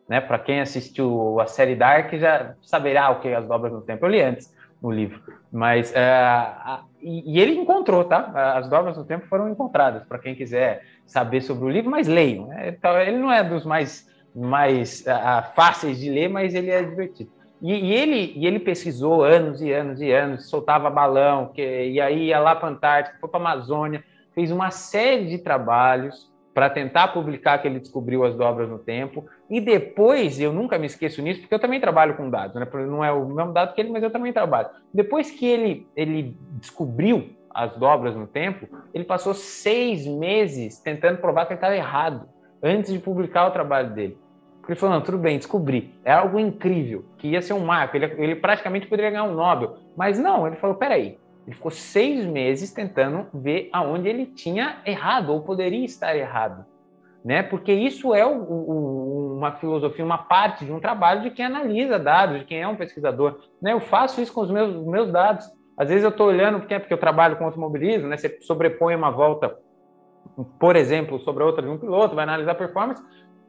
Né? 0.07 0.19
Para 0.19 0.39
quem 0.39 0.59
assistiu 0.59 1.39
a 1.39 1.45
série 1.45 1.75
Dark 1.75 2.13
já 2.15 2.55
saberá 2.61 3.09
o 3.11 3.19
que 3.19 3.27
é 3.27 3.35
as 3.35 3.47
dobras 3.47 3.71
no 3.71 3.81
tempo. 3.81 4.05
Eu 4.05 4.09
li 4.09 4.21
antes 4.21 4.53
no 4.81 4.89
livro. 4.89 5.21
Mas, 5.51 5.93
é, 5.93 6.01
a, 6.01 6.83
e, 7.01 7.35
e, 7.35 7.39
ele 7.39 7.53
encontrou, 7.55 8.03
tá? 8.03 8.55
As 8.55 8.69
dobras 8.69 8.97
no 8.97 9.05
tempo 9.05 9.27
foram 9.27 9.49
encontradas, 9.49 10.03
para 10.03 10.19
quem 10.19 10.35
quiser 10.35 10.83
saber 11.05 11.41
sobre 11.41 11.65
o 11.65 11.69
livro, 11.69 11.91
mas 11.91 12.07
leiam. 12.07 12.47
Né? 12.47 12.75
Ele 13.05 13.17
não 13.17 13.31
é 13.31 13.43
dos 13.43 13.65
mais, 13.65 14.08
mais 14.35 15.03
fáceis 15.55 15.99
de 15.99 16.09
ler, 16.09 16.29
mas 16.29 16.53
ele 16.53 16.69
é 16.69 16.81
divertido. 16.83 17.31
E, 17.61 17.73
e, 17.73 17.93
ele, 17.93 18.33
e 18.35 18.47
ele 18.47 18.59
pesquisou 18.59 19.23
anos 19.23 19.61
e 19.61 19.71
anos 19.71 20.01
e 20.01 20.11
anos, 20.11 20.49
soltava 20.49 20.89
balão, 20.89 21.47
que, 21.47 21.61
e 21.61 21.99
aí 21.99 22.27
ia 22.27 22.39
lá 22.39 22.55
para 22.55 22.69
a 22.69 22.71
Antártica, 22.71 23.17
foi 23.19 23.29
para 23.29 23.39
a 23.39 23.41
Amazônia, 23.41 24.03
fez 24.33 24.51
uma 24.51 24.71
série 24.71 25.25
de 25.25 25.39
trabalhos 25.39 26.29
para 26.53 26.69
tentar 26.69 27.09
publicar 27.09 27.57
que 27.59 27.67
ele 27.67 27.79
descobriu 27.79 28.23
as 28.23 28.35
dobras 28.35 28.69
no 28.69 28.79
tempo. 28.79 29.25
E 29.49 29.59
depois, 29.59 30.39
eu 30.39 30.51
nunca 30.53 30.77
me 30.77 30.87
esqueço 30.87 31.21
nisso, 31.21 31.41
porque 31.41 31.53
eu 31.53 31.59
também 31.59 31.79
trabalho 31.79 32.15
com 32.15 32.29
dados, 32.29 32.55
né? 32.55 32.67
não 32.87 33.03
é 33.03 33.11
o 33.11 33.25
mesmo 33.25 33.53
dado 33.53 33.73
que 33.73 33.81
ele, 33.81 33.91
mas 33.91 34.03
eu 34.03 34.11
também 34.11 34.33
trabalho. 34.33 34.69
Depois 34.93 35.29
que 35.31 35.45
ele, 35.45 35.87
ele 35.95 36.37
descobriu 36.53 37.29
as 37.53 37.75
dobras 37.75 38.15
no 38.15 38.27
tempo, 38.27 38.67
ele 38.93 39.03
passou 39.03 39.33
seis 39.33 40.05
meses 40.05 40.79
tentando 40.79 41.19
provar 41.19 41.45
que 41.45 41.53
ele 41.53 41.57
estava 41.57 41.75
errado, 41.75 42.27
antes 42.61 42.91
de 42.91 42.99
publicar 42.99 43.47
o 43.47 43.51
trabalho 43.51 43.93
dele. 43.93 44.17
Ele 44.67 44.77
falou, 44.77 44.95
não, 44.95 45.01
tudo 45.01 45.17
bem, 45.17 45.37
descobri. 45.37 45.95
É 46.05 46.11
algo 46.11 46.39
incrível, 46.39 47.03
que 47.17 47.29
ia 47.29 47.41
ser 47.41 47.53
um 47.53 47.65
marco. 47.65 47.97
Ele, 47.97 48.05
ele 48.19 48.35
praticamente 48.35 48.85
poderia 48.85 49.09
ganhar 49.09 49.23
um 49.23 49.33
Nobel. 49.33 49.77
Mas 49.97 50.19
não, 50.19 50.45
ele 50.45 50.57
falou, 50.57 50.75
peraí. 50.75 51.17
Ele 51.47 51.55
ficou 51.55 51.71
seis 51.71 52.23
meses 52.23 52.71
tentando 52.71 53.25
ver 53.33 53.69
aonde 53.73 54.07
ele 54.07 54.27
tinha 54.27 54.77
errado, 54.85 55.31
ou 55.31 55.41
poderia 55.41 55.83
estar 55.83 56.15
errado. 56.15 56.63
Né? 57.25 57.41
Porque 57.41 57.73
isso 57.73 58.13
é 58.13 58.23
o, 58.23 58.43
o, 58.43 59.35
uma 59.37 59.53
filosofia, 59.53 60.05
uma 60.05 60.19
parte 60.19 60.63
de 60.63 60.71
um 60.71 60.79
trabalho 60.79 61.23
de 61.23 61.31
quem 61.31 61.45
analisa 61.45 61.97
dados, 61.97 62.39
de 62.39 62.45
quem 62.45 62.61
é 62.61 62.67
um 62.67 62.75
pesquisador. 62.75 63.39
Né? 63.59 63.73
Eu 63.73 63.79
faço 63.79 64.21
isso 64.21 64.31
com 64.31 64.41
os 64.41 64.51
meus, 64.51 64.85
meus 64.85 65.11
dados. 65.11 65.49
Às 65.75 65.89
vezes 65.89 66.03
eu 66.03 66.11
estou 66.11 66.27
olhando, 66.27 66.59
porque, 66.59 66.75
é 66.75 66.79
porque 66.79 66.93
eu 66.93 66.99
trabalho 66.99 67.37
com 67.37 67.45
automobilismo, 67.45 68.07
né? 68.07 68.17
você 68.17 68.37
sobrepõe 68.41 68.95
uma 68.95 69.09
volta, 69.09 69.57
por 70.59 70.75
exemplo, 70.75 71.19
sobre 71.19 71.43
a 71.43 71.45
outra 71.45 71.61
de 71.61 71.69
um 71.69 71.77
piloto, 71.77 72.15
vai 72.15 72.23
analisar 72.23 72.51
a 72.51 72.55
performance, 72.55 73.03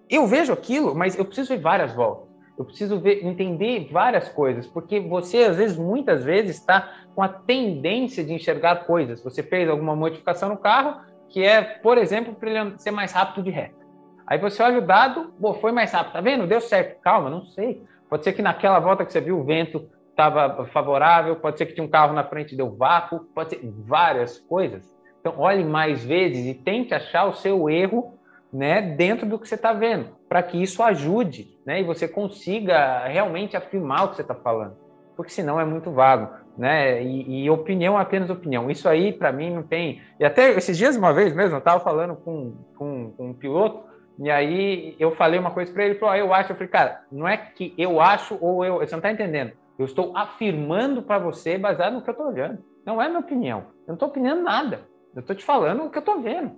eu 0.08 0.26
vejo 0.26 0.52
aquilo, 0.52 0.94
mas 0.94 1.16
eu 1.16 1.24
preciso 1.24 1.48
ver 1.50 1.60
várias 1.60 1.94
voltas. 1.94 2.28
Eu 2.58 2.64
preciso 2.64 3.00
ver, 3.00 3.24
entender 3.24 3.88
várias 3.90 4.28
coisas, 4.28 4.66
porque 4.66 5.00
você, 5.00 5.44
às 5.44 5.56
vezes, 5.56 5.78
muitas 5.78 6.24
vezes, 6.24 6.56
está 6.56 6.92
com 7.14 7.22
a 7.22 7.28
tendência 7.28 8.22
de 8.22 8.34
enxergar 8.34 8.84
coisas. 8.84 9.22
Você 9.22 9.42
fez 9.42 9.68
alguma 9.68 9.96
modificação 9.96 10.50
no 10.50 10.58
carro, 10.58 11.00
que 11.30 11.42
é, 11.42 11.62
por 11.62 11.96
exemplo, 11.96 12.34
para 12.34 12.50
ele 12.50 12.78
ser 12.78 12.90
mais 12.90 13.12
rápido 13.12 13.44
de 13.44 13.50
reta. 13.50 13.80
Aí 14.26 14.38
você 14.38 14.62
olha 14.62 14.78
o 14.78 14.86
dado, 14.86 15.32
pô, 15.40 15.54
foi 15.54 15.72
mais 15.72 15.90
rápido, 15.92 16.12
tá 16.12 16.20
vendo? 16.20 16.46
Deu 16.46 16.60
certo. 16.60 17.00
Calma, 17.00 17.30
não 17.30 17.46
sei. 17.46 17.82
Pode 18.08 18.24
ser 18.24 18.32
que 18.32 18.42
naquela 18.42 18.78
volta 18.78 19.04
que 19.04 19.12
você 19.12 19.20
viu 19.20 19.40
o 19.40 19.44
vento 19.44 19.88
estava 20.10 20.66
favorável, 20.66 21.36
pode 21.36 21.56
ser 21.56 21.66
que 21.66 21.72
tinha 21.72 21.84
um 21.84 21.90
carro 21.90 22.12
na 22.12 22.24
frente 22.24 22.52
e 22.52 22.56
deu 22.56 22.76
vácuo, 22.76 23.20
pode 23.34 23.50
ser 23.50 23.60
várias 23.86 24.38
coisas. 24.38 24.84
Então, 25.20 25.34
olhe 25.38 25.64
mais 25.64 26.04
vezes 26.04 26.46
e 26.46 26.54
tente 26.54 26.94
achar 26.94 27.26
o 27.26 27.34
seu 27.34 27.68
erro 27.68 28.18
né, 28.52 28.80
dentro 28.80 29.26
do 29.26 29.38
que 29.38 29.46
você 29.46 29.54
está 29.54 29.72
vendo, 29.72 30.08
para 30.28 30.42
que 30.42 30.60
isso 30.60 30.82
ajude 30.82 31.56
né, 31.64 31.80
e 31.80 31.84
você 31.84 32.08
consiga 32.08 33.06
realmente 33.06 33.56
afirmar 33.56 34.04
o 34.04 34.08
que 34.08 34.16
você 34.16 34.22
está 34.22 34.34
falando, 34.34 34.76
porque 35.16 35.30
senão 35.30 35.60
é 35.60 35.64
muito 35.64 35.90
vago. 35.90 36.40
Né? 36.58 37.02
E, 37.02 37.44
e 37.44 37.50
opinião 37.50 37.98
é 37.98 38.02
apenas 38.02 38.28
opinião. 38.28 38.70
Isso 38.70 38.88
aí, 38.88 39.12
para 39.12 39.32
mim, 39.32 39.50
não 39.50 39.62
tem. 39.62 40.02
E 40.18 40.24
até 40.24 40.50
esses 40.50 40.76
dias, 40.76 40.96
uma 40.96 41.12
vez 41.12 41.32
mesmo, 41.32 41.54
eu 41.54 41.58
estava 41.58 41.80
falando 41.80 42.16
com, 42.16 42.54
com, 42.76 43.12
com, 43.16 43.30
um 43.30 43.32
piloto, 43.32 43.84
e 44.18 44.30
aí 44.30 44.94
eu 44.98 45.12
falei 45.12 45.38
uma 45.38 45.52
coisa 45.52 45.72
para 45.72 45.86
ele, 45.86 45.94
falou: 45.94 46.12
ah, 46.12 46.18
Eu 46.18 46.34
acho. 46.34 46.52
Eu 46.52 46.56
falei, 46.56 46.68
cara, 46.68 47.02
não 47.10 47.26
é 47.26 47.36
que 47.38 47.72
eu 47.78 47.98
acho 47.98 48.36
ou 48.42 48.62
eu. 48.62 48.74
Você 48.74 48.90
não 48.90 48.98
está 48.98 49.10
entendendo. 49.10 49.52
Eu 49.78 49.86
estou 49.86 50.14
afirmando 50.14 51.00
para 51.00 51.18
você 51.18 51.56
baseado 51.56 51.94
no 51.94 52.02
que 52.02 52.10
eu 52.10 52.12
estou 52.12 52.26
olhando. 52.26 52.58
Não 52.84 53.00
é 53.00 53.08
minha 53.08 53.20
opinião. 53.20 53.60
Eu 53.86 53.88
não 53.88 53.94
estou 53.94 54.08
opinando 54.08 54.42
nada. 54.42 54.80
Eu 55.14 55.20
estou 55.20 55.34
te 55.34 55.44
falando 55.44 55.84
o 55.84 55.90
que 55.90 55.98
eu 55.98 56.00
estou 56.00 56.20
vendo. 56.20 56.52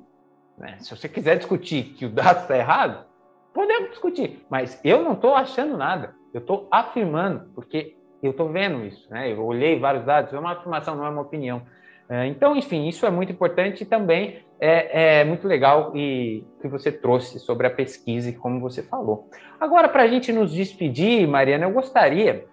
Né? 0.58 0.76
Se 0.80 0.94
você 0.94 1.08
quiser 1.08 1.36
discutir 1.36 1.94
que 1.94 2.06
o 2.06 2.10
dado 2.10 2.42
está 2.42 2.56
errado, 2.56 3.06
podemos 3.52 3.90
discutir, 3.90 4.44
mas 4.50 4.80
eu 4.84 5.02
não 5.02 5.12
estou 5.12 5.34
achando 5.34 5.76
nada, 5.76 6.14
eu 6.32 6.40
estou 6.40 6.68
afirmando, 6.70 7.50
porque 7.54 7.96
eu 8.22 8.30
estou 8.30 8.48
vendo 8.48 8.84
isso, 8.84 9.10
né? 9.10 9.32
eu 9.32 9.44
olhei 9.44 9.78
vários 9.78 10.04
dados, 10.04 10.32
é 10.32 10.38
uma 10.38 10.52
afirmação, 10.52 10.94
não 10.94 11.06
é 11.06 11.10
uma 11.10 11.22
opinião. 11.22 11.62
É, 12.08 12.26
então, 12.26 12.54
enfim, 12.54 12.86
isso 12.88 13.06
é 13.06 13.10
muito 13.10 13.32
importante 13.32 13.82
e 13.82 13.86
também 13.86 14.44
é, 14.60 15.20
é 15.20 15.24
muito 15.24 15.48
legal 15.48 15.96
e 15.96 16.44
que 16.60 16.68
você 16.68 16.92
trouxe 16.92 17.40
sobre 17.40 17.66
a 17.66 17.70
pesquisa 17.70 18.28
e 18.28 18.34
como 18.34 18.60
você 18.60 18.82
falou. 18.82 19.28
Agora, 19.58 19.88
para 19.88 20.02
a 20.02 20.06
gente 20.06 20.32
nos 20.32 20.52
despedir, 20.52 21.26
Mariana, 21.26 21.64
eu 21.64 21.72
gostaria 21.72 22.44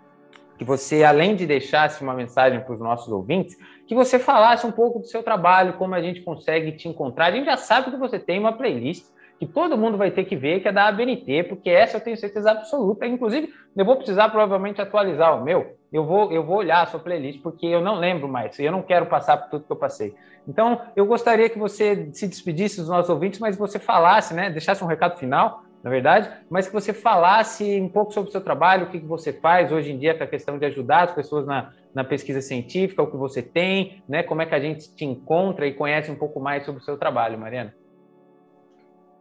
que 0.58 0.64
você, 0.64 1.04
além 1.04 1.36
de 1.36 1.46
deixasse 1.46 2.02
uma 2.02 2.14
mensagem 2.14 2.62
para 2.62 2.74
os 2.74 2.80
nossos 2.80 3.12
ouvintes, 3.12 3.58
que 3.90 3.96
você 3.96 4.20
falasse 4.20 4.68
um 4.68 4.72
pouco 4.72 5.00
do 5.00 5.08
seu 5.08 5.24
trabalho, 5.24 5.74
como 5.74 5.96
a 5.96 6.02
gente 6.02 6.22
consegue 6.22 6.74
te 6.74 6.88
encontrar. 6.88 7.26
A 7.26 7.32
gente 7.32 7.46
já 7.46 7.58
sabe 7.58 7.90
que 7.90 7.98
você 7.98 8.20
tem 8.20 8.38
uma 8.38 8.54
playlist 8.54 9.04
que 9.40 9.48
todo 9.48 9.76
mundo 9.76 9.98
vai 9.98 10.12
ter 10.12 10.26
que 10.26 10.36
ver, 10.36 10.60
que 10.60 10.68
é 10.68 10.72
da 10.72 10.88
ABNT, 10.88 11.46
porque 11.46 11.72
essa 11.72 11.98
eu 11.98 12.02
tenho 12.02 12.16
certeza 12.16 12.52
absoluta. 12.52 13.08
Inclusive, 13.08 13.52
eu 13.76 13.84
vou 13.84 13.96
precisar 13.96 14.30
provavelmente 14.30 14.80
atualizar 14.80 15.36
o 15.36 15.44
meu. 15.44 15.76
Eu 15.92 16.06
vou, 16.06 16.32
eu 16.32 16.44
vou 16.44 16.58
olhar 16.58 16.84
a 16.84 16.86
sua 16.86 17.00
playlist, 17.00 17.42
porque 17.42 17.66
eu 17.66 17.82
não 17.82 17.96
lembro 17.96 18.28
mais, 18.28 18.60
e 18.60 18.66
eu 18.66 18.72
não 18.72 18.84
quero 18.84 19.08
passar 19.08 19.38
por 19.38 19.50
tudo 19.50 19.66
que 19.66 19.72
eu 19.72 19.76
passei. 19.76 20.14
Então, 20.48 20.82
eu 20.96 21.08
gostaria 21.08 21.50
que 21.50 21.58
você 21.58 22.12
se 22.14 22.28
despedisse 22.28 22.78
dos 22.78 22.90
nossos 22.90 23.10
ouvintes, 23.10 23.40
mas 23.40 23.58
você 23.58 23.80
falasse, 23.80 24.36
né, 24.36 24.52
deixasse 24.52 24.84
um 24.84 24.88
recado 24.88 25.18
final, 25.18 25.64
na 25.82 25.90
verdade, 25.90 26.30
mas 26.48 26.68
que 26.68 26.74
você 26.74 26.94
falasse 26.94 27.82
um 27.82 27.90
pouco 27.90 28.14
sobre 28.14 28.30
o 28.30 28.32
seu 28.32 28.42
trabalho, 28.42 28.86
o 28.86 28.90
que, 28.92 29.00
que 29.00 29.06
você 29.06 29.34
faz 29.34 29.72
hoje 29.72 29.92
em 29.92 29.98
dia 29.98 30.14
com 30.14 30.24
a 30.24 30.28
questão 30.28 30.60
de 30.60 30.66
ajudar 30.66 31.06
as 31.06 31.12
pessoas 31.14 31.48
na, 31.48 31.72
na 31.94 32.04
pesquisa 32.04 32.42
científica, 32.42 33.02
o 33.02 33.10
que 33.10 33.18
você 33.18 33.42
tem, 33.42 34.04
né? 34.08 34.24
Como 34.24 34.42
é 34.42 34.46
que 34.46 34.56
a 34.56 34.60
gente 34.60 34.94
te 34.94 35.06
encontra 35.06 35.68
e 35.68 35.74
conhece 35.74 36.12
um 36.12 36.16
pouco 36.16 36.40
mais 36.40 36.66
sobre 36.66 36.82
o 36.82 36.84
seu 36.84 36.98
trabalho, 36.98 37.40
Mariana? 37.40 37.74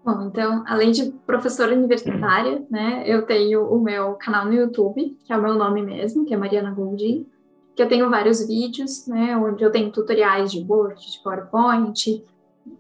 Bom, 0.05 0.23
então, 0.23 0.65
além 0.67 0.91
de 0.91 1.11
professora 1.27 1.75
universitária, 1.75 2.65
né, 2.71 3.03
eu 3.05 3.27
tenho 3.27 3.63
o 3.67 3.79
meu 3.79 4.15
canal 4.15 4.47
no 4.47 4.55
YouTube, 4.55 5.17
que 5.25 5.33
é 5.33 5.37
o 5.37 5.43
meu 5.43 5.55
nome 5.55 5.83
mesmo, 5.83 6.25
que 6.25 6.33
é 6.33 6.37
Mariana 6.37 6.71
Goldin, 6.71 7.27
que 7.75 7.83
eu 7.83 7.89
tenho 7.89 8.09
vários 8.09 8.47
vídeos, 8.47 9.07
né, 9.07 9.37
onde 9.37 9.63
eu 9.63 9.71
tenho 9.71 9.91
tutoriais 9.91 10.51
de 10.51 10.65
Word, 10.67 10.99
de 10.99 11.23
PowerPoint, 11.23 12.25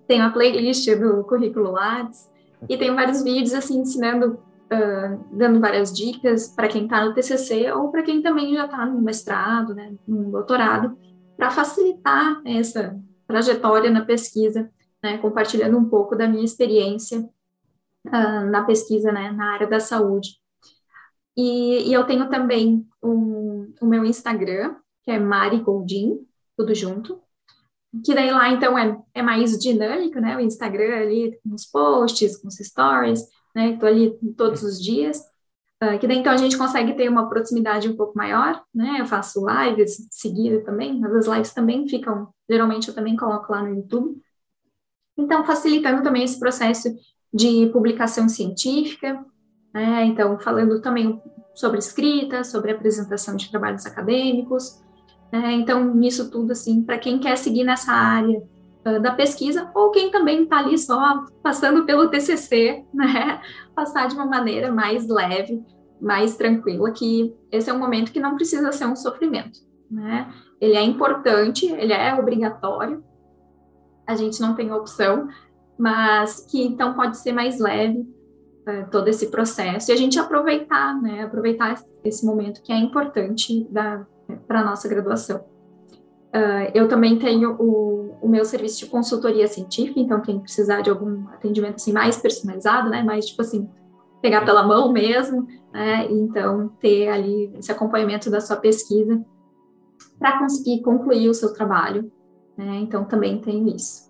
tenho 0.07 0.24
a 0.24 0.30
playlist 0.30 0.89
do 0.97 1.22
currículo 1.24 1.72
Lattes, 1.72 2.30
e 2.66 2.76
tenho 2.76 2.95
vários 2.95 3.22
vídeos, 3.22 3.52
assim, 3.52 3.78
ensinando 3.81 4.39
uh, 4.73 5.36
dando 5.36 5.61
várias 5.61 5.93
dicas 5.93 6.49
para 6.49 6.69
quem 6.69 6.85
está 6.85 7.05
no 7.05 7.15
TCC 7.15 7.70
ou 7.73 7.90
para 7.90 8.03
quem 8.03 8.23
também 8.23 8.55
já 8.55 8.66
está 8.66 8.86
no 8.86 9.01
mestrado, 9.01 9.74
né, 9.74 9.95
no 10.07 10.31
doutorado, 10.31 10.97
para 11.36 11.51
facilitar 11.51 12.40
essa 12.45 12.99
trajetória 13.27 13.90
na 13.90 14.05
pesquisa, 14.05 14.70
né, 15.03 15.19
compartilhando 15.19 15.78
um 15.78 15.89
pouco 15.89 16.16
da 16.16 16.27
minha 16.27 16.45
experiência 16.45 17.20
uh, 18.07 18.51
na 18.51 18.65
pesquisa, 18.65 19.12
né, 19.12 19.31
na 19.32 19.53
área 19.53 19.66
da 19.66 19.81
saúde. 19.81 20.36
E, 21.36 21.89
e 21.89 21.93
eu 21.93 22.05
tenho 22.05 22.28
também 22.28 22.86
um, 23.03 23.73
o 23.81 23.86
meu 23.86 24.05
Instagram, 24.05 24.74
que 25.05 25.11
é 25.11 25.19
Mari 25.19 25.61
Goldin, 25.61 26.19
tudo 26.57 26.74
junto, 26.74 27.20
que 28.05 28.15
daí 28.15 28.31
lá, 28.31 28.51
então, 28.51 28.77
é, 28.77 29.01
é 29.15 29.23
mais 29.23 29.57
dinâmico, 29.59 30.20
né, 30.20 30.36
o 30.36 30.40
Instagram 30.40 30.97
ali, 30.97 31.39
com 31.43 31.55
os 31.55 31.65
posts, 31.65 32.36
com 32.36 32.49
os 32.49 32.57
stories, 32.57 33.23
né? 33.55 33.70
Estou 33.73 33.89
ali 33.89 34.16
todos 34.37 34.62
os 34.62 34.83
dias. 34.83 35.19
Uh, 35.83 35.97
que 35.99 36.09
daí 36.09 36.19
então 36.19 36.33
a 36.33 36.37
gente 36.37 36.59
consegue 36.59 36.95
ter 36.95 37.09
uma 37.09 37.29
proximidade 37.29 37.89
um 37.89 37.97
pouco 37.97 38.16
maior, 38.16 38.62
né? 38.75 38.97
Eu 38.99 39.07
faço 39.07 39.45
lives 39.47 40.09
seguida 40.11 40.65
também, 40.65 40.99
mas 40.99 41.15
as 41.15 41.27
lives 41.27 41.55
também 41.55 41.87
ficam, 41.89 42.29
geralmente 42.51 42.89
eu 42.89 42.95
também 42.95 43.16
coloco 43.16 43.53
lá 43.53 43.62
no 43.62 43.77
YouTube. 43.77 44.20
Então, 45.16 45.45
facilitando 45.45 46.03
também 46.03 46.25
esse 46.25 46.39
processo 46.39 46.89
de 47.33 47.69
publicação 47.73 48.29
científica, 48.29 49.25
né? 49.73 50.05
Então, 50.05 50.39
falando 50.41 50.81
também 50.81 51.23
sobre 51.55 51.79
escrita, 51.79 52.45
sobre 52.45 52.73
apresentação 52.73 53.37
de 53.37 53.51
trabalhos 53.51 53.87
acadêmicos, 53.87 54.81
Né? 55.31 55.53
Então, 55.53 55.95
nisso 55.95 56.31
tudo, 56.31 56.53
assim, 56.53 56.83
para 56.83 56.99
quem 56.99 57.19
quer 57.19 57.37
seguir 57.37 57.65
nessa 57.65 57.93
área 57.93 58.43
uh, 58.97 59.01
da 59.01 59.12
pesquisa, 59.12 59.70
ou 59.74 59.90
quem 59.90 60.10
também 60.10 60.44
está 60.44 60.59
ali 60.59 60.78
só 60.78 61.24
passando 61.43 61.85
pelo 61.85 62.09
TCC, 62.09 62.85
né? 62.93 63.40
Passar 63.74 64.09
de 64.09 64.15
uma 64.15 64.27
maneira 64.27 64.73
mais 64.73 65.06
leve, 65.09 65.62
mais 66.01 66.36
tranquila, 66.36 66.90
que 66.90 67.35
esse 67.51 67.69
é 67.69 67.73
um 67.73 67.78
momento 67.78 68.12
que 68.12 68.20
não 68.20 68.35
precisa 68.35 68.73
ser 68.73 68.86
um 68.86 68.97
sofrimento, 68.97 69.60
né? 69.90 70.32
Ele 70.60 70.77
é 70.77 70.82
importante, 70.82 71.66
ele 71.66 71.93
é 71.93 72.15
obrigatório, 72.15 73.05
a 74.06 74.15
gente 74.16 74.40
não 74.40 74.55
tem 74.55 74.73
opção, 74.73 75.28
mas 75.78 76.40
que 76.51 76.62
então 76.62 76.94
pode 76.94 77.19
ser 77.19 77.32
mais 77.32 77.60
leve 77.60 78.01
uh, 78.01 78.90
todo 78.90 79.09
esse 79.09 79.31
processo 79.31 79.90
e 79.90 79.93
a 79.93 79.97
gente 79.97 80.19
aproveitar, 80.19 81.01
né? 81.01 81.23
Aproveitar 81.23 81.81
esse 82.02 82.24
momento 82.24 82.62
que 82.62 82.73
é 82.73 82.77
importante 82.77 83.69
para 84.47 84.60
a 84.60 84.65
nossa 84.65 84.89
graduação. 84.89 85.44
Uh, 86.28 86.70
eu 86.74 86.86
também 86.88 87.18
tenho 87.18 87.56
o, 87.59 88.18
o, 88.20 88.28
meu 88.28 88.44
serviço 88.44 88.80
de 88.80 88.86
consultoria 88.86 89.46
científica, 89.46 89.98
então 89.98 90.20
quem 90.20 90.38
precisar 90.38 90.82
de 90.82 90.90
algum 90.90 91.26
atendimento 91.28 91.76
assim 91.76 91.92
mais 91.92 92.18
personalizado, 92.18 92.90
né? 92.90 93.02
Mais 93.02 93.26
tipo 93.26 93.40
assim, 93.40 93.68
pegar 94.20 94.44
pela 94.44 94.62
mão 94.62 94.92
mesmo, 94.92 95.46
né? 95.72 96.06
Então, 96.10 96.68
ter 96.80 97.09
ali 97.09 97.50
esse 97.59 97.72
acompanhamento 97.72 98.30
da 98.30 98.40
sua 98.40 98.56
pesquisa 98.56 99.24
para 100.18 100.38
conseguir 100.38 100.82
concluir 100.82 101.28
o 101.30 101.34
seu 101.34 101.52
trabalho, 101.55 102.12
né? 102.56 102.78
Então, 102.80 103.05
também 103.05 103.40
tenho 103.40 103.74
isso. 103.74 104.09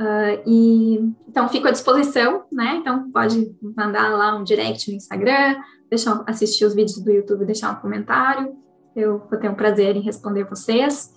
Uh, 0.00 0.42
e 0.46 1.14
então 1.28 1.48
fico 1.48 1.68
à 1.68 1.70
disposição, 1.70 2.44
né? 2.50 2.76
Então 2.76 3.10
pode 3.12 3.54
mandar 3.76 4.08
lá 4.08 4.34
um 4.34 4.42
direct 4.42 4.90
no 4.90 4.96
Instagram, 4.96 5.56
deixar 5.88 6.24
assistir 6.26 6.64
os 6.64 6.74
vídeos 6.74 6.98
do 6.98 7.12
YouTube, 7.12 7.44
deixar 7.44 7.70
um 7.70 7.80
comentário. 7.80 8.56
Eu 8.96 9.18
vou 9.30 9.38
ter 9.38 9.48
um 9.48 9.54
prazer 9.54 9.94
em 9.94 10.00
responder 10.00 10.44
vocês. 10.44 11.12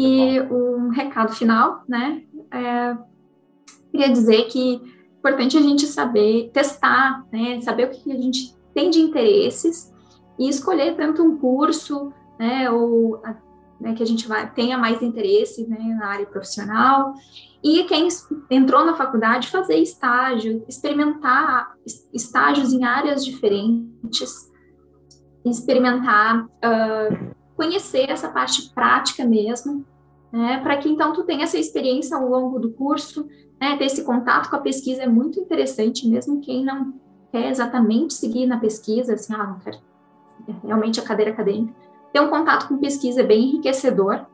E 0.00 0.40
um 0.42 0.90
recado 0.90 1.32
final, 1.32 1.82
né? 1.88 2.22
É, 2.52 2.96
queria 3.90 4.12
dizer 4.12 4.44
que 4.44 4.80
importante 5.18 5.58
a 5.58 5.60
gente 5.60 5.86
saber 5.86 6.52
testar, 6.54 7.26
né, 7.32 7.60
saber 7.62 7.88
o 7.88 7.90
que 7.90 8.12
a 8.12 8.14
gente 8.14 8.56
tem 8.72 8.90
de 8.90 9.00
interesses 9.00 9.92
e 10.38 10.48
escolher 10.48 10.94
tanto 10.94 11.20
um 11.20 11.36
curso, 11.36 12.12
né, 12.38 12.70
ou 12.70 13.20
né, 13.80 13.92
que 13.94 14.02
a 14.02 14.06
gente 14.06 14.28
vai, 14.28 14.48
tenha 14.52 14.78
mais 14.78 15.02
interesse 15.02 15.66
né, 15.66 15.96
na 15.98 16.06
área 16.06 16.26
profissional. 16.26 17.12
E 17.60 17.82
quem 17.84 18.06
entrou 18.48 18.86
na 18.86 18.94
faculdade, 18.94 19.48
fazer 19.48 19.78
estágio, 19.78 20.64
experimentar 20.68 21.74
estágios 22.14 22.72
em 22.72 22.84
áreas 22.84 23.24
diferentes, 23.24 24.48
experimentar, 25.44 26.44
uh, 26.44 27.37
conhecer 27.58 28.08
essa 28.08 28.28
parte 28.28 28.70
prática 28.72 29.24
mesmo, 29.24 29.84
né, 30.32 30.60
para 30.62 30.76
que 30.76 30.88
então 30.88 31.12
tu 31.12 31.24
tenha 31.24 31.42
essa 31.42 31.58
experiência 31.58 32.16
ao 32.16 32.28
longo 32.28 32.60
do 32.60 32.70
curso, 32.70 33.26
né, 33.60 33.76
ter 33.76 33.86
esse 33.86 34.04
contato 34.04 34.48
com 34.48 34.54
a 34.54 34.60
pesquisa 34.60 35.02
é 35.02 35.08
muito 35.08 35.40
interessante, 35.40 36.08
mesmo 36.08 36.40
quem 36.40 36.64
não 36.64 36.94
quer 37.32 37.50
exatamente 37.50 38.14
seguir 38.14 38.46
na 38.46 38.60
pesquisa, 38.60 39.14
assim, 39.14 39.34
ah, 39.34 39.44
não 39.44 39.58
quero 39.58 39.78
realmente 40.62 41.00
a 41.00 41.02
cadeira 41.02 41.32
acadêmica, 41.32 41.74
ter 42.12 42.20
um 42.20 42.30
contato 42.30 42.68
com 42.68 42.78
pesquisa 42.78 43.22
é 43.22 43.24
bem 43.24 43.48
enriquecedor, 43.48 44.24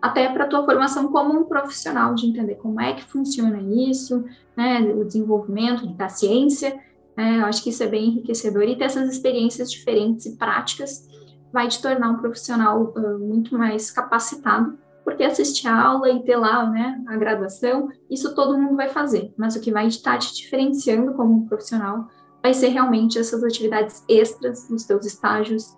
até 0.00 0.28
para 0.28 0.44
a 0.44 0.46
tua 0.46 0.62
formação 0.66 1.10
como 1.10 1.32
um 1.32 1.44
profissional, 1.44 2.14
de 2.14 2.26
entender 2.26 2.56
como 2.56 2.78
é 2.78 2.92
que 2.92 3.02
funciona 3.02 3.62
isso, 3.62 4.22
né, 4.54 4.80
o 4.80 5.04
desenvolvimento 5.04 5.86
da 5.86 6.10
ciência, 6.10 6.78
né, 7.16 7.38
eu 7.40 7.46
acho 7.46 7.62
que 7.62 7.70
isso 7.70 7.82
é 7.82 7.86
bem 7.86 8.10
enriquecedor, 8.10 8.64
e 8.64 8.76
ter 8.76 8.84
essas 8.84 9.10
experiências 9.10 9.70
diferentes 9.70 10.26
e 10.26 10.36
práticas 10.36 11.08
vai 11.54 11.68
te 11.68 11.80
tornar 11.80 12.10
um 12.10 12.16
profissional 12.16 12.92
uh, 12.96 13.18
muito 13.18 13.56
mais 13.56 13.92
capacitado 13.92 14.76
porque 15.04 15.22
assistir 15.22 15.68
a 15.68 15.80
aula 15.80 16.08
e 16.08 16.22
ter 16.24 16.36
lá 16.36 16.68
né, 16.68 17.00
a 17.06 17.16
graduação, 17.16 17.90
isso 18.10 18.34
todo 18.34 18.58
mundo 18.58 18.74
vai 18.74 18.88
fazer, 18.88 19.32
mas 19.36 19.54
o 19.54 19.60
que 19.60 19.70
vai 19.70 19.86
estar 19.86 20.18
te 20.18 20.34
diferenciando 20.34 21.12
como 21.12 21.34
um 21.34 21.46
profissional 21.46 22.08
vai 22.42 22.54
ser 22.54 22.68
realmente 22.68 23.18
essas 23.18 23.44
atividades 23.44 24.02
extras 24.08 24.68
nos 24.70 24.84
teus 24.84 25.04
estágios, 25.04 25.76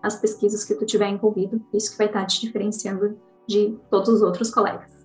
as 0.00 0.16
pesquisas 0.16 0.64
que 0.64 0.74
tu 0.74 0.86
tiver 0.86 1.08
envolvido, 1.08 1.60
isso 1.74 1.90
que 1.90 1.98
vai 1.98 2.06
estar 2.06 2.24
te 2.26 2.40
diferenciando 2.40 3.18
de 3.46 3.76
todos 3.90 4.08
os 4.08 4.22
outros 4.22 4.50
colegas. 4.50 5.04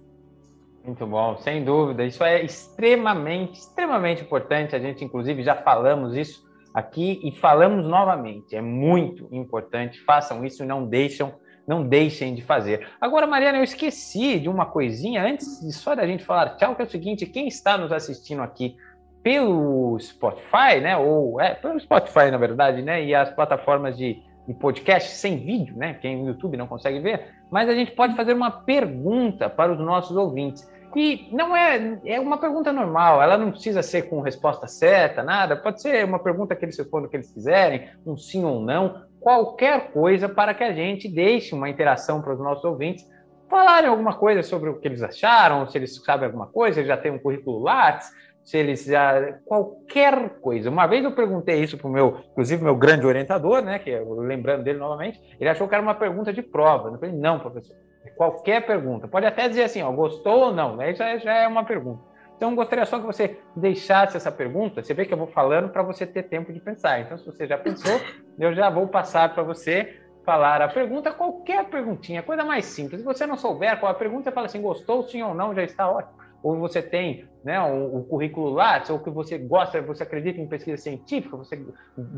Muito 0.85 1.05
bom, 1.05 1.38
sem 1.38 1.65
dúvida. 1.65 2.05
Isso 2.05 2.23
é 2.23 2.43
extremamente, 2.43 3.59
extremamente 3.59 4.23
importante. 4.23 4.76
A 4.76 4.80
gente, 4.80 5.03
inclusive, 5.03 5.43
já 5.43 5.55
falamos 5.55 6.15
isso 6.15 6.48
aqui 6.80 7.19
e 7.23 7.31
falamos 7.31 7.85
novamente. 7.85 8.56
É 8.56 8.61
muito 8.61 9.27
importante. 9.31 9.99
Façam 10.01 10.45
isso 10.45 10.65
não 10.65 10.85
deixam 10.85 11.34
não 11.69 11.88
deixem 11.88 12.34
de 12.34 12.41
fazer. 12.41 12.88
Agora, 12.99 13.27
Mariana, 13.27 13.60
eu 13.60 13.64
esqueci 13.64 14.39
de 14.39 14.49
uma 14.49 14.65
coisinha 14.65 15.23
antes 15.23 15.61
de 15.61 15.72
só 15.72 15.93
da 15.93 16.07
gente 16.07 16.26
falar 16.26 16.56
tchau, 16.56 16.76
que 16.76 16.81
é 16.81 16.85
o 16.85 16.89
seguinte: 16.89 17.27
quem 17.27 17.47
está 17.47 17.77
nos 17.77 17.91
assistindo 17.91 18.41
aqui 18.41 18.76
pelo 19.22 19.99
Spotify, 19.99 20.80
né? 20.81 20.97
Ou 20.97 21.39
é 21.39 21.53
pelo 21.53 21.80
Spotify, 21.80 22.31
na 22.31 22.38
verdade, 22.38 22.81
né? 22.81 23.06
E 23.06 23.14
as 23.14 23.30
plataformas 23.30 23.95
de, 23.95 24.19
de 24.47 24.53
podcast 24.56 25.11
sem 25.11 25.38
vídeo, 25.38 25.77
né? 25.77 25.93
Quem 25.93 26.18
no 26.18 26.30
YouTube 26.30 26.57
não 26.57 26.65
consegue 26.65 26.99
ver, 27.01 27.35
mas 27.51 27.69
a 27.69 27.76
gente 27.76 27.91
pode 27.91 28.15
fazer 28.15 28.34
uma 28.34 28.49
pergunta 28.49 29.47
para 29.47 29.72
os 29.72 29.80
nossos 29.80 30.18
ouvintes. 30.18 30.68
E 30.95 31.29
não 31.31 31.55
é, 31.55 31.99
é 32.05 32.19
uma 32.19 32.37
pergunta 32.37 32.73
normal, 32.73 33.21
ela 33.21 33.37
não 33.37 33.51
precisa 33.51 33.83
ser 33.83 34.03
com 34.03 34.21
resposta 34.21 34.67
certa, 34.67 35.23
nada. 35.23 35.55
Pode 35.55 35.81
ser 35.81 36.03
uma 36.05 36.19
pergunta 36.19 36.55
que 36.55 36.65
eles 36.65 36.77
respondam 36.77 37.07
o 37.07 37.09
que 37.09 37.17
eles 37.17 37.31
quiserem, 37.31 37.89
um 38.05 38.17
sim 38.17 38.43
ou 38.43 38.59
não 38.59 39.07
qualquer 39.19 39.91
coisa 39.91 40.29
para 40.29 40.53
que 40.53 40.63
a 40.63 40.71
gente 40.71 41.09
deixe 41.09 41.53
uma 41.53 41.69
interação 41.69 42.21
para 42.21 42.33
os 42.33 42.39
nossos 42.39 42.63
ouvintes 42.63 43.05
falarem 43.49 43.89
alguma 43.89 44.15
coisa 44.15 44.43
sobre 44.43 44.69
o 44.69 44.79
que 44.79 44.87
eles 44.87 45.01
acharam, 45.01 45.67
se 45.67 45.77
eles 45.77 45.95
sabem 46.03 46.27
alguma 46.27 46.47
coisa, 46.47 46.75
se 46.75 46.79
eles 46.81 46.87
já 46.87 46.97
têm 46.97 47.11
um 47.11 47.19
currículo 47.19 47.59
Lattes, 47.63 48.09
se 48.43 48.57
eles 48.57 48.85
já. 48.85 49.33
qualquer 49.45 50.39
coisa. 50.39 50.69
Uma 50.69 50.85
vez 50.85 51.03
eu 51.03 51.11
perguntei 51.11 51.61
isso 51.61 51.77
para 51.77 51.87
o 51.87 51.91
meu, 51.91 52.19
inclusive, 52.31 52.63
meu 52.63 52.75
grande 52.75 53.05
orientador, 53.05 53.61
né? 53.61 53.79
Que 53.79 53.99
lembrando 53.99 54.63
dele 54.63 54.77
novamente, 54.77 55.19
ele 55.39 55.49
achou 55.49 55.67
que 55.67 55.73
era 55.73 55.83
uma 55.83 55.95
pergunta 55.95 56.31
de 56.31 56.41
prova. 56.41 56.89
Eu 56.89 56.99
falei, 56.99 57.15
não, 57.15 57.39
professor, 57.39 57.75
qualquer 58.19 58.65
pergunta. 58.65 59.07
Pode 59.07 59.25
até 59.25 59.47
dizer 59.47 59.63
assim, 59.63 59.81
ó, 59.81 59.89
gostou 59.93 60.47
ou 60.47 60.53
não, 60.53 60.75
né? 60.75 60.93
Já, 60.93 61.17
já 61.17 61.33
é 61.35 61.47
uma 61.47 61.63
pergunta. 61.63 62.01
Então, 62.35 62.53
gostaria 62.53 62.85
só 62.85 62.99
que 62.99 63.05
você 63.05 63.39
deixasse 63.55 64.17
essa 64.17 64.29
pergunta. 64.29 64.83
Você 64.83 64.93
vê 64.93 65.05
que 65.05 65.13
eu 65.13 65.17
vou 65.17 65.27
falando 65.27 65.69
para 65.69 65.81
você 65.83 66.05
ter 66.05 66.23
tempo 66.23 66.51
de 66.51 66.59
pensar. 66.59 66.99
Então, 66.99 67.17
se 67.17 67.25
você 67.25 67.47
já 67.47 67.57
pensou, 67.57 67.97
eu 68.37 68.53
já 68.53 68.69
vou 68.69 68.89
passar 68.89 69.33
para 69.33 69.41
você 69.41 70.01
falar 70.25 70.61
a 70.61 70.67
pergunta, 70.67 71.13
qualquer 71.13 71.63
perguntinha, 71.69 72.21
coisa 72.21 72.43
mais 72.43 72.65
simples. 72.65 72.99
Se 72.99 73.05
você 73.05 73.25
não 73.25 73.37
souber 73.37 73.79
qual 73.79 73.89
a 73.89 73.95
pergunta, 73.95 74.23
você 74.23 74.31
fala 74.33 74.47
assim, 74.47 74.61
gostou, 74.61 75.01
sim 75.03 75.23
ou 75.23 75.33
não, 75.33 75.55
já 75.55 75.63
está 75.63 75.89
ótimo. 75.89 76.19
Ou 76.43 76.57
você 76.57 76.81
tem 76.81 77.25
né, 77.41 77.57
o, 77.61 77.99
o 77.99 78.03
currículo 78.03 78.49
Lattes, 78.49 78.89
ou 78.89 78.99
que 78.99 79.09
você 79.09 79.37
gosta, 79.37 79.81
você 79.81 80.03
acredita 80.03 80.41
em 80.41 80.47
pesquisa 80.47 80.75
científica, 80.75 81.37
você 81.37 81.57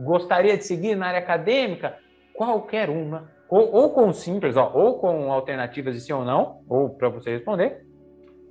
gostaria 0.03 0.57
de 0.57 0.65
seguir 0.65 0.95
na 0.95 1.09
área 1.09 1.19
acadêmica, 1.19 1.95
qualquer 2.33 2.89
uma, 2.89 3.29
ou, 3.51 3.69
ou 3.71 3.89
com 3.89 4.13
simples, 4.13 4.55
ó, 4.55 4.71
ou 4.73 4.97
com 4.97 5.31
alternativas 5.31 5.93
de 5.93 6.01
sim 6.01 6.13
ou 6.13 6.23
não, 6.23 6.61
ou 6.69 6.89
para 6.89 7.09
você 7.09 7.31
responder, 7.31 7.85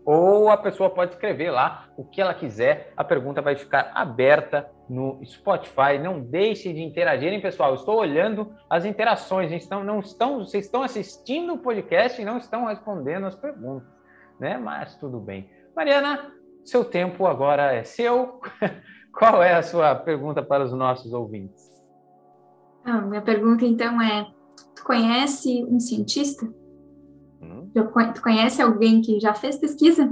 ou 0.04 0.50
a 0.50 0.56
pessoa 0.56 0.90
pode 0.90 1.12
escrever 1.12 1.50
lá 1.50 1.88
o 1.96 2.04
que 2.04 2.20
ela 2.20 2.34
quiser. 2.34 2.92
A 2.96 3.02
pergunta 3.04 3.40
vai 3.40 3.56
ficar 3.56 3.92
aberta 3.94 4.70
no 4.88 5.20
Spotify. 5.24 5.98
Não 6.02 6.20
deixe 6.20 6.72
de 6.72 6.82
interagirem, 6.82 7.40
pessoal. 7.40 7.74
estou 7.74 7.98
olhando 7.98 8.52
as 8.68 8.84
interações. 8.84 9.52
Estão, 9.52 9.84
não 9.84 10.00
estão, 10.00 10.40
vocês 10.40 10.64
estão 10.64 10.82
assistindo 10.82 11.54
o 11.54 11.58
podcast 11.58 12.20
e 12.20 12.24
não 12.24 12.38
estão 12.38 12.66
respondendo 12.66 13.26
as 13.26 13.36
perguntas, 13.36 13.88
né? 14.38 14.58
Mas 14.58 14.96
tudo 14.96 15.20
bem. 15.20 15.48
Mariana, 15.76 16.32
seu 16.64 16.84
tempo 16.84 17.26
agora 17.26 17.72
é 17.72 17.84
seu. 17.84 18.40
Qual 19.16 19.42
é 19.42 19.54
a 19.54 19.62
sua 19.62 19.94
pergunta 19.94 20.42
para 20.42 20.64
os 20.64 20.72
nossos 20.72 21.12
ouvintes? 21.12 21.70
Ah, 22.84 23.00
minha 23.00 23.22
pergunta 23.22 23.64
então 23.64 24.00
é: 24.00 24.26
tu 24.80 24.84
conhece 24.84 25.64
um 25.68 25.78
cientista? 25.78 26.48
Tu 27.74 28.22
conhece 28.22 28.60
alguém 28.60 29.00
que 29.00 29.20
já 29.20 29.32
fez 29.34 29.56
pesquisa? 29.56 30.02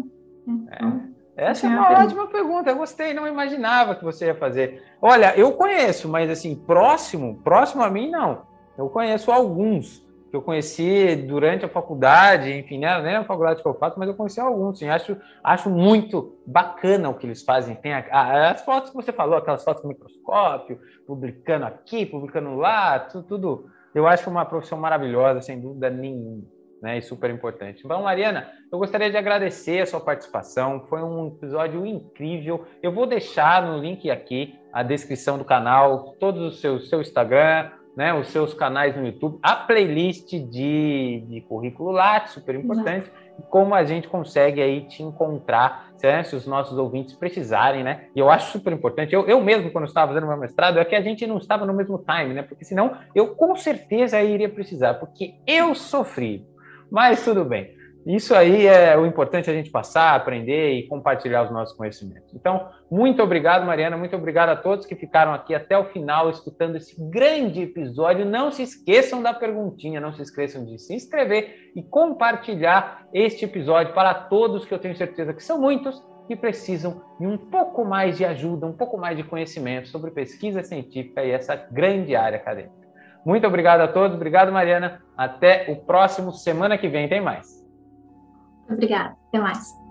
É. 0.71 0.77
Então, 0.77 1.09
essa 1.37 1.67
é 1.67 1.71
uma 1.71 1.87
pergunta. 1.87 2.05
ótima 2.05 2.27
pergunta. 2.27 2.71
Eu 2.71 2.77
gostei, 2.77 3.15
não 3.15 3.27
imaginava 3.27 3.95
que 3.95 4.05
você 4.05 4.27
ia 4.27 4.35
fazer. 4.35 4.83
Olha, 5.01 5.37
eu 5.37 5.53
conheço, 5.53 6.09
mas 6.09 6.31
assim, 6.31 6.55
próximo, 6.55 7.41
próximo 7.43 7.83
a 7.83 7.91
mim, 7.91 8.11
não. 8.11 8.43
Eu 8.77 8.89
conheço 8.89 9.31
alguns 9.31 10.07
que 10.31 10.37
eu 10.37 10.43
conheci 10.43 11.17
durante 11.17 11.65
a 11.65 11.69
faculdade, 11.69 12.53
enfim, 12.53 12.79
né? 12.79 13.01
nem 13.01 13.17
a 13.17 13.25
faculdade 13.25 13.63
que 13.63 13.69
eu 13.69 13.75
faço, 13.75 13.99
mas 13.99 14.09
eu 14.09 14.15
conheci 14.15 14.41
alguns. 14.41 14.79
Sim. 14.79 14.89
Acho, 14.89 15.17
acho 15.43 15.71
muito 15.71 16.37
bacana 16.47 17.09
o 17.09 17.15
que 17.15 17.27
eles 17.27 17.43
fazem. 17.43 17.75
Tem 17.77 17.95
a, 17.95 18.05
a, 18.11 18.51
as 18.51 18.61
fotos 18.63 18.91
que 18.91 18.97
você 18.97 19.13
falou, 19.13 19.39
aquelas 19.39 19.65
fotos 19.65 19.83
com 19.83 19.89
microscópio, 19.89 20.79
publicando 21.07 21.65
aqui, 21.65 22.05
publicando 22.05 22.55
lá, 22.57 22.99
tudo, 22.99 23.25
tudo. 23.25 23.71
Eu 23.95 24.07
acho 24.07 24.29
uma 24.31 24.45
profissão 24.45 24.79
maravilhosa, 24.79 25.41
sem 25.41 25.61
dúvida 25.61 25.91
nenhuma 25.91 26.43
né, 26.81 26.99
e 26.99 27.03
super 27.03 27.31
importante. 27.31 27.83
Então, 27.85 28.03
Mariana, 28.03 28.49
eu 28.71 28.79
gostaria 28.79 29.11
de 29.11 29.17
agradecer 29.17 29.81
a 29.81 29.87
sua 29.87 30.01
participação, 30.01 30.87
foi 30.89 31.03
um 31.03 31.29
episódio 31.29 31.85
incrível. 31.85 32.65
Eu 32.83 32.93
vou 32.93 33.07
deixar 33.07 33.63
no 33.63 33.79
link 33.79 34.11
aqui 34.11 34.55
a 34.73 34.83
descrição 34.83 35.39
do 35.39 35.45
canal, 35.45 36.15
todos 36.21 36.43
os 36.43 36.61
seus 36.61 36.89
seu 36.89 37.01
Instagram, 37.01 37.71
né, 37.97 38.15
os 38.15 38.29
seus 38.29 38.55
canais 38.55 38.97
no 38.97 39.05
YouTube, 39.05 39.39
a 39.43 39.57
playlist 39.57 40.31
de, 40.31 41.25
de 41.29 41.41
currículo 41.49 41.91
Lattes, 41.91 42.33
super 42.33 42.55
importante, 42.55 43.11
como 43.49 43.75
a 43.75 43.85
gente 43.85 44.09
consegue 44.09 44.61
aí 44.61 44.83
te 44.83 45.03
encontrar, 45.03 45.91
né, 46.03 46.23
se 46.23 46.37
os 46.37 46.47
nossos 46.47 46.79
ouvintes 46.79 47.15
precisarem, 47.15 47.83
né? 47.83 48.07
E 48.15 48.19
eu 48.19 48.31
acho 48.31 48.53
super 48.53 48.73
importante, 48.73 49.15
eu, 49.15 49.27
eu 49.27 49.41
mesmo, 49.41 49.71
quando 49.71 49.87
estava 49.87 50.13
fazendo 50.13 50.27
meu 50.27 50.37
mestrado, 50.37 50.79
é 50.79 50.85
que 50.85 50.95
a 50.95 51.01
gente 51.01 51.27
não 51.27 51.39
estava 51.39 51.65
no 51.65 51.75
mesmo 51.75 51.99
time, 51.99 52.35
né? 52.35 52.43
Porque 52.43 52.65
senão 52.65 52.97
eu 53.15 53.35
com 53.35 53.57
certeza 53.57 54.23
iria 54.23 54.49
precisar, 54.49 54.95
porque 54.95 55.35
eu 55.47 55.75
sofri. 55.75 56.47
Mas 56.91 57.25
tudo 57.25 57.45
bem. 57.45 57.78
Isso 58.09 58.35
aí 58.35 58.67
é 58.67 58.97
o 58.97 59.05
importante 59.05 59.51
a 59.51 59.53
gente 59.53 59.71
passar, 59.71 60.15
aprender 60.15 60.73
e 60.73 60.89
compartilhar 60.89 61.43
os 61.43 61.51
nossos 61.51 61.77
conhecimentos. 61.77 62.35
Então, 62.35 62.71
muito 62.91 63.23
obrigado, 63.23 63.67
Mariana, 63.67 63.99
muito 63.99 64.17
obrigado 64.17 64.49
a 64.49 64.57
todos 64.57 64.87
que 64.87 64.97
ficaram 64.97 65.35
aqui 65.35 65.55
até 65.55 65.77
o 65.77 65.85
final 65.85 66.31
escutando 66.31 66.77
esse 66.77 66.97
grande 67.11 67.61
episódio. 67.61 68.25
Não 68.25 68.51
se 68.51 68.63
esqueçam 68.63 69.23
da 69.23 69.35
perguntinha, 69.35 70.01
não 70.01 70.15
se 70.15 70.23
esqueçam 70.23 70.65
de 70.65 70.79
se 70.79 70.95
inscrever 70.95 71.71
e 71.77 71.83
compartilhar 71.83 73.07
este 73.13 73.45
episódio 73.45 73.93
para 73.93 74.15
todos 74.15 74.65
que 74.65 74.73
eu 74.73 74.79
tenho 74.79 74.97
certeza 74.97 75.35
que 75.35 75.45
são 75.45 75.61
muitos 75.61 76.03
que 76.27 76.35
precisam 76.35 77.03
de 77.21 77.27
um 77.27 77.37
pouco 77.37 77.85
mais 77.85 78.17
de 78.17 78.25
ajuda, 78.25 78.65
um 78.65 78.73
pouco 78.73 78.97
mais 78.97 79.19
de 79.19 79.23
conhecimento 79.25 79.89
sobre 79.89 80.13
pesquisa 80.13 80.63
científica 80.63 81.23
e 81.23 81.31
essa 81.31 81.55
grande 81.57 82.17
área 82.17 82.39
acadêmica. 82.39 82.73
Muito 83.23 83.47
obrigado 83.47 83.83
a 83.83 83.89
todos, 83.89 84.17
obrigado, 84.17 84.51
Mariana. 84.51 85.03
Até 85.15 85.67
o 85.69 85.77
próximo 85.77 86.33
semana 86.33 86.79
que 86.79 86.89
vem 86.89 87.07
tem 87.07 87.21
mais. 87.21 87.58
Obrigada. 88.69 89.17
Até 89.29 89.39
mais. 89.41 89.88